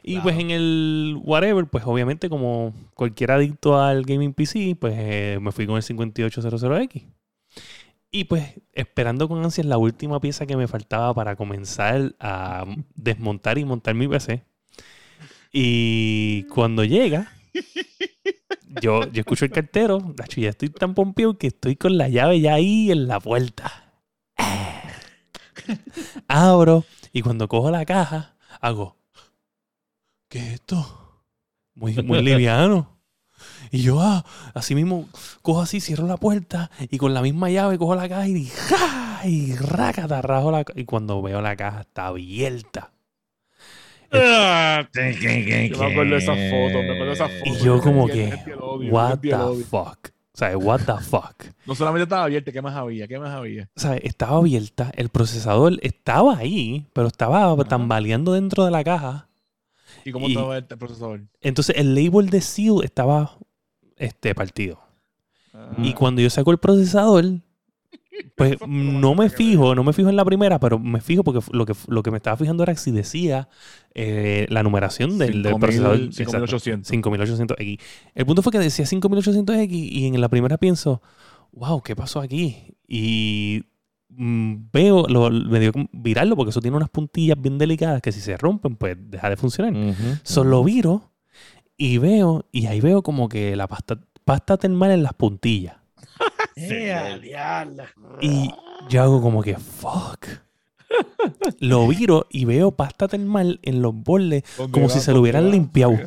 Y 0.07 0.19
pues 0.21 0.39
en 0.39 0.51
el 0.51 1.17
whatever, 1.23 1.67
pues 1.67 1.85
obviamente 1.87 2.29
como 2.29 2.75
cualquier 2.95 3.31
adicto 3.31 3.81
al 3.81 4.03
gaming 4.03 4.35
PC, 4.35 4.77
pues 4.79 4.95
eh, 4.99 5.39
me 5.41 5.51
fui 5.51 5.67
con 5.67 5.77
el 5.77 5.83
5800X. 5.83 7.07
Y 8.11 8.25
pues 8.25 8.61
esperando 8.75 9.29
con 9.29 9.43
ansias 9.43 9.67
la 9.67 9.79
última 9.79 10.21
pieza 10.21 10.45
que 10.47 10.57
me 10.57 10.69
faltaba 10.69 11.15
para 11.15 11.37
comenzar 11.37 12.15
a 12.21 12.67
desmontar 12.95 13.57
y 13.59 13.65
montar 13.65 13.95
mi 13.95 14.07
PC. 14.07 14.45
Y 15.53 16.43
cuando 16.45 16.85
llega, 16.85 17.33
yo, 18.81 19.07
yo 19.11 19.21
escucho 19.21 19.45
el 19.45 19.51
cartero, 19.51 19.99
Nacho, 20.17 20.41
ya 20.41 20.51
estoy 20.51 20.71
tan 20.71 20.95
pompeado 20.95 21.39
que 21.39 21.49
estoy 21.49 21.77
con 21.77 21.97
la 21.97 22.09
llave 22.09 22.41
ya 22.41 22.55
ahí 22.55 22.91
en 22.91 23.09
la 23.09 23.21
puerta. 23.21 23.93
Abro 26.29 26.85
y 27.13 27.23
cuando 27.23 27.49
cojo 27.49 27.71
la 27.71 27.85
caja, 27.85 28.37
hago, 28.61 28.97
¿qué 30.29 30.39
es 30.39 30.55
esto? 30.55 31.23
Muy, 31.75 31.95
muy 32.03 32.23
liviano. 32.23 32.99
Y 33.71 33.83
yo, 33.83 34.01
ah, 34.01 34.25
así 34.55 34.75
mismo, 34.75 35.09
cojo 35.43 35.61
así, 35.61 35.81
cierro 35.81 36.07
la 36.07 36.17
puerta 36.17 36.71
y 36.91 36.99
con 36.99 37.15
la 37.15 37.23
misma 37.23 37.51
llave 37.51 37.79
cojo 37.79 37.95
la 37.95 38.09
caja 38.09 38.29
y 38.29 38.47
¡ja! 38.47 39.21
y 39.27 39.55
rácata, 39.57 40.23
rajo 40.23 40.51
la 40.51 40.65
Y 40.75 40.85
cuando 40.85 41.21
veo 41.23 41.41
la 41.41 41.57
caja 41.57 41.81
está 41.81 42.07
abierta. 42.07 42.94
Yo 44.15 45.79
me 45.79 45.87
acuerdo 45.93 46.13
de 46.13 46.17
esas 46.19 46.37
fotos, 46.51 46.83
me 46.85 46.93
acuerdo 46.93 47.07
de 47.07 47.13
esas 47.13 47.31
Y 47.45 47.65
yo 47.65 47.81
como 47.81 48.07
que, 48.07 48.33
odio, 48.61 48.93
what 48.93 49.19
the 49.21 49.35
odio. 49.35 49.65
fuck. 49.65 50.09
O 50.33 50.37
sea, 50.37 50.57
what 50.59 50.81
the 50.81 50.95
fuck. 51.05 51.45
No 51.67 51.75
solamente 51.75 52.03
estaba 52.05 52.25
abierta, 52.25 52.51
¿qué 52.51 52.61
más 52.61 52.75
había? 52.75 53.07
¿Qué 53.07 53.19
más 53.21 53.31
había? 53.31 53.69
O 53.77 53.81
sea, 53.81 53.95
estaba 53.97 54.39
abierta, 54.39 54.91
el 54.97 55.09
procesador 55.09 55.79
estaba 55.83 56.37
ahí, 56.37 56.87
pero 56.93 57.07
estaba 57.07 57.57
tambaleando 57.65 58.33
dentro 58.33 58.65
de 58.65 58.71
la 58.73 58.83
caja. 58.83 59.29
¿Y 60.05 60.11
cómo 60.11 60.27
Y- 60.29 60.33
estaba 60.33 60.57
el 60.57 60.65
procesador? 60.67 61.21
Entonces 61.41 61.77
el 61.79 61.95
label 61.95 62.31
de 62.31 62.41
Seal 62.41 62.83
estaba 62.83 63.39
este, 63.97 64.35
partido. 64.35 64.81
Y 65.79 65.93
Ah. 65.93 65.95
cuando 65.97 66.21
yo 66.21 66.29
saco 66.31 66.51
el 66.51 66.59
procesador, 66.59 67.25
pues 68.37 68.61
más 68.61 68.69
no 68.69 69.15
me 69.15 69.31
fijo, 69.31 69.75
no 69.75 69.85
me 69.85 69.93
fijo 69.93 70.09
en 70.09 70.17
la 70.17 70.25
primera, 70.25 70.59
pero 70.59 70.79
me 70.79 71.01
fijo 71.01 71.25
porque 71.25 71.41
lo 71.53 71.67
que, 71.67 71.75
lo 71.89 72.03
que 72.03 72.11
me 72.11 72.17
estaba 72.17 72.37
fijando 72.37 72.63
era 72.63 72.75
si 72.77 72.91
decía 72.91 73.49
eh, 73.95 74.47
la 74.49 74.63
numeración 74.63 75.19
del, 75.19 75.43
del 75.43 75.53
5000, 75.53 75.61
procesador. 75.61 75.97
Exacto. 75.97 76.47
5800. 76.47 76.93
5800X. 76.93 77.81
El 78.15 78.27
punto 78.27 78.43
fue 78.43 78.53
que 78.53 78.59
decía 78.59 78.85
5800X 78.85 79.69
y 79.71 80.07
en 80.07 80.21
la 80.21 80.29
primera 80.29 80.59
pienso, 80.59 81.03
wow, 81.53 81.83
¿qué 81.83 81.97
pasó 81.97 82.21
aquí? 82.21 82.77
Y 82.87 83.65
mm, 84.09 84.55
veo, 84.73 85.07
lo, 85.09 85.31
me 85.31 85.61
dio 85.61 85.73
virarlo 85.93 86.37
porque 86.37 86.51
eso 86.51 86.61
tiene 86.61 86.77
unas 86.77 86.91
puntillas 86.91 87.41
bien 87.41 87.59
delicadas 87.59 88.03
que 88.03 88.13
si 88.13 88.21
se 88.21 88.37
rompen, 88.37 88.77
pues 88.77 88.97
deja 88.99 89.31
de 89.31 89.37
funcionar. 89.37 89.73
Ujú. 89.73 90.19
Solo 90.23 90.63
viro 90.65 91.13
y 91.77 91.99
veo, 91.99 92.47
y 92.53 92.67
ahí 92.67 92.81
veo 92.81 93.03
como 93.03 93.29
que 93.29 93.57
la 93.57 93.67
pasta, 93.67 93.99
pasta 94.25 94.57
termal 94.57 94.91
en 94.91 95.03
las 95.03 95.15
puntillas. 95.15 95.77
¡Eh! 96.57 97.21
Y 98.21 98.51
yo 98.89 99.03
hago 99.03 99.21
como 99.21 99.43
que, 99.43 99.57
fuck. 99.57 100.27
Lo 101.59 101.89
viro 101.89 102.27
y 102.31 102.45
veo 102.45 102.73
pasta 102.73 103.09
termal 103.09 103.59
en 103.63 103.83
los 103.83 103.95
bordes 103.95 104.45
como 104.71 104.89
si 104.89 105.01
se 105.01 105.13
lo 105.13 105.21
hubieran 105.21 105.51
limpiado. 105.51 105.99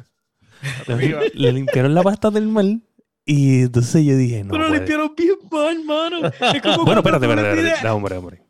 Le 0.88 1.52
limpiaron 1.52 1.94
la 1.94 2.04
pasta 2.04 2.32
termal 2.32 2.82
y 3.26 3.64
entonces 3.64 4.06
yo 4.06 4.16
dije, 4.16 4.44
no 4.44 4.52
Pero 4.52 4.70
lo 4.70 4.74
limpiaron 4.74 5.14
bien 5.16 5.36
mal, 5.52 5.84
mano. 5.84 6.28
Es 6.28 6.62
como 6.62 6.86
Bueno, 6.86 7.00
espérate, 7.00 7.26
espérate, 7.26 7.50
espérate. 7.60 7.84
Da, 7.84 7.94
hombre, 7.94 8.18
hombre. 8.18 8.44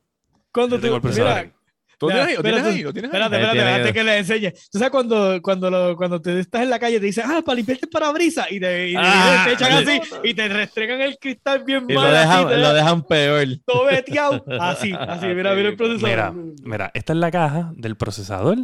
Cuando 0.51 0.79
Yo 0.79 1.01
procesador 1.01 1.45
mira. 1.45 1.56
¿Tú 1.99 2.07
lo 2.09 2.13
tienes 2.13 2.27
ahí? 2.29 2.35
¿Lo 2.35 2.43
tienes 2.43 2.63
espérate, 2.63 2.67
ahí? 2.67 2.83
¿Lo 2.83 2.93
tienes 2.93 3.13
ahí? 3.13 3.21
Espérate, 3.21 3.35
Ahí 3.35 3.43
espérate, 3.43 3.75
antes 3.75 3.93
que- 3.93 4.03
le 4.03 4.17
enseñe. 4.19 4.51
Tú 4.71 4.77
sabes 4.77 4.91
cuando, 4.91 5.41
cuando, 5.41 5.69
lo, 5.71 5.95
cuando 5.97 6.21
te 6.21 6.39
estás 6.39 6.61
en 6.61 6.69
la 6.69 6.77
calle 6.79 6.99
te 6.99 7.05
dicen, 7.07 7.23
ah, 7.27 7.41
para 7.43 7.55
limpiarte 7.55 7.85
el 7.85 7.89
parabrisas 7.89 8.51
y 8.51 8.59
te, 8.59 8.89
y 8.89 8.93
te- 8.93 8.99
Ah, 9.01 9.43
te 9.47 9.53
echan 9.53 9.85
sí. 9.85 9.99
así 9.99 10.11
y 10.23 10.33
te 10.35 10.47
restregan 10.47 11.01
el 11.01 11.17
cristal 11.17 11.63
bien 11.63 11.85
Y 11.89 11.93
lo 11.93 12.01
mal. 12.01 12.11
dejan, 12.13 12.61
lo 12.61 12.73
dejan 12.73 13.03
peor. 13.03 13.47
todo 13.65 13.85
veteado. 13.85 14.45
Así, 14.59 14.93
así, 14.97 15.25
mira, 15.27 15.53
mira 15.55 15.69
el 15.69 15.75
procesador. 15.75 16.09
Mira, 16.09 16.33
mira, 16.63 16.91
esta 16.93 17.13
es 17.13 17.19
la 17.19 17.31
caja 17.31 17.71
del 17.75 17.95
procesador. 17.95 18.57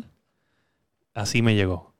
Así 1.14 1.42
me 1.42 1.56
llegó. 1.56 1.94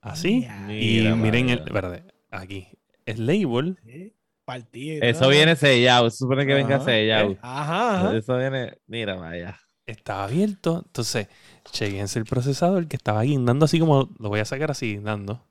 Así. 0.00 0.46
Y 0.68 0.98
Mira, 1.00 1.14
miren, 1.16 1.48
el, 1.50 1.58
espérate, 1.60 2.04
aquí. 2.30 2.68
El 3.06 3.26
label. 3.26 3.78
Sí, 3.84 4.12
Partido. 4.44 5.02
Eso 5.06 5.28
viene 5.28 5.56
sellado, 5.56 6.10
se 6.10 6.18
supone 6.18 6.44
que 6.46 6.52
venga 6.52 6.78
sellado. 6.80 7.36
Ajá, 7.40 8.00
ajá. 8.08 8.16
Eso 8.16 8.36
viene, 8.36 8.76
mira, 8.86 9.14
vaya. 9.14 9.58
Estaba 9.86 10.24
abierto. 10.24 10.82
Entonces, 10.86 11.28
chequense 11.72 12.18
el 12.18 12.24
procesador 12.24 12.86
que 12.88 12.96
estaba 12.96 13.22
guindando 13.22 13.64
así 13.64 13.78
como 13.78 14.10
lo 14.18 14.28
voy 14.28 14.40
a 14.40 14.44
sacar 14.44 14.70
así 14.70 14.92
guindando. 14.94 15.44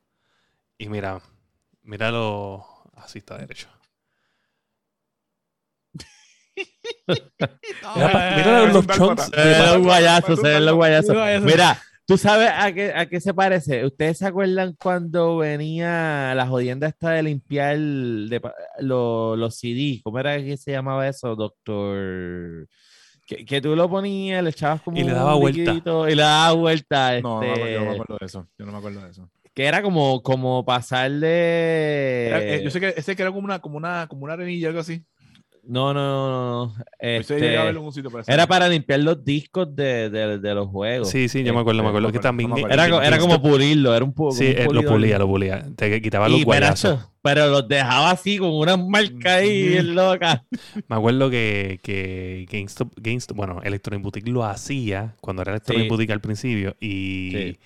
Y 0.78 0.88
mira, 0.88 1.20
míralo. 1.82 2.64
Así 2.94 3.18
está 3.18 3.36
derecho. 3.38 3.68
Mira, 7.96 8.30
eh, 8.30 8.36
mira 8.36 8.62
eh, 8.64 8.72
los 8.72 8.86
pata. 8.86 9.24
Se 9.26 9.36
ven 9.36 9.58
pasa? 9.58 9.74
los 9.74 9.82
guayazos, 9.82 10.30
Pasa, 10.30 10.42
se 10.42 10.48
ven 10.54 10.64
los 10.66 10.74
guayazos. 10.74 11.16
Mira, 11.42 11.82
¿tú 12.06 12.16
sabes 12.16 12.50
a 12.54 12.72
qué, 12.72 12.92
a 12.94 13.06
qué 13.06 13.20
se 13.20 13.34
parece? 13.34 13.84
¿Ustedes 13.84 14.18
se 14.18 14.26
acuerdan 14.26 14.74
cuando 14.80 15.38
venía 15.38 16.34
la 16.34 16.46
jodienda 16.46 16.86
esta 16.88 17.10
de 17.10 17.22
limpiar 17.24 17.76
de 17.76 18.40
lo- 18.80 19.36
los 19.36 19.56
CD? 19.58 20.00
¿Cómo 20.02 20.18
era 20.18 20.36
que 20.38 20.56
se 20.56 20.72
llamaba 20.72 21.06
eso, 21.08 21.34
doctor? 21.36 22.68
Que, 23.26 23.44
que 23.44 23.60
tú 23.60 23.74
lo 23.74 23.88
ponías, 23.88 24.42
le 24.42 24.50
echabas 24.50 24.82
como 24.82 24.98
Y 24.98 25.02
le 25.04 25.12
daba 25.12 25.34
un 25.34 25.40
vuelta. 25.40 25.72
Y 26.10 26.14
le 26.14 26.22
daba 26.22 26.52
vuelta. 26.52 27.20
No, 27.20 27.40
no, 27.40 27.40
me 27.40 27.52
acuerdo- 27.52 27.68
yo 27.68 27.78
no 27.78 27.84
me 27.84 27.90
este, 27.90 28.02
acuerdo 28.02 28.16
de 28.20 28.26
eso. 28.26 28.46
Yo 28.58 28.66
no 28.66 28.72
me 28.72 28.78
acuerdo 28.78 29.00
de 29.02 29.10
eso. 29.10 29.30
que 29.54 29.64
era 29.66 29.82
como, 29.82 30.22
como 30.22 30.64
pasarle... 30.64 32.26
Era- 32.26 32.42
eh, 32.42 32.62
yo 32.62 32.70
sé 32.70 32.80
que 32.80 32.94
ese 32.96 33.14
que 33.16 33.22
era 33.22 33.30
como 33.32 33.44
una, 33.44 33.60
como 33.60 33.76
una, 33.76 34.06
como 34.08 34.24
una 34.24 34.34
arenilla, 34.34 34.68
algo 34.68 34.80
así. 34.80 35.04
No, 35.66 35.94
no, 35.94 36.28
no, 36.28 36.66
no. 36.66 36.74
Ese 36.98 37.34
Este, 37.36 37.56
a 37.56 37.64
un 37.80 37.92
sitio 37.92 38.10
era 38.26 38.46
para 38.46 38.68
limpiar 38.68 39.00
los 39.00 39.24
discos 39.24 39.74
de, 39.74 40.10
de- 40.10 40.38
de 40.38 40.54
los 40.54 40.68
juegos. 40.68 41.08
Sí, 41.08 41.28
sí, 41.28 41.42
yo 41.42 41.54
me 41.54 41.60
acuerdo, 41.60 41.82
me 41.82 41.88
Este, 41.88 41.98
acuerdo 41.98 42.12
que 42.12 42.18
me 42.18 42.22
también. 42.22 42.70
Era, 42.70 42.86
era 43.06 43.18
como 43.18 43.40
pulirlo, 43.40 43.94
era 43.94 44.04
un 44.04 44.12
poco. 44.12 44.32
Sí, 44.32 44.46
eh, 44.46 44.66
lo 44.70 44.82
pulía, 44.82 45.18
lo 45.18 45.26
pulía. 45.26 45.66
Te 45.76 46.00
quitaba 46.02 46.28
los 46.28 46.44
guayazos. 46.44 47.10
Pero 47.22 47.46
los 47.48 47.66
dejaba 47.66 48.10
así 48.10 48.36
con 48.36 48.50
una 48.52 48.76
marca 48.76 49.36
ahí 49.36 49.68
bien 49.68 49.94
loca. 49.94 50.44
Me 50.88 50.96
acuerdo 50.96 51.30
que, 51.30 51.80
que 51.82 52.46
GameStop, 52.50 52.92
GameStop, 52.96 53.34
bueno, 53.36 53.60
Electronic 53.62 54.02
Boutique 54.02 54.28
lo 54.30 54.44
hacía 54.44 55.14
cuando 55.22 55.40
era 55.40 55.52
Electronic 55.52 55.84
Sí. 55.84 55.88
Boutique 55.88 56.12
al 56.12 56.20
principio 56.20 56.76
y, 56.80 57.30
Sí. 57.32 57.58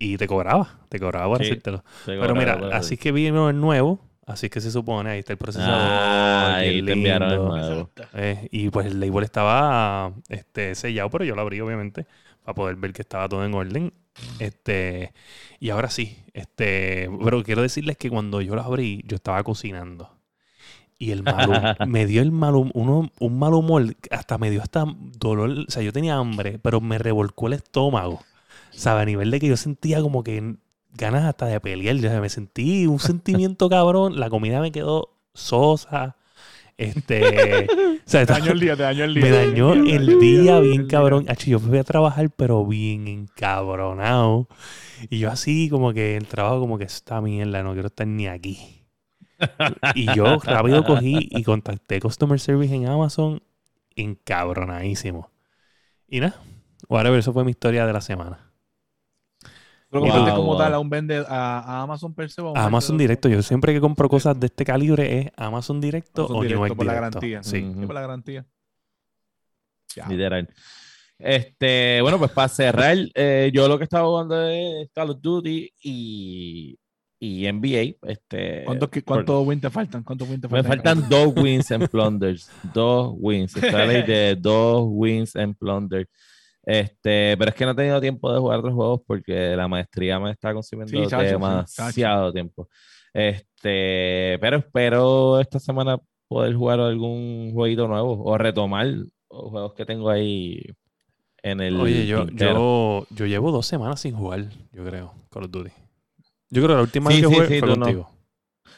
y 0.00 0.16
te 0.16 0.26
cobraba, 0.26 0.80
te 0.88 0.98
cobraba 0.98 1.28
por 1.28 1.38
Sí. 1.38 1.44
hacértelo. 1.44 1.84
Pero 2.04 2.34
mira, 2.34 2.58
así 2.72 2.94
es 2.94 3.00
que 3.00 3.12
vino 3.12 3.48
el 3.50 3.60
nuevo, 3.60 4.00
así 4.26 4.46
es 4.46 4.52
que 4.52 4.60
se 4.60 4.70
supone, 4.70 5.10
ahí 5.10 5.18
está 5.20 5.32
el 5.32 5.38
procesador. 5.38 5.80
Ah, 5.80 6.56
ahí 6.56 6.70
bien 6.72 6.84
te 6.84 6.92
enviaron 6.92 7.28
el 7.32 7.34
lindo. 7.36 7.48
nuevo. 7.48 7.90
Eh, 8.12 8.48
y 8.50 8.70
pues 8.70 8.86
el 8.86 9.00
label 9.00 9.24
estaba 9.24 10.12
este, 10.28 10.74
sellado, 10.74 11.10
pero 11.10 11.24
yo 11.24 11.34
lo 11.34 11.42
abrí 11.42 11.60
obviamente 11.60 12.06
para 12.44 12.54
poder 12.54 12.76
ver 12.76 12.92
que 12.92 13.02
estaba 13.02 13.28
todo 13.28 13.44
en 13.44 13.54
orden. 13.54 13.92
Este, 14.38 15.12
y 15.60 15.70
ahora 15.70 15.90
sí, 15.90 16.18
este, 16.32 17.08
pero 17.22 17.42
quiero 17.42 17.62
decirles 17.62 17.96
que 17.96 18.10
cuando 18.10 18.40
yo 18.40 18.54
lo 18.54 18.62
abrí, 18.62 19.02
yo 19.06 19.16
estaba 19.16 19.42
cocinando. 19.42 20.10
Y 20.98 21.10
el 21.10 21.22
mal 21.22 21.70
me 21.82 22.06
dio 22.06 22.22
el 22.22 22.30
mal, 22.32 22.54
uno- 22.56 23.10
un 23.18 23.38
mal 23.38 23.54
humor, 23.54 23.96
hasta 24.10 24.38
me 24.38 24.50
dio 24.50 24.62
hasta 24.62 24.84
dolor. 25.18 25.50
O 25.68 25.70
sea, 25.70 25.82
yo 25.82 25.92
tenía 25.92 26.16
hambre, 26.16 26.58
pero 26.60 26.80
me 26.80 26.98
revolcó 26.98 27.48
el 27.48 27.54
estómago. 27.54 28.22
¿Sabes? 28.74 29.02
A 29.02 29.06
nivel 29.06 29.30
de 29.30 29.40
que 29.40 29.48
yo 29.48 29.56
sentía 29.56 30.00
como 30.02 30.24
que 30.24 30.56
ganas 30.94 31.24
hasta 31.24 31.46
de 31.46 31.60
pelear. 31.60 31.98
Sea, 31.98 32.20
me 32.20 32.28
sentí 32.28 32.86
un 32.86 32.98
sentimiento 32.98 33.68
cabrón. 33.68 34.18
La 34.18 34.30
comida 34.30 34.60
me 34.60 34.72
quedó 34.72 35.16
sosa. 35.34 36.16
Este. 36.76 37.66
o 38.04 38.08
sea, 38.08 38.26
Te 38.26 38.32
dañó 38.32 38.52
el 38.52 38.60
día, 38.60 38.76
te 38.76 38.82
dañó 38.82 39.04
el 39.04 39.14
día. 39.14 39.24
me 39.24 39.30
dañó 39.30 39.72
el 39.74 40.18
día 40.18 40.60
bien 40.60 40.82
el 40.82 40.86
cabrón. 40.88 41.26
Acho, 41.28 41.50
yo 41.50 41.58
fui 41.58 41.78
a 41.78 41.84
trabajar, 41.84 42.30
pero 42.30 42.64
bien 42.66 43.06
encabronado. 43.06 44.48
Y 45.10 45.18
yo 45.18 45.30
así 45.30 45.68
como 45.68 45.92
que 45.92 46.16
el 46.16 46.26
trabajo 46.26 46.60
como 46.60 46.78
que 46.78 46.84
esta 46.84 47.20
mierda, 47.20 47.62
no 47.62 47.72
quiero 47.72 47.88
estar 47.88 48.06
ni 48.06 48.26
aquí. 48.26 48.80
Y 49.94 50.06
yo 50.14 50.38
rápido 50.38 50.84
cogí 50.84 51.28
y 51.30 51.42
contacté 51.42 52.00
Customer 52.00 52.38
Service 52.38 52.74
en 52.74 52.86
Amazon 52.86 53.42
encabronadísimo. 53.96 55.30
Y 56.08 56.20
nada, 56.20 56.40
whatever, 56.88 57.18
eso 57.18 57.32
fue 57.32 57.44
mi 57.44 57.50
historia 57.50 57.86
de 57.86 57.92
la 57.92 58.00
semana. 58.00 58.53
Pero 59.94 60.04
Wow, 60.06 60.10
compraste 60.12 60.36
como 60.36 60.48
wow. 60.48 60.58
tal 60.58 60.74
a 60.74 60.78
un 60.80 60.90
vende 60.90 61.16
a, 61.28 61.58
a 61.60 61.82
Amazon 61.82 62.14
per 62.14 62.30
se 62.30 62.40
o 62.42 62.48
a 62.48 62.50
un 62.52 62.58
Amazon 62.58 62.96
vendedor? 62.96 62.98
Directo, 62.98 63.28
yo 63.28 63.42
siempre 63.42 63.72
que 63.72 63.80
compro 63.80 64.08
cosas 64.08 64.38
de 64.40 64.46
este 64.46 64.64
calibre 64.64 65.18
es 65.20 65.30
Amazon 65.36 65.80
Directo 65.80 66.22
Amazon 66.22 66.36
o 66.36 66.42
Directo 66.42 66.76
por 66.76 66.86
la 66.86 66.92
Directo. 66.94 67.20
garantía. 67.20 67.42
Sí. 67.42 67.62
Por 67.86 67.94
la 67.94 68.00
garantía. 68.00 68.46
Ya. 69.94 70.08
Literal. 70.08 70.48
Este, 71.18 72.00
bueno, 72.02 72.18
pues 72.18 72.32
para 72.32 72.48
cerrar, 72.48 72.96
eh, 73.14 73.50
yo 73.54 73.68
lo 73.68 73.78
que 73.78 73.84
estaba 73.84 74.06
jugando 74.08 74.48
es 74.48 74.88
Call 74.92 75.10
of 75.10 75.18
Duty 75.20 75.72
y, 75.82 76.76
y 77.20 77.52
NBA. 77.52 77.96
Este, 78.10 78.64
¿Cuántos, 78.64 78.88
cuántos 79.04 79.46
wins 79.46 79.62
te 79.62 79.70
faltan? 79.70 80.02
¿Cuántos 80.02 80.28
wins 80.28 80.40
te 80.42 80.48
Me 80.48 80.62
faltan? 80.64 80.96
faltan 80.98 81.08
dos 81.08 81.32
wins 81.36 81.70
en 81.70 81.86
Plunders. 81.86 82.50
dos 82.74 83.14
wins. 83.18 83.54
Está 83.56 83.78
la 83.78 83.86
ley 83.86 84.02
de 84.02 84.36
dos 84.40 84.84
wins 84.88 85.36
en 85.36 85.54
Plunder. 85.54 86.08
Este, 86.66 87.36
pero 87.36 87.50
es 87.50 87.54
que 87.54 87.64
no 87.66 87.72
he 87.72 87.74
tenido 87.74 88.00
tiempo 88.00 88.32
de 88.32 88.40
jugar 88.40 88.58
otros 88.60 88.74
juegos 88.74 89.00
porque 89.06 89.54
la 89.54 89.68
maestría 89.68 90.18
me 90.18 90.30
está 90.30 90.54
consumiendo 90.54 90.98
Sí, 90.98 91.06
chacho, 91.08 91.24
sí, 91.24 91.30
demasiado 91.30 92.32
tiempo. 92.32 92.68
Este, 93.12 94.38
pero 94.40 94.56
espero 94.56 95.40
esta 95.40 95.58
semana 95.58 95.98
poder 96.26 96.54
jugar 96.54 96.80
algún 96.80 97.52
jueguito 97.52 97.86
nuevo 97.86 98.24
o 98.24 98.38
retomar 98.38 98.86
juegos 99.28 99.74
que 99.74 99.84
tengo 99.84 100.08
ahí 100.10 100.62
en 101.42 101.60
el. 101.60 101.76
Oye, 101.76 102.06
yo, 102.06 102.26
yo, 102.28 103.06
yo 103.10 103.26
llevo 103.26 103.52
dos 103.52 103.66
semanas 103.66 104.00
sin 104.00 104.14
jugar, 104.16 104.46
yo 104.72 104.84
creo, 104.84 105.12
Call 105.30 105.44
of 105.44 105.50
Duty. 105.50 105.70
Yo 106.50 106.62
creo 106.62 106.68
que 106.68 106.74
la 106.74 106.82
última 106.82 107.10
Sí, 107.10 107.16
vez 107.16 107.28
que 107.28 107.34
jugué 107.34 107.58
fue 107.60 107.68
tú 107.68 107.76
no. 107.76 108.13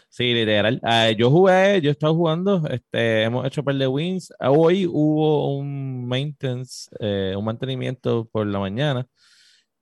Sí, 0.08 0.32
literal. 0.32 0.80
Ah, 0.82 1.10
yo 1.10 1.30
jugué, 1.30 1.80
yo 1.82 1.90
he 1.90 1.92
estado 1.92 2.14
jugando, 2.14 2.62
este, 2.70 3.24
hemos 3.24 3.46
hecho 3.46 3.60
un 3.60 3.64
par 3.66 3.74
de 3.74 3.86
wins. 3.86 4.32
Ah, 4.38 4.50
Hoy 4.50 4.86
hubo 4.86 5.56
un 5.58 6.06
maintenance, 6.06 6.88
eh, 7.00 7.34
un 7.36 7.44
mantenimiento 7.44 8.28
por 8.32 8.46
la 8.46 8.58
mañana. 8.58 9.06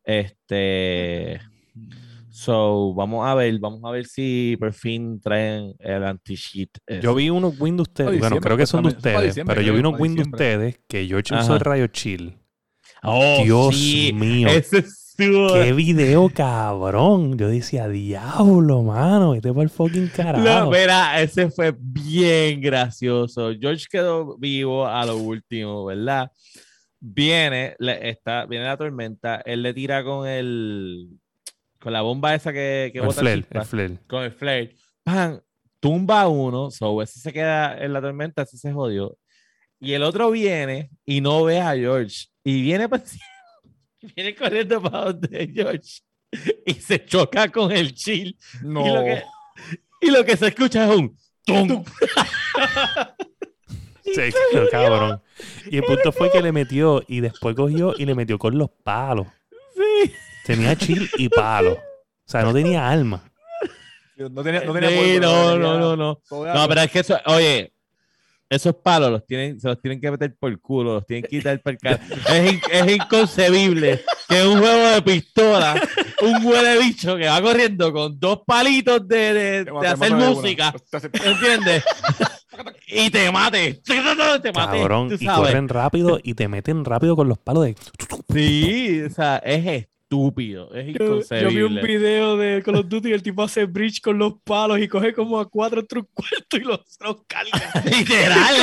Este, 0.02 1.40
so, 2.30 2.94
vamos 2.94 3.26
a 3.26 3.34
ver, 3.34 3.58
vamos 3.58 3.80
a 3.84 3.90
ver 3.90 4.06
si 4.06 4.56
por 4.58 4.72
fin 4.72 5.20
traen 5.20 5.74
el 5.78 6.04
anti-cheat. 6.04 6.70
Yo 7.00 7.14
vi 7.14 7.30
unos 7.30 7.60
wins 7.60 7.76
de 7.76 7.82
ustedes, 7.82 8.18
bueno, 8.18 8.40
creo 8.40 8.56
que 8.56 8.66
son 8.66 8.82
de 8.82 8.88
ustedes, 8.88 9.22
diciembre, 9.22 9.54
pero 9.54 9.66
yo 9.66 9.72
vi 9.72 9.80
unos 9.80 10.00
wins 10.00 10.16
de 10.16 10.22
ustedes 10.22 10.80
que 10.88 11.06
yo 11.06 11.16
he 11.16 11.20
hecho 11.20 11.36
de 11.36 11.58
rayo 11.60 11.86
chill. 11.86 12.36
Oh, 13.02 13.42
Dios 13.44 13.76
sí, 13.76 14.12
mío. 14.12 14.48
Ese 14.48 14.78
estuvo. 14.78 15.03
Qué 15.16 15.72
video 15.72 16.28
cabrón. 16.28 17.38
Yo 17.38 17.48
decía, 17.48 17.88
diablo, 17.88 18.82
mano, 18.82 19.30
vete 19.32 19.52
por 19.52 19.62
el 19.62 19.70
fucking 19.70 20.08
carajo. 20.08 20.44
No, 20.44 20.70
mira, 20.70 21.20
ese 21.22 21.50
fue 21.50 21.74
bien 21.78 22.60
gracioso. 22.60 23.52
George 23.60 23.84
quedó 23.90 24.36
vivo 24.38 24.86
a 24.86 25.04
lo 25.06 25.16
último, 25.16 25.84
¿verdad? 25.84 26.30
Viene, 27.00 27.76
le- 27.78 28.08
está, 28.08 28.46
viene 28.46 28.64
la 28.64 28.76
tormenta, 28.76 29.42
él 29.44 29.62
le 29.62 29.74
tira 29.74 30.02
con 30.02 30.26
el 30.26 31.08
con 31.78 31.92
la 31.92 32.00
bomba 32.00 32.34
esa 32.34 32.50
que, 32.50 32.88
que 32.94 33.00
el 33.00 33.04
bota 33.04 33.20
flare, 33.20 33.34
el 33.36 33.42
chispas, 33.42 33.68
flare. 33.68 33.98
con 34.08 34.22
el 34.22 34.32
flare, 34.32 34.74
¡pam! 35.02 35.38
tumba 35.80 36.22
a 36.22 36.28
uno, 36.28 36.70
so 36.70 37.02
ese 37.02 37.20
se 37.20 37.30
queda 37.30 37.76
en 37.78 37.92
la 37.92 38.00
tormenta, 38.00 38.40
ese 38.42 38.56
se 38.56 38.72
jodió. 38.72 39.18
Y 39.78 39.92
el 39.92 40.02
otro 40.02 40.30
viene 40.30 40.88
y 41.04 41.20
no 41.20 41.44
ve 41.44 41.60
a 41.60 41.74
George. 41.76 42.28
Y 42.42 42.62
viene, 42.62 42.88
pa- 42.88 43.02
viene 44.16 44.34
corriendo 44.34 44.82
para 44.82 45.12
donde 45.12 45.50
George. 45.54 46.00
Y 46.66 46.74
se 46.74 47.04
choca 47.04 47.48
con 47.50 47.70
el 47.70 47.94
chill. 47.94 48.36
No. 48.62 48.84
Y 48.84 48.90
lo 48.90 49.04
que, 49.04 49.22
y 50.00 50.10
lo 50.10 50.24
que 50.24 50.36
se 50.36 50.48
escucha 50.48 50.84
es 50.84 50.96
un 50.96 51.16
tum. 51.44 51.84
Se 54.14 54.32
cabrón. 54.70 55.20
Y 55.66 55.78
el 55.78 55.82
punto 55.82 56.12
fue 56.12 56.30
que 56.30 56.40
le 56.40 56.52
metió 56.52 57.02
y 57.08 57.20
después 57.20 57.56
cogió 57.56 57.94
y 57.96 58.04
le 58.04 58.14
metió 58.14 58.38
con 58.38 58.56
los 58.56 58.70
palos. 58.70 59.26
Sí. 59.74 60.12
Tenía 60.44 60.76
chill 60.76 61.10
y 61.16 61.28
palo. 61.28 61.72
O 61.72 62.30
sea, 62.30 62.42
no 62.42 62.52
tenía 62.52 62.88
alma. 62.88 63.24
No 64.16 64.42
tenía, 64.44 64.62
no 64.64 64.72
tenía 64.72 64.90
Sí, 64.90 64.96
polvo, 64.96 65.20
no, 65.20 65.52
tenía 65.52 65.58
no, 65.58 65.78
no, 65.78 65.96
no. 65.96 66.20
No, 66.30 66.44
algo. 66.44 66.68
pero 66.68 66.80
es 66.82 66.90
que 66.90 66.98
eso, 67.00 67.18
oye, 67.26 67.73
esos 68.54 68.74
palos 68.76 69.10
los 69.10 69.26
tienen, 69.26 69.60
se 69.60 69.68
los 69.68 69.80
tienen 69.80 70.00
que 70.00 70.10
meter 70.10 70.34
por 70.38 70.50
el 70.50 70.60
culo, 70.60 70.94
los 70.94 71.06
tienen 71.06 71.22
que 71.24 71.28
quitar 71.28 71.60
por 71.60 71.72
el. 71.72 71.78
Es, 72.28 72.52
in- 72.52 72.60
es 72.70 72.92
inconcebible 72.96 74.02
que 74.28 74.46
un 74.46 74.58
juego 74.58 74.88
de 74.90 75.02
pistola, 75.02 75.80
un 76.22 76.44
huele 76.46 76.78
bicho 76.78 77.16
que 77.16 77.26
va 77.28 77.40
corriendo 77.42 77.92
con 77.92 78.18
dos 78.18 78.40
palitos 78.46 79.06
de, 79.06 79.16
de- 79.34 79.64
de 79.64 79.86
hacer 79.86 80.14
de 80.16 80.26
música, 80.34 80.74
hace- 80.92 81.10
¿entiendes? 81.24 81.84
y 82.86 83.10
te 83.10 83.30
mate, 83.32 83.80
te 83.84 84.52
mate, 84.52 84.52
Cabrón. 84.80 85.08
Y 85.20 85.26
corren 85.26 85.68
rápido 85.68 86.20
y 86.22 86.34
te 86.34 86.48
meten 86.48 86.84
rápido 86.84 87.16
con 87.16 87.28
los 87.28 87.38
palos 87.38 87.64
de. 87.64 87.74
Sí, 88.32 89.02
o 89.02 89.10
sea, 89.10 89.38
es 89.38 89.86
estúpido, 90.14 90.74
es 90.74 90.86
Yo, 90.86 90.92
yo 90.92 91.04
inconcebible. 91.04 91.50
vi 91.50 91.62
un 91.62 91.74
video 91.82 92.36
de 92.36 92.62
Call 92.62 92.76
of 92.76 92.88
Duty 92.88 93.08
y 93.08 93.12
el 93.12 93.22
tipo 93.22 93.42
hace 93.42 93.64
bridge 93.66 94.00
con 94.00 94.18
los 94.18 94.34
palos 94.44 94.78
y 94.80 94.88
coge 94.88 95.12
como 95.12 95.38
a 95.40 95.48
cuatro 95.48 95.80
entre 95.80 96.00
un 96.00 96.08
cuarto 96.14 96.56
y 96.56 96.60
los, 96.60 96.80
los 97.00 97.16
carga. 97.26 97.82
Literal. 97.84 98.56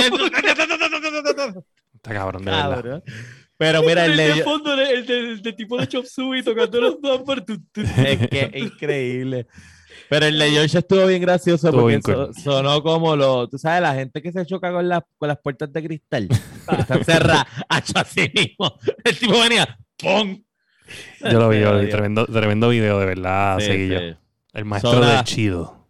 Está 1.95 2.14
cabrón, 2.14 2.44
de 2.45 2.52
verdad. 2.52 2.72
Cabrón. 2.76 3.03
Pero 3.57 3.84
mira, 3.84 4.06
el 4.06 4.19
el 4.19 4.38
de, 4.38 4.44
fondo, 4.44 4.73
el, 4.73 5.06
de- 5.06 5.19
el 5.19 5.41
de 5.41 5.53
tipo 5.53 5.78
de 5.78 5.88
Chop 5.88 6.06
Suey 6.06 6.41
tocando 6.44 6.82
los 6.82 6.99
numbers. 6.99 7.45
tu, 7.45 7.57
tu, 7.60 7.65
tu. 7.73 7.82
Es 7.82 8.28
que 8.28 8.49
es 8.53 8.61
increíble. 8.64 9.45
Pero 10.10 10.26
el 10.26 10.40
de 10.40 10.49
George 10.49 10.78
estuvo 10.80 11.06
bien 11.06 11.22
gracioso 11.22 11.68
Estuvo 11.68 11.84
porque 11.84 11.98
bien 11.98 12.02
cool. 12.02 12.34
so- 12.34 12.41
sonó 12.41 12.82
como 12.82 13.15
lo, 13.15 13.48
tú 13.48 13.57
sabes, 13.60 13.82
la 13.84 13.94
gente 13.94 14.22
que 14.22 14.32
se 14.32 14.45
choca 14.48 14.72
con, 14.72 14.90
las 14.90 15.03
con 15.18 15.28
las 15.28 15.38
puertas 15.40 15.72
de 15.72 15.84
cristal. 15.84 16.28
están 16.80 17.06
cerradas, 17.06 17.45
hecho 17.78 17.94
así 17.95 18.32
mismo. 18.34 18.78
El 19.03 19.18
tipo 19.19 19.40
venía, 19.40 19.78
¡pum! 19.98 20.41
Yo 21.22 21.39
lo 21.39 21.49
vi, 21.49 21.59
yo 21.59 21.72
lo 21.72 21.80
vi. 21.80 21.85
Dios. 21.85 21.91
Tremendo, 21.91 22.26
tremendo 22.26 22.69
video, 22.69 22.99
de 22.99 23.05
verdad, 23.05 23.59
Sí, 23.59 23.65
seguí 23.65 23.89
yo. 23.89 23.99
El 24.53 24.65
maestro 24.65 24.99
de 24.99 25.23
chido. 25.23 25.81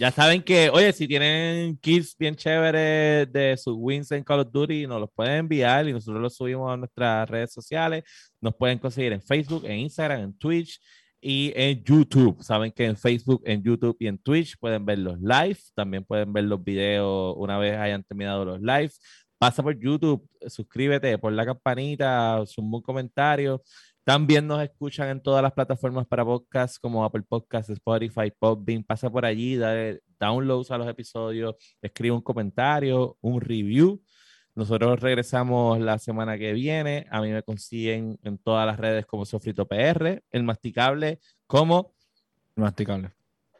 Ya 0.00 0.12
saben 0.12 0.42
que, 0.42 0.70
oye, 0.70 0.92
si 0.92 1.08
tienen 1.08 1.76
kits 1.78 2.16
bien 2.16 2.36
chéveres 2.36 3.32
de 3.32 3.56
sus 3.56 3.74
wins 3.76 4.12
en 4.12 4.22
Call 4.22 4.40
of 4.40 4.52
Duty, 4.52 4.86
nos 4.86 5.00
los 5.00 5.10
pueden 5.10 5.38
enviar 5.38 5.88
y 5.88 5.92
nosotros 5.92 6.22
los 6.22 6.36
subimos 6.36 6.72
a 6.72 6.76
nuestras 6.76 7.28
redes 7.28 7.52
sociales. 7.52 8.04
Nos 8.40 8.54
pueden 8.54 8.78
conseguir 8.78 9.12
en 9.12 9.20
Facebook, 9.20 9.64
en 9.64 9.80
Instagram, 9.80 10.20
en 10.20 10.38
Twitch 10.38 10.80
y 11.20 11.52
en 11.56 11.82
YouTube. 11.82 12.40
Saben 12.40 12.70
que 12.70 12.84
en 12.84 12.96
Facebook, 12.96 13.42
en 13.44 13.60
YouTube 13.60 13.96
y 13.98 14.06
en 14.06 14.18
Twitch 14.18 14.56
pueden 14.60 14.86
ver 14.86 15.00
los 15.00 15.18
live. 15.20 15.58
También 15.74 16.04
pueden 16.04 16.32
ver 16.32 16.44
los 16.44 16.62
videos 16.62 17.34
una 17.36 17.58
vez 17.58 17.76
hayan 17.76 18.04
terminado 18.04 18.44
los 18.44 18.60
lives. 18.60 19.00
Pasa 19.36 19.64
por 19.64 19.76
YouTube, 19.76 20.28
suscríbete, 20.46 21.18
pon 21.18 21.34
la 21.34 21.44
campanita, 21.44 22.44
suma 22.46 22.76
un 22.76 22.82
comentario. 22.82 23.62
También 24.08 24.46
nos 24.46 24.62
escuchan 24.62 25.10
en 25.10 25.20
todas 25.20 25.42
las 25.42 25.52
plataformas 25.52 26.06
para 26.06 26.24
podcast 26.24 26.78
como 26.80 27.04
Apple 27.04 27.24
Podcasts, 27.28 27.68
Spotify, 27.68 28.30
Podbean. 28.30 28.82
Pasa 28.82 29.10
por 29.10 29.26
allí, 29.26 29.56
dale 29.56 30.00
downloads 30.18 30.70
a 30.70 30.78
los 30.78 30.88
episodios, 30.88 31.56
escribe 31.82 32.14
un 32.14 32.22
comentario, 32.22 33.18
un 33.20 33.38
review. 33.38 34.02
Nosotros 34.54 34.98
regresamos 35.00 35.78
la 35.78 35.98
semana 35.98 36.38
que 36.38 36.54
viene. 36.54 37.06
A 37.10 37.20
mí 37.20 37.30
me 37.30 37.42
consiguen 37.42 38.18
en 38.22 38.38
todas 38.38 38.66
las 38.66 38.80
redes 38.80 39.04
como 39.04 39.26
Sofrito 39.26 39.68
PR, 39.68 40.22
el 40.30 40.42
masticable 40.42 41.20
como 41.46 41.92
Masticable. 42.56 43.10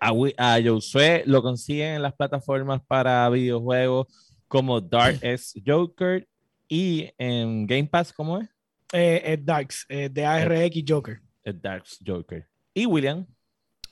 a, 0.01 0.13
a 0.39 0.63
Josué 0.65 1.25
lo 1.27 1.43
consiguen 1.43 1.97
en 1.97 2.03
las 2.03 2.15
plataformas 2.15 2.81
para 2.87 3.29
videojuegos 3.29 4.07
como 4.49 4.81
Dark 4.81 5.19
S 5.21 5.61
Joker 5.67 6.27
y 6.69 7.11
en 7.19 7.67
Game 7.67 7.89
Pass, 7.89 8.15
¿cómo 8.15 8.39
es? 8.39 8.49
Eh, 8.93 9.23
es 9.25 9.45
Darks, 9.45 9.87
eh, 9.89 10.09
de 10.11 10.25
ARX 10.25 10.83
Joker. 10.87 11.21
El 11.45 11.61
Dark 11.61 11.85
Joker. 12.07 12.49
Y 12.75 12.87
William, 12.87 13.27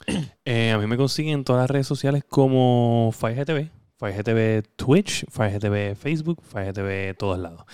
Eh, 0.45 0.71
a 0.71 0.79
mí 0.79 0.87
me 0.87 0.97
consiguen 0.97 1.35
en 1.35 1.45
todas 1.45 1.63
las 1.63 1.71
redes 1.71 1.87
sociales 1.87 2.23
como 2.29 3.11
FireGTV. 3.13 3.71
FireGTV 3.99 4.63
Twitch, 4.77 5.25
FireGTV 5.31 5.97
Facebook, 5.97 6.43
FireGTV 6.43 7.17
todos 7.17 7.39
lados. 7.39 7.65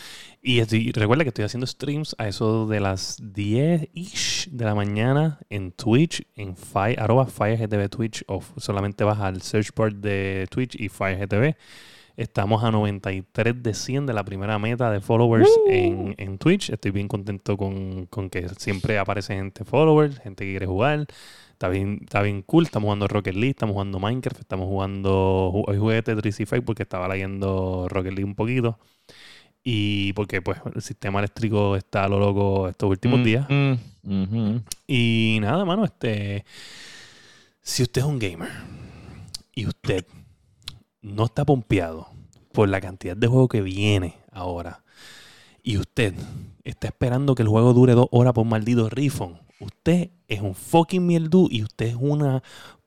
Y 0.41 0.61
estoy- 0.61 0.93
recuerda 0.93 1.25
que 1.25 1.29
estoy 1.31 1.45
haciendo 1.45 1.67
streams 1.67 2.15
a 2.19 2.29
eso 2.29 2.67
de 2.69 2.79
las 2.79 3.21
10-ish 3.21 4.49
de 4.53 4.65
la 4.65 4.75
mañana 4.77 5.41
en 5.51 5.73
Twitch, 5.73 6.25
en 6.37 6.57
Fire, 6.57 6.99
arroba 7.01 7.27
FireGTV 7.27 7.89
Twitch, 7.89 8.25
o 8.29 8.41
solamente 8.57 9.03
vas 9.03 9.19
al 9.19 9.43
search 9.43 9.75
bar 9.75 9.93
de 9.97 10.47
Twitch 10.49 10.77
y 10.81 10.89
FireGTV. 10.89 11.57
Estamos 12.17 12.63
a 12.63 12.71
93 12.71 13.63
de 13.63 13.75
100 13.75 14.07
de 14.07 14.13
la 14.13 14.25
primera 14.25 14.59
meta 14.59 14.91
de 14.91 15.01
followers 15.01 15.49
en, 15.69 16.15
en 16.19 16.39
Twitch. 16.39 16.71
Estoy 16.71 16.91
bien 16.91 17.09
contento 17.09 17.57
con, 17.57 18.07
con 18.07 18.29
que 18.29 18.49
siempre 18.59 18.99
aparece 18.99 19.35
gente 19.35 19.65
followers, 19.65 20.19
gente 20.19 20.45
que 20.45 20.51
quiere 20.53 20.67
jugar. 20.67 21.07
Está 21.53 21.69
bien, 21.69 22.01
está 22.03 22.21
bien 22.23 22.43
cool. 22.43 22.65
Estamos 22.65 22.87
jugando 22.89 23.09
Rocket 23.09 23.35
League, 23.35 23.51
estamos 23.51 23.73
jugando 23.75 23.99
Minecraft, 23.99 24.41
estamos 24.41 24.67
jugando. 24.67 25.51
ju- 25.55 25.65
Hoy 25.69 25.79
jugué 25.79 26.03
Tetris 26.03 26.41
Effect 26.41 26.65
porque 26.65 26.83
estaba 26.83 27.09
leyendo 27.09 27.87
Rocket 27.89 28.13
League 28.13 28.25
un 28.25 28.35
poquito. 28.35 28.79
Y 29.65 30.13
porque 30.15 30.43
pues 30.43 30.59
el 30.75 30.83
sistema 30.83 31.21
eléctrico 31.21 31.77
está 31.77 32.05
a 32.05 32.09
lo 32.09 32.19
loco 32.19 32.69
estos 32.69 32.91
últimos 32.91 33.21
Mm, 33.21 33.25
días. 33.25 33.47
mm. 33.49 34.57
Y 34.89 35.39
nada, 35.41 35.65
mano, 35.65 35.85
este. 35.85 36.45
Si 37.63 37.85
usted 37.85 38.01
es 38.01 38.07
un 38.07 38.19
gamer 38.19 38.51
y 39.55 39.67
usted 39.67 40.05
no 41.03 41.25
está 41.27 41.45
pompeado 41.45 42.09
por 42.53 42.69
la 42.69 42.81
cantidad 42.81 43.17
de 43.17 43.27
juego 43.27 43.49
que 43.49 43.61
viene 43.61 44.17
ahora, 44.31 44.83
y 45.63 45.77
usted 45.77 46.15
está 46.65 46.89
esperando 46.89 47.35
que 47.35 47.43
el 47.43 47.49
juego 47.49 47.73
dure 47.73 47.95
dos 47.95 48.09
horas 48.11 48.33
por 48.33 48.45
maldito 48.47 48.89
rifón, 48.89 49.41
usted 49.61 50.11
es 50.29 50.41
un 50.41 50.55
fucking 50.55 51.07
mierdú 51.07 51.49
y 51.51 51.63
usted 51.63 51.87
es 51.87 51.97
una 51.99 52.43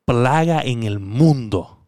plaga 0.05 0.61
en 0.61 0.83
el 0.83 0.99
mundo. 0.99 1.87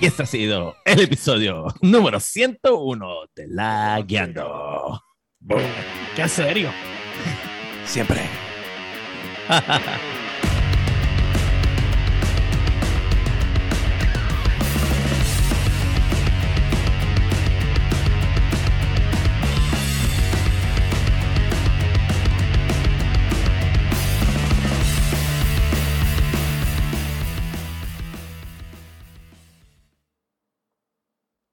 Y 0.00 0.06
este 0.06 0.22
ha 0.22 0.26
sido 0.26 0.74
el 0.84 1.00
episodio 1.00 1.66
número 1.82 2.18
101 2.18 3.14
de 3.34 3.46
La 3.48 4.00
Guiando. 4.00 5.02
Qué 6.14 6.28
serio. 6.28 6.70
Siempre. 7.84 8.22